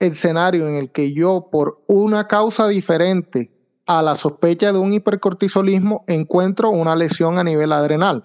escenario 0.00 0.66
en 0.66 0.74
el 0.74 0.90
que 0.90 1.12
yo, 1.12 1.48
por 1.52 1.84
una 1.86 2.26
causa 2.26 2.66
diferente 2.66 3.52
a 3.86 4.02
la 4.02 4.16
sospecha 4.16 4.72
de 4.72 4.80
un 4.80 4.92
hipercortisolismo, 4.92 6.02
encuentro 6.08 6.70
una 6.70 6.96
lesión 6.96 7.38
a 7.38 7.44
nivel 7.44 7.70
adrenal. 7.72 8.22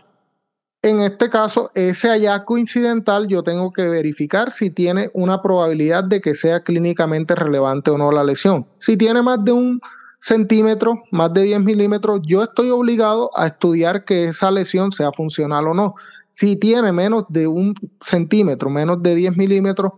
En 0.84 1.02
este 1.02 1.30
caso, 1.30 1.72
ese 1.74 2.10
hallazgo 2.10 2.58
incidental 2.58 3.28
yo 3.28 3.42
tengo 3.42 3.72
que 3.74 3.88
verificar 3.88 4.52
si 4.52 4.70
tiene 4.70 5.10
una 5.14 5.42
probabilidad 5.42 6.04
de 6.04 6.22
que 6.22 6.36
sea 6.36 6.64
clínicamente 6.64 7.34
relevante 7.34 7.90
o 7.90 7.98
no 7.98 8.12
la 8.12 8.24
lesión. 8.24 8.68
Si 8.78 8.96
tiene 8.96 9.22
más 9.24 9.44
de 9.44 9.54
un 9.54 9.82
centímetro, 10.20 11.04
más 11.12 11.34
de 11.34 11.44
10 11.44 11.62
milímetros, 11.62 12.22
yo 12.24 12.44
estoy 12.44 12.70
obligado 12.70 13.30
a 13.36 13.48
estudiar 13.48 14.06
que 14.06 14.26
esa 14.26 14.52
lesión 14.52 14.92
sea 14.92 15.12
funcional 15.12 15.68
o 15.68 15.74
no. 15.74 15.96
Si 16.32 16.56
tiene 16.56 16.92
menos 16.92 17.26
de 17.30 17.48
un 17.48 17.74
centímetro, 18.04 18.70
menos 18.70 19.02
de 19.02 19.16
10 19.16 19.36
milímetros, 19.36 19.94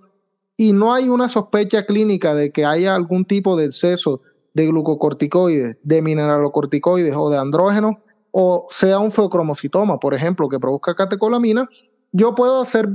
y 0.55 0.73
no 0.73 0.93
hay 0.93 1.09
una 1.09 1.29
sospecha 1.29 1.85
clínica 1.85 2.35
de 2.35 2.51
que 2.51 2.65
haya 2.65 2.95
algún 2.95 3.25
tipo 3.25 3.57
de 3.57 3.65
exceso 3.65 4.21
de 4.53 4.67
glucocorticoides, 4.67 5.79
de 5.83 6.01
mineralocorticoides 6.01 7.15
o 7.15 7.29
de 7.29 7.37
andrógenos, 7.37 7.95
o 8.31 8.67
sea 8.69 8.99
un 8.99 9.11
feocromocitoma, 9.11 9.99
por 9.99 10.13
ejemplo, 10.13 10.49
que 10.49 10.59
produzca 10.59 10.95
catecolamina, 10.95 11.67
yo 12.11 12.35
puedo 12.35 12.61
hacer 12.61 12.89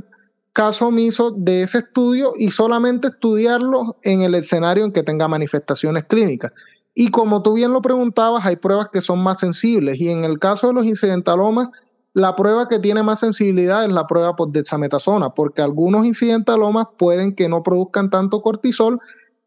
caso 0.53 0.89
omiso 0.89 1.33
de 1.33 1.63
ese 1.63 1.79
estudio 1.79 2.33
y 2.37 2.51
solamente 2.51 3.09
estudiarlo 3.09 3.97
en 4.03 4.23
el 4.23 4.35
escenario 4.35 4.85
en 4.85 4.93
que 4.93 5.03
tenga 5.03 5.27
manifestaciones 5.27 6.05
clínicas. 6.05 6.53
Y 6.95 7.11
como 7.11 7.43
tú 7.43 7.55
bien 7.55 7.73
lo 7.73 7.83
preguntabas, 7.83 8.47
hay 8.47 8.57
pruebas 8.57 8.89
que 8.93 9.01
son 9.01 9.21
más 9.21 9.41
sensibles 9.41 10.01
y 10.01 10.11
en 10.11 10.25
el 10.25 10.39
caso 10.39 10.69
de 10.69 10.75
los 10.75 10.85
incidentalomas, 10.85 11.69
la 12.13 12.37
prueba 12.37 12.69
que 12.69 12.79
tiene 12.79 13.03
más 13.03 13.19
sensibilidad 13.19 13.85
es 13.85 13.93
la 13.93 14.07
prueba 14.07 14.37
por 14.37 14.53
dexametasona, 14.53 15.31
porque 15.31 15.61
algunos 15.61 16.07
incidentalomas 16.07 16.87
pueden 16.97 17.35
que 17.35 17.49
no 17.49 17.65
produzcan 17.65 18.11
tanto 18.11 18.41
cortisol 18.41 19.01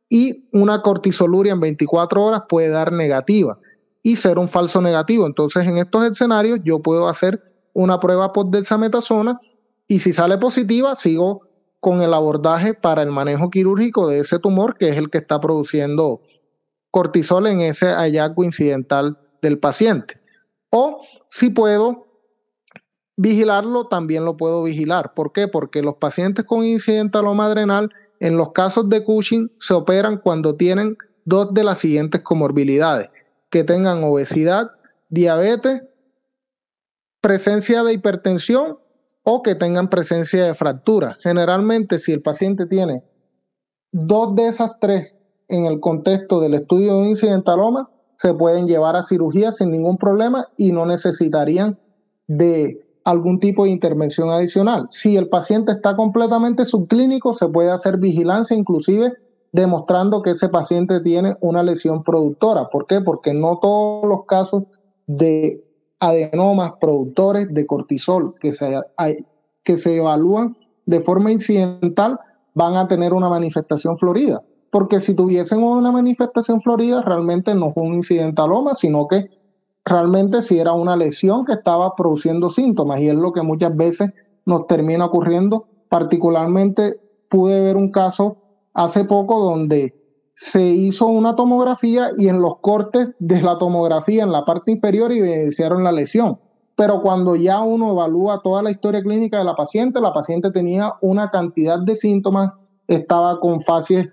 y 0.09 0.49
una 0.51 0.81
cortisoluria 0.81 1.53
en 1.53 1.61
24 1.61 2.21
horas 2.21 2.41
puede 2.49 2.67
dar 2.67 2.91
negativa 2.91 3.57
y 4.07 4.15
ser 4.15 4.39
un 4.39 4.47
falso 4.47 4.81
negativo. 4.81 5.25
Entonces, 5.25 5.67
en 5.67 5.79
estos 5.79 6.05
escenarios 6.05 6.61
yo 6.63 6.81
puedo 6.81 7.09
hacer 7.09 7.43
una 7.73 7.99
prueba 7.99 8.31
por 8.31 8.49
dexametasona 8.49 9.37
y 9.85 9.99
si 9.99 10.13
sale 10.13 10.37
positiva, 10.37 10.95
sigo 10.95 11.41
con 11.81 12.01
el 12.01 12.13
abordaje 12.13 12.73
para 12.73 13.01
el 13.03 13.11
manejo 13.11 13.49
quirúrgico 13.49 14.07
de 14.07 14.19
ese 14.19 14.39
tumor 14.39 14.77
que 14.77 14.87
es 14.87 14.95
el 14.95 15.09
que 15.09 15.17
está 15.17 15.41
produciendo 15.41 16.21
cortisol 16.89 17.47
en 17.47 17.59
ese 17.59 17.87
hallazgo 17.87 18.45
incidental 18.45 19.19
del 19.41 19.59
paciente. 19.59 20.21
O 20.69 21.01
si 21.27 21.49
puedo 21.49 22.07
vigilarlo, 23.17 23.87
también 23.87 24.23
lo 24.23 24.37
puedo 24.37 24.63
vigilar. 24.63 25.13
¿Por 25.15 25.33
qué? 25.33 25.49
Porque 25.49 25.81
los 25.83 25.95
pacientes 25.95 26.45
con 26.45 26.63
incidentaloma 26.63 27.47
adrenal, 27.47 27.89
en 28.21 28.37
los 28.37 28.53
casos 28.53 28.87
de 28.87 29.03
Cushing, 29.03 29.51
se 29.57 29.73
operan 29.73 30.15
cuando 30.15 30.55
tienen 30.55 30.95
dos 31.25 31.53
de 31.53 31.65
las 31.65 31.79
siguientes 31.79 32.21
comorbilidades, 32.21 33.09
que 33.49 33.63
tengan 33.63 34.03
obesidad, 34.03 34.71
diabetes, 35.09 35.83
presencia 37.21 37.83
de 37.83 37.93
hipertensión 37.93 38.77
o 39.23 39.43
que 39.43 39.55
tengan 39.55 39.89
presencia 39.89 40.43
de 40.43 40.53
fractura. 40.53 41.17
Generalmente, 41.21 41.99
si 41.99 42.11
el 42.11 42.21
paciente 42.21 42.65
tiene 42.65 43.03
dos 43.91 44.35
de 44.35 44.47
esas 44.47 44.79
tres 44.79 45.15
en 45.49 45.65
el 45.65 45.79
contexto 45.79 46.39
del 46.39 46.53
estudio 46.53 46.93
de 46.93 46.99
un 46.99 47.07
incidentaloma, 47.07 47.89
se 48.17 48.33
pueden 48.33 48.67
llevar 48.67 48.95
a 48.95 49.03
cirugía 49.03 49.51
sin 49.51 49.71
ningún 49.71 49.97
problema 49.97 50.47
y 50.57 50.71
no 50.71 50.85
necesitarían 50.85 51.79
de 52.27 52.87
algún 53.03 53.39
tipo 53.39 53.63
de 53.63 53.69
intervención 53.69 54.29
adicional. 54.29 54.87
Si 54.89 55.15
el 55.15 55.29
paciente 55.29 55.71
está 55.71 55.95
completamente 55.95 56.65
subclínico, 56.65 57.33
se 57.33 57.47
puede 57.47 57.71
hacer 57.71 57.97
vigilancia, 57.97 58.57
inclusive 58.57 59.13
demostrando 59.51 60.21
que 60.21 60.31
ese 60.31 60.49
paciente 60.49 60.99
tiene 61.01 61.35
una 61.41 61.63
lesión 61.63 62.03
productora. 62.03 62.69
¿Por 62.69 62.85
qué? 62.87 63.01
Porque 63.01 63.33
no 63.33 63.59
todos 63.59 64.05
los 64.07 64.25
casos 64.25 64.63
de 65.07 65.63
adenomas 65.99 66.73
productores 66.79 67.53
de 67.53 67.65
cortisol 67.65 68.35
que 68.39 68.53
se, 68.53 68.79
que 69.63 69.77
se 69.77 69.97
evalúan 69.97 70.57
de 70.85 71.01
forma 71.01 71.31
incidental 71.31 72.19
van 72.53 72.75
a 72.75 72.87
tener 72.87 73.13
una 73.13 73.29
manifestación 73.29 73.97
florida. 73.97 74.41
Porque 74.71 74.99
si 74.99 75.13
tuviesen 75.13 75.63
una 75.63 75.91
manifestación 75.91 76.61
florida, 76.61 77.01
realmente 77.01 77.55
no 77.55 77.71
fue 77.71 77.83
un 77.83 77.95
incidentaloma, 77.95 78.73
sino 78.73 79.07
que 79.07 79.29
realmente 79.85 80.41
si 80.41 80.59
era 80.59 80.73
una 80.73 80.95
lesión 80.95 81.45
que 81.45 81.53
estaba 81.53 81.95
produciendo 81.95 82.49
síntomas 82.49 82.99
y 82.99 83.09
es 83.09 83.15
lo 83.15 83.31
que 83.31 83.41
muchas 83.41 83.75
veces 83.75 84.11
nos 84.45 84.67
termina 84.67 85.05
ocurriendo. 85.05 85.67
Particularmente 85.89 86.99
pude 87.29 87.61
ver 87.61 87.77
un 87.77 87.91
caso 87.91 88.37
hace 88.77 89.05
poco 89.05 89.39
donde 89.39 89.95
se 90.35 90.63
hizo 90.63 91.07
una 91.07 91.35
tomografía 91.35 92.11
y 92.15 92.27
en 92.27 92.41
los 92.41 92.59
cortes 92.59 93.09
de 93.17 93.41
la 93.41 93.57
tomografía 93.57 94.21
en 94.21 94.31
la 94.31 94.45
parte 94.45 94.71
inferior 94.71 95.11
evidenciaron 95.11 95.83
la 95.83 95.91
lesión. 95.91 96.39
Pero 96.75 97.01
cuando 97.01 97.35
ya 97.35 97.61
uno 97.61 97.91
evalúa 97.91 98.41
toda 98.43 98.61
la 98.61 98.69
historia 98.69 99.01
clínica 99.01 99.39
de 99.39 99.45
la 99.45 99.55
paciente, 99.55 99.99
la 99.99 100.13
paciente 100.13 100.51
tenía 100.51 100.93
una 101.01 101.31
cantidad 101.31 101.79
de 101.79 101.95
síntomas, 101.95 102.53
estaba 102.87 103.39
con 103.39 103.61
facies 103.61 104.09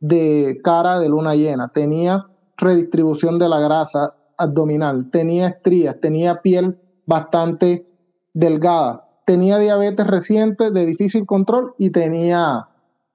de 0.00 0.58
cara 0.64 0.98
de 0.98 1.08
luna 1.08 1.36
llena, 1.36 1.68
tenía 1.68 2.26
redistribución 2.56 3.38
de 3.38 3.48
la 3.48 3.60
grasa, 3.60 4.16
abdominal, 4.36 5.10
tenía 5.12 5.46
estrías, 5.46 5.94
tenía 6.00 6.42
piel 6.42 6.76
bastante 7.06 7.86
delgada, 8.34 9.08
tenía 9.24 9.58
diabetes 9.58 10.08
reciente 10.08 10.72
de 10.72 10.86
difícil 10.86 11.24
control 11.24 11.74
y 11.78 11.90
tenía 11.90 12.67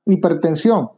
hipertensión. 0.05 0.89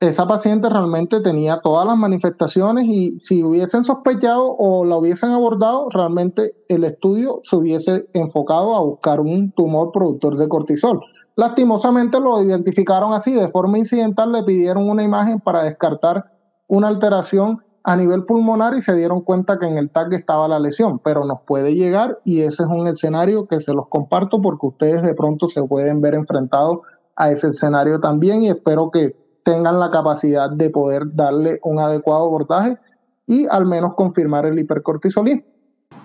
Esa 0.00 0.26
paciente 0.26 0.70
realmente 0.70 1.20
tenía 1.20 1.60
todas 1.60 1.86
las 1.86 1.96
manifestaciones 1.96 2.86
y 2.86 3.18
si 3.18 3.42
hubiesen 3.42 3.84
sospechado 3.84 4.56
o 4.56 4.84
la 4.86 4.96
hubiesen 4.96 5.30
abordado, 5.30 5.90
realmente 5.90 6.54
el 6.68 6.84
estudio 6.84 7.40
se 7.42 7.56
hubiese 7.56 8.08
enfocado 8.14 8.74
a 8.74 8.80
buscar 8.80 9.20
un 9.20 9.52
tumor 9.52 9.92
productor 9.92 10.38
de 10.38 10.48
cortisol. 10.48 11.00
Lastimosamente 11.36 12.18
lo 12.18 12.42
identificaron 12.42 13.12
así, 13.12 13.34
de 13.34 13.48
forma 13.48 13.76
incidental 13.76 14.32
le 14.32 14.42
pidieron 14.42 14.88
una 14.88 15.02
imagen 15.02 15.38
para 15.38 15.64
descartar 15.64 16.32
una 16.66 16.88
alteración 16.88 17.62
a 17.82 17.96
nivel 17.96 18.24
pulmonar 18.24 18.74
y 18.74 18.82
se 18.82 18.94
dieron 18.94 19.20
cuenta 19.20 19.58
que 19.58 19.66
en 19.66 19.76
el 19.76 19.90
TAC 19.90 20.12
estaba 20.12 20.48
la 20.48 20.58
lesión, 20.58 20.98
pero 20.98 21.24
nos 21.24 21.40
puede 21.42 21.74
llegar 21.74 22.16
y 22.24 22.40
ese 22.40 22.62
es 22.62 22.68
un 22.68 22.86
escenario 22.86 23.46
que 23.46 23.60
se 23.60 23.72
los 23.74 23.88
comparto 23.88 24.40
porque 24.40 24.66
ustedes 24.66 25.02
de 25.02 25.14
pronto 25.14 25.46
se 25.46 25.62
pueden 25.62 26.00
ver 26.00 26.14
enfrentados 26.14 26.78
a 27.20 27.30
ese 27.30 27.48
escenario 27.48 28.00
también 28.00 28.42
y 28.42 28.48
espero 28.48 28.90
que 28.90 29.14
tengan 29.44 29.78
la 29.78 29.90
capacidad 29.90 30.50
de 30.50 30.70
poder 30.70 31.14
darle 31.14 31.60
un 31.62 31.78
adecuado 31.78 32.24
abordaje 32.24 32.78
y 33.26 33.46
al 33.46 33.66
menos 33.66 33.94
confirmar 33.94 34.46
el 34.46 34.58
hipercortisolismo. 34.58 35.42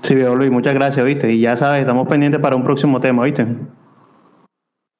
Sí, 0.02 0.14
veo 0.14 0.36
Luis, 0.36 0.52
muchas 0.52 0.74
gracias, 0.76 1.06
¿viste? 1.06 1.32
Y 1.32 1.42
ya 1.42 1.58
sabes, 1.58 1.82
estamos 1.82 2.08
pendientes 2.08 2.42
para 2.42 2.56
un 2.56 2.64
próximo 2.64 3.00
tema, 3.00 3.24
¿viste? 3.24 3.48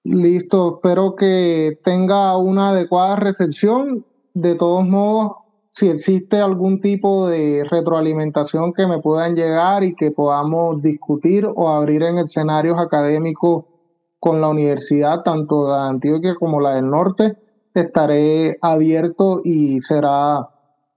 Listo, 0.04 0.76
espero 0.76 1.16
que 1.16 1.80
tenga 1.84 2.38
una 2.38 2.70
adecuada 2.70 3.16
recepción. 3.16 4.06
De 4.34 4.56
todos 4.56 4.86
modos, 4.86 5.34
si 5.72 5.90
existe 5.90 6.40
algún 6.40 6.80
tipo 6.80 7.28
de 7.28 7.66
retroalimentación 7.70 8.74
que 8.74 8.88
me 8.88 9.00
puedan 9.00 9.36
llegar 9.36 9.84
y 9.84 9.96
que 9.96 10.12
podamos 10.12 10.82
discutir 10.82 11.48
o 11.54 11.70
abrir 11.70 12.04
en 12.04 12.18
escenarios 12.18 12.80
académicos 12.80 13.66
con 14.26 14.42
la 14.42 14.48
universidad, 14.48 15.22
tanto 15.22 15.68
de 15.68 15.80
Antioquia 15.80 16.34
como 16.34 16.60
la 16.60 16.74
del 16.74 16.90
norte, 16.90 17.38
estaré 17.76 18.58
abierto 18.60 19.42
y 19.44 19.82
será 19.82 20.50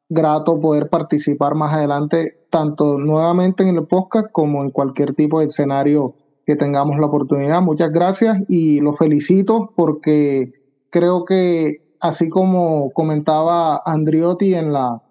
grato 0.08 0.58
poder 0.58 0.88
participar 0.88 1.54
más 1.54 1.74
adelante, 1.74 2.46
tanto 2.48 2.96
nuevamente 2.96 3.64
en 3.64 3.76
el 3.76 3.86
podcast 3.86 4.28
como 4.32 4.62
en 4.62 4.70
cualquier 4.70 5.14
tipo 5.14 5.40
de 5.40 5.44
escenario 5.44 6.14
que 6.46 6.56
tengamos 6.56 6.98
la 6.98 7.04
oportunidad. 7.04 7.60
Muchas 7.60 7.92
gracias 7.92 8.38
y 8.48 8.80
los 8.80 8.96
felicito 8.96 9.74
porque 9.76 10.54
creo 10.88 11.26
que 11.26 11.96
así 12.00 12.30
como 12.30 12.92
comentaba 12.92 13.82
Andriotti 13.84 14.54
en 14.54 14.72
la, 14.72 15.02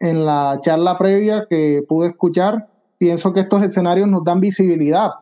en 0.00 0.24
la 0.24 0.58
charla 0.62 0.98
previa 0.98 1.46
que 1.48 1.84
pude 1.88 2.08
escuchar, 2.08 2.70
pienso 2.98 3.32
que 3.32 3.38
estos 3.38 3.62
escenarios 3.62 4.08
nos 4.08 4.24
dan 4.24 4.40
visibilidad 4.40 5.12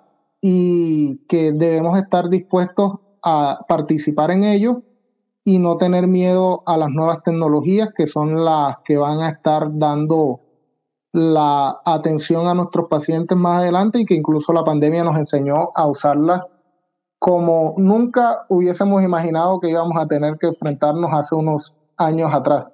y 0.47 1.25
que 1.27 1.53
debemos 1.53 1.97
estar 1.97 2.29
dispuestos 2.29 3.01
a 3.23 3.65
participar 3.67 4.31
en 4.31 4.45
ellos 4.45 4.77
y 5.43 5.59
no 5.59 5.79
tener 5.79 6.07
miedo 6.07 6.63
a 6.67 6.77
las 6.77 6.91
nuevas 6.91 7.23
tecnologías 7.23 7.95
que 7.97 8.07
son 8.07 8.45
las 8.45 8.77
que 8.85 8.99
van 8.99 9.23
a 9.23 9.31
estar 9.31 9.71
dando 9.79 10.43
la 11.15 11.81
atención 11.87 12.47
a 12.47 12.53
nuestros 12.53 12.89
pacientes 12.91 13.39
más 13.39 13.63
adelante 13.63 14.01
y 14.01 14.05
que 14.05 14.13
incluso 14.13 14.53
la 14.53 14.65
pandemia 14.65 15.03
nos 15.03 15.17
enseñó 15.17 15.71
a 15.75 15.87
usarlas 15.87 16.43
como 17.19 17.75
nunca 17.79 18.45
hubiésemos 18.51 19.03
imaginado 19.03 19.61
que 19.61 19.71
íbamos 19.71 19.97
a 19.97 20.07
tener 20.07 20.37
que 20.39 20.49
enfrentarnos 20.49 21.11
hace 21.11 21.35
unos 21.35 21.75
años 21.97 22.35
atrás. 22.35 22.71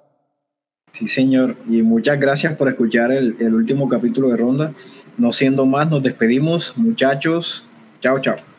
Sí, 0.91 1.07
señor. 1.07 1.55
Y 1.69 1.83
muchas 1.83 2.19
gracias 2.19 2.57
por 2.57 2.67
escuchar 2.67 3.13
el, 3.13 3.37
el 3.39 3.55
último 3.55 3.87
capítulo 3.87 4.27
de 4.27 4.35
Ronda. 4.35 4.73
No 5.17 5.31
siendo 5.31 5.65
más, 5.65 5.89
nos 5.89 6.03
despedimos, 6.03 6.73
muchachos. 6.77 7.65
Chao, 7.99 8.19
chao. 8.19 8.50